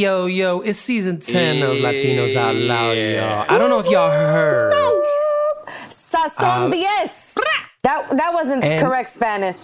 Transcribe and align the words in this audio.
Yo, 0.00 0.24
yo, 0.24 0.60
it's 0.62 0.78
season 0.78 1.20
10 1.20 1.62
of 1.62 1.76
Latinos 1.76 2.34
Out 2.34 2.54
Loud, 2.56 2.92
y'all. 2.96 3.44
I 3.50 3.58
don't 3.58 3.68
know 3.68 3.80
if 3.80 3.86
y'all 3.86 4.10
heard. 4.10 4.72
Sazon 5.90 6.64
Um, 6.64 6.72
10. 6.72 6.82
That 7.82 8.08
that 8.16 8.30
wasn't 8.32 8.64
and- 8.64 8.82
correct 8.82 9.10
Spanish. 9.12 9.56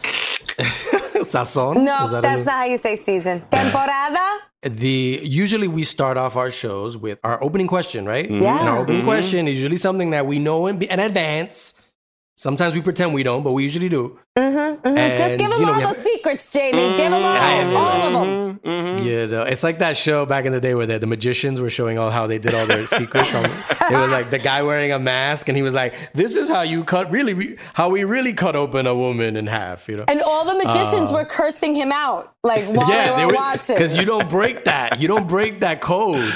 Sazon? 1.25 1.77
No, 1.83 2.07
that 2.11 2.21
that's 2.21 2.45
not 2.45 2.53
how 2.53 2.65
you 2.67 2.77
say 2.77 2.97
season. 2.97 3.41
Temporada. 3.51 4.41
the 4.63 5.21
usually 5.23 5.69
we 5.69 5.85
start 5.85 6.19
off 6.19 6.37
our 6.37 6.51
shows 6.51 6.99
with 6.99 7.19
our 7.25 7.43
opening 7.43 7.67
question, 7.67 8.05
right? 8.05 8.31
Yeah. 8.31 8.61
And 8.61 8.69
our 8.69 8.79
opening 8.81 9.05
question 9.05 9.49
is 9.49 9.55
usually 9.55 9.79
something 9.79 10.11
that 10.11 10.27
we 10.27 10.39
know 10.39 10.67
in, 10.67 10.83
in 10.83 11.01
advance. 11.01 11.81
Sometimes 12.39 12.75
we 12.75 12.83
pretend 12.83 13.15
we 13.15 13.23
don't, 13.23 13.43
but 13.43 13.53
we 13.53 13.63
usually 13.65 13.89
do. 13.89 14.19
Mm-hmm, 14.37 14.87
mm-hmm. 14.87 14.95
Just 14.95 15.23
And, 15.23 15.39
give 15.41 15.51
them 15.51 15.59
you 15.61 15.65
know, 15.67 15.73
all 15.73 15.81
the 15.81 15.87
have- 15.87 15.97
secrets, 15.97 16.53
Jamie. 16.53 16.89
Give 16.99 17.11
them 17.11 17.13
mm-hmm. 17.13 17.25
all, 17.25 17.35
Yeah, 17.35 17.71
yeah, 17.71 17.79
all 17.79 18.03
of 18.03 18.13
them. 18.13 18.59
Mm-hmm. 18.61 19.05
You 19.07 19.27
know, 19.29 19.43
it's 19.45 19.63
like 19.63 19.79
that 19.79 19.97
show 19.97 20.27
back 20.27 20.45
in 20.45 20.53
the 20.53 20.61
day 20.61 20.75
where 20.75 20.85
the, 20.85 20.99
the 20.99 21.07
magicians 21.07 21.63
were 21.63 21.71
showing 21.71 21.99
all 21.99 22.11
how 22.11 22.27
they 22.27 22.37
did 22.39 22.53
all 22.53 22.67
their 22.67 22.87
secrets. 22.99 23.35
On, 23.35 23.43
it 23.45 23.99
was 23.99 24.11
like 24.11 24.29
the 24.31 24.39
guy 24.39 24.63
wearing 24.63 24.93
a 24.93 24.99
mask, 24.99 25.49
and 25.49 25.57
he 25.57 25.63
was 25.63 25.73
like, 25.73 25.95
"This 26.13 26.37
is 26.37 26.51
how 26.51 26.61
you 26.61 26.85
cut 26.85 27.11
really, 27.11 27.33
we- 27.33 27.57
how 27.73 27.89
we 27.89 28.05
really 28.05 28.35
cut 28.35 28.55
open 28.55 28.87
a 28.87 28.95
woman 28.95 29.37
in 29.37 29.47
half." 29.47 29.89
You 29.89 29.97
know. 29.97 30.05
And 30.07 30.21
all 30.21 30.45
the 30.45 30.63
magicians 30.63 31.11
uh, 31.11 31.15
were 31.15 31.25
cursing 31.25 31.75
him 31.75 31.91
out, 31.91 32.35
like 32.45 32.65
while 32.67 32.87
they 33.17 33.25
were 33.25 33.33
watching. 33.33 33.77
because 33.77 33.97
you 33.97 34.05
don't 34.05 34.29
break 34.29 34.65
that. 34.65 35.01
You 35.01 35.09
don't 35.09 35.27
break 35.27 35.61
that 35.61 35.81
code. 35.81 36.35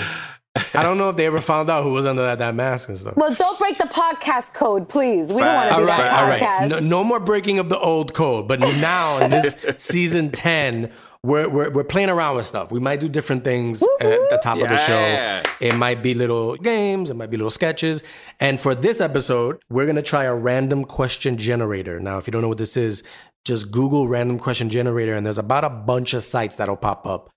I 0.75 0.83
don't 0.83 0.99
know 0.99 1.09
if 1.11 1.17
they 1.17 1.27
ever 1.27 1.41
found 1.41 1.71
out 1.71 1.85
who 1.85 1.93
was 1.93 2.07
under 2.07 2.23
that, 2.23 2.39
that 2.41 2.55
mask 2.57 2.89
and 2.89 2.99
stuff. 2.99 3.17
well, 3.17 3.33
don't 3.35 3.59
break 3.59 3.79
the 3.79 3.85
podcast 3.85 4.53
code, 4.53 4.89
please. 4.89 5.29
We 5.29 5.41
don't 5.41 5.55
want 5.55 5.69
to 5.71 5.77
be 5.77 5.81
all 5.81 5.87
that 5.87 5.99
right, 6.01 6.13
all 6.13 6.29
right. 6.29 6.43
podcast. 6.43 6.69
No, 6.71 6.79
no 6.81 7.05
more 7.05 7.21
breaking 7.21 7.61
of 7.61 7.69
the 7.69 7.79
old 7.79 8.15
code. 8.15 8.49
But 8.49 8.59
now 8.61 9.19
in 9.19 9.31
this 9.31 9.55
season 9.77 10.33
ten, 10.33 10.91
we're, 11.23 11.49
we're 11.49 11.71
we're 11.71 11.85
playing 11.85 12.09
around 12.11 12.37
with 12.37 12.47
stuff. 12.47 12.73
We 12.73 12.81
might 12.81 12.99
do 12.99 13.09
different 13.09 13.45
things 13.45 13.81
at 14.01 14.09
the 14.31 14.41
top 14.43 14.61
of 14.61 14.69
the 14.69 14.77
show. 14.77 15.43
It 15.61 15.77
might 15.77 16.03
be 16.03 16.15
little 16.15 16.57
games. 16.57 17.11
It 17.11 17.15
might 17.15 17.31
be 17.31 17.37
little 17.37 17.51
sketches. 17.51 18.03
And 18.41 18.61
for 18.61 18.75
this 18.75 19.01
episode, 19.01 19.63
we're 19.69 19.87
gonna 19.87 20.03
try 20.03 20.25
a 20.25 20.35
random 20.35 20.85
question 20.85 21.37
generator. 21.37 22.01
Now, 22.01 22.19
if 22.19 22.27
you 22.27 22.33
don't 22.33 22.43
know 22.43 22.49
what 22.49 22.59
this 22.59 22.77
is, 22.77 23.05
just 23.45 23.71
Google 23.71 24.09
random 24.09 24.39
question 24.39 24.69
generator, 24.69 25.15
and 25.15 25.25
there's 25.25 25.39
about 25.39 25.63
a 25.63 25.71
bunch 25.71 26.13
of 26.15 26.25
sites 26.25 26.57
that'll 26.57 26.77
pop 26.77 27.07
up. 27.07 27.31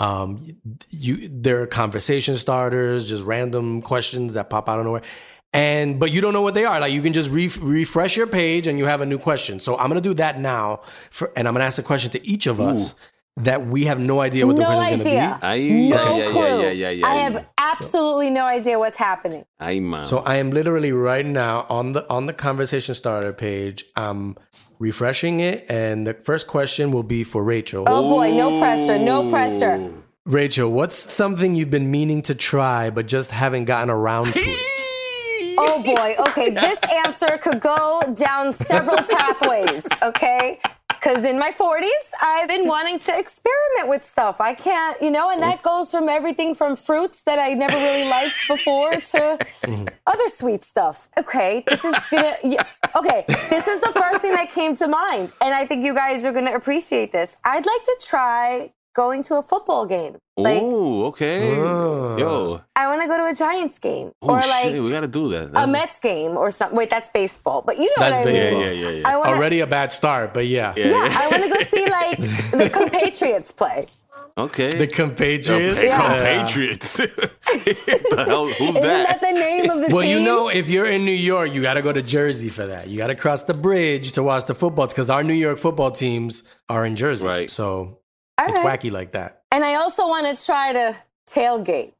Um, 0.00 0.56
you 0.88 1.28
there 1.28 1.60
are 1.62 1.66
conversation 1.66 2.36
starters, 2.36 3.06
just 3.08 3.24
random 3.24 3.82
questions 3.82 4.34
that 4.34 4.50
pop 4.50 4.68
out 4.68 4.78
of 4.80 4.86
nowhere. 4.86 5.02
And 5.52 5.98
but 5.98 6.12
you 6.12 6.20
don't 6.20 6.32
know 6.32 6.42
what 6.42 6.54
they 6.54 6.64
are. 6.64 6.80
Like 6.80 6.92
you 6.92 7.02
can 7.02 7.12
just 7.12 7.30
re- 7.30 7.50
refresh 7.60 8.16
your 8.16 8.26
page 8.26 8.66
and 8.66 8.78
you 8.78 8.86
have 8.86 9.00
a 9.00 9.06
new 9.06 9.18
question. 9.18 9.60
So 9.60 9.76
I'm 9.76 9.88
gonna 9.88 10.00
do 10.00 10.14
that 10.14 10.38
now, 10.38 10.80
for, 11.10 11.32
and 11.36 11.46
I'm 11.46 11.54
gonna 11.54 11.64
ask 11.64 11.78
a 11.78 11.82
question 11.82 12.10
to 12.12 12.26
each 12.26 12.46
of 12.46 12.60
us 12.60 12.94
that 13.36 13.66
we 13.66 13.84
have 13.84 13.98
no 13.98 14.20
idea 14.20 14.46
what 14.46 14.56
the 14.56 14.62
no 14.62 14.68
question 14.68 15.00
is 15.00 15.06
gonna 15.06 15.38
Ay, 15.42 15.58
no 15.58 15.96
yeah, 15.96 16.16
yeah, 16.16 16.26
clue. 16.26 16.62
yeah, 16.62 16.70
yeah, 16.70 16.90
yeah, 16.90 17.06
I 17.06 17.14
have 17.16 17.46
absolutely 17.58 18.30
no 18.30 18.44
idea 18.44 18.78
what's 18.78 18.98
happening. 18.98 19.44
Ay, 19.58 19.80
So 20.04 20.18
I 20.18 20.36
am 20.36 20.50
literally 20.50 20.92
right 20.92 21.26
now 21.26 21.66
on 21.68 21.92
the 21.92 22.08
on 22.10 22.26
the 22.26 22.32
conversation 22.32 22.94
starter 22.94 23.32
page. 23.32 23.84
I'm 23.96 24.36
refreshing 24.80 25.38
it, 25.38 25.64
and 25.68 26.04
the 26.06 26.14
first 26.14 26.48
question 26.48 26.90
will 26.90 27.04
be 27.04 27.22
for 27.22 27.44
Rachel. 27.44 27.84
Oh 27.86 28.08
boy, 28.08 28.32
no 28.32 28.58
pressure, 28.58 28.98
no 28.98 29.30
pressure. 29.30 29.92
Rachel, 30.26 30.72
what's 30.72 30.94
something 30.94 31.54
you've 31.54 31.70
been 31.70 31.90
meaning 31.90 32.22
to 32.22 32.34
try 32.34 32.90
but 32.90 33.06
just 33.06 33.30
haven't 33.30 33.66
gotten 33.66 33.90
around 33.90 34.32
to 34.32 34.40
it? 34.40 34.86
Oh 35.62 35.82
boy, 35.82 36.14
okay, 36.28 36.50
this 36.66 36.78
answer 37.04 37.36
could 37.36 37.60
go 37.60 38.02
down 38.16 38.52
several 38.52 38.96
pathways, 38.96 39.86
okay? 40.02 40.58
Because 40.88 41.24
in 41.24 41.38
my 41.38 41.50
40s, 41.52 41.88
I've 42.22 42.48
been 42.48 42.66
wanting 42.66 42.98
to 43.00 43.18
experiment 43.18 43.88
with 43.88 44.04
stuff. 44.04 44.40
I 44.40 44.54
can't, 44.54 45.00
you 45.02 45.10
know, 45.10 45.30
and 45.30 45.42
that 45.42 45.60
oh. 45.64 45.78
goes 45.78 45.90
from 45.90 46.08
everything 46.08 46.54
from 46.54 46.76
fruits 46.76 47.22
that 47.22 47.38
I 47.38 47.54
never 47.54 47.76
really 47.76 48.08
liked 48.08 48.36
before 48.48 48.92
to 48.92 49.38
mm-hmm. 49.38 49.84
other 50.06 50.28
sweet 50.28 50.64
stuff. 50.64 51.08
Okay, 51.18 51.62
this 51.66 51.84
is 51.84 51.94
gonna, 52.10 52.34
yeah, 52.42 52.64
okay, 52.96 53.24
this 53.28 53.66
is 53.66 53.80
the 53.80 53.92
first 53.94 54.22
thing 54.22 54.32
that 54.32 54.50
came 54.50 54.74
to 54.76 54.88
mind. 54.88 55.30
And 55.42 55.54
I 55.54 55.66
think 55.66 55.84
you 55.84 55.94
guys 55.94 56.24
are 56.24 56.32
gonna 56.32 56.54
appreciate 56.54 57.12
this. 57.12 57.36
I'd 57.44 57.66
like 57.66 57.84
to 57.84 57.96
try 58.00 58.72
going 59.04 59.22
to 59.28 59.34
a 59.36 59.42
football 59.42 59.84
game. 59.86 60.14
Like, 60.36 60.60
oh, 60.62 61.06
okay. 61.10 61.56
Oh. 61.58 62.16
Yo. 62.22 62.60
I 62.76 62.86
wanna 62.90 63.06
go 63.12 63.16
to 63.16 63.26
a 63.32 63.34
Giants 63.34 63.78
game. 63.78 64.08
Oh, 64.22 64.28
or 64.30 64.36
like, 64.36 64.64
shit. 64.64 64.82
We 64.82 64.90
got 64.90 65.00
to 65.00 65.08
do 65.20 65.24
that. 65.34 65.50
a 65.54 65.66
Mets 65.66 65.98
game 66.00 66.32
or 66.42 66.50
something. 66.50 66.76
Wait, 66.76 66.90
that's 66.94 67.10
baseball. 67.20 67.62
But 67.68 67.76
you 67.78 67.86
know 67.92 68.00
That's 68.04 68.18
what 68.18 68.28
I 68.28 68.30
mean. 68.32 68.42
baseball. 68.42 68.60
Yeah, 68.62 68.70
yeah, 68.70 68.88
yeah, 68.88 68.96
yeah. 69.00 69.08
I 69.10 69.16
wanna, 69.16 69.32
Already 69.32 69.60
a 69.60 69.66
bad 69.66 69.90
start, 69.92 70.34
but 70.34 70.46
yeah. 70.46 70.74
Yeah. 70.76 70.86
Yeah, 70.92 71.18
I 71.22 71.24
want 71.30 71.42
to 71.44 71.50
go 71.56 71.60
see 71.74 71.86
like 72.00 72.16
the 72.62 72.70
compatriots 72.70 73.52
play. 73.52 73.86
Okay. 74.38 74.76
The 74.76 74.86
compatriots. 74.86 75.76
Hey, 75.76 75.86
Yeah. 75.86 76.76
the 78.10 78.24
hell? 78.26 78.46
Who's 78.46 78.60
Isn't 78.60 78.82
that 78.82 79.08
that? 79.08 79.20
the 79.20 79.32
name 79.32 79.68
of 79.70 79.80
the 79.82 79.88
Well, 79.94 80.02
team? 80.04 80.18
you 80.18 80.24
know, 80.24 80.48
if 80.48 80.68
you're 80.70 80.86
in 80.86 81.04
New 81.04 81.12
York, 81.12 81.52
you 81.52 81.60
got 81.62 81.74
to 81.74 81.82
go 81.82 81.92
to 81.92 82.02
Jersey 82.02 82.48
for 82.48 82.64
that. 82.66 82.88
You 82.88 82.96
got 82.96 83.08
to 83.08 83.14
cross 83.14 83.42
the 83.44 83.54
bridge 83.54 84.12
to 84.12 84.22
watch 84.22 84.44
the 84.46 84.54
football 84.54 84.86
because 84.86 85.10
our 85.10 85.22
New 85.22 85.34
York 85.34 85.58
football 85.58 85.90
teams 85.90 86.42
are 86.68 86.84
in 86.86 86.96
Jersey. 86.96 87.26
Right. 87.26 87.50
So 87.50 87.99
All 88.40 88.48
it's 88.48 88.58
right. 88.58 88.80
wacky 88.80 88.90
like 88.90 89.12
that. 89.12 89.42
And 89.52 89.64
I 89.64 89.74
also 89.76 90.06
want 90.08 90.26
to 90.36 90.44
try 90.44 90.72
to 90.72 90.96
tailgate. 91.28 91.92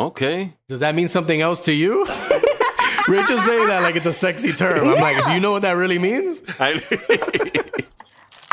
Okay. 0.00 0.54
Does 0.68 0.80
that 0.80 0.94
mean 0.94 1.08
something 1.08 1.40
else 1.40 1.64
to 1.66 1.72
you? 1.72 2.04
Rachel's 3.08 3.44
saying 3.44 3.66
that 3.68 3.80
like 3.82 3.96
it's 3.96 4.06
a 4.06 4.12
sexy 4.12 4.52
term. 4.52 4.88
I'm 4.88 5.00
like, 5.00 5.24
do 5.24 5.32
you 5.32 5.40
know 5.40 5.52
what 5.52 5.62
that 5.62 5.72
really 5.72 5.98
means? 5.98 6.42
I, 6.60 6.72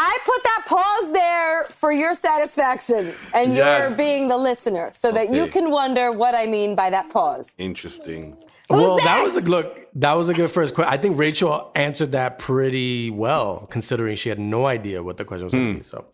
I 0.02 0.18
put 0.26 0.44
that 0.44 0.64
pause 0.68 1.14
there 1.14 1.64
for 1.66 1.92
your 1.92 2.14
satisfaction 2.14 3.14
and 3.34 3.54
Yes. 3.54 3.90
you're 3.90 3.98
being 3.98 4.28
the 4.28 4.38
listener 4.38 4.90
so 4.94 5.12
that 5.12 5.34
you 5.34 5.48
can 5.48 5.70
wonder 5.72 6.12
what 6.12 6.36
I 6.36 6.46
mean 6.48 6.74
by 6.76 6.90
that 6.90 7.10
pause. 7.10 7.52
Interesting. 7.58 8.38
well, 8.70 8.98
that 8.98 9.22
was 9.24 9.36
a 9.36 9.42
look. 9.42 9.88
That 9.96 10.14
was 10.14 10.30
a 10.30 10.34
good 10.34 10.50
first 10.52 10.74
question. 10.76 10.94
I 10.94 10.98
think 10.98 11.18
Rachel 11.18 11.72
answered 11.76 12.12
that 12.14 12.40
pretty 12.40 13.10
well, 13.12 13.68
considering 13.70 14.16
she 14.16 14.30
had 14.30 14.40
no 14.40 14.66
idea 14.66 15.04
what 15.04 15.18
the 15.18 15.26
question 15.26 15.46
was 15.46 15.54
going 15.54 15.68
to 15.68 15.80
be. 15.80 15.80
Hmm. 15.80 15.84
So, 15.84 16.06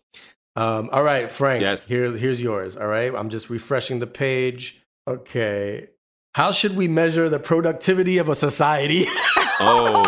um, 0.56 0.88
all 0.92 1.02
right, 1.02 1.30
Frank. 1.30 1.60
Yes. 1.62 1.86
Here, 1.86 2.10
here's 2.10 2.42
yours. 2.42 2.76
All 2.76 2.86
right, 2.86 3.14
I'm 3.14 3.28
just 3.28 3.50
refreshing 3.50 3.98
the 3.98 4.06
page. 4.06 4.82
Okay. 5.06 5.88
How 6.34 6.52
should 6.52 6.76
we 6.76 6.86
measure 6.88 7.28
the 7.28 7.38
productivity 7.38 8.18
of 8.18 8.28
a 8.28 8.34
society? 8.34 9.06
Oh, 9.58 10.04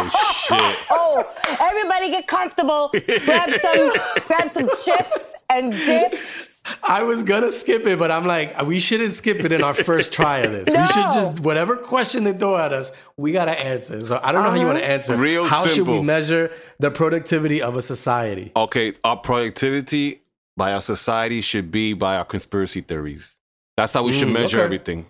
shit. 0.47 0.77
Oh, 0.91 1.25
everybody 1.61 2.11
get 2.11 2.27
comfortable. 2.27 2.91
grab 3.25 3.51
some 3.51 3.91
grab 4.27 4.49
some 4.51 4.69
chips 4.85 5.35
and 5.51 5.73
dips. 5.73 6.61
I 6.87 7.03
was 7.03 7.23
gonna 7.23 7.51
skip 7.51 7.87
it, 7.87 7.99
but 7.99 8.11
I'm 8.11 8.27
like, 8.27 8.61
we 8.67 8.79
shouldn't 8.79 9.13
skip 9.13 9.39
it 9.41 9.53
in 9.53 9.63
our 9.65 9.73
first 9.73 10.13
try 10.13 10.41
of 10.41 10.53
this. 10.53 10.67
We 10.67 10.87
should 10.87 11.13
just 11.15 11.41
whatever 11.41 11.77
question 11.77 12.25
they 12.25 12.35
throw 12.35 12.59
at 12.59 12.73
us, 12.75 12.93
we 13.17 13.33
gotta 13.33 13.59
answer. 13.59 14.01
So 14.03 14.21
I 14.23 14.33
don't 14.33 14.45
know 14.45 14.51
how 14.51 14.57
you 14.57 14.67
want 14.67 14.79
to 14.79 14.85
answer. 14.85 15.17
Real 15.17 15.47
how 15.47 15.67
should 15.67 15.87
we 15.87 16.03
measure 16.03 16.51
the 16.79 16.91
productivity 16.91 17.63
of 17.63 17.77
a 17.77 17.83
society? 17.83 18.53
Okay, 18.55 18.93
our 19.03 19.17
productivity 19.17 20.21
by 20.59 20.73
our 20.75 20.83
society 20.83 21.41
should 21.51 21.71
be 21.71 21.87
by 21.95 22.17
our 22.19 22.25
conspiracy 22.35 22.83
theories. 22.83 23.37
That's 23.79 23.93
how 23.95 24.03
we 24.03 24.13
should 24.13 24.29
Mm, 24.29 24.41
measure 24.41 24.59
okay. 24.59 24.65
everything. 24.69 25.07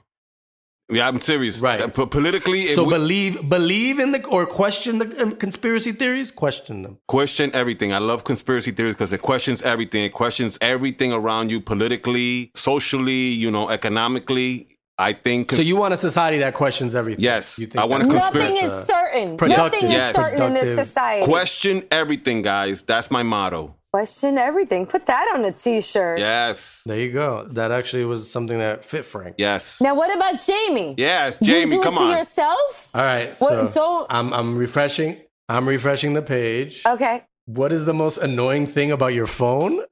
Yeah, 0.91 1.07
I'm 1.09 1.21
serious. 1.21 1.59
Right. 1.59 1.81
Uh, 1.83 1.89
politically, 1.89 2.67
So 2.69 2.83
we 2.85 2.95
believe 2.95 3.35
believe 3.57 3.97
in 4.05 4.13
the 4.13 4.25
or 4.37 4.47
question 4.47 4.93
the 5.03 5.09
um, 5.23 5.33
conspiracy 5.45 5.93
theories. 5.93 6.31
Question 6.45 6.83
them. 6.83 6.95
question 7.17 7.51
everything. 7.53 7.93
I 7.93 7.99
love 7.99 8.25
conspiracy 8.25 8.71
theories 8.77 8.95
because 8.95 9.13
it 9.13 9.21
questions 9.21 9.61
everything. 9.63 10.05
It 10.05 10.15
questions 10.23 10.57
everything 10.63 11.13
around 11.13 11.51
you 11.51 11.61
politically, 11.61 12.51
socially, 12.55 13.25
you 13.45 13.51
know, 13.51 13.69
economically. 13.79 14.53
I 15.01 15.13
think. 15.13 15.53
So 15.53 15.63
you 15.63 15.77
want 15.77 15.93
a 15.95 15.97
society 15.97 16.39
that 16.39 16.55
questions 16.55 16.97
everything? 16.97 17.23
Yes, 17.23 17.59
You 17.59 17.67
think 17.69 17.81
I 17.83 17.85
want 17.85 18.03
a 18.03 18.07
conspiracy- 18.09 18.49
Nothing 18.55 18.65
is 18.67 18.73
uh, 18.73 18.85
certain. 18.97 19.37
productive. 19.37 19.65
Nothing 19.65 19.85
is 19.89 19.93
Yes. 20.03 20.17
certain 20.17 20.43
in 20.49 20.55
this 20.55 20.63
Productive. 20.65 20.87
society. 20.89 21.25
question 21.35 21.75
everything, 21.91 22.43
guys. 22.43 22.83
That's 22.83 23.09
my 23.11 23.23
motto. 23.23 23.75
Question 23.93 24.37
everything. 24.37 24.85
Put 24.85 25.07
that 25.07 25.33
on 25.35 25.43
a 25.47 25.53
t-shirt. 25.53 26.19
Yes. 26.19 26.83
There 26.85 26.99
you 26.99 27.11
go. 27.11 27.47
That 27.53 27.71
actually 27.73 28.05
was 28.05 28.31
something 28.31 28.59
that 28.59 28.85
fit 28.85 29.07
Frank. 29.07 29.37
Yes. 29.39 29.81
Now, 29.81 29.95
what 29.95 30.15
about 30.15 30.43
Jamie? 30.43 30.95
Yes, 30.99 31.39
you 31.41 31.47
Jamie, 31.47 31.71
do 31.71 31.83
come 31.83 31.95
it 31.95 31.99
to 31.99 32.05
on. 32.05 32.11
yourself? 32.19 32.91
All 32.95 33.01
right. 33.03 33.35
What- 33.39 33.53
so 33.59 33.69
don't- 33.69 34.07
I'm 34.11 34.35
I'm 34.35 34.59
refreshing. 34.59 35.17
I'm 35.49 35.67
refreshing 35.67 36.13
the 36.13 36.21
page. 36.21 36.83
Okay. 36.87 37.25
What 37.47 37.73
is 37.73 37.87
the 37.87 37.95
most 37.95 38.19
annoying 38.19 38.67
thing 38.67 38.93
about 38.93 39.15
your 39.15 39.27
phone? 39.27 39.73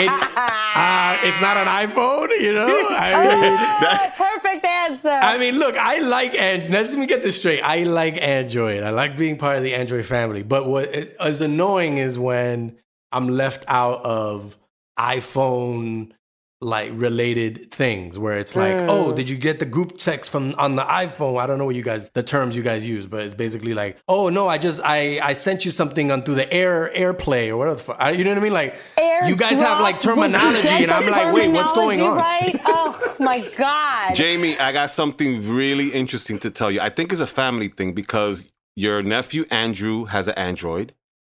it's 0.00 0.18
uh, 0.36 1.18
it's 1.22 1.40
not 1.40 1.56
an 1.56 1.68
iPhone, 1.68 2.28
you 2.40 2.52
know. 2.52 2.66
I 2.66 3.14
mean, 3.22 3.56
Oh, 3.80 4.10
perfect 4.16 4.64
I 5.04 5.38
mean, 5.38 5.58
look, 5.58 5.76
I 5.76 5.98
like 6.00 6.34
and 6.34 6.70
let's 6.70 6.96
me 6.96 7.06
get 7.06 7.22
this 7.22 7.38
straight. 7.38 7.60
I 7.60 7.84
like 7.84 8.20
Android. 8.20 8.82
I 8.82 8.90
like 8.90 9.16
being 9.16 9.36
part 9.38 9.56
of 9.56 9.62
the 9.62 9.74
Android 9.74 10.04
family. 10.04 10.42
But 10.42 10.66
what 10.66 10.94
is 10.94 11.40
annoying 11.40 11.98
is 11.98 12.18
when 12.18 12.76
I'm 13.12 13.28
left 13.28 13.64
out 13.68 14.04
of 14.04 14.58
iPhone 14.98 16.12
like 16.60 16.90
related 16.94 17.70
things 17.70 18.18
where 18.18 18.36
it's 18.38 18.56
like, 18.56 18.80
hmm. 18.80 18.86
oh, 18.90 19.12
did 19.12 19.30
you 19.30 19.36
get 19.36 19.60
the 19.60 19.66
group 19.66 19.96
text 19.96 20.30
from 20.30 20.54
on 20.58 20.74
the 20.74 20.82
iPhone? 20.82 21.40
I 21.40 21.46
don't 21.46 21.58
know 21.58 21.64
what 21.64 21.76
you 21.76 21.82
guys 21.84 22.10
the 22.10 22.22
terms 22.24 22.56
you 22.56 22.64
guys 22.64 22.86
use, 22.86 23.06
but 23.06 23.20
it's 23.24 23.34
basically 23.34 23.74
like, 23.74 23.96
oh 24.08 24.28
no, 24.28 24.48
I 24.48 24.58
just 24.58 24.82
I 24.84 25.20
I 25.22 25.34
sent 25.34 25.64
you 25.64 25.70
something 25.70 26.10
on 26.10 26.22
through 26.22 26.34
the 26.34 26.52
air 26.52 26.90
AirPlay 26.96 27.48
or 27.50 27.56
whatever. 27.56 27.76
the 27.76 27.82
fuck. 27.84 27.96
I- 28.00 28.10
You 28.10 28.24
know 28.24 28.30
what 28.30 28.38
I 28.38 28.42
mean? 28.42 28.52
Like 28.52 28.74
air 28.98 29.28
you 29.28 29.36
guys 29.36 29.60
have 29.60 29.80
like 29.80 30.00
Airdrop, 30.00 30.16
would 30.16 30.30
you 30.32 30.36
terminology, 30.38 30.82
and 30.82 30.90
I'm 30.90 31.08
like, 31.08 31.34
wait, 31.34 31.48
what's 31.52 31.72
going 31.72 32.00
on? 32.00 32.16
Right? 32.16 32.60
Oh 32.66 33.07
my 33.20 33.46
god. 33.56 34.14
Jamie, 34.14 34.58
I 34.58 34.72
got 34.72 34.90
something 34.90 35.48
really 35.52 35.88
interesting 35.88 36.38
to 36.40 36.50
tell 36.50 36.70
you. 36.70 36.80
I 36.80 36.88
think 36.90 37.12
it's 37.12 37.20
a 37.20 37.26
family 37.26 37.68
thing 37.68 37.92
because 37.92 38.48
your 38.76 39.02
nephew 39.02 39.44
Andrew 39.50 40.04
has 40.06 40.28
an 40.28 40.34
Android, 40.36 40.94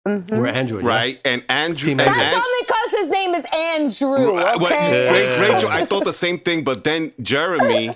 We're 0.06 0.48
Android, 0.48 0.84
yeah? 0.84 0.90
right? 0.90 1.22
And 1.26 1.44
Andrew, 1.50 1.88
Team 1.88 2.00
and 2.00 2.10
Android. 2.10 2.22
That's 2.26 2.36
An- 2.36 2.44
only 2.46 2.62
because 2.68 2.92
his 3.00 3.10
name 3.10 3.34
is 3.36 3.46
Andrew. 3.56 4.38
Right, 4.38 4.58
well, 4.60 4.66
Okay. 4.74 5.40
Ra- 5.50 5.54
Rachel, 5.56 5.70
I 5.70 5.86
thought 5.86 6.04
the 6.04 6.14
same 6.14 6.40
thing, 6.40 6.64
but 6.64 6.84
then 6.84 7.14
Jeremy, 7.22 7.96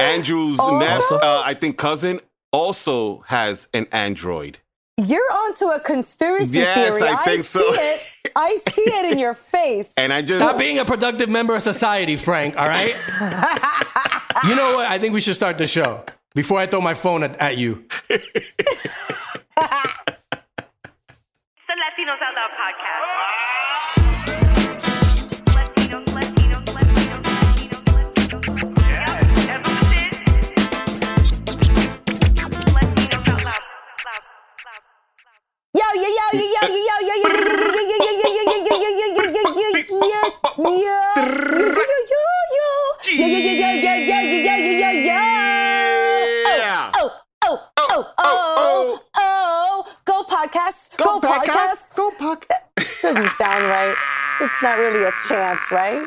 Andrew's 0.00 0.58
Also? 0.60 0.78
nephew, 0.78 1.16
uh, 1.16 1.42
I 1.44 1.54
think 1.54 1.76
cousin, 1.78 2.20
also 2.52 3.18
has 3.26 3.68
an 3.74 3.86
Android. 3.92 4.58
You're 4.98 5.30
onto 5.30 5.66
a 5.66 5.78
conspiracy 5.80 6.58
Yes, 6.58 6.96
theory. 6.98 7.10
I 7.12 7.16
think 7.24 7.44
so. 7.44 7.60
see 7.60 7.66
it. 7.78 8.32
I 8.34 8.56
see 8.70 8.82
it 8.82 9.12
in 9.12 9.18
your 9.18 9.34
face. 9.54 9.92
And 9.96 10.10
I 10.12 10.22
just 10.22 10.38
Stop 10.38 10.58
being 10.58 10.78
a 10.78 10.84
productive 10.86 11.28
member 11.28 11.54
of 11.54 11.62
society, 11.62 12.16
Frank. 12.16 12.56
All 12.58 12.66
right. 12.68 12.94
you 14.48 14.54
know 14.56 14.74
what? 14.76 14.86
I 14.86 14.98
think 14.98 15.12
we 15.12 15.20
should 15.20 15.34
start 15.36 15.58
the 15.58 15.66
show 15.66 16.04
before 16.34 16.58
I 16.58 16.66
throw 16.66 16.80
my 16.80 16.94
phone 16.94 17.22
at, 17.24 17.36
at 17.40 17.58
you. 17.58 17.84
It's 21.66 21.66
the 21.68 21.74
Latinos 21.74 22.22
Out 22.22 22.34
Loud 22.34 22.50
podcast. 22.56 23.35
Yo, 36.02 36.26
Yeah. 46.58 46.90
Oh, 46.96 47.12
oh, 47.44 47.60
oh, 47.78 48.12
oh, 48.18 49.00
oh, 49.16 49.84
go 50.04 50.24
podcast, 50.24 50.96
go 50.96 51.20
podcast. 51.20 51.94
go 51.94 52.10
podcast. 52.10 53.02
Doesn't 53.02 53.28
sound 53.36 53.62
right. 53.64 53.96
It's 54.40 54.62
not 54.62 54.78
really 54.78 55.04
a 55.04 55.12
chant, 55.28 55.70
right? 55.70 56.02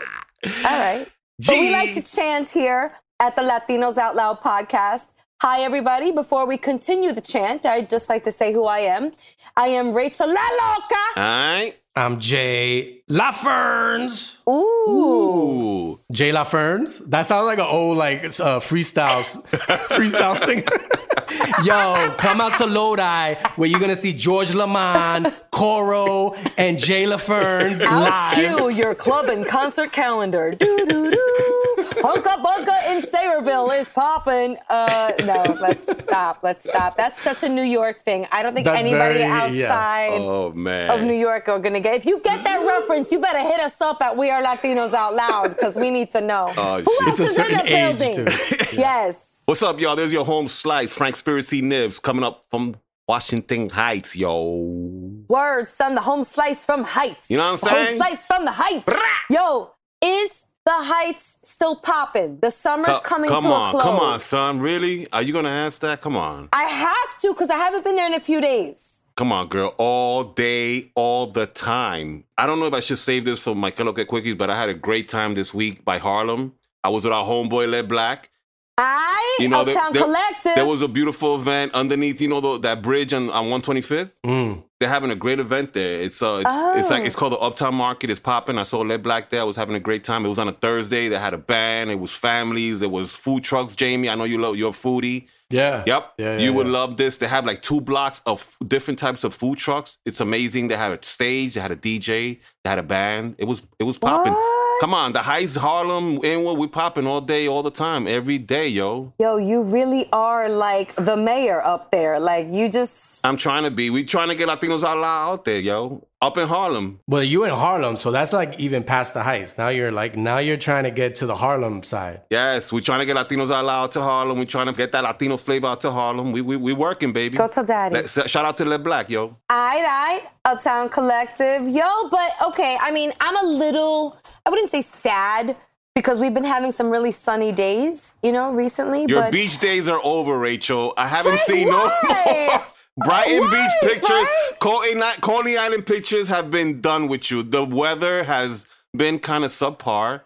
All 0.66 0.80
right. 0.80 1.08
But 1.46 1.58
we 1.58 1.72
like 1.72 1.94
to 1.94 2.02
chant 2.02 2.50
here 2.50 2.94
at 3.20 3.36
the 3.36 3.42
Latinos 3.42 3.98
Out 3.98 4.16
Loud 4.16 4.42
podcast. 4.42 5.06
Hi, 5.42 5.62
everybody. 5.62 6.12
Before 6.12 6.46
we 6.46 6.58
continue 6.58 7.14
the 7.14 7.22
chant, 7.22 7.66
I'd 7.66 7.90
just 7.90 8.10
like 8.10 8.24
to 8.24 8.32
say 8.32 8.52
who 8.52 8.66
I 8.66 8.80
am. 8.80 9.12
I 9.56 9.68
am 9.68 9.94
Rachel 9.94 10.28
La 10.28 10.34
Loca. 10.34 10.96
All 11.16 11.24
right. 11.24 11.74
I'm 11.96 12.20
Jay 12.20 13.02
LaFerns. 13.10 14.38
Ooh. 14.48 14.92
Ooh. 14.92 16.00
Jay 16.12 16.32
LaFerns. 16.32 17.10
That 17.10 17.26
sounds 17.26 17.46
like 17.46 17.58
an 17.60 17.66
old 17.70 17.98
like 17.98 18.24
uh, 18.26 18.60
freestyle 18.60 19.22
freestyle 19.90 20.36
singer. 20.38 20.64
Yo, 21.66 22.14
come 22.18 22.42
out 22.42 22.56
to 22.58 22.66
Lodi 22.66 23.36
where 23.56 23.68
you're 23.70 23.80
gonna 23.80 23.98
see 23.98 24.14
George 24.14 24.54
Lamond, 24.54 25.34
Coro, 25.52 26.34
and 26.58 26.78
Jay 26.80 27.04
LaFerns 27.04 27.82
Out 27.82 28.02
live. 28.02 28.34
cue 28.36 28.70
your 28.70 28.96
club 28.96 29.26
and 29.28 29.46
concert 29.46 29.92
calendar. 29.92 30.52
Doo 30.52 30.86
doo 30.88 31.12
doo. 31.12 31.69
Hunka 31.92 32.42
Bunka 32.44 32.92
in 32.92 33.02
Sayreville 33.02 33.80
is 33.80 33.90
popping. 33.90 34.58
Uh, 34.70 35.12
no, 35.26 35.58
let's 35.62 36.02
stop. 36.04 36.40
Let's 36.44 36.68
stop. 36.70 36.96
That's 36.98 37.20
such 37.22 37.44
a 37.44 37.50
New 37.50 37.64
York 37.64 38.02
thing. 38.02 38.28
I 38.32 38.44
don't 38.44 38.54
think 38.54 38.66
That's 38.66 38.84
anybody 38.84 39.20
very- 39.20 39.58
yeah. 39.58 39.72
outside 39.72 40.12
Oh 40.22 40.52
man. 40.54 40.90
of 40.92 41.02
New 41.04 41.14
York 41.16 41.48
are 41.50 41.60
gonna 41.60 41.80
get. 41.80 41.96
If 41.96 42.06
you 42.06 42.22
get 42.22 42.44
that 42.44 42.66
reference, 42.66 43.12
you 43.12 43.20
better 43.20 43.40
hit 43.40 43.60
us 43.60 43.80
up 43.82 44.02
at 44.02 44.16
We 44.18 44.30
Are 44.30 44.44
Latinos 44.44 44.94
Out 44.94 45.16
Loud 45.16 45.50
because 45.56 45.76
we 45.76 45.90
need 45.90 46.10
to 46.12 46.22
know. 46.22 46.52
Oh, 46.58 46.82
Who 46.82 46.92
shit. 47.00 47.08
else 47.08 47.20
It's 47.20 47.20
a 47.20 47.24
is 47.24 47.30
in 47.30 47.36
certain 47.46 47.66
the 47.66 47.76
age, 47.76 47.98
building? 48.00 48.26
too. 48.26 48.66
Yes. 48.80 49.26
What's 49.46 49.64
up, 49.64 49.80
y'all? 49.80 49.96
There's 49.96 50.14
your 50.14 50.26
home 50.26 50.48
slice, 50.48 50.96
Frank 50.96 51.16
Spiracy 51.16 51.62
Nibs, 51.64 51.98
coming 52.00 52.24
up 52.24 52.44
from 52.52 52.76
Washington 53.08 53.68
Heights, 53.70 54.16
yo. 54.16 55.24
Words, 55.28 55.72
son, 55.72 55.96
the 55.96 56.02
home 56.02 56.24
slice 56.24 56.64
from 56.66 56.84
Heights. 56.84 57.26
You 57.30 57.38
know 57.38 57.52
what 57.54 57.64
I'm 57.64 57.70
saying? 57.70 57.98
The 57.98 58.04
home 58.04 58.12
slice 58.14 58.26
from 58.28 58.46
the 58.46 58.52
Heights. 58.52 58.86
Yo, 59.32 59.72
is 60.04 60.44
the 60.70 60.84
Heights 60.94 61.38
still 61.42 61.76
popping? 61.76 62.38
The 62.42 62.52
summer's 62.52 62.88
Co- 62.88 63.00
coming 63.12 63.30
come 63.30 63.44
to 63.44 63.50
on, 63.50 63.68
a 63.68 63.72
close. 63.72 63.84
come 63.84 63.96
on, 64.00 64.20
son. 64.20 64.60
Really? 64.60 65.08
Are 65.12 65.24
you 65.24 65.34
gonna 65.34 65.50
ask 65.66 65.82
that? 65.82 66.00
Come 66.02 66.16
on. 66.16 66.50
I 66.54 66.64
have 66.64 67.12
to 67.22 67.34
because 67.34 67.50
I 67.50 67.56
haven't 67.58 67.84
been 67.84 67.96
there 67.96 68.06
in 68.08 68.14
a 68.14 68.20
few 68.20 68.40
days. 68.40 69.02
Come 69.16 69.32
on, 69.34 69.48
girl. 69.48 69.74
All 69.78 70.24
day, 70.24 70.92
all 70.96 71.26
the 71.28 71.46
time. 71.48 72.24
I 72.38 72.46
don't 72.48 72.60
know 72.60 72.68
if 72.68 72.74
I 72.74 72.80
should 72.82 73.00
save 73.00 73.26
this 73.26 73.40
for 73.40 73.56
my 73.56 73.72
Kellogg's 73.72 74.06
Quickies, 74.06 74.38
but 74.38 74.50
I 74.50 74.56
had 74.58 74.70
a 74.70 74.74
great 74.74 75.10
time 75.10 75.34
this 75.34 75.54
week 75.54 75.84
by 75.84 75.98
Harlem. 75.98 76.54
I 76.84 76.90
was 76.90 77.04
with 77.04 77.12
our 77.14 77.26
homeboy 77.26 77.70
Led 77.70 77.90
Black. 77.90 78.30
I 78.78 79.38
You 79.42 79.50
know, 79.50 79.66
there, 79.66 79.76
Uptown 79.78 79.92
there- 79.94 80.04
Collective. 80.04 80.56
there 80.56 80.66
was 80.66 80.82
a 80.82 80.88
beautiful 80.88 81.36
event 81.36 81.74
underneath, 81.74 82.22
you 82.22 82.30
know, 82.30 82.40
the, 82.40 82.60
that 82.60 82.82
bridge 82.82 83.12
on, 83.14 83.30
on 83.32 83.48
125th. 83.48 84.16
Mm. 84.26 84.64
They're 84.80 84.88
having 84.90 85.12
a 85.12 85.16
great 85.16 85.40
event 85.40 85.74
there. 85.74 86.00
It's 86.02 86.22
uh, 86.24 86.42
it's, 86.46 86.56
it's 86.80 86.90
like 86.90 87.04
Oh. 87.04 87.06
it's 87.06 87.16
called 87.16 87.34
the 87.34 87.38
Uptown 87.40 87.76
Market. 87.76 88.10
It's 88.10 88.20
popping. 88.20 88.58
I 88.58 88.64
saw 88.64 88.80
Led 88.80 89.04
Black 89.04 89.30
there. 89.30 89.42
I 89.42 89.44
was 89.44 89.58
having 89.58 89.76
a 89.76 89.80
great 89.80 90.06
time. 90.06 90.26
It 90.26 90.30
was 90.30 90.40
on 90.40 90.48
a 90.48 90.54
Thursday. 90.54 91.10
They 91.10 91.20
had 91.20 91.34
a 91.34 91.38
band. 91.38 91.92
It 91.92 92.00
was 92.00 92.14
families. 92.14 92.80
There 92.80 92.88
was 92.88 93.14
food 93.14 93.44
trucks. 93.44 93.76
Jamie, 93.76 94.08
I 94.08 94.16
know 94.16 94.24
you 94.24 94.38
love 94.38 94.56
you're 94.56 94.70
a 94.70 94.74
foodie. 94.74 95.28
Yeah. 95.50 95.84
Yep. 95.86 96.14
Yeah, 96.20 96.26
yeah, 96.34 96.38
you 96.40 96.54
would 96.54 96.68
yeah. 96.68 96.72
love 96.74 96.96
this. 96.96 97.18
They 97.18 97.28
have 97.28 97.46
like 97.46 97.62
two 97.62 97.82
blocks 97.82 98.22
of 98.26 98.56
different 98.66 99.00
types 99.00 99.24
of 99.24 99.34
food 99.34 99.58
trucks. 99.58 99.98
It's 100.06 100.22
amazing. 100.22 100.70
They 100.70 100.76
had 100.78 100.92
a 100.92 101.04
stage, 101.06 101.56
they 101.56 101.62
had 101.62 101.72
a 101.72 101.76
DJ, 101.76 102.40
they 102.64 102.70
had 102.70 102.80
a 102.80 102.84
band. 102.84 103.36
It 103.38 103.46
was 103.46 103.64
it 103.80 103.84
was 103.84 103.98
popping. 103.98 104.34
What? 104.80 104.86
Come 104.88 104.94
on, 104.94 105.12
the 105.14 105.20
Heights, 105.22 105.58
Harlem, 105.58 106.24
Inwood, 106.24 106.58
we 106.58 106.68
popping 106.68 107.06
all 107.06 107.20
day, 107.20 107.48
all 107.50 107.64
the 107.64 107.72
time, 107.72 108.08
every 108.08 108.38
day, 108.38 108.68
yo. 108.70 109.14
Yo, 109.20 109.36
you 109.36 109.62
really 109.62 110.08
are 110.14 110.48
like 110.48 110.96
the 110.96 111.18
mayor 111.18 111.62
up 111.62 111.92
there. 111.92 112.18
Like 112.20 112.48
you 112.50 112.70
just 112.70 113.26
I'm 113.26 113.36
trying 113.36 113.64
to 113.64 113.72
be. 113.72 113.90
We 113.90 114.06
trying 114.06 114.30
to 114.30 114.36
get 114.36 114.48
Latinos 114.48 114.84
out 114.84 114.98
loud 114.98 115.32
out 115.32 115.46
there, 115.46 115.60
yo. 115.60 116.06
Up 116.22 116.38
in 116.38 116.48
Harlem. 116.50 117.00
Well, 117.08 117.24
you 117.24 117.46
in 117.46 117.52
Harlem, 117.52 117.96
so 117.96 118.12
that's 118.12 118.34
like 118.34 118.60
even 118.60 118.84
past 118.84 119.14
the 119.14 119.24
heights. 119.24 119.58
Now 119.58 119.70
you're 119.70 119.92
like 119.92 120.16
now 120.18 120.38
you're 120.40 120.58
trying 120.58 120.84
to 120.84 120.92
get 120.92 121.16
to 121.16 121.26
the 121.26 121.36
Harlem 121.36 121.82
side. 121.84 122.22
Yes, 122.30 122.74
we 122.74 122.82
trying 122.82 123.00
to 123.00 123.06
get 123.06 123.16
Latinos 123.16 123.52
out 123.52 123.64
loud 123.66 123.92
to 123.92 124.02
Harlem. 124.02 124.38
We 124.40 124.46
trying 124.46 124.68
to 124.68 124.74
get 124.74 124.92
that 124.94 125.04
Latino 125.04 125.38
flavor 125.38 125.68
out 125.68 125.82
to 125.82 125.92
Harlem. 125.92 126.32
We 126.34 126.42
we, 126.42 126.56
we 126.58 126.74
working, 126.74 127.14
baby. 127.14 127.38
go 127.38 127.48
to 127.48 127.64
daddy. 127.64 127.96
Let- 127.96 128.30
shout 128.30 128.46
out 128.46 128.58
to 128.58 128.66
Led 128.66 128.84
Black, 128.84 129.10
yo. 129.10 129.38
Aight, 129.50 129.86
aight, 129.86 130.22
Uptown 130.50 130.90
Collective. 130.90 131.70
Yo, 131.70 132.10
but 132.10 132.32
okay, 132.48 132.76
I 132.82 132.92
mean, 132.92 133.14
I'm 133.22 133.36
a 133.46 133.48
little, 133.48 134.18
I 134.46 134.50
wouldn't 134.50 134.72
say 134.72 134.82
sad 134.82 135.56
because 135.94 136.18
we've 136.18 136.34
been 136.34 136.44
having 136.44 136.72
some 136.72 136.90
really 136.90 137.12
sunny 137.12 137.52
days, 137.52 138.14
you 138.24 138.32
know, 138.32 138.52
recently. 138.52 139.06
Your 139.08 139.22
but 139.22 139.32
beach 139.32 139.60
days 139.60 139.88
are 139.88 140.02
over, 140.04 140.40
Rachel. 140.40 140.96
I 140.98 141.06
haven't 141.06 141.38
Frank, 141.38 141.42
seen 141.42 141.68
why? 141.68 142.00
no 142.04 142.50
more. 142.56 142.66
Brighton 143.06 143.42
Why, 143.42 143.70
Beach 143.82 143.92
pictures? 143.94 144.28
Coney, 144.60 145.02
Coney 145.22 145.56
Island 145.56 145.86
pictures 145.86 146.28
have 146.28 146.50
been 146.50 146.82
done 146.82 147.08
with 147.08 147.30
you. 147.30 147.44
The 147.44 147.64
weather 147.64 148.24
has 148.24 148.66
been 148.98 149.20
kind 149.20 149.46
of 149.46 149.52
subpar. 149.52 150.22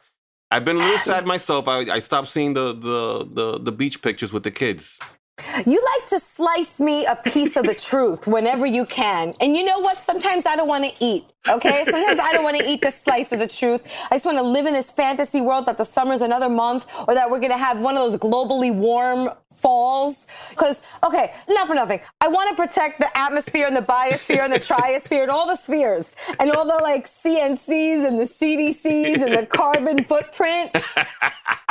I've 0.50 0.64
been 0.64 0.78
a 0.78 0.80
little 0.80 0.98
sad 1.12 1.28
myself. 1.28 1.68
I, 1.68 1.80
I 1.82 2.00
stopped 2.00 2.30
seeing 2.30 2.54
the, 2.54 2.74
the 2.74 3.28
the 3.30 3.60
the 3.60 3.72
beach 3.72 4.02
pictures 4.02 4.32
with 4.32 4.44
the 4.44 4.52
kids. 4.52 5.00
You 5.66 5.84
like 5.98 6.10
to 6.10 6.20
slice 6.20 6.80
me 6.80 7.06
a 7.06 7.16
piece 7.16 7.56
of 7.56 7.66
the 7.66 7.74
truth 7.74 8.28
whenever 8.28 8.66
you 8.66 8.86
can. 8.86 9.34
And 9.42 9.58
you 9.58 9.66
know 9.66 9.80
what? 9.80 9.98
Sometimes 9.98 10.46
I 10.46 10.56
don't 10.56 10.68
want 10.68 10.86
to 10.86 10.92
eat. 11.04 11.26
Okay. 11.50 11.84
Sometimes 11.86 12.20
I 12.20 12.32
don't 12.32 12.44
want 12.44 12.58
to 12.58 12.70
eat 12.70 12.82
the 12.82 12.92
slice 12.92 13.32
of 13.32 13.40
the 13.40 13.48
truth. 13.48 13.82
I 14.12 14.16
just 14.16 14.26
want 14.26 14.38
to 14.38 14.44
live 14.44 14.66
in 14.66 14.74
this 14.74 14.92
fantasy 14.92 15.42
world 15.42 15.66
that 15.66 15.78
the 15.78 15.86
summer's 15.86 16.22
another 16.22 16.50
month 16.50 16.86
or 17.08 17.16
that 17.16 17.30
we're 17.30 17.40
going 17.40 17.52
to 17.52 17.58
have 17.58 17.80
one 17.80 17.98
of 17.98 18.12
those 18.12 18.20
globally 18.20 18.74
warm 18.74 19.30
falls. 19.64 20.28
Because, 20.50 20.82
okay, 21.04 21.34
not 21.48 21.68
for 21.68 21.74
nothing. 21.74 22.02
I 22.22 22.28
want 22.28 22.56
to 22.56 22.62
protect 22.62 23.00
the 23.00 23.18
atmosphere 23.18 23.66
and 23.66 23.76
the 23.76 23.82
biosphere 23.82 24.44
and 24.44 24.54
the 24.54 24.60
triosphere 24.60 25.24
and 25.24 25.32
all 25.32 25.48
the 25.48 25.56
spheres 25.56 26.16
and 26.40 26.52
all 26.52 26.66
the 26.66 26.84
like 26.84 27.08
CNCs 27.08 28.06
and 28.08 28.20
the 28.20 28.26
CDCs 28.26 29.22
and 29.26 29.34
the 29.34 29.46
carbon 29.62 30.04
footprint. 30.04 30.72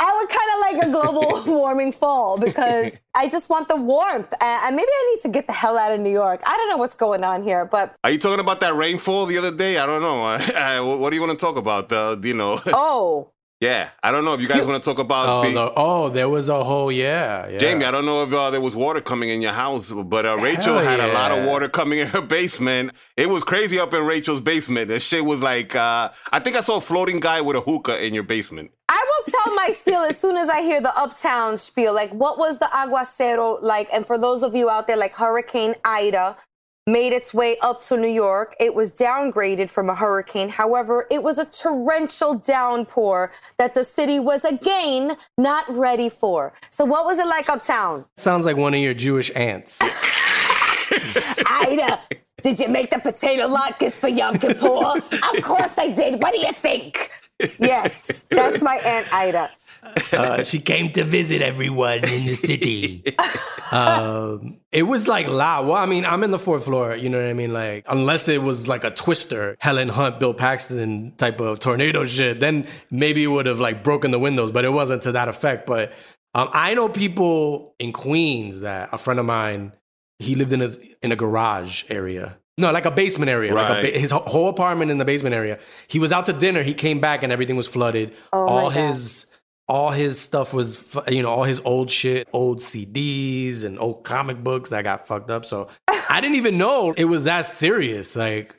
I 0.05 0.09
would 0.17 0.29
kind 0.29 0.49
of 0.53 0.59
like 0.67 0.77
a 0.87 0.91
global 0.91 1.43
warming 1.59 1.91
fall 1.91 2.37
because 2.37 2.91
I 3.15 3.29
just 3.29 3.49
want 3.49 3.67
the 3.67 3.75
warmth. 3.75 4.33
And 4.41 4.75
maybe 4.75 4.87
I 4.91 5.13
need 5.13 5.21
to 5.21 5.29
get 5.29 5.45
the 5.47 5.53
hell 5.53 5.77
out 5.77 5.91
of 5.91 5.99
New 5.99 6.11
York. 6.11 6.41
I 6.45 6.57
don't 6.57 6.69
know 6.69 6.77
what's 6.77 6.95
going 6.95 7.23
on 7.23 7.43
here, 7.43 7.65
but 7.65 7.95
Are 8.03 8.09
you 8.09 8.17
talking 8.17 8.39
about 8.39 8.59
that 8.61 8.73
rainfall 8.75 9.27
the 9.27 9.37
other 9.37 9.55
day? 9.55 9.77
I 9.77 9.85
don't 9.85 10.01
know. 10.01 10.21
what 10.99 11.11
do 11.11 11.15
you 11.15 11.21
want 11.21 11.37
to 11.37 11.45
talk 11.45 11.57
about? 11.57 11.91
Uh, 11.91 12.17
you 12.21 12.33
know, 12.33 12.59
oh, 12.67 13.32
Yeah, 13.63 13.89
I 14.03 14.11
don't 14.11 14.25
know 14.25 14.33
if 14.33 14.41
you 14.41 14.49
guys 14.49 14.67
want 14.67 14.83
to 14.83 14.89
talk 14.89 14.99
about 14.99 15.25
Oh, 15.29 15.43
the. 15.47 15.53
the, 15.53 15.73
oh, 15.77 16.09
there 16.09 16.27
was 16.27 16.49
a 16.49 16.61
whole 16.65 16.91
yeah, 16.91 17.47
yeah. 17.47 17.57
Jamie, 17.57 17.85
I 17.85 17.91
don't 17.91 18.05
know 18.05 18.21
if 18.23 18.33
uh, 18.33 18.49
there 18.49 18.59
was 18.59 18.75
water 18.75 18.99
coming 18.99 19.29
in 19.29 19.41
your 19.41 19.53
house, 19.53 19.89
but 19.91 20.25
uh, 20.25 20.35
Rachel 20.37 20.77
Hell 20.79 20.83
had 20.83 20.99
a 20.99 21.13
lot 21.13 21.31
of 21.31 21.45
water 21.45 21.69
coming 21.69 21.99
in 21.99 22.07
her 22.07 22.21
basement. 22.21 22.91
It 23.15 23.29
was 23.29 23.45
crazy 23.45 23.79
up 23.79 23.93
in 23.93 24.03
Rachel's 24.05 24.41
basement. 24.41 24.89
That 24.89 25.01
shit 25.01 25.23
was 25.23 25.41
like, 25.41 25.75
uh, 25.77 26.09
I 26.33 26.39
think 26.41 26.57
I 26.57 26.59
saw 26.59 26.75
a 26.75 26.81
floating 26.81 27.21
guy 27.21 27.39
with 27.39 27.55
a 27.55 27.61
hookah 27.61 28.05
in 28.05 28.13
your 28.13 28.23
basement. 28.23 28.71
I 28.89 29.01
will 29.09 29.31
tell 29.33 29.55
my 29.55 29.69
spiel 29.71 30.01
as 30.01 30.17
soon 30.19 30.35
as 30.35 30.49
I 30.49 30.61
hear 30.61 30.81
the 30.81 30.95
uptown 30.99 31.57
spiel. 31.57 31.93
Like, 31.93 32.11
what 32.11 32.37
was 32.37 32.59
the 32.59 32.65
aguacero 32.65 33.61
like? 33.61 33.87
And 33.93 34.05
for 34.05 34.17
those 34.17 34.43
of 34.43 34.53
you 34.55 34.69
out 34.69 34.87
there, 34.87 34.97
like 34.97 35.13
Hurricane 35.13 35.75
Ida 35.85 36.35
made 36.85 37.13
its 37.13 37.33
way 37.33 37.57
up 37.61 37.81
to 37.85 37.97
New 37.97 38.09
York. 38.09 38.55
It 38.59 38.75
was 38.75 38.93
downgraded 38.93 39.69
from 39.69 39.89
a 39.89 39.95
hurricane. 39.95 40.49
However, 40.49 41.07
it 41.09 41.23
was 41.23 41.37
a 41.37 41.45
torrential 41.45 42.35
downpour 42.35 43.31
that 43.57 43.73
the 43.73 43.83
city 43.83 44.19
was 44.19 44.43
again 44.43 45.15
not 45.37 45.65
ready 45.73 46.09
for. 46.09 46.53
So, 46.71 46.85
what 46.85 47.05
was 47.05 47.19
it 47.19 47.27
like 47.27 47.49
uptown? 47.49 48.05
Sounds 48.17 48.45
like 48.45 48.57
one 48.57 48.73
of 48.73 48.79
your 48.79 48.93
Jewish 48.93 49.31
aunts. 49.35 49.79
Ida, 51.49 51.99
did 52.41 52.59
you 52.59 52.67
make 52.67 52.89
the 52.89 52.99
potato 52.99 53.47
latkes 53.47 53.93
for 53.93 54.09
Yom 54.09 54.37
Kippur? 54.37 54.97
of 55.37 55.43
course 55.43 55.77
I 55.77 55.89
did. 55.95 56.21
What 56.21 56.33
do 56.33 56.39
you 56.39 56.51
think? 56.51 57.11
Yes, 57.59 58.25
that's 58.29 58.61
my 58.61 58.75
Aunt 58.75 59.11
Ida. 59.13 59.49
Uh, 60.13 60.43
she 60.43 60.59
came 60.59 60.91
to 60.91 61.03
visit 61.03 61.41
everyone 61.41 61.95
in 62.05 62.25
the 62.27 62.35
city. 62.35 63.03
um, 63.71 64.57
it 64.71 64.83
was 64.83 65.07
like 65.07 65.27
loud. 65.27 65.65
Well, 65.65 65.75
I 65.77 65.85
mean, 65.87 66.05
I'm 66.05 66.23
in 66.23 66.29
the 66.31 66.37
fourth 66.39 66.65
floor. 66.65 66.95
You 66.95 67.09
know 67.09 67.19
what 67.19 67.29
I 67.29 67.33
mean? 67.33 67.51
Like, 67.51 67.85
unless 67.89 68.27
it 68.27 68.41
was 68.43 68.67
like 68.67 68.83
a 68.83 68.91
twister, 68.91 69.57
Helen 69.59 69.89
Hunt, 69.89 70.19
Bill 70.19 70.33
Paxton 70.33 71.13
type 71.17 71.39
of 71.41 71.59
tornado 71.59 72.05
shit, 72.05 72.39
then 72.39 72.67
maybe 72.91 73.23
it 73.23 73.27
would 73.27 73.47
have 73.47 73.59
like 73.59 73.83
broken 73.83 74.11
the 74.11 74.19
windows. 74.19 74.51
But 74.51 74.65
it 74.65 74.69
wasn't 74.69 75.01
to 75.03 75.13
that 75.13 75.27
effect. 75.29 75.65
But 75.65 75.93
um, 76.35 76.49
I 76.53 76.75
know 76.75 76.89
people 76.89 77.73
in 77.79 77.91
Queens 77.91 78.61
that 78.61 78.89
a 78.93 78.97
friend 78.99 79.19
of 79.19 79.25
mine, 79.25 79.71
he 80.19 80.35
lived 80.35 80.53
in 80.53 80.61
a 80.61 80.69
in 81.01 81.11
a 81.11 81.15
garage 81.15 81.85
area. 81.89 82.37
No, 82.59 82.71
like 82.71 82.85
a 82.85 82.91
basement 82.91 83.29
area, 83.31 83.51
like 83.55 83.67
a 83.67 83.73
Right. 83.73 83.93
ba- 83.93 83.99
his 83.99 84.11
whole 84.11 84.47
apartment 84.49 84.91
in 84.91 84.99
the 84.99 85.05
basement 85.05 85.33
area. 85.33 85.57
He 85.87 85.97
was 85.97 86.11
out 86.11 86.27
to 86.27 86.33
dinner. 86.33 86.61
He 86.61 86.75
came 86.75 86.99
back 86.99 87.23
and 87.23 87.31
everything 87.33 87.55
was 87.55 87.67
flooded. 87.67 88.13
Oh 88.31 88.45
my 88.45 88.51
all 88.51 88.69
God. 88.69 88.73
his 88.89 89.25
all 89.67 89.91
his 89.91 90.19
stuff 90.19 90.53
was 90.53 90.83
you 91.07 91.23
know 91.23 91.29
all 91.29 91.43
his 91.43 91.61
old 91.65 91.89
shit, 91.89 92.27
old 92.33 92.59
CDs 92.59 93.63
and 93.63 93.79
old 93.79 94.03
comic 94.03 94.43
books 94.43 94.69
that 94.71 94.83
got 94.83 95.07
fucked 95.07 95.29
up. 95.29 95.45
So 95.45 95.69
I 95.87 96.19
didn't 96.21 96.37
even 96.37 96.57
know 96.57 96.93
it 96.97 97.05
was 97.05 97.23
that 97.23 97.45
serious. 97.45 98.15
Like 98.15 98.55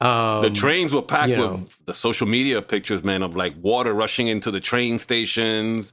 um, 0.00 0.42
The 0.42 0.50
trains 0.50 0.92
were 0.92 1.02
packed 1.02 1.30
you 1.30 1.46
with 1.48 1.84
the 1.86 1.94
social 1.94 2.26
media 2.26 2.62
pictures, 2.62 3.02
man, 3.02 3.22
of 3.22 3.34
like 3.36 3.54
water 3.60 3.92
rushing 3.92 4.28
into 4.28 4.50
the 4.50 4.60
train 4.60 4.98
stations. 4.98 5.92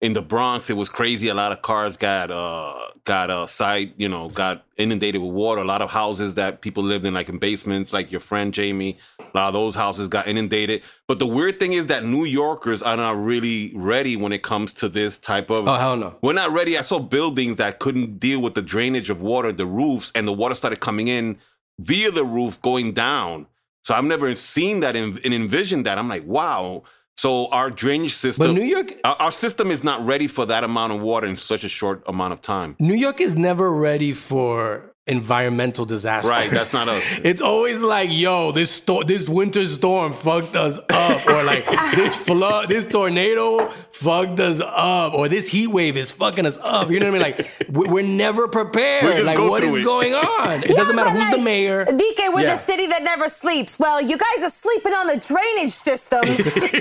In 0.00 0.12
the 0.12 0.22
Bronx, 0.22 0.68
it 0.68 0.74
was 0.74 0.88
crazy. 0.88 1.28
A 1.28 1.34
lot 1.34 1.52
of 1.52 1.62
cars 1.62 1.96
got 1.96 2.30
uh 2.30 2.88
got 3.04 3.30
uh 3.30 3.46
side, 3.46 3.92
you 3.96 4.08
know, 4.08 4.28
got 4.30 4.64
inundated 4.76 5.20
with 5.20 5.32
water. 5.32 5.60
A 5.60 5.64
lot 5.64 5.82
of 5.82 5.90
houses 5.90 6.34
that 6.36 6.60
people 6.62 6.82
lived 6.82 7.04
in, 7.04 7.14
like 7.14 7.28
in 7.28 7.38
basements, 7.38 7.92
like 7.92 8.10
your 8.10 8.20
friend 8.20 8.52
Jamie, 8.52 8.98
a 9.20 9.24
lot 9.34 9.48
of 9.48 9.54
those 9.54 9.74
houses 9.74 10.08
got 10.08 10.26
inundated. 10.26 10.82
But 11.06 11.18
the 11.18 11.26
weird 11.26 11.58
thing 11.58 11.74
is 11.74 11.86
that 11.88 12.04
New 12.04 12.24
Yorkers 12.24 12.82
are 12.82 12.96
not 12.96 13.16
really 13.16 13.72
ready 13.74 14.16
when 14.16 14.32
it 14.32 14.42
comes 14.42 14.72
to 14.74 14.88
this 14.88 15.18
type 15.18 15.50
of 15.50 15.68
Oh 15.68 15.74
hell 15.74 15.96
no. 15.96 16.16
we're 16.22 16.32
not 16.32 16.50
ready. 16.52 16.78
I 16.78 16.80
saw 16.80 16.98
buildings 16.98 17.56
that 17.58 17.78
couldn't 17.78 18.18
deal 18.18 18.40
with 18.40 18.54
the 18.54 18.62
drainage 18.62 19.10
of 19.10 19.20
water, 19.20 19.52
the 19.52 19.66
roofs, 19.66 20.10
and 20.14 20.26
the 20.26 20.32
water 20.32 20.54
started 20.54 20.80
coming 20.80 21.08
in 21.08 21.38
via 21.80 22.10
the 22.10 22.24
roof 22.24 22.60
going 22.62 22.92
down. 22.92 23.46
So 23.84 23.94
I've 23.94 24.04
never 24.04 24.34
seen 24.34 24.80
that 24.80 24.96
and 24.96 25.18
envisioned 25.24 25.84
that. 25.86 25.98
I'm 25.98 26.08
like, 26.08 26.24
wow. 26.24 26.84
So 27.16 27.46
our 27.50 27.70
drainage 27.70 28.12
system, 28.14 28.48
But 28.48 28.52
New 28.54 28.66
York, 28.66 28.92
our, 29.04 29.16
our 29.16 29.30
system 29.30 29.70
is 29.70 29.84
not 29.84 30.04
ready 30.04 30.26
for 30.26 30.46
that 30.46 30.64
amount 30.64 30.92
of 30.92 31.00
water 31.00 31.26
in 31.26 31.36
such 31.36 31.64
a 31.64 31.68
short 31.68 32.02
amount 32.06 32.32
of 32.32 32.40
time. 32.40 32.76
New 32.78 32.94
York 32.94 33.20
is 33.20 33.36
never 33.36 33.72
ready 33.72 34.12
for 34.12 34.93
environmental 35.06 35.84
disasters. 35.84 36.30
Right, 36.30 36.50
that's 36.50 36.72
not 36.72 36.88
us. 36.88 37.20
It's 37.24 37.42
always 37.42 37.82
like, 37.82 38.08
yo, 38.12 38.52
this 38.52 38.70
sto- 38.70 39.02
this 39.02 39.28
winter 39.28 39.66
storm 39.66 40.12
fucked 40.14 40.56
us 40.56 40.78
up, 40.90 41.26
or 41.26 41.42
like 41.44 41.66
this 41.94 42.14
flood, 42.14 42.68
this 42.70 42.86
tornado 42.86 43.68
fucked 43.92 44.40
us 44.40 44.60
up, 44.64 45.12
or 45.14 45.28
this 45.28 45.46
heat 45.46 45.68
wave 45.68 45.96
is 45.96 46.10
fucking 46.10 46.46
us 46.46 46.58
up. 46.62 46.90
You 46.90 47.00
know 47.00 47.10
what 47.12 47.22
I 47.22 47.32
mean? 47.32 47.36
Like 47.36 47.68
we- 47.68 47.88
we're 47.88 48.02
never 48.04 48.48
prepared. 48.48 49.04
We 49.04 49.10
just 49.12 49.24
like 49.26 49.36
go 49.36 49.50
what 49.50 49.60
through 49.60 49.74
is 49.74 49.78
it. 49.78 49.84
going 49.84 50.14
on? 50.14 50.62
It 50.64 50.74
doesn't 50.76 50.96
matter 50.96 51.10
but 51.10 51.18
who's 51.20 51.36
the 51.36 51.42
mayor. 51.42 51.84
DK, 51.84 52.32
we're 52.32 52.40
Yeah. 52.42 52.54
the 52.54 52.60
city 52.60 52.86
that 52.86 53.02
never 53.02 53.28
sleeps. 53.28 53.78
Well, 53.78 54.00
you 54.00 54.16
guys 54.16 54.40
are 54.42 54.50
sleeping 54.50 54.94
on 54.94 55.06
the 55.08 55.16
drainage 55.18 55.72
system. 55.72 56.22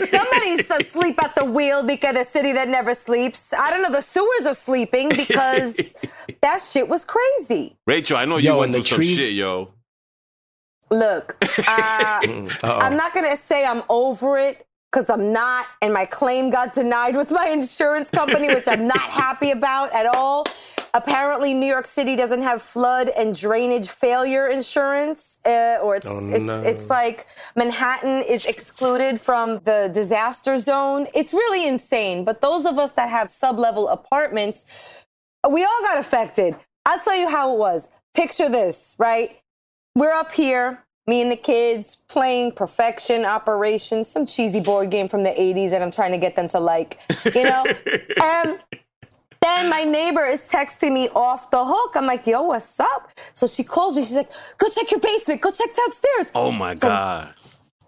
Somebody's 0.08 0.70
asleep 0.70 1.22
at 1.22 1.36
the 1.36 1.46
wheel 1.46 1.84
because 1.86 2.16
the 2.16 2.24
city 2.24 2.54
that 2.54 2.70
never 2.70 2.96
sleeps. 2.96 3.52
I 3.54 3.70
don't 3.70 3.82
know. 3.82 3.92
The 3.92 4.02
sewers 4.02 4.46
are 4.46 4.54
sleeping 4.56 5.10
because 5.10 5.76
that 6.44 6.62
shit 6.62 6.88
was 6.88 7.04
crazy. 7.06 7.78
Rachel, 7.88 8.18
I 8.18 8.26
know 8.26 8.38
you 8.38 8.56
went 8.56 8.74
through 8.74 8.84
the 8.84 8.88
some 8.88 8.98
trees- 9.00 9.18
shit, 9.18 9.34
yo. 9.34 9.70
Look, 10.92 11.36
uh, 11.68 12.20
I'm 12.64 12.96
not 12.96 13.14
gonna 13.16 13.36
say 13.38 13.66
I'm 13.66 13.82
over 13.90 14.38
it 14.38 14.68
because 14.92 15.10
I'm 15.10 15.34
not, 15.34 15.66
and 15.82 15.92
my 15.92 16.06
claim 16.06 16.52
got 16.52 16.76
denied 16.76 17.16
with 17.16 17.32
my 17.32 17.48
insurance 17.48 18.12
company, 18.12 18.48
which 18.50 18.68
I'm 18.68 18.88
not 18.88 19.00
happy 19.24 19.50
about 19.52 19.92
at 19.94 20.06
all. 20.16 20.44
Apparently, 20.96 21.56
New 21.56 21.66
York 21.66 21.88
City 21.88 22.16
doesn't 22.16 22.44
have 22.44 22.62
flood 22.62 23.10
and 23.18 23.34
drainage 23.36 23.90
failure 23.90 24.46
insurance, 24.48 25.40
uh, 25.48 25.78
or 25.82 25.96
it's 25.96 26.06
Oh, 26.06 26.20
it's 26.30 26.46
no. 26.46 26.62
it's 26.64 26.88
like 26.92 27.26
Manhattan 27.56 28.22
is 28.22 28.46
excluded 28.46 29.20
from 29.20 29.62
the 29.64 29.90
disaster 29.92 30.60
zone. 30.60 31.08
It's 31.16 31.34
really 31.34 31.68
insane. 31.68 32.24
But 32.24 32.42
those 32.42 32.68
of 32.68 32.78
us 32.78 32.92
that 32.92 33.10
have 33.10 33.32
sub-level 33.32 33.88
apartments, 33.90 34.66
we 35.50 35.64
all 35.64 35.82
got 35.82 36.00
affected. 36.00 36.56
I'll 36.86 37.00
tell 37.00 37.16
you 37.16 37.30
how 37.30 37.54
it 37.54 37.58
was. 37.58 37.90
Picture 38.14 38.50
this, 38.50 38.96
right? 39.00 39.40
We're 39.96 40.14
up 40.14 40.34
here, 40.34 40.84
me 41.08 41.22
and 41.22 41.32
the 41.32 41.36
kids 41.36 41.96
playing 42.08 42.54
Perfection 42.54 43.26
Operation, 43.26 44.04
some 44.06 44.26
cheesy 44.26 44.60
board 44.60 44.90
game 44.90 45.08
from 45.08 45.24
the 45.24 45.30
80s 45.30 45.70
that 45.72 45.82
I'm 45.82 45.92
trying 45.92 46.12
to 46.12 46.18
get 46.18 46.36
them 46.36 46.48
to 46.50 46.60
like, 46.60 47.00
you 47.34 47.44
know? 47.44 47.66
and 48.22 48.60
then 49.42 49.70
my 49.70 49.84
neighbor 49.84 50.24
is 50.24 50.42
texting 50.50 50.94
me 50.94 51.10
off 51.10 51.52
the 51.52 51.64
hook. 51.64 51.96
I'm 51.96 52.06
like, 52.06 52.26
yo, 52.26 52.42
what's 52.44 52.80
up? 52.80 53.12
So 53.34 53.46
she 53.48 53.64
calls 53.64 53.96
me. 53.96 54.04
She's 54.04 54.16
like, 54.16 54.32
go 54.58 54.68
check 54.70 54.90
your 54.92 55.00
basement. 55.00 55.42
Go 55.42 55.52
check 55.52 55.70
downstairs. 55.76 56.32
Oh 56.36 56.52
my 56.52 56.74
So- 56.76 56.88
God. 56.88 57.34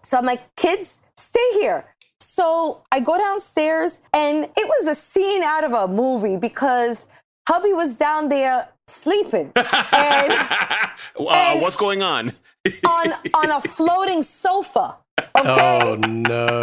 So 0.03 0.17
I'm 0.17 0.25
like, 0.25 0.41
kids, 0.55 0.99
stay 1.17 1.47
here. 1.53 1.85
So 2.19 2.83
I 2.91 2.99
go 2.99 3.17
downstairs 3.17 4.01
and 4.13 4.43
it 4.43 4.51
was 4.67 4.87
a 4.87 4.93
scene 4.95 5.41
out 5.41 5.63
of 5.63 5.71
a 5.73 5.87
movie 5.87 6.37
because 6.37 7.07
hubby 7.47 7.73
was 7.73 7.93
down 7.95 8.29
there 8.29 8.67
sleeping 8.87 9.51
and 9.55 10.33
Uh, 11.17 11.29
And- 11.31 11.61
what's 11.61 11.77
going 11.77 12.01
on? 12.03 12.33
on 12.87 13.13
on 13.33 13.51
a 13.51 13.61
floating 13.61 14.23
sofa. 14.23 14.97
Okay. 15.37 15.79
Oh 15.83 15.95
no. 15.95 16.59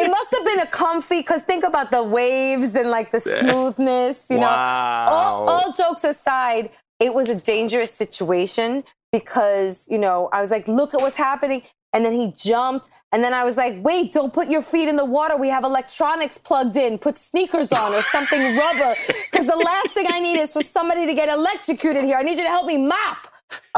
it 0.00 0.10
must 0.10 0.30
have 0.32 0.44
been 0.44 0.60
a 0.60 0.66
comfy 0.66 1.20
because 1.20 1.42
think 1.42 1.64
about 1.64 1.90
the 1.90 2.02
waves 2.02 2.74
and 2.74 2.90
like 2.90 3.10
the 3.12 3.20
smoothness, 3.20 4.26
you 4.30 4.38
know. 4.38 4.46
All, 4.48 5.48
all 5.48 5.72
jokes 5.72 6.04
aside, 6.04 6.70
it 7.00 7.12
was 7.14 7.28
a 7.30 7.34
dangerous 7.34 7.90
situation 7.90 8.84
because, 9.12 9.86
you 9.90 9.98
know, 9.98 10.28
I 10.32 10.40
was 10.42 10.50
like, 10.50 10.68
look 10.68 10.94
at 10.94 11.00
what's 11.00 11.16
happening. 11.16 11.62
And 11.94 12.04
then 12.04 12.12
he 12.12 12.32
jumped. 12.36 12.88
And 13.12 13.24
then 13.24 13.32
I 13.32 13.44
was 13.44 13.56
like, 13.56 13.82
wait, 13.82 14.12
don't 14.12 14.32
put 14.32 14.48
your 14.50 14.60
feet 14.62 14.88
in 14.88 14.96
the 14.96 15.04
water. 15.06 15.36
We 15.36 15.48
have 15.48 15.64
electronics 15.64 16.36
plugged 16.36 16.76
in. 16.76 16.98
Put 16.98 17.16
sneakers 17.16 17.72
on 17.72 17.92
or 17.92 18.02
something 18.02 18.40
rubber. 18.56 18.94
Because 19.30 19.46
the 19.46 19.56
last 19.56 19.90
thing 19.92 20.06
I 20.10 20.20
need 20.20 20.38
is 20.38 20.52
for 20.52 20.62
somebody 20.62 21.06
to 21.06 21.14
get 21.14 21.28
electrocuted 21.30 22.04
here. 22.04 22.16
I 22.18 22.22
need 22.22 22.36
you 22.38 22.44
to 22.44 22.50
help 22.50 22.66
me 22.66 22.76
mop. 22.76 23.28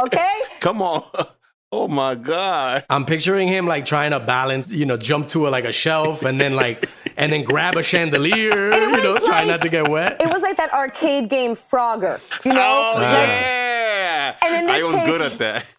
Okay? 0.01 0.41
Come 0.61 0.83
on. 0.83 1.05
Oh 1.73 1.87
my 1.87 2.17
God. 2.17 2.83
I'm 2.91 3.05
picturing 3.07 3.47
him 3.47 3.65
like 3.65 3.85
trying 3.85 4.11
to 4.11 4.19
balance, 4.19 4.73
you 4.73 4.87
know, 4.87 4.97
jump 4.97 5.29
to 5.29 5.47
a, 5.47 5.51
like 5.51 5.65
a 5.65 5.71
shelf 5.71 6.25
and 6.25 6.41
then 6.41 6.57
like, 6.57 6.91
and 7.17 7.33
then 7.33 7.45
grab 7.45 7.77
a 7.77 7.83
chandelier, 7.85 8.73
you 8.73 8.91
know, 8.91 9.13
was 9.15 9.23
try 9.23 9.45
not 9.45 9.63
to 9.63 9.69
get 9.69 9.87
wet. 9.89 10.21
It 10.21 10.27
was 10.27 10.43
like 10.43 10.57
that 10.57 10.73
arcade 10.73 11.29
game 11.31 11.55
Frogger, 11.55 12.19
you 12.45 12.53
know? 12.53 12.61
Oh 12.61 12.95
Like, 12.97 13.05
yeah. 13.05 14.37
And 14.45 14.65
in 14.65 14.69
I 14.75 14.83
was 14.83 14.97
case- 14.97 15.07
good 15.07 15.23
at 15.23 15.39
that. 15.39 15.73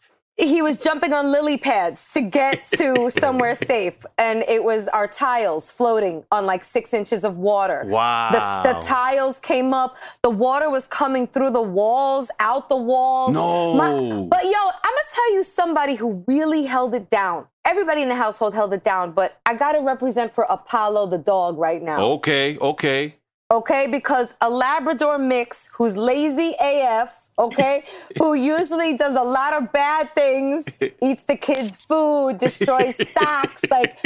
He 0.48 0.62
was 0.62 0.78
jumping 0.78 1.14
on 1.14 1.32
lily 1.32 1.58
pads 1.58 2.08
to 2.14 2.22
get 2.22 2.60
to 2.78 3.10
somewhere 3.12 3.56
safe 3.56 4.06
and 4.18 4.44
it 4.48 4.64
was 4.64 4.88
our 4.90 5.08
tiles 5.08 5.72
floating 5.72 6.24
on 6.32 6.46
like 6.46 6.64
six 6.64 6.94
inches 6.94 7.24
of 7.24 7.38
water 7.38 7.84
Wow. 7.86 8.30
the, 8.64 8.74
the 8.74 8.86
tiles 8.86 9.40
came 9.40 9.74
up 9.74 9.98
the 10.24 10.30
water 10.30 10.70
was 10.70 10.88
coming 10.88 11.28
through 11.28 11.52
the 11.52 11.62
walls 11.62 12.30
out 12.40 12.70
the 12.70 12.76
walls 12.78 13.34
No. 13.34 14.28
but 14.30 14.44
yo 14.44 14.50
i'm 14.52 14.94
gonna 14.98 15.14
tell 15.14 15.34
you 15.34 15.44
somebody 15.44 15.96
who 15.96 16.24
really 16.28 16.64
held 16.64 16.94
it 16.96 17.10
down 17.10 17.46
everybody 17.66 18.02
in 18.02 18.10
the 18.10 18.16
household 18.16 18.54
held 18.54 18.74
it 18.74 18.84
down 18.84 19.12
but 19.12 19.40
i 19.46 19.54
gotta 19.54 19.80
represent 19.82 20.34
for 20.34 20.46
apollo 20.50 21.06
the 21.08 21.18
dog 21.18 21.58
right 21.58 21.82
now 21.82 22.02
Okay, 22.02 22.58
okay. 22.58 23.16
okay? 23.52 23.88
Because 23.88 24.36
a 24.42 24.50
Labrador 24.50 25.18
mix 25.18 25.70
who's 25.74 25.96
lazy 25.98 26.56
AF 26.60 27.21
okay, 27.40 27.84
who 28.18 28.34
usually 28.34 28.98
does 28.98 29.16
a 29.16 29.24
lot 29.24 29.54
of 29.54 29.72
bad 29.72 30.14
things, 30.16 30.80
eats 31.02 31.26
the 31.26 31.38
kids' 31.38 31.76
food, 31.76 32.38
destroys 32.40 32.96
socks, 33.14 33.68
like 33.72 33.98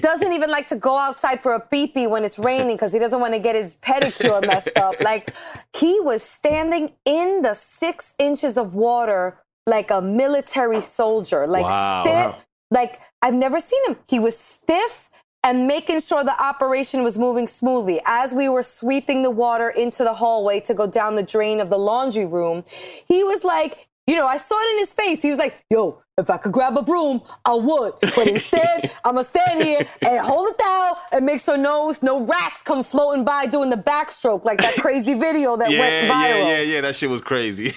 doesn't 0.00 0.32
even 0.32 0.50
like 0.50 0.66
to 0.68 0.76
go 0.76 0.98
outside 0.98 1.40
for 1.42 1.52
a 1.54 1.60
pee 1.60 1.86
pee 1.86 2.06
when 2.06 2.24
it's 2.24 2.38
raining 2.38 2.76
because 2.76 2.92
he 2.92 2.98
doesn't 2.98 3.20
want 3.20 3.34
to 3.34 3.40
get 3.40 3.54
his 3.56 3.76
pedicure 3.76 4.44
messed 4.44 4.76
up. 4.76 5.00
Like 5.02 5.30
he 5.76 6.00
was 6.00 6.22
standing 6.22 6.92
in 7.04 7.42
the 7.42 7.54
six 7.54 8.14
inches 8.18 8.56
of 8.58 8.74
water 8.74 9.38
like 9.66 9.90
a 9.90 10.00
military 10.02 10.80
soldier, 10.80 11.46
like 11.46 11.64
Wow. 11.64 12.02
stiff. 12.04 12.46
Like 12.70 13.00
I've 13.22 13.34
never 13.34 13.60
seen 13.60 13.84
him. 13.86 13.98
He 14.08 14.18
was 14.18 14.38
stiff 14.38 15.09
and 15.42 15.66
making 15.66 16.00
sure 16.00 16.22
the 16.22 16.42
operation 16.42 17.02
was 17.02 17.18
moving 17.18 17.48
smoothly. 17.48 18.00
As 18.04 18.34
we 18.34 18.48
were 18.48 18.62
sweeping 18.62 19.22
the 19.22 19.30
water 19.30 19.70
into 19.70 20.04
the 20.04 20.14
hallway 20.14 20.60
to 20.60 20.74
go 20.74 20.86
down 20.86 21.14
the 21.14 21.22
drain 21.22 21.60
of 21.60 21.70
the 21.70 21.78
laundry 21.78 22.26
room, 22.26 22.64
he 23.06 23.24
was 23.24 23.42
like, 23.44 23.88
you 24.06 24.16
know, 24.16 24.26
I 24.26 24.38
saw 24.38 24.58
it 24.60 24.72
in 24.72 24.78
his 24.78 24.92
face. 24.92 25.22
He 25.22 25.30
was 25.30 25.38
like, 25.38 25.64
yo, 25.70 26.02
if 26.20 26.30
I 26.30 26.36
could 26.36 26.52
grab 26.52 26.76
a 26.76 26.82
broom, 26.82 27.20
I 27.44 27.54
would. 27.54 27.94
But 28.00 28.26
instead, 28.28 28.90
I'm 29.04 29.14
gonna 29.16 29.24
stand 29.24 29.62
here 29.62 29.86
and 30.02 30.24
hold 30.24 30.50
it 30.50 30.58
down 30.58 30.94
and 31.12 31.26
make 31.26 31.40
sure 31.40 31.56
no, 31.56 31.92
no 32.02 32.24
rats 32.24 32.62
come 32.62 32.84
floating 32.84 33.24
by 33.24 33.46
doing 33.46 33.70
the 33.70 33.76
backstroke 33.76 34.44
like 34.44 34.58
that 34.58 34.74
crazy 34.76 35.14
video 35.14 35.56
that 35.56 35.70
Yeah, 35.70 35.78
went 35.80 36.12
viral. 36.12 36.38
yeah, 36.46 36.60
yeah. 36.60 36.60
Yeah. 36.60 36.80
That 36.82 36.94
shit 36.94 37.10
was 37.10 37.22
crazy. 37.22 37.72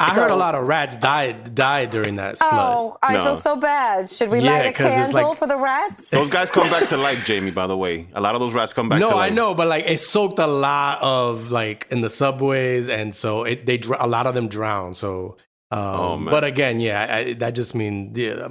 I 0.00 0.14
heard 0.14 0.30
a 0.30 0.36
lot 0.36 0.54
of 0.54 0.66
rats 0.66 0.96
died 0.96 1.54
died 1.54 1.90
during 1.90 2.16
that 2.16 2.36
oh, 2.40 2.48
flood. 2.50 2.76
Oh, 2.76 2.96
I 3.02 3.12
No. 3.14 3.24
feel 3.24 3.36
so 3.36 3.56
bad. 3.56 4.10
Should 4.10 4.30
we 4.30 4.40
Yeah, 4.40 4.50
light 4.52 4.66
a 4.66 4.72
candle 4.72 5.28
like- 5.28 5.38
for 5.38 5.46
the 5.46 5.56
rats? 5.56 6.08
those 6.10 6.30
guys 6.30 6.50
come 6.50 6.68
back 6.70 6.88
to 6.88 6.96
life, 6.96 7.24
Jamie. 7.24 7.50
By 7.50 7.66
the 7.66 7.76
way, 7.76 8.08
a 8.14 8.20
lot 8.20 8.34
of 8.34 8.40
those 8.40 8.54
rats 8.54 8.72
come 8.72 8.88
back. 8.88 8.98
no, 9.00 9.10
to 9.10 9.16
I 9.16 9.30
know, 9.30 9.54
but 9.54 9.68
like 9.68 9.84
it 9.86 9.98
soaked 9.98 10.38
a 10.38 10.46
lot 10.46 10.98
of 11.02 11.50
like 11.50 11.86
in 11.90 12.00
the 12.00 12.08
subways, 12.08 12.88
and 12.88 13.14
so 13.14 13.44
it 13.44 13.66
they 13.66 13.80
a 13.98 14.06
lot 14.06 14.26
of 14.26 14.34
them 14.34 14.48
drowned. 14.48 14.96
So, 14.96 15.36
um, 15.72 16.28
Oh, 16.28 16.30
but 16.30 16.44
again, 16.44 16.80
yeah, 16.80 17.06
I, 17.08 17.32
that 17.34 17.54
just 17.54 17.74
means 17.74 18.18
yeah, 18.18 18.48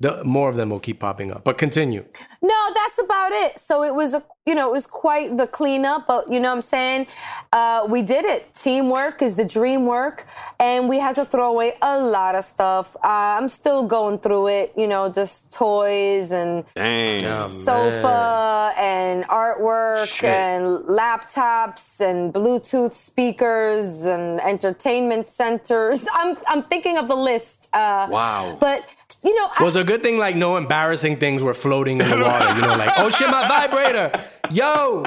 the 0.00 0.22
more 0.24 0.48
of 0.48 0.56
them 0.56 0.70
will 0.70 0.80
keep 0.80 1.00
popping 1.00 1.32
up. 1.32 1.44
But 1.44 1.58
continue. 1.58 2.04
No, 2.42 2.60
that's 2.74 2.98
about 3.02 3.32
it. 3.32 3.58
So 3.58 3.82
it 3.82 3.94
was 3.94 4.14
a 4.14 4.22
you 4.48 4.54
know, 4.54 4.68
it 4.68 4.72
was 4.72 4.86
quite 4.86 5.36
the 5.36 5.46
cleanup, 5.46 6.06
but 6.06 6.32
you 6.32 6.40
know 6.40 6.48
what 6.48 6.56
I'm 6.56 6.62
saying? 6.62 7.06
Uh, 7.52 7.86
we 7.86 8.00
did 8.00 8.24
it. 8.24 8.54
Teamwork 8.54 9.20
is 9.20 9.34
the 9.34 9.44
dream 9.44 9.84
work. 9.84 10.24
And 10.58 10.88
we 10.88 10.98
had 10.98 11.16
to 11.16 11.26
throw 11.26 11.50
away 11.50 11.72
a 11.82 11.98
lot 12.00 12.34
of 12.34 12.46
stuff. 12.46 12.96
Uh, 12.96 13.36
I'm 13.38 13.50
still 13.50 13.86
going 13.86 14.18
through 14.20 14.48
it, 14.48 14.72
you 14.74 14.88
know, 14.88 15.12
just 15.12 15.52
toys 15.52 16.32
and 16.32 16.64
Damn. 16.74 17.62
sofa 17.62 18.72
and 18.78 19.24
artwork 19.24 20.06
Shit. 20.06 20.30
and 20.30 20.82
laptops 20.84 22.00
and 22.00 22.32
Bluetooth 22.32 22.92
speakers 22.92 24.04
and 24.04 24.40
entertainment 24.40 25.26
centers. 25.26 26.06
I'm 26.14 26.38
I'm 26.48 26.57
thinking 26.62 26.96
of 26.98 27.08
the 27.08 27.16
list. 27.16 27.68
Uh, 27.74 28.06
Wow. 28.10 28.56
But 28.60 28.86
you 29.24 29.34
know, 29.34 29.48
I, 29.58 29.62
was 29.64 29.76
a 29.76 29.84
good 29.84 30.02
thing 30.02 30.18
like 30.18 30.36
no 30.36 30.56
embarrassing 30.56 31.16
things 31.18 31.42
were 31.42 31.54
floating 31.54 32.00
in 32.00 32.08
the 32.08 32.16
water. 32.18 32.54
You 32.56 32.62
know, 32.62 32.76
like 32.76 32.92
oh 32.98 33.10
shit, 33.10 33.30
my 33.30 33.46
vibrator, 33.48 34.12
yo, 34.50 35.04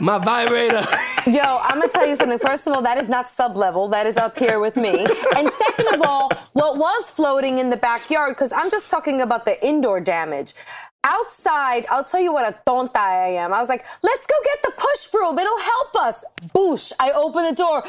my 0.00 0.18
vibrator. 0.18 0.82
Yo, 1.26 1.58
I'm 1.62 1.78
gonna 1.80 1.88
tell 1.92 2.06
you 2.06 2.16
something. 2.16 2.38
First 2.38 2.66
of 2.66 2.72
all, 2.72 2.80
that 2.80 2.96
is 2.96 3.08
not 3.10 3.28
sub 3.28 3.54
level. 3.58 3.88
That 3.88 4.06
is 4.06 4.16
up 4.16 4.38
here 4.38 4.58
with 4.58 4.76
me. 4.76 5.04
And 5.36 5.48
second 5.50 5.94
of 5.94 6.00
all, 6.02 6.30
what 6.54 6.78
was 6.78 7.10
floating 7.10 7.58
in 7.58 7.68
the 7.68 7.76
backyard? 7.76 8.30
Because 8.30 8.52
I'm 8.52 8.70
just 8.70 8.88
talking 8.90 9.20
about 9.20 9.44
the 9.44 9.62
indoor 9.64 10.00
damage. 10.00 10.54
Outside, 11.04 11.84
I'll 11.90 12.04
tell 12.04 12.20
you 12.20 12.32
what 12.32 12.48
a 12.48 12.56
tonta 12.66 12.96
I 12.96 13.32
am. 13.42 13.52
I 13.52 13.60
was 13.60 13.68
like, 13.68 13.84
let's 14.02 14.26
go 14.26 14.34
get 14.44 14.62
the 14.62 14.72
push 14.78 15.06
broom. 15.12 15.38
It'll 15.38 15.58
help 15.58 15.96
us. 15.96 16.24
Boosh. 16.54 16.92
I 16.98 17.10
open 17.12 17.44
the 17.44 17.52
door. 17.54 17.82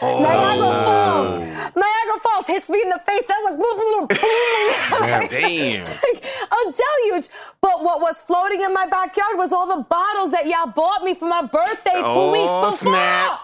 Niagara 0.00 0.66
oh. 0.66 0.84
Falls. 0.84 1.40
Niagara 1.76 2.20
Falls 2.22 2.46
hits 2.46 2.68
me 2.70 2.82
in 2.82 2.88
the 2.88 3.00
face. 3.06 3.24
I 3.28 3.42
was 3.42 3.50
like, 3.50 3.58
boom, 3.60 3.76
boom, 3.78 3.90
boom. 3.92 4.06
God 4.08 5.30
damn. 5.30 5.84
like 5.84 6.24
a 6.24 6.72
deluge. 6.72 7.28
But 7.60 7.82
what 7.84 8.00
was 8.00 8.20
floating 8.22 8.62
in 8.62 8.72
my 8.72 8.86
backyard 8.86 9.36
was 9.36 9.52
all 9.52 9.66
the 9.66 9.82
bottles 9.84 10.30
that 10.32 10.46
y'all 10.46 10.66
bought 10.72 11.02
me 11.04 11.14
for 11.14 11.28
my 11.28 11.42
birthday 11.42 11.92
two 11.94 12.02
Oh, 12.04 12.32
weeks 12.32 12.78
before. 12.80 12.94
snap. 12.94 13.40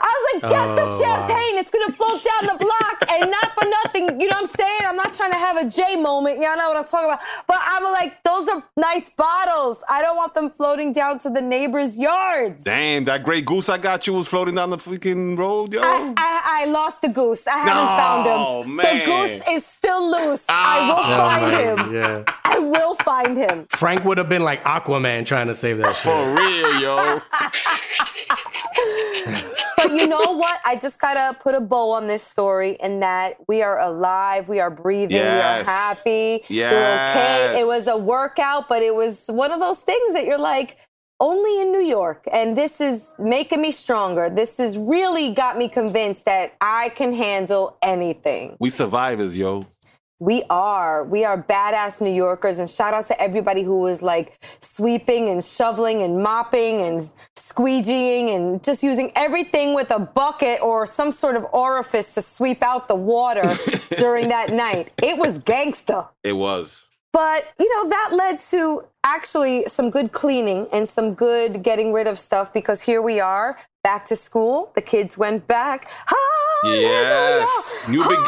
I 0.00 0.08
was 0.14 0.42
like, 0.42 0.52
get 0.52 0.76
the 0.76 0.82
Oh, 0.84 1.00
champagne. 1.02 1.58
It's 1.58 1.70
gonna 1.70 1.92
float 1.92 2.22
down 2.24 2.56
the 2.56 2.64
block, 2.64 3.10
and 3.10 3.30
not 3.30 3.52
for 3.54 3.66
nothing. 3.68 4.20
You 4.20 4.28
know 4.28 4.36
what 4.36 4.50
I'm 4.50 4.56
saying? 4.56 4.80
I'm 4.84 4.96
not 4.96 5.14
trying 5.14 5.32
to 5.32 5.38
have 5.38 5.56
a 5.56 5.68
J 5.68 5.96
moment. 5.96 6.38
Y'all 6.40 6.56
know 6.56 6.68
what 6.68 6.76
I'm 6.78 6.84
talking 6.84 7.06
about. 7.08 7.20
But 7.46 7.58
I'm 7.62 7.84
like, 7.84 8.22
those 8.24 8.48
are 8.48 8.62
nice 8.76 9.10
bottles. 9.10 9.82
I 9.88 10.02
don't 10.02 10.16
want 10.16 10.34
them 10.34 10.50
floating 10.50 10.92
down 10.92 11.18
to 11.20 11.30
the 11.30 11.40
neighbors' 11.42 11.98
yards. 11.98 12.64
Damn, 12.64 13.04
that 13.04 13.22
Grey 13.22 13.42
Goose 13.42 13.68
I 13.68 13.78
got 13.78 14.06
you 14.06 14.14
was 14.14 14.28
floating 14.28 14.54
down 14.56 14.70
the 14.70 14.76
freaking 14.76 15.36
road, 15.38 15.72
yo. 15.72 15.80
I, 15.82 16.14
I, 16.16 16.62
I 16.62 16.66
lost 16.66 17.02
the 17.02 17.08
goose. 17.08 17.46
I 17.46 17.58
haven't 17.58 17.74
No, 17.74 17.84
found 17.96 18.66
him. 18.66 18.76
man. 18.76 18.98
The 18.98 19.04
goose 19.04 19.42
is 19.50 19.66
still 19.66 20.10
loose. 20.10 20.44
Oh, 20.48 20.52
I 20.54 20.78
ah. 20.80 20.94
will 20.96 21.16
find 21.18 21.80
him. 21.86 21.94
Yeah. 21.94 22.24
I 22.44 22.58
will 22.58 22.94
find 22.96 23.36
him. 23.36 23.66
Frank 23.70 24.04
would 24.04 24.18
have 24.18 24.28
been 24.28 24.42
like 24.44 24.62
Aquaman 24.64 25.24
trying 25.26 25.46
to 25.48 25.54
save 25.54 25.78
that 25.78 25.94
shit. 25.96 26.12
For 26.12 26.34
real, 26.34 26.80
yo. 26.80 27.20
But 29.82 29.92
you 29.94 30.06
know 30.06 30.36
what? 30.36 30.60
I 30.64 30.76
just 30.76 31.00
gotta 31.00 31.36
put 31.38 31.54
a 31.54 31.60
bow 31.60 31.90
on 31.90 32.06
this 32.06 32.22
story 32.22 32.76
in 32.80 33.00
that 33.00 33.36
we 33.48 33.62
are 33.62 33.80
alive, 33.80 34.48
we 34.48 34.60
are 34.60 34.70
breathing, 34.70 35.16
Yes. 35.16 35.66
we 35.66 35.72
are 35.72 35.76
happy, 35.76 36.44
we're 36.50 37.10
okay. 37.10 37.60
It 37.60 37.66
was 37.66 37.88
a 37.88 37.96
workout, 37.96 38.68
but 38.68 38.82
it 38.82 38.94
was 38.94 39.24
one 39.26 39.50
of 39.50 39.60
those 39.60 39.78
things 39.78 40.14
that 40.14 40.24
you're 40.24 40.38
like, 40.38 40.76
only 41.20 41.60
in 41.62 41.70
New 41.70 41.82
York. 41.82 42.24
And 42.32 42.56
this 42.56 42.80
is 42.80 43.08
making 43.18 43.60
me 43.60 43.70
stronger. 43.70 44.28
This 44.28 44.56
has 44.56 44.76
really 44.76 45.32
got 45.32 45.56
me 45.56 45.68
convinced 45.68 46.24
that 46.24 46.54
I 46.60 46.88
can 46.90 47.14
handle 47.14 47.76
anything. 47.80 48.56
We 48.58 48.70
survivors, 48.70 49.36
yo. 49.36 49.66
We 50.22 50.44
are. 50.50 51.02
We 51.02 51.24
are 51.24 51.42
badass 51.42 52.00
New 52.00 52.12
Yorkers. 52.12 52.60
And 52.60 52.70
shout 52.70 52.94
out 52.94 53.06
to 53.06 53.20
everybody 53.20 53.64
who 53.64 53.80
was 53.80 54.02
like 54.02 54.38
sweeping 54.60 55.28
and 55.28 55.42
shoveling 55.42 56.02
and 56.02 56.22
mopping 56.22 56.80
and 56.82 57.10
squeegeeing 57.34 58.32
and 58.32 58.62
just 58.62 58.84
using 58.84 59.10
everything 59.16 59.74
with 59.74 59.90
a 59.90 59.98
bucket 59.98 60.62
or 60.62 60.86
some 60.86 61.10
sort 61.10 61.34
of 61.34 61.44
orifice 61.52 62.14
to 62.14 62.22
sweep 62.22 62.62
out 62.62 62.86
the 62.86 62.94
water 62.94 63.52
during 63.96 64.28
that 64.28 64.52
night. 64.52 64.92
It 65.02 65.18
was 65.18 65.40
gangsta. 65.40 66.06
It 66.22 66.34
was. 66.34 66.88
But, 67.12 67.52
you 67.58 67.68
know, 67.74 67.90
that 67.90 68.10
led 68.12 68.40
to 68.52 68.82
actually 69.02 69.64
some 69.64 69.90
good 69.90 70.12
cleaning 70.12 70.68
and 70.72 70.88
some 70.88 71.14
good 71.14 71.64
getting 71.64 71.92
rid 71.92 72.06
of 72.06 72.16
stuff 72.16 72.52
because 72.52 72.80
here 72.80 73.02
we 73.02 73.18
are 73.18 73.58
back 73.82 74.04
to 74.04 74.14
school. 74.14 74.70
The 74.76 74.82
kids 74.82 75.18
went 75.18 75.48
back. 75.48 75.90
Yes. 76.62 77.88
New, 77.88 78.04
beg- 78.08 78.18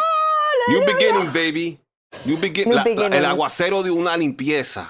new 0.70 0.85
beginnings, 0.85 1.33
baby. 1.33 1.78
New, 2.27 2.37
begin- 2.37 2.68
New 2.68 2.77
la- 2.77 2.83
la- 2.85 3.07
El 3.07 3.24
aguacero 3.24 3.83
de 3.83 3.90
una 3.90 4.11
limpieza. 4.16 4.88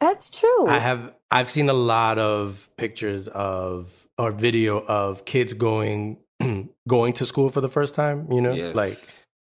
That's 0.00 0.30
true. 0.30 0.66
I 0.68 0.78
have 0.78 1.14
I've 1.30 1.48
seen 1.48 1.68
a 1.68 1.72
lot 1.74 2.18
of 2.18 2.68
pictures 2.76 3.28
of 3.28 3.92
or 4.18 4.30
video 4.32 4.78
of 4.86 5.24
kids 5.24 5.54
going 5.54 6.18
going 6.88 7.12
to 7.14 7.24
school 7.24 7.48
for 7.48 7.60
the 7.60 7.68
first 7.68 7.94
time, 7.94 8.30
you 8.30 8.40
know? 8.40 8.52
Yes. 8.52 8.76
Like 8.76 8.92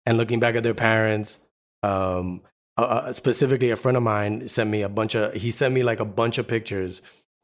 and 0.07 0.17
looking 0.19 0.41
back 0.41 0.55
at 0.57 0.63
their 0.63 0.75
parents. 0.75 1.39
Um 1.83 2.43
uh, 2.79 2.83
uh, 2.83 3.13
specifically 3.13 3.71
a 3.71 3.77
friend 3.77 3.97
of 3.97 4.03
mine 4.03 4.49
sent 4.49 4.71
me 4.71 4.83
a 4.83 4.89
bunch 4.89 5.15
of 5.15 5.35
he 5.35 5.51
sent 5.51 5.75
me 5.75 5.83
like 5.83 6.01
a 6.01 6.05
bunch 6.07 6.39
of 6.39 6.49
pictures 6.49 7.03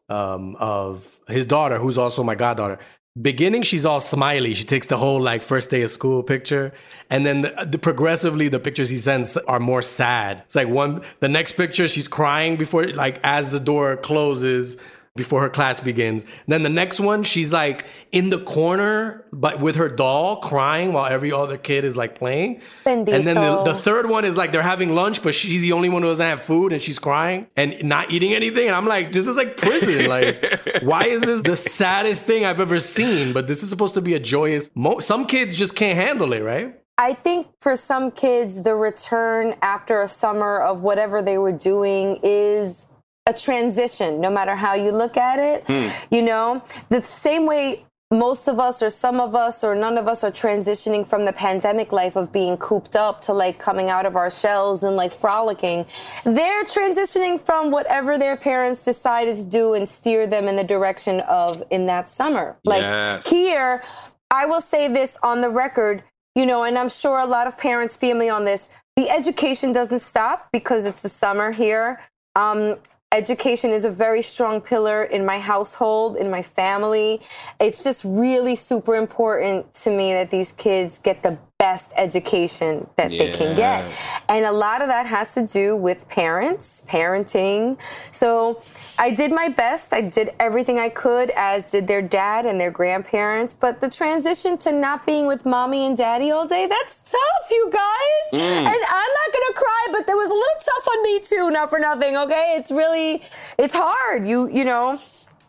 um 0.08 0.56
of 0.56 1.20
his 1.28 1.44
daughter 1.44 1.78
who's 1.78 1.98
also 1.98 2.22
my 2.22 2.34
goddaughter. 2.34 2.78
Beginning 3.20 3.62
she's 3.62 3.86
all 3.86 4.00
smiley. 4.00 4.52
She 4.52 4.64
takes 4.64 4.88
the 4.88 4.98
whole 4.98 5.20
like 5.20 5.42
first 5.42 5.70
day 5.70 5.82
of 5.82 5.90
school 5.90 6.22
picture 6.22 6.72
and 7.08 7.24
then 7.24 7.42
the, 7.42 7.68
the 7.70 7.78
progressively 7.78 8.48
the 8.48 8.60
pictures 8.60 8.90
he 8.90 8.98
sends 8.98 9.36
are 9.36 9.60
more 9.60 9.80
sad. 9.80 10.42
It's 10.44 10.56
like 10.56 10.68
one 10.68 11.02
the 11.20 11.28
next 11.28 11.52
picture 11.52 11.88
she's 11.88 12.08
crying 12.08 12.56
before 12.56 12.88
like 12.88 13.18
as 13.22 13.52
the 13.52 13.60
door 13.60 13.96
closes 13.96 14.76
before 15.16 15.40
her 15.40 15.48
class 15.48 15.80
begins. 15.80 16.24
Then 16.46 16.62
the 16.62 16.68
next 16.68 17.00
one, 17.00 17.22
she's 17.22 17.52
like 17.52 17.86
in 18.12 18.30
the 18.30 18.38
corner, 18.38 19.24
but 19.32 19.60
with 19.60 19.76
her 19.76 19.88
doll 19.88 20.36
crying 20.36 20.92
while 20.92 21.06
every 21.06 21.32
other 21.32 21.56
kid 21.56 21.84
is 21.84 21.96
like 21.96 22.14
playing. 22.14 22.60
And 22.84 23.06
then 23.06 23.24
the, 23.24 23.62
the 23.64 23.74
third 23.74 24.08
one 24.08 24.24
is 24.24 24.36
like 24.36 24.52
they're 24.52 24.62
having 24.62 24.94
lunch, 24.94 25.22
but 25.22 25.34
she's 25.34 25.62
the 25.62 25.72
only 25.72 25.88
one 25.88 26.02
who 26.02 26.08
doesn't 26.08 26.26
have 26.26 26.42
food 26.42 26.72
and 26.72 26.80
she's 26.80 26.98
crying 26.98 27.46
and 27.56 27.82
not 27.84 28.10
eating 28.10 28.34
anything. 28.34 28.66
And 28.66 28.76
I'm 28.76 28.86
like, 28.86 29.12
this 29.12 29.26
is 29.26 29.36
like 29.36 29.56
prison. 29.56 29.86
Like, 30.06 30.82
why 30.82 31.04
is 31.04 31.22
this 31.22 31.42
the 31.42 31.56
saddest 31.56 32.24
thing 32.26 32.44
I've 32.44 32.60
ever 32.60 32.78
seen? 32.78 33.32
But 33.32 33.46
this 33.46 33.62
is 33.62 33.70
supposed 33.70 33.94
to 33.94 34.00
be 34.02 34.14
a 34.14 34.20
joyous. 34.20 34.70
Mo- 34.74 35.00
Some 35.00 35.26
kids 35.26 35.56
just 35.56 35.74
can't 35.74 35.96
handle 35.96 36.32
it, 36.32 36.40
right? 36.42 36.74
I 36.98 37.14
think 37.14 37.46
for 37.60 37.76
some 37.76 38.10
kids, 38.10 38.62
the 38.62 38.74
return 38.74 39.54
after 39.62 40.00
a 40.00 40.08
summer 40.08 40.60
of 40.60 40.80
whatever 40.82 41.22
they 41.22 41.38
were 41.38 41.52
doing 41.52 42.20
is 42.22 42.86
a 43.26 43.32
transition, 43.34 44.20
no 44.20 44.30
matter 44.30 44.54
how 44.54 44.74
you 44.74 44.90
look 44.92 45.16
at 45.16 45.38
it. 45.38 45.68
You 46.10 46.22
know, 46.22 46.62
the 46.88 47.02
same 47.02 47.46
way 47.46 47.84
most 48.12 48.46
of 48.46 48.60
us, 48.60 48.82
or 48.82 48.90
some 48.90 49.18
of 49.18 49.34
us, 49.34 49.64
or 49.64 49.74
none 49.74 49.98
of 49.98 50.06
us 50.06 50.22
are 50.22 50.30
transitioning 50.30 51.04
from 51.04 51.24
the 51.24 51.32
pandemic 51.32 51.92
life 51.92 52.14
of 52.14 52.30
being 52.30 52.56
cooped 52.56 52.94
up 52.94 53.20
to 53.22 53.32
like 53.32 53.58
coming 53.58 53.90
out 53.90 54.06
of 54.06 54.14
our 54.14 54.30
shells 54.30 54.84
and 54.84 54.94
like 54.94 55.12
frolicking. 55.12 55.84
They're 56.22 56.64
transitioning 56.64 57.40
from 57.40 57.72
whatever 57.72 58.16
their 58.16 58.36
parents 58.36 58.84
decided 58.84 59.36
to 59.38 59.44
do 59.44 59.74
and 59.74 59.88
steer 59.88 60.24
them 60.28 60.46
in 60.46 60.54
the 60.54 60.62
direction 60.62 61.18
of 61.20 61.64
in 61.70 61.86
that 61.86 62.08
summer. 62.08 62.56
Like 62.64 62.82
Yes. 62.82 63.26
here, 63.26 63.82
I 64.30 64.46
will 64.46 64.60
say 64.60 64.86
this 64.86 65.18
on 65.24 65.40
the 65.40 65.50
record, 65.50 66.04
you 66.36 66.46
know, 66.46 66.62
and 66.62 66.78
I'm 66.78 66.88
sure 66.88 67.18
a 67.18 67.26
lot 67.26 67.48
of 67.48 67.58
parents 67.58 67.96
feel 67.96 68.16
me 68.16 68.28
on 68.28 68.44
this. 68.44 68.68
The 68.94 69.10
education 69.10 69.72
doesn't 69.72 69.98
stop 69.98 70.48
because 70.52 70.86
it's 70.86 71.02
the 71.02 71.08
summer 71.08 71.50
here. 71.50 71.98
Um, 72.36 72.76
education 73.16 73.70
is 73.70 73.84
a 73.86 73.90
very 73.90 74.20
strong 74.20 74.60
pillar 74.60 75.04
in 75.04 75.24
my 75.24 75.38
household, 75.38 76.16
in 76.16 76.30
my 76.30 76.42
family. 76.42 77.20
It's 77.58 77.82
just 77.82 78.04
really 78.04 78.56
super 78.56 78.94
important 78.94 79.72
to 79.82 79.90
me 79.90 80.12
that 80.12 80.30
these 80.30 80.52
kids 80.52 80.98
get 80.98 81.22
the 81.22 81.38
best 81.58 81.90
education 81.96 82.86
that 82.96 83.08
they 83.08 83.32
can 83.32 83.56
get. 83.56 83.90
And 84.28 84.44
a 84.44 84.52
lot 84.52 84.82
of 84.82 84.88
that 84.88 85.06
has 85.06 85.32
to 85.34 85.46
do 85.46 85.74
with 85.74 86.06
parents, 86.06 86.84
parenting. 86.86 87.78
So 88.12 88.62
I 88.98 89.14
did 89.14 89.32
my 89.32 89.48
best. 89.48 89.94
I 89.94 90.02
did 90.02 90.30
everything 90.38 90.78
I 90.78 90.90
could, 90.90 91.30
as 91.30 91.70
did 91.70 91.86
their 91.86 92.02
dad 92.02 92.44
and 92.44 92.60
their 92.60 92.70
grandparents. 92.70 93.54
But 93.54 93.80
the 93.80 93.88
transition 93.88 94.58
to 94.58 94.72
not 94.72 95.06
being 95.06 95.26
with 95.26 95.46
mommy 95.46 95.86
and 95.86 95.96
daddy 95.96 96.30
all 96.30 96.46
day, 96.46 96.66
that's 96.66 97.10
tough, 97.10 97.50
you 97.50 97.70
guys. 97.72 98.40
Mm. 98.40 98.58
And 98.58 98.68
I'm 98.68 98.74
not 98.74 99.32
going 99.32 99.46
to 99.48 99.54
cry, 99.54 99.86
but 99.92 100.06
there 100.06 100.16
was 100.16 100.30
a 100.30 100.34
little 100.34 100.60
tough 100.60 100.88
on 100.88 101.02
me 101.02 101.20
too, 101.20 101.50
not 101.50 101.70
for 101.70 101.78
nothing, 101.78 102.18
okay? 102.18 102.56
It's 102.58 102.70
really, 102.70 103.22
it's 103.56 103.74
hard. 103.74 104.28
You, 104.28 104.46
you 104.48 104.64
know, 104.64 105.00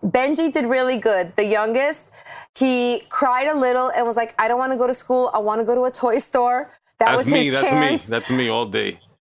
Benji 0.06 0.54
did 0.54 0.66
really 0.68 0.98
good. 0.98 1.36
The 1.36 1.46
youngest, 1.46 2.12
he 2.58 3.04
cried 3.10 3.48
a 3.48 3.58
little 3.58 3.90
and 3.96 4.06
was 4.06 4.16
like, 4.16 4.34
I 4.40 4.48
don't 4.48 4.58
want 4.60 4.72
to 4.74 4.78
go 4.78 4.88
to 4.88 4.94
school. 4.96 5.30
I 5.34 5.40
want 5.40 5.62
to 5.62 5.66
go 5.66 5.76
to 5.76 5.84
a 5.84 5.92
toy 5.92 6.18
store. 6.20 6.72
That 7.00 7.06
That's 7.10 7.18
was 7.26 7.28
me. 7.28 7.46
his 7.46 7.54
That's 7.54 7.70
chance 7.70 8.08
me. 8.08 8.10
That's 8.14 8.32
me 8.32 8.50
all 8.50 8.66
day. 8.66 8.92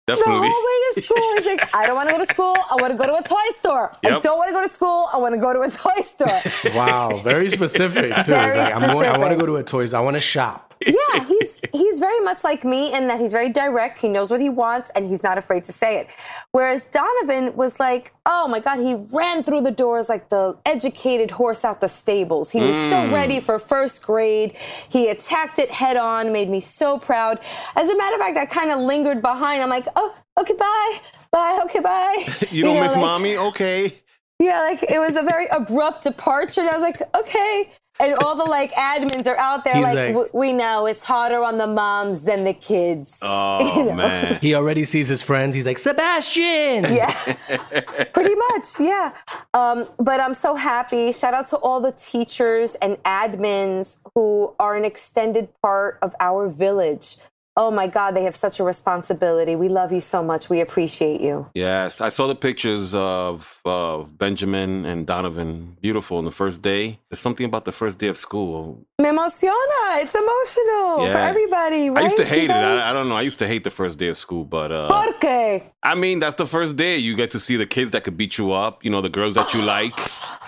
the 0.07 0.15
Definitely. 0.15 0.49
whole 0.51 0.65
way 0.69 0.77
to 0.95 1.01
school. 1.01 1.29
He's 1.37 1.45
like, 1.45 1.75
I 1.75 1.85
don't 1.87 1.95
want 1.95 2.09
to 2.09 2.15
go 2.15 2.19
to 2.25 2.33
school. 2.33 2.55
I 2.69 2.75
want 2.81 2.91
to 2.91 2.97
go 2.97 3.05
to 3.05 3.15
a 3.15 3.23
toy 3.23 3.47
store. 3.59 3.95
I 4.03 4.19
don't 4.19 4.37
want 4.37 4.49
to 4.49 4.53
go 4.53 4.61
to 4.61 4.67
school. 4.69 5.07
I 5.13 5.17
want 5.17 5.33
to 5.35 5.39
go 5.39 5.53
to 5.53 5.61
a 5.61 5.69
toy 5.69 6.01
store. 6.03 6.73
Wow, 6.75 7.21
very 7.23 7.49
specific 7.49 8.13
too. 8.25 8.33
Very 8.33 8.57
like, 8.57 8.75
I'm 8.75 8.91
going, 8.91 9.07
I 9.07 9.17
want 9.17 9.31
to 9.31 9.37
go 9.39 9.45
to 9.45 9.55
a 9.55 9.63
Toys. 9.63 9.93
I 9.93 10.01
want 10.01 10.15
to 10.15 10.19
shop. 10.19 10.73
yeah, 10.85 11.23
he's 11.25 11.52
he's 11.73 11.99
very 11.99 12.19
much 12.21 12.43
like 12.43 12.63
me 12.63 12.93
in 12.93 13.07
that 13.07 13.19
he's 13.19 13.31
very 13.31 13.49
direct. 13.49 13.97
He 13.99 14.07
knows 14.07 14.29
what 14.29 14.39
he 14.39 14.49
wants 14.49 14.91
and 14.95 15.05
he's 15.05 15.23
not 15.23 15.37
afraid 15.37 15.63
to 15.65 15.73
say 15.73 15.99
it. 15.99 16.07
Whereas 16.51 16.83
Donovan 16.83 17.55
was 17.55 17.79
like, 17.79 18.13
oh 18.25 18.47
my 18.47 18.59
God, 18.59 18.77
he 18.77 18.93
ran 19.11 19.43
through 19.43 19.61
the 19.61 19.71
doors 19.71 20.07
like 20.07 20.29
the 20.29 20.55
educated 20.65 21.31
horse 21.31 21.65
out 21.65 21.81
the 21.81 21.89
stables. 21.89 22.51
He 22.51 22.61
was 22.61 22.75
so 22.75 23.07
mm. 23.07 23.11
ready 23.11 23.39
for 23.39 23.57
first 23.57 24.03
grade. 24.03 24.55
He 24.87 25.09
attacked 25.09 25.57
it 25.57 25.71
head 25.71 25.97
on, 25.97 26.31
made 26.31 26.49
me 26.49 26.61
so 26.61 26.99
proud. 26.99 27.39
As 27.75 27.89
a 27.89 27.97
matter 27.97 28.15
of 28.15 28.21
fact, 28.21 28.37
I 28.37 28.45
kind 28.45 28.71
of 28.71 28.79
lingered 28.79 29.23
behind. 29.23 29.63
I'm 29.63 29.69
like, 29.69 29.87
oh, 29.95 30.15
okay, 30.39 30.53
bye. 30.53 30.99
Bye, 31.31 31.59
okay, 31.65 31.79
bye. 31.79 32.27
You 32.51 32.63
don't 32.63 32.75
know, 32.75 32.83
miss 32.83 32.91
like- 32.91 33.01
mommy? 33.01 33.35
Okay. 33.35 33.91
Yeah, 34.39 34.59
like 34.61 34.83
it 34.83 34.99
was 34.99 35.15
a 35.15 35.23
very 35.23 35.47
abrupt 35.47 36.03
departure. 36.03 36.61
And 36.61 36.69
I 36.69 36.73
was 36.73 36.83
like, 36.83 37.01
okay. 37.15 37.71
And 37.99 38.15
all 38.15 38.35
the 38.35 38.43
like 38.45 38.71
admins 38.73 39.27
are 39.27 39.37
out 39.37 39.63
there 39.63 39.75
He's 39.75 39.83
like, 39.85 40.15
like- 40.15 40.33
we 40.33 40.51
know 40.51 40.87
it's 40.87 41.03
harder 41.03 41.43
on 41.43 41.57
the 41.59 41.67
moms 41.67 42.23
than 42.23 42.43
the 42.43 42.53
kids. 42.53 43.17
Oh 43.21 43.79
You 43.79 43.85
know? 43.89 43.95
man. 43.95 44.35
He 44.41 44.55
already 44.55 44.83
sees 44.83 45.07
his 45.07 45.21
friends. 45.21 45.53
He's 45.55 45.65
like, 45.67 45.77
Sebastian. 45.77 46.85
Yeah, 46.91 47.11
pretty 48.13 48.35
much. 48.35 48.79
Yeah. 48.79 49.13
Um, 49.53 49.87
but 49.99 50.19
I'm 50.19 50.33
so 50.33 50.55
happy. 50.55 51.11
Shout 51.13 51.33
out 51.33 51.45
to 51.47 51.57
all 51.57 51.79
the 51.79 51.91
teachers 51.91 52.75
and 52.75 52.97
admins 53.03 53.97
who 54.15 54.53
are 54.59 54.75
an 54.75 54.85
extended 54.85 55.49
part 55.61 55.99
of 56.01 56.15
our 56.19 56.47
village. 56.49 57.17
Oh 57.55 57.69
my 57.69 57.85
God, 57.85 58.15
they 58.15 58.23
have 58.23 58.35
such 58.35 58.59
a 58.59 58.63
responsibility. 58.63 59.55
We 59.55 59.69
love 59.69 59.91
you 59.91 60.01
so 60.01 60.23
much. 60.23 60.49
We 60.49 60.59
appreciate 60.59 61.21
you. 61.21 61.47
Yes, 61.53 62.01
I 62.01 62.09
saw 62.09 62.25
the 62.25 62.35
pictures 62.35 62.95
of 62.95 63.61
of 63.63 64.17
Benjamin 64.17 64.85
and 64.85 65.05
Donovan. 65.05 65.77
Beautiful 65.79 66.17
on 66.17 66.25
the 66.25 66.31
first 66.31 66.63
day. 66.63 66.99
There's 67.09 67.19
something 67.19 67.45
about 67.45 67.65
the 67.65 67.71
first 67.71 67.99
day 67.99 68.07
of 68.07 68.17
school. 68.17 68.83
Me 68.99 69.09
emociona. 69.09 70.01
It's 70.01 70.15
emotional 70.15 71.11
for 71.11 71.17
everybody. 71.17 71.91
Right? 71.91 71.99
I 71.99 72.03
used 72.03 72.17
to 72.17 72.25
hate 72.25 72.49
it. 72.49 72.51
I, 72.51 72.89
I 72.89 72.93
don't 72.93 73.07
know. 73.07 73.15
I 73.15 73.21
used 73.21 73.39
to 73.39 73.47
hate 73.47 73.63
the 73.63 73.71
first 73.71 73.99
day 73.99 74.07
of 74.07 74.17
school, 74.17 74.45
but 74.45 74.71
uh, 74.71 74.87
¿Por 74.87 75.13
qué? 75.19 75.63
I 75.83 75.93
mean, 75.93 76.17
that's 76.19 76.35
the 76.35 76.47
first 76.47 76.75
day. 76.75 76.97
You 76.97 77.15
get 77.15 77.31
to 77.31 77.39
see 77.39 77.55
the 77.55 77.67
kids 77.67 77.91
that 77.91 78.03
could 78.03 78.17
beat 78.17 78.39
you 78.39 78.51
up. 78.51 78.83
You 78.83 78.89
know, 78.89 79.01
the 79.01 79.09
girls 79.09 79.35
that 79.35 79.53
you 79.53 79.61
like. 79.77 79.93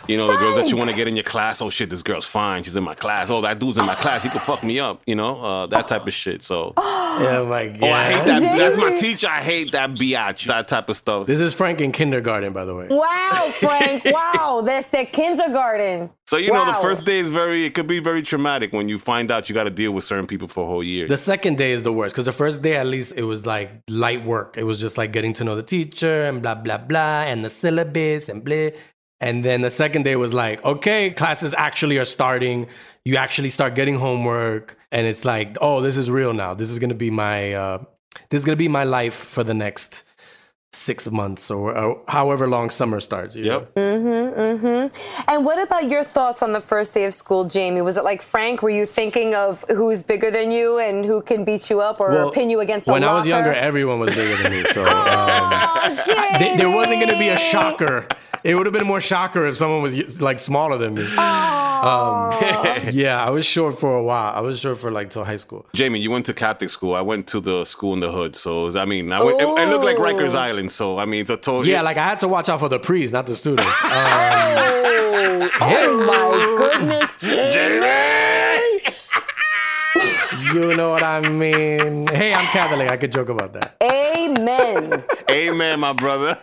You 0.07 0.17
know, 0.17 0.27
the 0.27 0.37
girls 0.37 0.55
that 0.57 0.69
you 0.69 0.77
want 0.77 0.91
to 0.91 0.95
get 0.95 1.07
in 1.07 1.15
your 1.15 1.23
class. 1.23 1.61
Oh 1.61 1.69
shit, 1.71 1.89
this 1.89 2.03
girl's 2.03 2.27
fine. 2.27 2.61
She's 2.63 2.75
in 2.75 2.83
my 2.83 2.93
class. 2.93 3.29
Oh, 3.31 3.41
that 3.41 3.57
dude's 3.57 3.79
in 3.79 3.85
my 3.87 3.95
class. 3.95 4.23
He 4.23 4.29
could 4.29 4.41
fuck 4.41 4.63
me 4.63 4.79
up. 4.79 5.01
You 5.07 5.15
know, 5.15 5.41
uh, 5.43 5.65
that 5.67 5.87
type 5.87 6.05
of 6.05 6.13
shit. 6.13 6.43
So, 6.43 6.73
oh, 6.95 7.27
Oh 7.35 7.45
my 7.47 7.67
god. 7.67 7.83
I 7.83 8.11
hate 8.11 8.25
that. 8.25 8.57
That's 8.57 8.77
my 8.77 8.93
teacher. 8.93 9.27
I 9.29 9.41
hate 9.41 9.71
that 9.71 9.91
biatch. 9.91 10.47
That 10.47 10.67
type 10.67 10.89
of 10.89 10.95
stuff. 10.95 11.27
This 11.27 11.39
is 11.39 11.53
Frank 11.53 11.81
in 11.81 11.91
kindergarten, 11.91 12.53
by 12.53 12.65
the 12.65 12.75
way. 12.75 12.87
Wow, 12.89 13.49
Frank. 13.53 14.05
wow. 14.05 14.61
That's 14.65 14.87
the 14.87 15.05
kindergarten. 15.05 16.09
So 16.27 16.37
you 16.37 16.51
know, 16.51 16.65
the 16.65 16.73
first 16.73 17.05
day 17.05 17.19
is 17.19 17.29
very. 17.29 17.65
It 17.65 17.73
could 17.73 17.87
be 17.87 17.99
very 17.99 18.21
traumatic 18.21 18.73
when 18.73 18.89
you 18.89 18.97
find 18.97 19.31
out 19.31 19.49
you 19.49 19.55
got 19.55 19.65
to 19.65 19.69
deal 19.69 19.91
with 19.91 20.03
certain 20.03 20.27
people 20.27 20.47
for 20.47 20.63
a 20.63 20.67
whole 20.67 20.83
year. 20.83 21.07
The 21.07 21.17
second 21.17 21.57
day 21.57 21.71
is 21.71 21.83
the 21.83 21.93
worst 21.93 22.15
because 22.15 22.25
the 22.25 22.31
first 22.31 22.61
day, 22.61 22.75
at 22.77 22.87
least, 22.87 23.13
it 23.15 23.23
was 23.23 23.45
like 23.45 23.71
light 23.89 24.25
work. 24.25 24.57
It 24.57 24.63
was 24.63 24.79
just 24.79 24.97
like 24.97 25.11
getting 25.11 25.33
to 25.33 25.43
know 25.43 25.55
the 25.55 25.63
teacher 25.63 26.23
and 26.23 26.41
blah, 26.41 26.55
blah, 26.55 26.77
blah, 26.77 27.23
and 27.23 27.45
the 27.45 27.49
syllabus 27.49 28.29
and 28.29 28.43
blah. 28.43 28.69
And 29.21 29.43
then 29.45 29.61
the 29.61 29.69
second 29.69 30.03
day 30.03 30.15
was 30.15 30.33
like, 30.33 30.63
okay, 30.65 31.09
classes 31.09 31.53
actually 31.57 31.97
are 31.97 32.05
starting. 32.05 32.67
You 33.05 33.15
actually 33.15 33.49
start 33.49 33.73
getting 33.75 33.95
homework. 33.95 34.77
And 34.91 35.07
it's 35.07 35.23
like, 35.25 35.57
oh, 35.61 35.81
this 35.81 35.95
is 35.97 36.09
real 36.11 36.33
now. 36.33 36.53
This 36.53 36.69
is 36.69 36.79
going 36.79 36.89
to 36.89 36.95
be 36.95 37.09
my, 37.09 37.53
uh, 37.53 37.77
this 38.29 38.39
is 38.41 38.45
going 38.45 38.57
to 38.57 38.61
be 38.63 38.67
my 38.67 38.83
life 38.83 39.13
for 39.13 39.43
the 39.43 39.53
next 39.53 40.03
six 40.73 41.09
months 41.09 41.49
or, 41.49 41.73
or 41.77 42.03
however 42.09 42.47
long 42.49 42.69
summer 42.69 42.99
starts. 42.99 43.33
you 43.37 43.45
know? 43.45 43.59
yep. 43.59 43.73
Mm-hmm. 43.75 45.21
And 45.29 45.45
what 45.45 45.57
about 45.61 45.89
your 45.89 46.03
thoughts 46.03 46.43
on 46.43 46.51
the 46.51 46.59
first 46.59 46.93
day 46.93 47.05
of 47.05 47.13
school, 47.13 47.45
Jamie? 47.45 47.81
Was 47.81 47.95
it 47.97 48.03
like 48.03 48.21
Frank? 48.21 48.61
Were 48.61 48.69
you 48.69 48.85
thinking 48.85 49.33
of 49.35 49.63
who's 49.69 50.03
bigger 50.03 50.29
than 50.29 50.51
you 50.51 50.77
and 50.77 51.05
who 51.05 51.21
can 51.21 51.45
beat 51.45 51.69
you 51.69 51.79
up 51.79 52.01
or 52.01 52.09
Well, 52.09 52.31
pin 52.31 52.49
you 52.49 52.59
against 52.59 52.85
the 52.87 52.91
wall? 52.91 52.99
when 52.99 53.07
I 53.07 53.13
was 53.13 53.25
younger, 53.25 53.53
everyone 53.53 53.99
was 53.99 54.13
bigger 54.13 54.35
than 54.43 54.51
me. 54.51 54.63
So 54.71 54.81
um, 54.85 54.87
Oh, 54.87 56.35
th- 56.39 56.57
there 56.57 56.69
wasn't 56.69 56.99
going 56.99 57.13
to 57.13 57.19
be 57.19 57.29
a 57.29 57.37
shocker. 57.37 58.07
It 58.45 58.53
would 58.55 58.67
have 58.67 58.73
been 58.73 58.85
more 58.87 59.01
shocker 59.01 59.45
if 59.47 59.57
someone 59.57 59.81
was 59.81 60.21
like 60.21 60.37
smaller 60.39 60.77
than 60.77 60.93
me. 60.93 61.03
Um, 61.03 62.31
yeah, 62.93 63.23
I 63.25 63.29
was 63.31 63.45
short 63.45 63.79
for 63.79 63.95
a 63.95 64.03
while. 64.03 64.33
I 64.35 64.41
was 64.41 64.59
short 64.59 64.77
for 64.77 64.91
like 64.91 65.09
till 65.09 65.23
high 65.23 65.35
school. 65.35 65.65
Jamie, 65.73 65.99
you 65.99 66.11
went 66.11 66.25
to 66.27 66.33
Catholic 66.33 66.69
school. 66.69 66.93
I 66.95 67.01
went 67.01 67.27
to 67.27 67.39
the 67.39 67.65
school 67.65 67.93
in 67.93 67.99
the 68.01 68.11
hood. 68.11 68.35
So 68.35 68.77
I 68.79 68.85
mean, 68.85 69.11
I 69.11 69.23
went, 69.23 69.41
it, 69.41 69.47
it 69.47 69.69
looked 69.69 69.83
like 69.83 69.97
Rikers. 69.97 70.35
Island. 70.35 70.71
So 70.71 70.99
I 70.99 71.05
mean, 71.05 71.21
it's 71.21 71.29
a 71.31 71.37
total. 71.37 71.65
Yeah, 71.65 71.81
like 71.81 71.97
I 71.97 72.03
had 72.03 72.19
to 72.21 72.27
watch 72.27 72.47
out 72.49 72.59
for 72.59 72.69
the 72.69 72.79
priests, 72.79 73.13
not 73.13 73.25
the 73.27 73.35
students. 73.35 73.65
Um, 73.85 74.95
Oh, 75.25 75.49
oh 75.61 76.05
my 76.05 76.55
goodness, 76.57 77.17
Jamie! 77.53 78.24
You 80.53 80.75
know 80.75 80.91
what 80.91 81.03
I 81.03 81.21
mean? 81.21 82.07
Hey, 82.07 82.33
I'm 82.33 82.45
Catholic. 82.45 82.89
I 82.89 82.97
could 82.97 83.11
joke 83.11 83.29
about 83.29 83.53
that. 83.53 83.77
Amen. 83.81 85.03
Amen, 85.29 85.79
my 85.79 85.93
brother. 85.93 86.37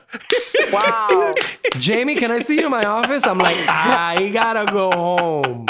Wow. 0.73 1.35
Jamie, 1.79 2.15
can 2.15 2.31
I 2.31 2.41
see 2.41 2.59
you 2.59 2.67
in 2.67 2.71
my 2.71 2.85
office? 2.85 3.27
I'm 3.27 3.39
like, 3.39 3.57
ah, 3.69 4.09
I 4.11 4.31
gotta 4.31 4.71
go 4.73 4.91
home. 4.91 5.67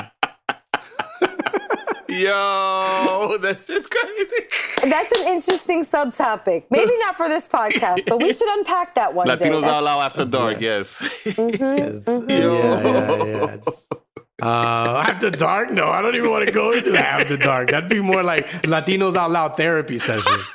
Yo, 2.08 3.36
that's 3.40 3.66
just 3.66 3.90
crazy. 3.90 4.90
That's 4.90 5.18
an 5.18 5.28
interesting 5.28 5.84
subtopic. 5.84 6.64
Maybe 6.70 6.92
not 6.98 7.16
for 7.16 7.28
this 7.28 7.48
podcast, 7.48 8.02
but 8.06 8.20
we 8.20 8.32
should 8.34 8.48
unpack 8.58 8.94
that 8.96 9.14
one 9.14 9.26
day. 9.26 9.34
Latinos 9.34 9.62
That's- 9.62 9.70
all 9.72 9.86
out 9.88 10.00
after 10.02 10.24
dark. 10.26 10.60
Yes. 10.60 11.00
Mm-hmm, 11.24 12.10
mm-hmm. 12.10 12.30
Yeah, 12.30 13.24
yeah, 13.24 13.56
yeah. 13.56 13.96
Uh, 14.42 15.04
after 15.06 15.30
dark? 15.30 15.70
No, 15.70 15.86
I 15.88 16.02
don't 16.02 16.16
even 16.16 16.30
want 16.30 16.46
to 16.46 16.52
go 16.52 16.72
into 16.72 16.90
that 16.92 17.20
after 17.20 17.36
dark. 17.36 17.70
That'd 17.70 17.88
be 17.88 18.00
more 18.00 18.22
like 18.22 18.46
Latinos 18.62 19.14
Out 19.14 19.30
Loud 19.30 19.56
therapy 19.56 19.98
session. 19.98 20.32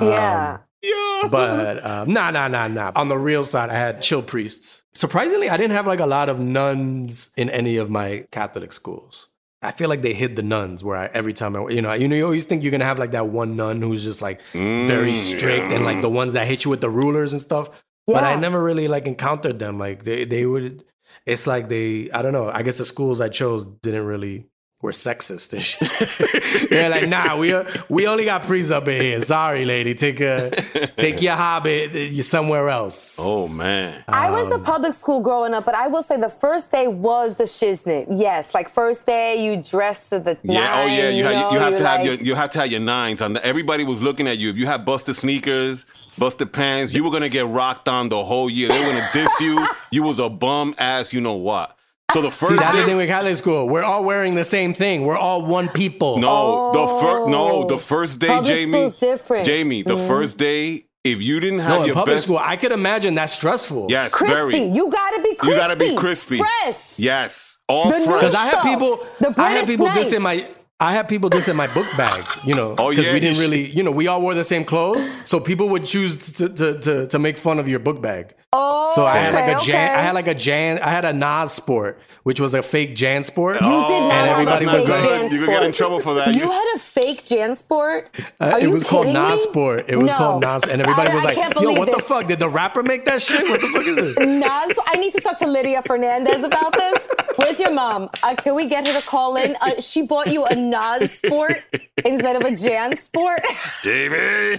Yeah. 0.00 0.58
Yo. 0.82 1.28
But 1.28 1.84
um, 1.84 2.12
nah, 2.12 2.30
nah, 2.30 2.46
nah, 2.46 2.68
nah. 2.68 2.92
On 2.94 3.08
the 3.08 3.18
real 3.18 3.42
side, 3.42 3.70
I 3.70 3.74
had 3.74 4.00
chill 4.00 4.22
priests. 4.22 4.84
Surprisingly, 4.94 5.48
I 5.50 5.56
didn't 5.56 5.72
have 5.72 5.86
like 5.86 5.98
a 5.98 6.06
lot 6.06 6.28
of 6.28 6.38
nuns 6.38 7.30
in 7.36 7.50
any 7.50 7.78
of 7.78 7.90
my 7.90 8.26
Catholic 8.30 8.72
schools. 8.72 9.28
I 9.60 9.72
feel 9.72 9.88
like 9.88 10.02
they 10.02 10.14
hid 10.14 10.36
the 10.36 10.42
nuns 10.44 10.84
where 10.84 10.96
I, 10.96 11.06
every 11.06 11.32
time 11.32 11.56
I, 11.56 11.68
you 11.70 11.82
know, 11.82 11.92
you 11.92 12.06
know, 12.06 12.14
you 12.14 12.24
always 12.24 12.44
think 12.44 12.62
you're 12.62 12.70
gonna 12.70 12.84
have 12.84 12.98
like 13.00 13.10
that 13.10 13.28
one 13.28 13.56
nun 13.56 13.82
who's 13.82 14.04
just 14.04 14.22
like 14.22 14.40
very 14.52 15.14
strict 15.14 15.72
and 15.72 15.84
like 15.84 16.00
the 16.00 16.10
ones 16.10 16.34
that 16.34 16.46
hit 16.46 16.64
you 16.64 16.70
with 16.70 16.80
the 16.80 16.90
rulers 16.90 17.32
and 17.32 17.42
stuff. 17.42 17.70
But 18.06 18.22
I 18.22 18.36
never 18.36 18.62
really 18.62 18.86
like 18.86 19.06
encountered 19.06 19.58
them. 19.58 19.78
Like 19.78 20.04
they, 20.04 20.24
they 20.24 20.46
would. 20.46 20.84
It's 21.28 21.46
like 21.46 21.68
they, 21.68 22.10
I 22.10 22.22
don't 22.22 22.32
know. 22.32 22.48
I 22.48 22.62
guess 22.62 22.78
the 22.78 22.86
schools 22.86 23.20
I 23.20 23.28
chose 23.28 23.66
didn't 23.66 24.06
really 24.06 24.48
were 24.80 24.92
sexist 24.92 25.52
and 25.52 25.62
shit. 25.62 26.68
They're 26.70 26.88
like, 26.88 27.08
nah, 27.08 27.36
we 27.36 27.52
we 27.88 28.06
only 28.06 28.24
got 28.24 28.42
priests 28.44 28.70
up 28.70 28.86
in 28.86 29.00
here. 29.00 29.20
Sorry, 29.22 29.64
lady, 29.64 29.94
take 29.94 30.20
a 30.20 30.50
take 30.96 31.20
your 31.20 31.34
hobby 31.34 32.18
uh, 32.18 32.22
somewhere 32.22 32.68
else. 32.68 33.16
Oh 33.20 33.48
man. 33.48 34.04
I 34.06 34.30
went 34.30 34.52
Um, 34.52 34.58
to 34.60 34.64
public 34.64 34.94
school 34.94 35.20
growing 35.20 35.52
up, 35.52 35.64
but 35.64 35.74
I 35.74 35.88
will 35.88 36.02
say 36.04 36.16
the 36.16 36.28
first 36.28 36.70
day 36.70 36.86
was 36.86 37.34
the 37.34 37.44
shiznit. 37.44 38.06
Yes, 38.08 38.54
like 38.54 38.70
first 38.70 39.04
day 39.04 39.44
you 39.44 39.56
dress 39.60 40.10
to 40.10 40.20
the 40.20 40.38
Yeah. 40.44 40.60
oh 40.60 40.86
nine, 40.86 40.96
yeah. 40.98 41.08
You, 41.10 41.24
know, 41.24 41.32
have, 41.32 41.52
you 41.52 41.58
have 41.58 41.70
you're 41.70 41.78
to 41.78 41.88
have 41.88 42.04
your 42.04 42.14
you 42.14 42.34
have 42.36 42.50
to 42.50 42.60
have 42.60 42.70
your 42.70 42.80
nines 42.80 43.20
on. 43.20 43.36
Everybody 43.38 43.82
was 43.84 44.00
looking 44.00 44.28
at 44.28 44.38
you. 44.38 44.50
If 44.50 44.58
you 44.58 44.66
had 44.66 44.84
busted 44.84 45.16
sneakers, 45.16 45.86
busted 46.18 46.52
pants, 46.52 46.94
you 46.94 47.02
were 47.02 47.10
gonna 47.10 47.28
get 47.28 47.46
rocked 47.46 47.88
on 47.88 48.10
the 48.10 48.24
whole 48.24 48.48
year. 48.48 48.68
They 48.68 48.78
were 48.78 48.92
gonna 48.92 49.08
diss 49.12 49.40
you. 49.40 49.66
You 49.90 50.04
was 50.04 50.20
a 50.20 50.28
bum 50.28 50.74
ass. 50.78 51.12
You 51.12 51.20
know 51.20 51.34
what? 51.34 51.74
So 52.12 52.22
the 52.22 52.30
first 52.30 52.40
See, 52.52 52.56
first 52.56 52.60
that's 52.60 52.76
the 52.76 52.82
day, 52.82 52.88
thing 52.88 52.96
with 52.96 53.08
Catholic 53.08 53.36
school. 53.36 53.68
We're 53.68 53.82
all 53.82 54.02
wearing 54.02 54.34
the 54.34 54.44
same 54.44 54.72
thing. 54.72 55.02
We're 55.04 55.16
all 55.18 55.44
one 55.44 55.68
people. 55.68 56.18
no, 56.18 56.72
the 56.72 56.86
first 57.02 57.28
no, 57.28 57.64
the 57.64 57.74
oh. 57.74 57.78
first 57.78 58.18
day, 58.18 58.28
Public 58.28 58.56
Jamie, 58.56 58.90
different. 58.98 59.46
Jamie, 59.46 59.82
the 59.82 59.96
mm. 59.96 60.06
first 60.06 60.38
day, 60.38 60.86
if 61.04 61.22
you 61.22 61.38
didn't 61.38 61.58
have 61.60 61.70
No, 61.70 61.80
in 61.82 61.86
your 61.88 61.94
public 61.94 62.16
best, 62.16 62.24
school, 62.24 62.38
I 62.38 62.56
could 62.56 62.72
imagine 62.72 63.14
that's 63.14 63.32
stressful. 63.34 63.86
yes, 63.90 64.12
Crispy. 64.12 64.34
very, 64.34 64.62
You 64.74 64.90
gotta 64.90 65.22
be 65.22 65.34
crispy. 65.34 65.52
you 65.52 65.58
gotta 65.60 65.76
be 65.76 65.94
crispy, 65.96 66.38
Fresh. 66.38 66.98
yes, 66.98 67.58
all 67.68 67.90
The 67.90 67.96
fresh. 68.00 68.06
Because 68.06 68.34
I 68.34 68.46
have 68.46 68.62
people, 68.62 68.96
The 69.20 69.34
I 69.36 69.50
had 69.50 69.66
British 69.66 69.68
people 69.68 69.86
this 69.88 70.12
in 70.14 70.22
my, 70.22 70.46
I 70.80 70.94
had 70.94 71.08
people 71.08 71.28
this 71.28 71.48
in 71.48 71.56
my 71.56 71.66
book 71.74 71.86
bag, 71.96 72.24
you 72.44 72.54
know, 72.54 72.74
Oh, 72.78 72.88
because 72.90 73.06
yeah, 73.06 73.12
we 73.12 73.20
didn't 73.20 73.38
really, 73.38 73.70
you 73.70 73.82
know, 73.82 73.90
we 73.92 74.06
all 74.06 74.20
wore 74.22 74.32
the 74.34 74.44
same 74.44 74.64
clothes, 74.64 75.06
so 75.26 75.40
people 75.40 75.68
would 75.70 75.84
choose 75.84 76.32
to 76.38 76.48
to 76.48 76.78
to, 76.80 77.06
to 77.06 77.18
make 77.18 77.36
fun 77.36 77.58
of 77.58 77.68
your 77.68 77.80
book 77.80 78.00
bag. 78.00 78.32
Oh, 78.50 78.92
So 78.94 79.04
I 79.04 79.16
had 79.18 79.34
like 79.34 79.44
a 79.44 79.56
okay, 79.56 79.66
Jan, 79.66 79.90
okay. 79.90 79.98
I 80.00 80.02
had 80.02 80.14
like 80.14 80.26
a 80.26 80.34
Jan, 80.34 80.78
I 80.78 80.88
had 80.88 81.04
a 81.04 81.12
Nas 81.12 81.52
sport, 81.52 82.00
which 82.22 82.40
was 82.40 82.54
a 82.54 82.62
fake 82.62 82.96
Jan 82.96 83.22
sport. 83.22 83.56
You 83.56 83.60
did 83.60 83.68
not 83.68 83.82
and 83.84 84.12
have 84.12 84.28
everybody 84.38 84.64
a 84.64 84.68
was 84.68 84.86
fake 84.86 84.88
like- 84.88 85.00
Jansport. 85.20 85.32
You 85.32 85.38
could 85.40 85.48
get 85.48 85.62
in 85.64 85.72
trouble 85.72 86.00
for 86.00 86.14
that. 86.14 86.34
You 86.34 86.50
had 86.50 86.72
a 86.74 86.78
fake 86.78 87.24
Jansport? 87.26 88.06
Uh, 88.18 88.22
Are 88.40 88.58
it 88.58 88.62
you 88.62 88.70
was 88.70 88.84
called 88.84 89.04
kidding 89.04 89.20
Nas 89.20 89.44
me? 89.44 89.50
Sport. 89.50 89.84
It 89.88 89.96
was 89.96 90.12
No. 90.12 90.16
called 90.16 90.40
Nas, 90.42 90.62
and 90.64 90.80
everybody 90.80 91.08
I- 91.10 91.14
was 91.14 91.24
I 91.24 91.26
like, 91.26 91.36
"Yo, 91.36 91.50
believe 91.60 91.78
what 91.78 91.92
the 91.94 92.02
fuck? 92.02 92.26
Did 92.26 92.38
the 92.38 92.48
rapper 92.48 92.82
make 92.82 93.04
that 93.04 93.20
shit? 93.20 93.46
What 93.50 93.60
the 93.60 93.66
fuck 93.66 93.86
is 93.86 93.96
this?" 93.96 94.16
Nas, 94.16 94.78
I 94.86 94.96
need 94.98 95.12
to 95.12 95.20
talk 95.20 95.38
to 95.40 95.46
Lydia 95.46 95.82
Fernandez 95.86 96.42
about 96.42 96.72
this. 96.72 96.98
Where's 97.36 97.60
your 97.60 97.70
mom? 97.72 98.08
Uh, 98.22 98.34
can 98.34 98.54
we 98.54 98.64
get 98.64 98.86
her 98.86 98.98
to 98.98 99.06
call 99.06 99.36
in? 99.36 99.56
Uh, 99.60 99.78
she 99.80 100.00
bought 100.02 100.28
you 100.28 100.46
a 100.46 100.54
Nas 100.54 101.12
Sport 101.12 101.62
instead 102.02 102.34
of 102.34 102.42
a 102.50 102.56
Jan 102.56 102.96
Sport. 102.96 103.42
Jamie. 103.82 104.58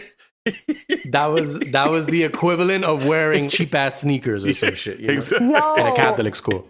That 1.05 1.27
was 1.27 1.59
that 1.59 1.89
was 1.89 2.05
the 2.07 2.23
equivalent 2.23 2.83
of 2.85 3.05
wearing 3.05 3.49
cheap 3.49 3.73
ass 3.75 4.01
sneakers 4.01 4.45
or 4.45 4.53
some 4.53 4.75
shit. 4.75 4.99
You 4.99 5.07
know? 5.07 5.13
Exactly. 5.13 5.47
Yo, 5.49 5.75
In 5.75 5.87
a 5.87 5.95
Catholic 5.95 6.35
school. 6.35 6.67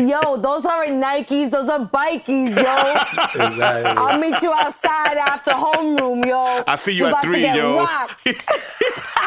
yo, 0.00 0.36
those 0.38 0.64
aren't 0.64 1.02
Nikes, 1.02 1.50
those 1.50 1.68
are 1.68 1.80
bikies, 1.86 2.54
yo. 2.56 3.46
Exactly. 3.46 3.92
I'll 3.96 4.18
meet 4.18 4.40
you 4.42 4.52
outside 4.52 5.16
after 5.18 5.50
homeroom, 5.52 6.24
yo. 6.26 6.62
I 6.66 6.76
see 6.76 6.92
you 6.92 7.04
We 7.04 7.10
at 7.10 7.22
three, 7.22 7.44
yo. 7.44 7.84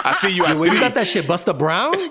I 0.03 0.13
see 0.19 0.31
you 0.31 0.45
at 0.45 0.57
Where 0.57 0.73
you 0.73 0.79
got 0.79 0.93
that 0.95 1.05
shit, 1.07 1.27
Buster 1.27 1.53
Brown? 1.53 1.93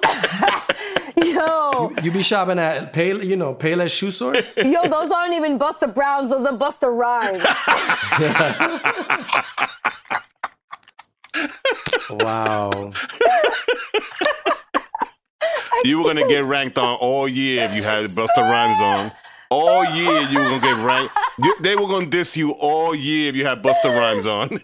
Yo, 1.21 1.91
You 2.05 2.13
be 2.13 2.23
shopping 2.23 2.61
at 2.61 2.93
Pale, 2.93 3.25
you 3.25 3.35
know, 3.35 3.53
Payless 3.53 3.91
Shoe 3.91 4.13
Source? 4.13 4.57
yo, 4.57 4.83
those 4.87 5.11
aren't 5.11 5.35
even 5.35 5.59
Buster 5.59 5.89
Browns, 5.89 6.31
those 6.31 6.47
are 6.47 6.57
Busta 6.57 6.89
Rhymes. 6.97 7.43
Wow. 12.11 12.93
You 15.85 15.99
were 15.99 16.05
gonna 16.13 16.27
get 16.27 16.45
ranked 16.45 16.77
on 16.77 16.97
all 16.97 17.29
year 17.29 17.61
if 17.63 17.77
you 17.77 17.83
had 17.83 18.07
Busta 18.07 18.39
Rhymes 18.39 18.81
on. 18.81 19.13
All 19.51 19.85
year 19.85 20.23
you 20.23 20.41
were 20.41 20.49
gonna 20.49 20.61
get 20.61 20.85
ranked. 20.85 21.15
They 21.61 21.77
were 21.77 21.87
gonna 21.87 22.07
diss 22.07 22.37
you 22.37 22.51
all 22.53 22.95
year 22.95 23.29
if 23.29 23.37
you 23.37 23.47
had 23.47 23.63
Busta 23.63 23.85
Rhymes 23.85 24.27
on. 24.27 24.51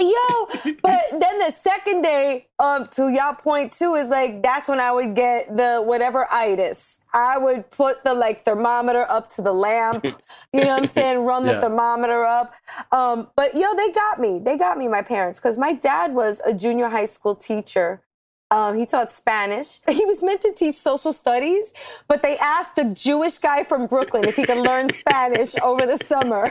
Yo, 0.00 0.74
but 0.82 1.02
then 1.12 1.38
the 1.38 1.50
second 1.50 2.02
day, 2.02 2.46
um, 2.58 2.86
to 2.88 3.08
y'all 3.08 3.34
point 3.34 3.72
too, 3.72 3.94
is 3.94 4.08
like 4.08 4.42
that's 4.42 4.68
when 4.68 4.80
I 4.80 4.92
would 4.92 5.16
get 5.16 5.56
the 5.56 5.82
whatever 5.82 6.26
itis. 6.30 6.97
I 7.14 7.38
would 7.38 7.70
put 7.70 8.04
the 8.04 8.14
like 8.14 8.44
thermometer 8.44 9.06
up 9.10 9.28
to 9.30 9.42
the 9.42 9.52
lamp. 9.52 10.08
You 10.52 10.64
know 10.64 10.70
what 10.70 10.78
I'm 10.80 10.86
saying? 10.86 11.20
Run 11.24 11.46
the 11.46 11.54
Yeah. 11.54 11.60
thermometer 11.60 12.24
up. 12.24 12.54
Um, 12.92 13.28
but 13.36 13.54
yo, 13.54 13.74
they 13.76 13.90
got 13.90 14.20
me. 14.20 14.38
They 14.38 14.56
got 14.58 14.78
me, 14.78 14.88
my 14.88 15.02
parents, 15.02 15.40
because 15.40 15.58
my 15.58 15.72
dad 15.72 16.14
was 16.14 16.40
a 16.46 16.54
junior 16.54 16.88
high 16.88 17.06
school 17.06 17.34
teacher. 17.34 18.02
Um, 18.50 18.78
he 18.78 18.86
taught 18.86 19.10
Spanish. 19.10 19.80
He 19.98 20.04
was 20.06 20.22
meant 20.22 20.40
to 20.42 20.52
teach 20.54 20.76
social 20.76 21.12
studies, 21.12 21.72
but 22.06 22.22
they 22.22 22.36
asked 22.38 22.76
the 22.76 22.84
Jewish 22.94 23.38
guy 23.38 23.64
from 23.64 23.86
Brooklyn 23.86 24.24
if 24.24 24.36
he 24.36 24.44
could 24.44 24.58
learn 24.64 24.90
Spanish 25.04 25.58
over 25.58 25.84
the 25.86 25.96
summer. 25.98 26.44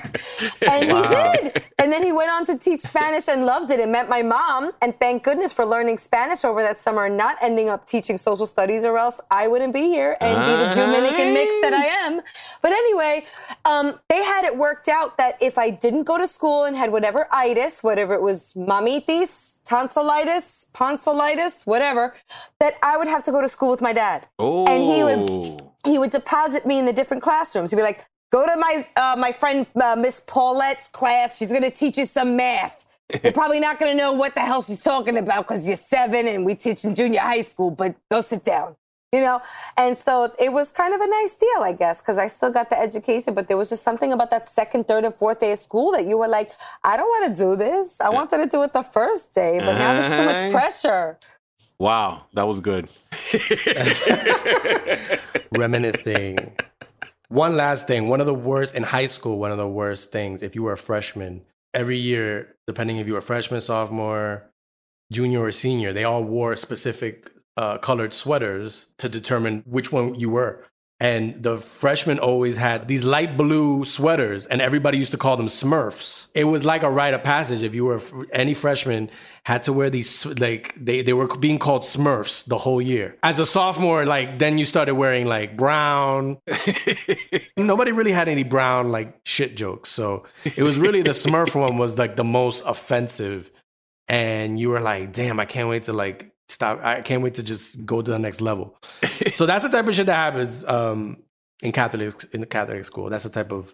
And 0.70 0.90
Wow. 0.92 1.02
he 1.02 1.42
did. 1.42 1.64
And 1.80 1.92
then 1.94 2.04
he 2.04 2.12
went 2.12 2.30
on 2.30 2.46
to 2.48 2.58
teach 2.58 2.82
Spanish 2.82 3.28
and 3.28 3.46
loved 3.46 3.72
it 3.72 3.80
and 3.80 3.92
met 3.92 4.10
my 4.10 4.22
mom. 4.22 4.72
And 4.82 5.00
thank 5.00 5.24
goodness 5.24 5.54
for 5.54 5.66
learning 5.66 5.98
Spanish 6.00 6.44
over 6.44 6.62
that 6.62 6.78
summer 6.78 7.06
and 7.06 7.18
not 7.18 7.38
ending 7.42 7.70
up 7.70 7.86
teaching 7.86 8.18
social 8.18 8.46
studies, 8.48 8.84
or 8.86 8.98
else 8.98 9.20
I 9.32 9.48
wouldn't 9.48 9.74
be 9.74 9.84
here 9.88 10.18
and 10.20 10.36
be 10.46 10.54
the 10.66 10.70
Dominican 10.76 11.34
mix 11.34 11.50
that 11.62 11.74
I 11.74 11.86
am. 12.06 12.22
But 12.62 12.72
anyway, 12.74 13.26
um, 13.66 14.00
they 14.10 14.24
had 14.24 14.44
it 14.46 14.58
worked 14.58 14.88
out 14.90 15.18
that 15.18 15.38
if 15.42 15.58
I 15.58 15.70
didn't 15.70 16.04
go 16.04 16.18
to 16.18 16.28
school 16.28 16.64
and 16.66 16.76
had 16.76 16.92
whatever 16.92 17.28
itis, 17.32 17.82
whatever 17.84 18.14
it 18.14 18.22
was, 18.22 18.54
mamitis, 18.56 19.57
tonsillitis, 19.68 20.66
ponsillitis, 20.74 21.66
whatever, 21.66 22.16
that 22.60 22.74
I 22.84 22.98
would 22.98 23.08
have 23.08 23.24
to 23.24 23.32
go 23.32 23.42
to 23.42 23.50
school 23.50 23.70
with 23.70 23.82
my 23.82 23.94
dad. 23.94 24.28
And 24.40 24.82
he 24.92 25.04
would 25.04 25.30
Oh. 25.30 25.74
he 25.86 25.98
would 26.00 26.12
deposit 26.12 26.66
me 26.66 26.76
in 26.80 26.86
the 26.86 26.94
different 26.94 27.24
classrooms. 27.24 27.70
He'd 27.72 27.78
be 27.78 27.84
like, 27.92 28.06
"Go 28.32 28.46
to 28.46 28.56
my 28.58 28.74
uh, 28.96 29.16
my 29.18 29.32
friend 29.32 29.66
uh, 29.82 29.96
Miss 29.96 30.22
Paulette's 30.34 30.88
class. 31.00 31.38
She's 31.38 31.52
gonna 31.52 31.72
teach 31.84 31.98
you 31.98 32.06
some 32.06 32.36
math. 32.36 32.86
You're 33.24 33.32
probably 33.42 33.60
not 33.60 33.80
gonna 33.80 33.94
know 34.04 34.12
what 34.14 34.34
the 34.34 34.42
hell 34.42 34.62
she's 34.62 34.82
talking 34.82 35.18
about 35.18 35.48
because 35.48 35.68
you're 35.68 35.78
seven 35.78 36.28
and 36.28 36.46
we 36.46 36.56
teach 36.56 36.84
in 36.86 36.96
junior 36.96 37.20
high 37.22 37.44
school. 37.44 37.72
But 37.72 37.96
go 38.12 38.22
sit 38.22 38.44
down." 38.44 38.76
You 39.14 39.22
know, 39.22 39.42
and 39.78 39.98
so 39.98 40.34
it 40.38 40.52
was 40.52 40.74
kind 40.74 40.94
of 40.94 41.00
a 41.00 41.08
nice 41.08 41.38
deal, 41.38 41.62
I 41.62 41.72
guess, 41.72 42.02
because 42.02 42.18
I 42.18 42.28
still 42.28 42.52
got 42.52 42.70
the 42.70 42.78
education, 42.78 43.34
but 43.34 43.48
there 43.48 43.56
was 43.56 43.70
just 43.70 43.84
something 43.84 44.12
about 44.12 44.32
that 44.32 44.50
second, 44.50 44.86
third, 44.86 45.06
and 45.06 45.16
fourth 45.16 45.40
day 45.40 45.54
of 45.54 45.60
school 45.60 45.92
that 45.94 46.06
you 46.06 46.18
were 46.18 46.28
like, 46.28 46.52
I 46.84 46.98
don't 46.98 47.08
want 47.08 47.34
to 47.34 47.42
do 47.42 47.56
this. 47.56 48.02
I 48.02 48.10
wanted 48.10 48.38
to 48.40 48.48
do 48.48 48.64
it 48.64 48.74
the 48.74 48.84
first 48.84 49.34
day, 49.34 49.60
but 49.60 49.74
now 49.78 49.94
there's 49.94 50.18
too 50.18 50.26
much 50.26 50.52
pressure. 50.52 51.18
Wow, 51.80 52.26
that 52.34 52.48
was 52.48 52.60
good. 52.60 52.90
Reminiscing. 55.52 56.52
One 57.30 57.56
last 57.56 57.88
thing. 57.88 58.10
One 58.10 58.20
of 58.20 58.28
the 58.28 58.34
worst 58.34 58.76
in 58.76 58.84
high 58.84 59.06
school, 59.06 59.38
one 59.38 59.52
of 59.52 59.58
the 59.58 59.70
worst 59.70 60.12
things, 60.12 60.44
if 60.44 60.54
you 60.54 60.64
were 60.64 60.74
a 60.74 60.78
freshman, 60.78 61.44
every 61.74 61.98
year, 61.98 62.56
depending 62.66 62.98
if 62.98 63.08
you 63.08 63.14
were 63.14 63.20
a 63.20 63.22
freshman, 63.22 63.62
sophomore, 63.62 64.50
junior, 65.14 65.44
or 65.44 65.52
senior, 65.52 65.94
they 65.94 66.04
all 66.04 66.26
wore 66.26 66.58
specific 66.58 67.32
uh, 67.58 67.78
colored 67.80 68.14
sweaters 68.14 68.86
to 69.00 69.10
determine 69.10 69.64
which 69.66 69.92
one 69.92 70.16
you 70.16 70.30
were. 70.30 70.64
And 71.00 71.44
the 71.44 71.58
freshmen 71.58 72.18
always 72.18 72.58
had 72.58 72.88
these 72.88 73.06
light 73.06 73.38
blue 73.38 73.86
sweaters, 73.86 74.48
and 74.48 74.64
everybody 74.64 74.98
used 74.98 75.12
to 75.12 75.18
call 75.18 75.38
them 75.38 75.46
Smurfs. 75.46 76.28
It 76.34 76.46
was 76.46 76.66
like 76.66 76.82
a 76.82 76.90
rite 76.90 77.14
of 77.14 77.24
passage. 77.24 77.62
If 77.62 77.76
you 77.76 77.86
were 77.86 78.02
any 78.34 78.56
freshman, 78.56 79.12
had 79.44 79.62
to 79.64 79.74
wear 79.74 79.92
these 79.92 80.26
like 80.40 80.74
they 80.76 81.04
they 81.04 81.14
were 81.14 81.28
being 81.38 81.60
called 81.60 81.84
Smurfs 81.84 82.48
the 82.48 82.58
whole 82.58 82.82
year. 82.82 83.16
As 83.22 83.38
a 83.38 83.46
sophomore, 83.46 84.08
like 84.08 84.40
then 84.40 84.58
you 84.58 84.66
started 84.66 84.96
wearing 84.96 85.28
like 85.28 85.56
brown. 85.56 86.40
Nobody 87.58 87.92
really 87.92 88.12
had 88.12 88.28
any 88.28 88.44
brown 88.44 88.92
like 88.92 89.20
shit 89.24 89.56
jokes, 89.56 89.92
so 89.92 90.26
it 90.46 90.64
was 90.64 90.80
really 90.80 91.04
the 91.04 91.12
Smurf 91.12 91.54
one 91.62 91.78
was 91.78 92.00
like 92.00 92.16
the 92.16 92.24
most 92.24 92.64
offensive, 92.66 93.52
and 94.08 94.60
you 94.60 94.70
were 94.70 94.82
like, 94.82 95.14
damn, 95.14 95.40
I 95.40 95.46
can't 95.46 95.70
wait 95.70 95.84
to 95.84 95.94
like 95.94 96.34
stop. 96.50 96.80
I 96.84 97.02
can't 97.02 97.22
wait 97.22 97.36
to 97.36 97.44
just 97.44 97.86
go 97.86 98.02
to 98.02 98.12
the 98.12 98.20
next 98.20 98.42
level. 98.42 98.78
so 99.34 99.46
that's 99.46 99.64
the 99.64 99.70
type 99.70 99.88
of 99.88 99.96
shit 99.96 100.06
that 100.06 100.16
happens 100.16 100.66
um, 100.66 101.18
in 101.62 101.72
Catholic 101.72 102.14
in 102.34 102.42
the 102.42 102.48
Catholic 102.48 102.84
school. 102.86 103.10
That's 103.10 103.24
the 103.24 103.30
type 103.30 103.52
of 103.52 103.74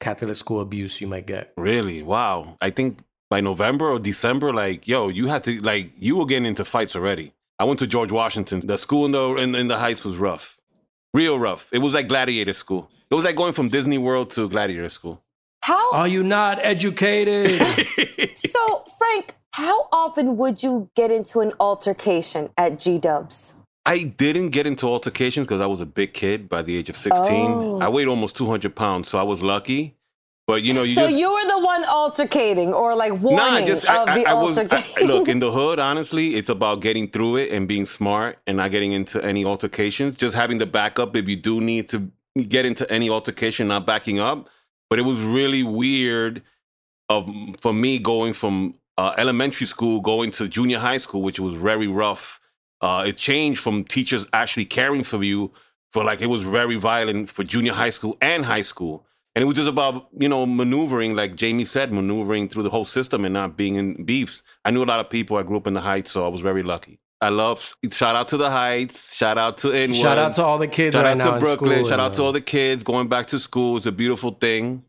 Catholic 0.00 0.36
school 0.36 0.60
abuse 0.60 1.00
you 1.00 1.06
might 1.06 1.26
get. 1.26 1.52
Really? 1.56 2.02
Wow. 2.02 2.56
I 2.60 2.70
think 2.70 2.98
by 3.30 3.40
November 3.40 3.90
or 3.90 3.98
December, 3.98 4.52
like, 4.52 4.86
yo, 4.86 5.08
you 5.08 5.28
had 5.28 5.44
to 5.44 5.60
like 5.60 5.90
you 5.98 6.16
were 6.16 6.26
getting 6.26 6.46
into 6.46 6.64
fights 6.64 6.94
already. 6.94 7.32
I 7.58 7.64
went 7.64 7.78
to 7.80 7.86
George 7.86 8.12
Washington. 8.12 8.66
The 8.66 8.78
school 8.78 9.06
in 9.06 9.12
the 9.12 9.36
in, 9.36 9.54
in 9.54 9.68
the 9.68 9.78
heights 9.78 10.04
was 10.04 10.18
rough. 10.18 10.58
Real 11.12 11.38
rough. 11.38 11.68
It 11.72 11.78
was 11.78 11.94
like 11.94 12.08
gladiator 12.08 12.52
school. 12.52 12.90
It 13.10 13.14
was 13.14 13.24
like 13.24 13.36
going 13.36 13.52
from 13.52 13.68
Disney 13.68 13.98
World 13.98 14.30
to 14.30 14.48
gladiator 14.48 14.88
school. 14.88 15.23
How 15.64 15.92
Are 15.92 16.06
you 16.06 16.22
not 16.22 16.58
educated? 16.62 17.58
So, 18.36 18.84
Frank, 18.98 19.34
how 19.52 19.88
often 19.90 20.36
would 20.36 20.62
you 20.62 20.90
get 20.94 21.10
into 21.10 21.40
an 21.40 21.52
altercation 21.58 22.50
at 22.58 22.78
G 22.78 22.98
Dubs? 22.98 23.54
I 23.86 24.04
didn't 24.04 24.50
get 24.50 24.66
into 24.66 24.86
altercations 24.86 25.46
because 25.46 25.60
I 25.62 25.66
was 25.66 25.80
a 25.80 25.86
big 25.86 26.12
kid 26.12 26.48
by 26.48 26.60
the 26.62 26.76
age 26.76 26.90
of 26.90 26.96
16. 26.96 27.24
Oh. 27.32 27.78
I 27.80 27.88
weighed 27.88 28.06
almost 28.06 28.36
200 28.36 28.76
pounds, 28.76 29.08
so 29.08 29.18
I 29.18 29.22
was 29.22 29.42
lucky. 29.42 29.96
But 30.46 30.62
you 30.62 30.74
know, 30.74 30.82
you 30.82 30.94
so 30.94 31.02
just 31.02 31.18
you 31.18 31.32
were 31.32 31.48
the 31.48 31.58
one 31.64 31.84
altercating 31.84 32.72
or 32.72 32.94
like 32.94 33.12
warning 33.20 33.60
Nah, 33.60 33.64
just 33.64 33.88
I, 33.88 34.02
of 34.02 34.08
I, 34.08 34.18
the 34.18 34.26
I 34.26 34.34
was 34.34 34.58
I, 34.58 34.62
altercation. 34.62 35.06
look 35.06 35.28
in 35.28 35.38
the 35.38 35.50
hood. 35.58 35.78
Honestly, 35.78 36.36
it's 36.36 36.50
about 36.50 36.80
getting 36.80 37.08
through 37.08 37.36
it 37.36 37.50
and 37.50 37.66
being 37.66 37.86
smart 37.86 38.38
and 38.46 38.58
not 38.58 38.70
getting 38.70 38.92
into 38.92 39.24
any 39.24 39.44
altercations. 39.44 40.14
Just 40.16 40.34
having 40.34 40.58
the 40.58 40.66
backup 40.66 41.16
if 41.16 41.28
you 41.28 41.36
do 41.36 41.60
need 41.62 41.88
to 41.88 42.10
get 42.48 42.66
into 42.66 42.88
any 42.92 43.08
altercation, 43.08 43.68
not 43.68 43.86
backing 43.86 44.20
up. 44.20 44.50
But 44.94 45.00
it 45.00 45.06
was 45.06 45.20
really 45.20 45.64
weird 45.64 46.40
of 47.08 47.28
for 47.58 47.74
me 47.74 47.98
going 47.98 48.32
from 48.32 48.76
uh, 48.96 49.12
elementary 49.18 49.66
school 49.66 50.00
going 50.00 50.30
to 50.30 50.46
junior 50.46 50.78
high 50.78 50.98
school, 50.98 51.20
which 51.20 51.40
was 51.40 51.56
very 51.56 51.88
rough. 51.88 52.40
Uh, 52.80 53.02
it 53.08 53.16
changed 53.16 53.58
from 53.58 53.82
teachers 53.82 54.24
actually 54.32 54.66
caring 54.66 55.02
for 55.02 55.20
you 55.24 55.50
for 55.90 56.04
like 56.04 56.20
it 56.20 56.28
was 56.28 56.44
very 56.44 56.76
violent 56.76 57.28
for 57.28 57.42
junior 57.42 57.72
high 57.72 57.88
school 57.90 58.16
and 58.20 58.44
high 58.44 58.60
school. 58.62 59.04
And 59.34 59.42
it 59.42 59.46
was 59.46 59.56
just 59.56 59.68
about, 59.68 60.06
you 60.16 60.28
know, 60.28 60.46
maneuvering, 60.46 61.16
like 61.16 61.34
Jamie 61.34 61.64
said, 61.64 61.92
maneuvering 61.92 62.48
through 62.48 62.62
the 62.62 62.70
whole 62.70 62.84
system 62.84 63.24
and 63.24 63.34
not 63.34 63.56
being 63.56 63.74
in 63.74 64.04
beefs. 64.04 64.44
I 64.64 64.70
knew 64.70 64.84
a 64.84 64.86
lot 64.86 65.00
of 65.00 65.10
people. 65.10 65.38
I 65.38 65.42
grew 65.42 65.56
up 65.56 65.66
in 65.66 65.74
the 65.74 65.80
Heights, 65.80 66.12
so 66.12 66.24
I 66.24 66.28
was 66.28 66.40
very 66.40 66.62
lucky. 66.62 67.00
I 67.24 67.30
love. 67.30 67.74
Shout 67.90 68.14
out 68.14 68.28
to 68.28 68.36
the 68.36 68.50
Heights. 68.50 69.16
Shout 69.16 69.38
out 69.38 69.56
to 69.58 69.74
Inwood. 69.74 69.96
Shout 69.96 70.18
out 70.18 70.34
to 70.34 70.42
all 70.42 70.58
the 70.58 70.68
kids 70.68 70.94
Shout 70.94 71.06
right 71.06 71.12
out 71.12 71.16
now 71.16 71.32
to 71.32 71.40
Brooklyn. 71.40 71.78
school 71.78 71.88
Shout 71.88 71.98
out 71.98 72.12
to 72.14 72.22
all 72.22 72.32
the 72.32 72.42
kids 72.42 72.84
going 72.84 73.08
back 73.08 73.28
to 73.28 73.38
school. 73.38 73.78
It's 73.78 73.86
a 73.86 73.92
beautiful 73.92 74.32
thing. 74.32 74.84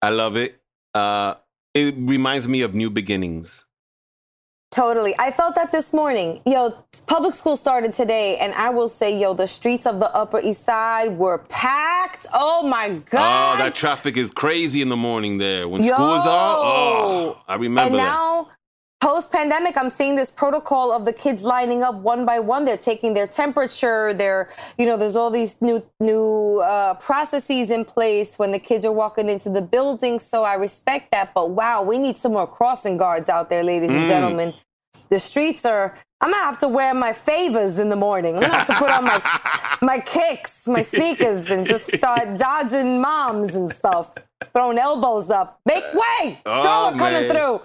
I 0.00 0.08
love 0.08 0.34
it. 0.38 0.58
Uh, 0.94 1.34
it 1.74 1.94
reminds 1.98 2.48
me 2.48 2.62
of 2.62 2.74
new 2.74 2.88
beginnings. 2.88 3.66
Totally. 4.70 5.14
I 5.18 5.30
felt 5.30 5.56
that 5.56 5.72
this 5.72 5.92
morning. 5.92 6.40
Yo, 6.46 6.74
public 7.06 7.34
school 7.34 7.54
started 7.54 7.92
today, 7.92 8.38
and 8.38 8.54
I 8.54 8.70
will 8.70 8.88
say, 8.88 9.20
yo, 9.20 9.34
the 9.34 9.46
streets 9.46 9.86
of 9.86 10.00
the 10.00 10.10
Upper 10.14 10.40
East 10.40 10.64
Side 10.64 11.18
were 11.18 11.38
packed. 11.50 12.26
Oh 12.32 12.66
my 12.66 13.02
God. 13.10 13.56
Oh, 13.56 13.58
that 13.62 13.74
traffic 13.74 14.16
is 14.16 14.30
crazy 14.30 14.80
in 14.80 14.88
the 14.88 14.96
morning 14.96 15.36
there. 15.36 15.68
When 15.68 15.82
Yo! 15.82 15.92
school 15.92 16.14
is 16.14 16.26
on, 16.26 16.54
oh, 16.56 17.42
I 17.46 17.56
remember 17.56 17.90
and 17.90 18.00
that. 18.00 18.46
Post 19.04 19.30
pandemic, 19.30 19.76
I'm 19.76 19.90
seeing 19.90 20.16
this 20.16 20.30
protocol 20.30 20.90
of 20.90 21.04
the 21.04 21.12
kids 21.12 21.42
lining 21.42 21.82
up 21.82 21.96
one 21.96 22.24
by 22.24 22.38
one. 22.38 22.64
They're 22.64 22.78
taking 22.78 23.12
their 23.12 23.26
temperature. 23.26 24.14
They're, 24.14 24.48
you 24.78 24.86
know, 24.86 24.96
there's 24.96 25.14
all 25.14 25.30
these 25.30 25.60
new 25.60 25.84
new 26.00 26.60
uh, 26.64 26.94
processes 26.94 27.70
in 27.70 27.84
place 27.84 28.38
when 28.38 28.50
the 28.50 28.58
kids 28.58 28.86
are 28.86 28.92
walking 29.04 29.28
into 29.28 29.50
the 29.50 29.60
building. 29.60 30.18
So 30.18 30.44
I 30.44 30.54
respect 30.54 31.10
that. 31.12 31.34
But 31.34 31.50
wow, 31.50 31.82
we 31.82 31.98
need 31.98 32.16
some 32.16 32.32
more 32.32 32.46
crossing 32.46 32.96
guards 32.96 33.28
out 33.28 33.50
there, 33.50 33.62
ladies 33.62 33.90
Mm. 33.90 33.96
and 33.98 34.06
gentlemen. 34.06 34.54
The 35.10 35.20
streets 35.20 35.66
are. 35.66 35.94
I'm 36.22 36.30
gonna 36.30 36.42
have 36.42 36.58
to 36.60 36.68
wear 36.68 36.94
my 36.94 37.12
favors 37.12 37.78
in 37.78 37.90
the 37.90 37.96
morning. 38.08 38.36
I'm 38.36 38.40
gonna 38.40 38.54
have 38.56 38.66
to 38.68 38.78
put 38.84 38.90
on 38.90 39.04
my 39.04 39.20
my 39.82 39.98
kicks, 39.98 40.66
my 40.66 40.80
sneakers, 40.80 41.50
and 41.50 41.66
just 41.66 41.94
start 41.94 42.38
dodging 42.46 43.02
moms 43.02 43.54
and 43.54 43.70
stuff, 43.70 44.14
throwing 44.54 44.78
elbows 44.78 45.28
up. 45.30 45.60
Make 45.66 45.84
way, 45.92 46.40
stroller 46.48 46.92
Oh, 46.94 46.98
coming 46.98 47.28
through. 47.28 47.60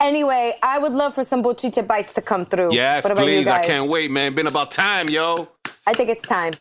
Anyway, 0.00 0.54
I 0.62 0.78
would 0.78 0.92
love 0.92 1.14
for 1.14 1.24
some 1.24 1.42
bochinche 1.42 1.86
bites 1.86 2.14
to 2.14 2.22
come 2.22 2.46
through. 2.46 2.72
yes, 2.72 3.04
what 3.04 3.12
about 3.12 3.26
you 3.26 3.42
please. 3.42 3.48
I 3.48 3.62
can't 3.64 3.90
wait, 3.90 4.10
man. 4.10 4.34
Been 4.34 4.46
about 4.46 4.70
time, 4.70 5.08
yo. 5.10 5.48
I 5.86 5.92
think 5.92 6.08
it's 6.08 6.22
time. 6.22 6.54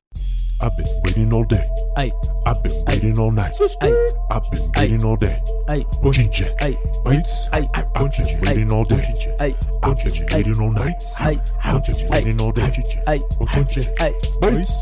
I've 0.62 0.76
been 0.76 0.86
waiting 1.06 1.34
all 1.34 1.46
day. 1.46 1.66
Ay, 1.96 2.12
I've 2.46 2.62
been 2.62 2.74
waiting 2.88 3.18
all 3.18 3.32
night. 3.32 3.54
ay, 3.82 4.08
I've 4.30 4.44
been 4.52 4.62
waiting 4.76 5.04
all 5.06 5.16
day. 5.16 5.40
ay, 5.70 5.86
Bochinche. 6.04 6.52
ay, 6.60 6.78
Bites. 7.06 7.48
ay, 7.54 7.66
I've 7.76 7.94
been 8.12 8.42
waiting 8.46 8.72
all 8.74 8.84
day. 8.84 9.02
ay, 9.40 9.56
I've 9.84 9.98
been 10.04 10.28
waiting 10.34 10.60
all 10.60 10.72
night. 10.74 11.02
ay, 11.22 11.40
I've 11.64 11.86
been 11.86 12.10
waiting 12.10 12.42
all 12.42 12.52
day. 12.52 12.64
ay, 13.08 13.20
Bochinche. 13.40 13.88
ay. 14.02 14.14
Bites. 14.42 14.74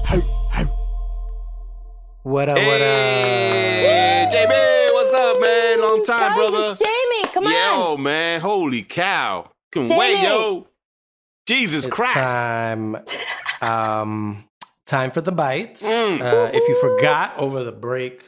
What 2.24 2.50
up, 2.50 2.56
what 2.58 2.82
up? 2.82 2.88
Hey, 3.78 4.28
JB, 4.34 4.94
what's 4.94 5.14
up, 5.14 5.40
man? 5.42 5.80
Long 5.82 6.04
time, 6.04 6.34
brother. 6.34 6.74
It's 7.38 7.46
Jaime. 7.46 7.56
Come 7.56 7.80
on. 7.82 7.90
Yo, 7.92 7.98
man. 7.98 8.42
Holy 8.42 8.84
cow. 8.84 9.50
Can 9.72 9.88
Jaime. 9.88 10.00
wait, 10.00 10.22
yo. 10.24 10.68
Jesus 11.48 11.86
It's 11.86 11.94
Christ. 11.94 12.16
time. 12.16 12.98
Um, 13.62 14.44
time 14.86 15.12
for 15.12 15.22
the 15.22 15.32
bites. 15.32 15.86
Mm. 15.88 16.22
Uh, 16.22 16.52
if 16.54 16.68
you 16.68 16.80
forgot 16.82 17.38
over 17.38 17.64
the 17.64 17.72
break, 17.72 18.24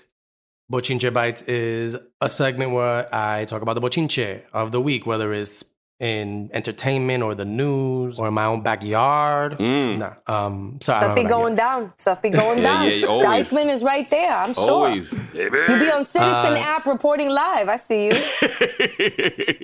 Bochinche 0.72 1.12
Bites 1.12 1.42
is 1.44 1.98
a 2.22 2.30
segment 2.30 2.72
where 2.72 3.08
I 3.14 3.46
talk 3.46 3.62
about 3.62 3.74
the 3.74 3.82
bochinche 3.82 4.44
of 4.54 4.72
the 4.72 4.80
week, 4.80 5.06
whether 5.06 5.34
it's 5.34 5.64
in 6.00 6.50
entertainment 6.54 7.24
or 7.24 7.36
the 7.36 7.44
news 7.46 8.20
or 8.20 8.28
in 8.30 8.34
my 8.34 8.46
own 8.46 8.62
backyard. 8.62 9.58
Mm. 9.58 9.98
Nah, 9.98 10.14
um, 10.28 10.78
sorry, 10.82 10.98
I 10.98 11.02
Stuff 11.02 11.16
don't 11.16 11.26
be 11.26 11.30
going 11.30 11.56
backyard. 11.56 11.84
down. 11.84 11.94
Stuff 11.98 12.22
be 12.22 12.30
going 12.44 12.62
down. 12.64 12.86
yeah, 12.86 12.92
yeah, 12.94 13.08
always. 13.08 13.52
Dyckman 13.52 13.68
is 13.70 13.84
right 13.84 14.10
there. 14.10 14.32
I'm 14.34 14.54
sure. 14.54 14.70
Always. 14.72 15.12
You 15.34 15.52
be 15.52 15.92
on 15.92 16.06
Citizen 16.06 16.54
Uh, 16.54 16.58
app 16.64 16.86
reporting 16.86 17.30
live. 17.30 17.68
I 17.68 17.76
see 17.78 18.06
you. 18.06 18.12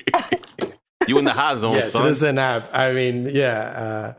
you 1.08 1.20
in 1.20 1.26
the 1.26 1.34
hot 1.34 1.58
zone, 1.58 1.76
Yeah, 1.76 1.82
son. 1.82 2.04
Citizen 2.04 2.38
app. 2.40 2.70
I 2.74 2.92
mean, 2.94 3.30
yeah. 3.32 3.60
Uh, 3.60 4.14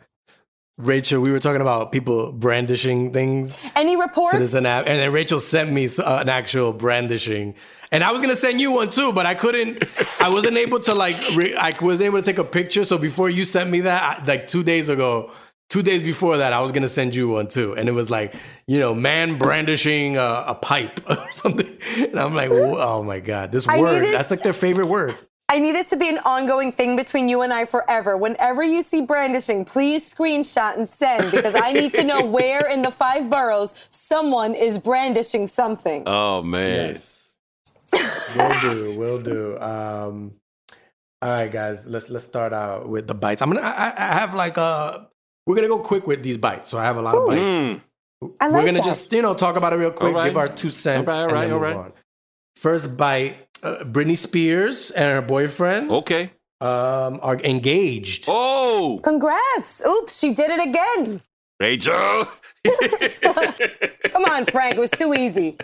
Rachel, 0.78 1.22
we 1.22 1.32
were 1.32 1.40
talking 1.40 1.62
about 1.62 1.90
people 1.90 2.32
brandishing 2.32 3.10
things. 3.10 3.62
Any 3.74 3.96
reports? 3.96 4.32
Citizen 4.32 4.66
app, 4.66 4.86
and 4.86 5.00
then 5.00 5.10
Rachel 5.10 5.40
sent 5.40 5.72
me 5.72 5.88
uh, 5.98 6.20
an 6.20 6.28
actual 6.28 6.74
brandishing, 6.74 7.54
and 7.90 8.04
I 8.04 8.12
was 8.12 8.20
gonna 8.20 8.36
send 8.36 8.60
you 8.60 8.72
one 8.72 8.90
too, 8.90 9.14
but 9.14 9.24
I 9.24 9.34
couldn't. 9.34 9.82
I 10.20 10.28
wasn't 10.28 10.58
able 10.58 10.80
to 10.80 10.94
like. 10.94 11.16
Re- 11.34 11.56
I 11.56 11.72
wasn't 11.80 12.08
able 12.08 12.18
to 12.18 12.24
take 12.24 12.36
a 12.36 12.44
picture. 12.44 12.84
So 12.84 12.98
before 12.98 13.30
you 13.30 13.46
sent 13.46 13.70
me 13.70 13.80
that, 13.82 14.20
I, 14.20 14.24
like 14.26 14.48
two 14.48 14.62
days 14.62 14.90
ago, 14.90 15.30
two 15.70 15.82
days 15.82 16.02
before 16.02 16.36
that, 16.36 16.52
I 16.52 16.60
was 16.60 16.72
gonna 16.72 16.90
send 16.90 17.14
you 17.14 17.30
one 17.30 17.48
too, 17.48 17.72
and 17.72 17.88
it 17.88 17.92
was 17.92 18.10
like, 18.10 18.34
you 18.66 18.78
know, 18.78 18.94
man 18.94 19.38
brandishing 19.38 20.18
a, 20.18 20.44
a 20.48 20.54
pipe 20.54 21.00
or 21.08 21.32
something, 21.32 21.74
and 21.96 22.20
I'm 22.20 22.34
like, 22.34 22.50
oh 22.52 23.02
my 23.02 23.20
god, 23.20 23.50
this 23.50 23.66
I 23.66 23.78
word. 23.78 24.12
That's 24.12 24.30
like 24.30 24.42
their 24.42 24.52
favorite 24.52 24.88
word. 24.88 25.16
I 25.48 25.60
need 25.60 25.72
this 25.76 25.88
to 25.90 25.96
be 25.96 26.08
an 26.08 26.18
ongoing 26.24 26.72
thing 26.72 26.96
between 26.96 27.28
you 27.28 27.42
and 27.42 27.52
I 27.52 27.66
forever. 27.66 28.16
Whenever 28.16 28.64
you 28.64 28.82
see 28.82 29.02
brandishing, 29.02 29.64
please 29.64 30.12
screenshot 30.12 30.76
and 30.76 30.88
send 30.88 31.30
because 31.30 31.54
I 31.54 31.72
need 31.72 31.92
to 31.92 32.02
know 32.04 32.24
where 32.36 32.68
in 32.68 32.82
the 32.82 32.90
five 32.90 33.30
boroughs 33.30 33.72
someone 33.90 34.54
is 34.54 34.78
brandishing 34.78 35.46
something. 35.46 36.02
oh, 36.06 36.42
man. 36.42 36.98
will 38.36 38.60
do, 38.60 38.94
will 38.98 39.20
do. 39.22 39.58
Um, 39.60 40.32
all 41.22 41.30
right, 41.30 41.50
guys, 41.50 41.86
let's 41.86 42.10
let's 42.10 42.24
start 42.24 42.52
out 42.52 42.88
with 42.88 43.06
the 43.06 43.14
bites. 43.14 43.40
I'm 43.40 43.50
gonna. 43.50 43.64
I, 43.66 43.92
I 43.96 44.12
have 44.14 44.34
like 44.34 44.58
uh 44.58 44.98
We're 45.46 45.54
gonna 45.56 45.68
go 45.68 45.78
quick 45.78 46.06
with 46.06 46.22
these 46.22 46.36
bites. 46.36 46.68
So 46.68 46.76
I 46.78 46.84
have 46.84 46.96
a 46.98 47.02
lot 47.02 47.14
of 47.16 47.26
bites. 47.26 47.40
Mm. 47.40 47.80
I 48.40 48.48
We're 48.48 48.52
like 48.52 48.66
gonna 48.66 48.78
that. 48.80 48.84
just 48.84 49.12
you 49.12 49.22
know 49.22 49.32
talk 49.34 49.56
about 49.56 49.72
it 49.72 49.76
real 49.76 49.90
quick, 49.92 50.12
All 50.14 50.20
right. 50.20 50.28
give 50.28 50.36
our 50.36 50.48
two 50.48 50.70
cents, 50.70 51.08
All 51.08 51.26
right, 51.26 51.34
all 51.34 51.42
and 51.42 51.42
then 51.42 51.52
all 51.52 51.58
move 51.60 51.68
right. 51.68 51.76
on. 51.76 51.92
First 52.56 52.96
bite: 52.98 53.45
uh, 53.62 53.84
Britney 53.84 54.16
Spears 54.16 54.90
and 54.90 55.04
her 55.14 55.22
boyfriend 55.22 55.90
Okay. 55.90 56.30
um, 56.60 57.18
are 57.22 57.38
engaged. 57.44 58.26
Oh, 58.28 59.00
Congrats. 59.02 59.82
Oops, 59.86 60.18
she 60.18 60.34
did 60.34 60.50
it 60.50 60.60
again. 60.68 61.20
Rachel. 61.60 62.28
Come 64.10 64.24
on, 64.24 64.44
Frank. 64.46 64.76
It 64.76 64.80
was 64.80 64.90
too 64.90 65.14
easy. 65.14 65.56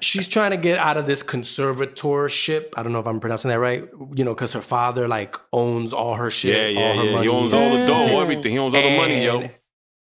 She's 0.00 0.28
trying 0.28 0.50
to 0.50 0.56
get 0.58 0.78
out 0.78 0.96
of 0.96 1.06
this 1.06 1.22
conservatorship. 1.22 2.74
I 2.76 2.82
don't 2.82 2.92
know 2.92 2.98
if 3.00 3.06
I'm 3.06 3.20
pronouncing 3.20 3.48
that 3.50 3.58
right. 3.58 3.84
You 4.14 4.24
know, 4.24 4.34
because 4.34 4.52
her 4.52 4.60
father 4.60 5.08
like 5.08 5.34
owns 5.52 5.92
all 5.92 6.14
her 6.16 6.30
shit, 6.30 6.74
yeah, 6.74 6.80
yeah, 6.80 6.86
all 6.88 6.98
her 6.98 7.04
yeah. 7.04 7.12
money. 7.12 7.22
He 7.24 7.28
owns 7.30 7.54
all 7.54 7.70
the 7.70 7.86
dough, 7.86 8.06
Mm. 8.08 8.22
everything. 8.22 8.52
He 8.52 8.58
owns 8.58 8.74
all 8.74 8.82
the 8.82 8.96
money, 8.96 9.24
yo. 9.24 9.48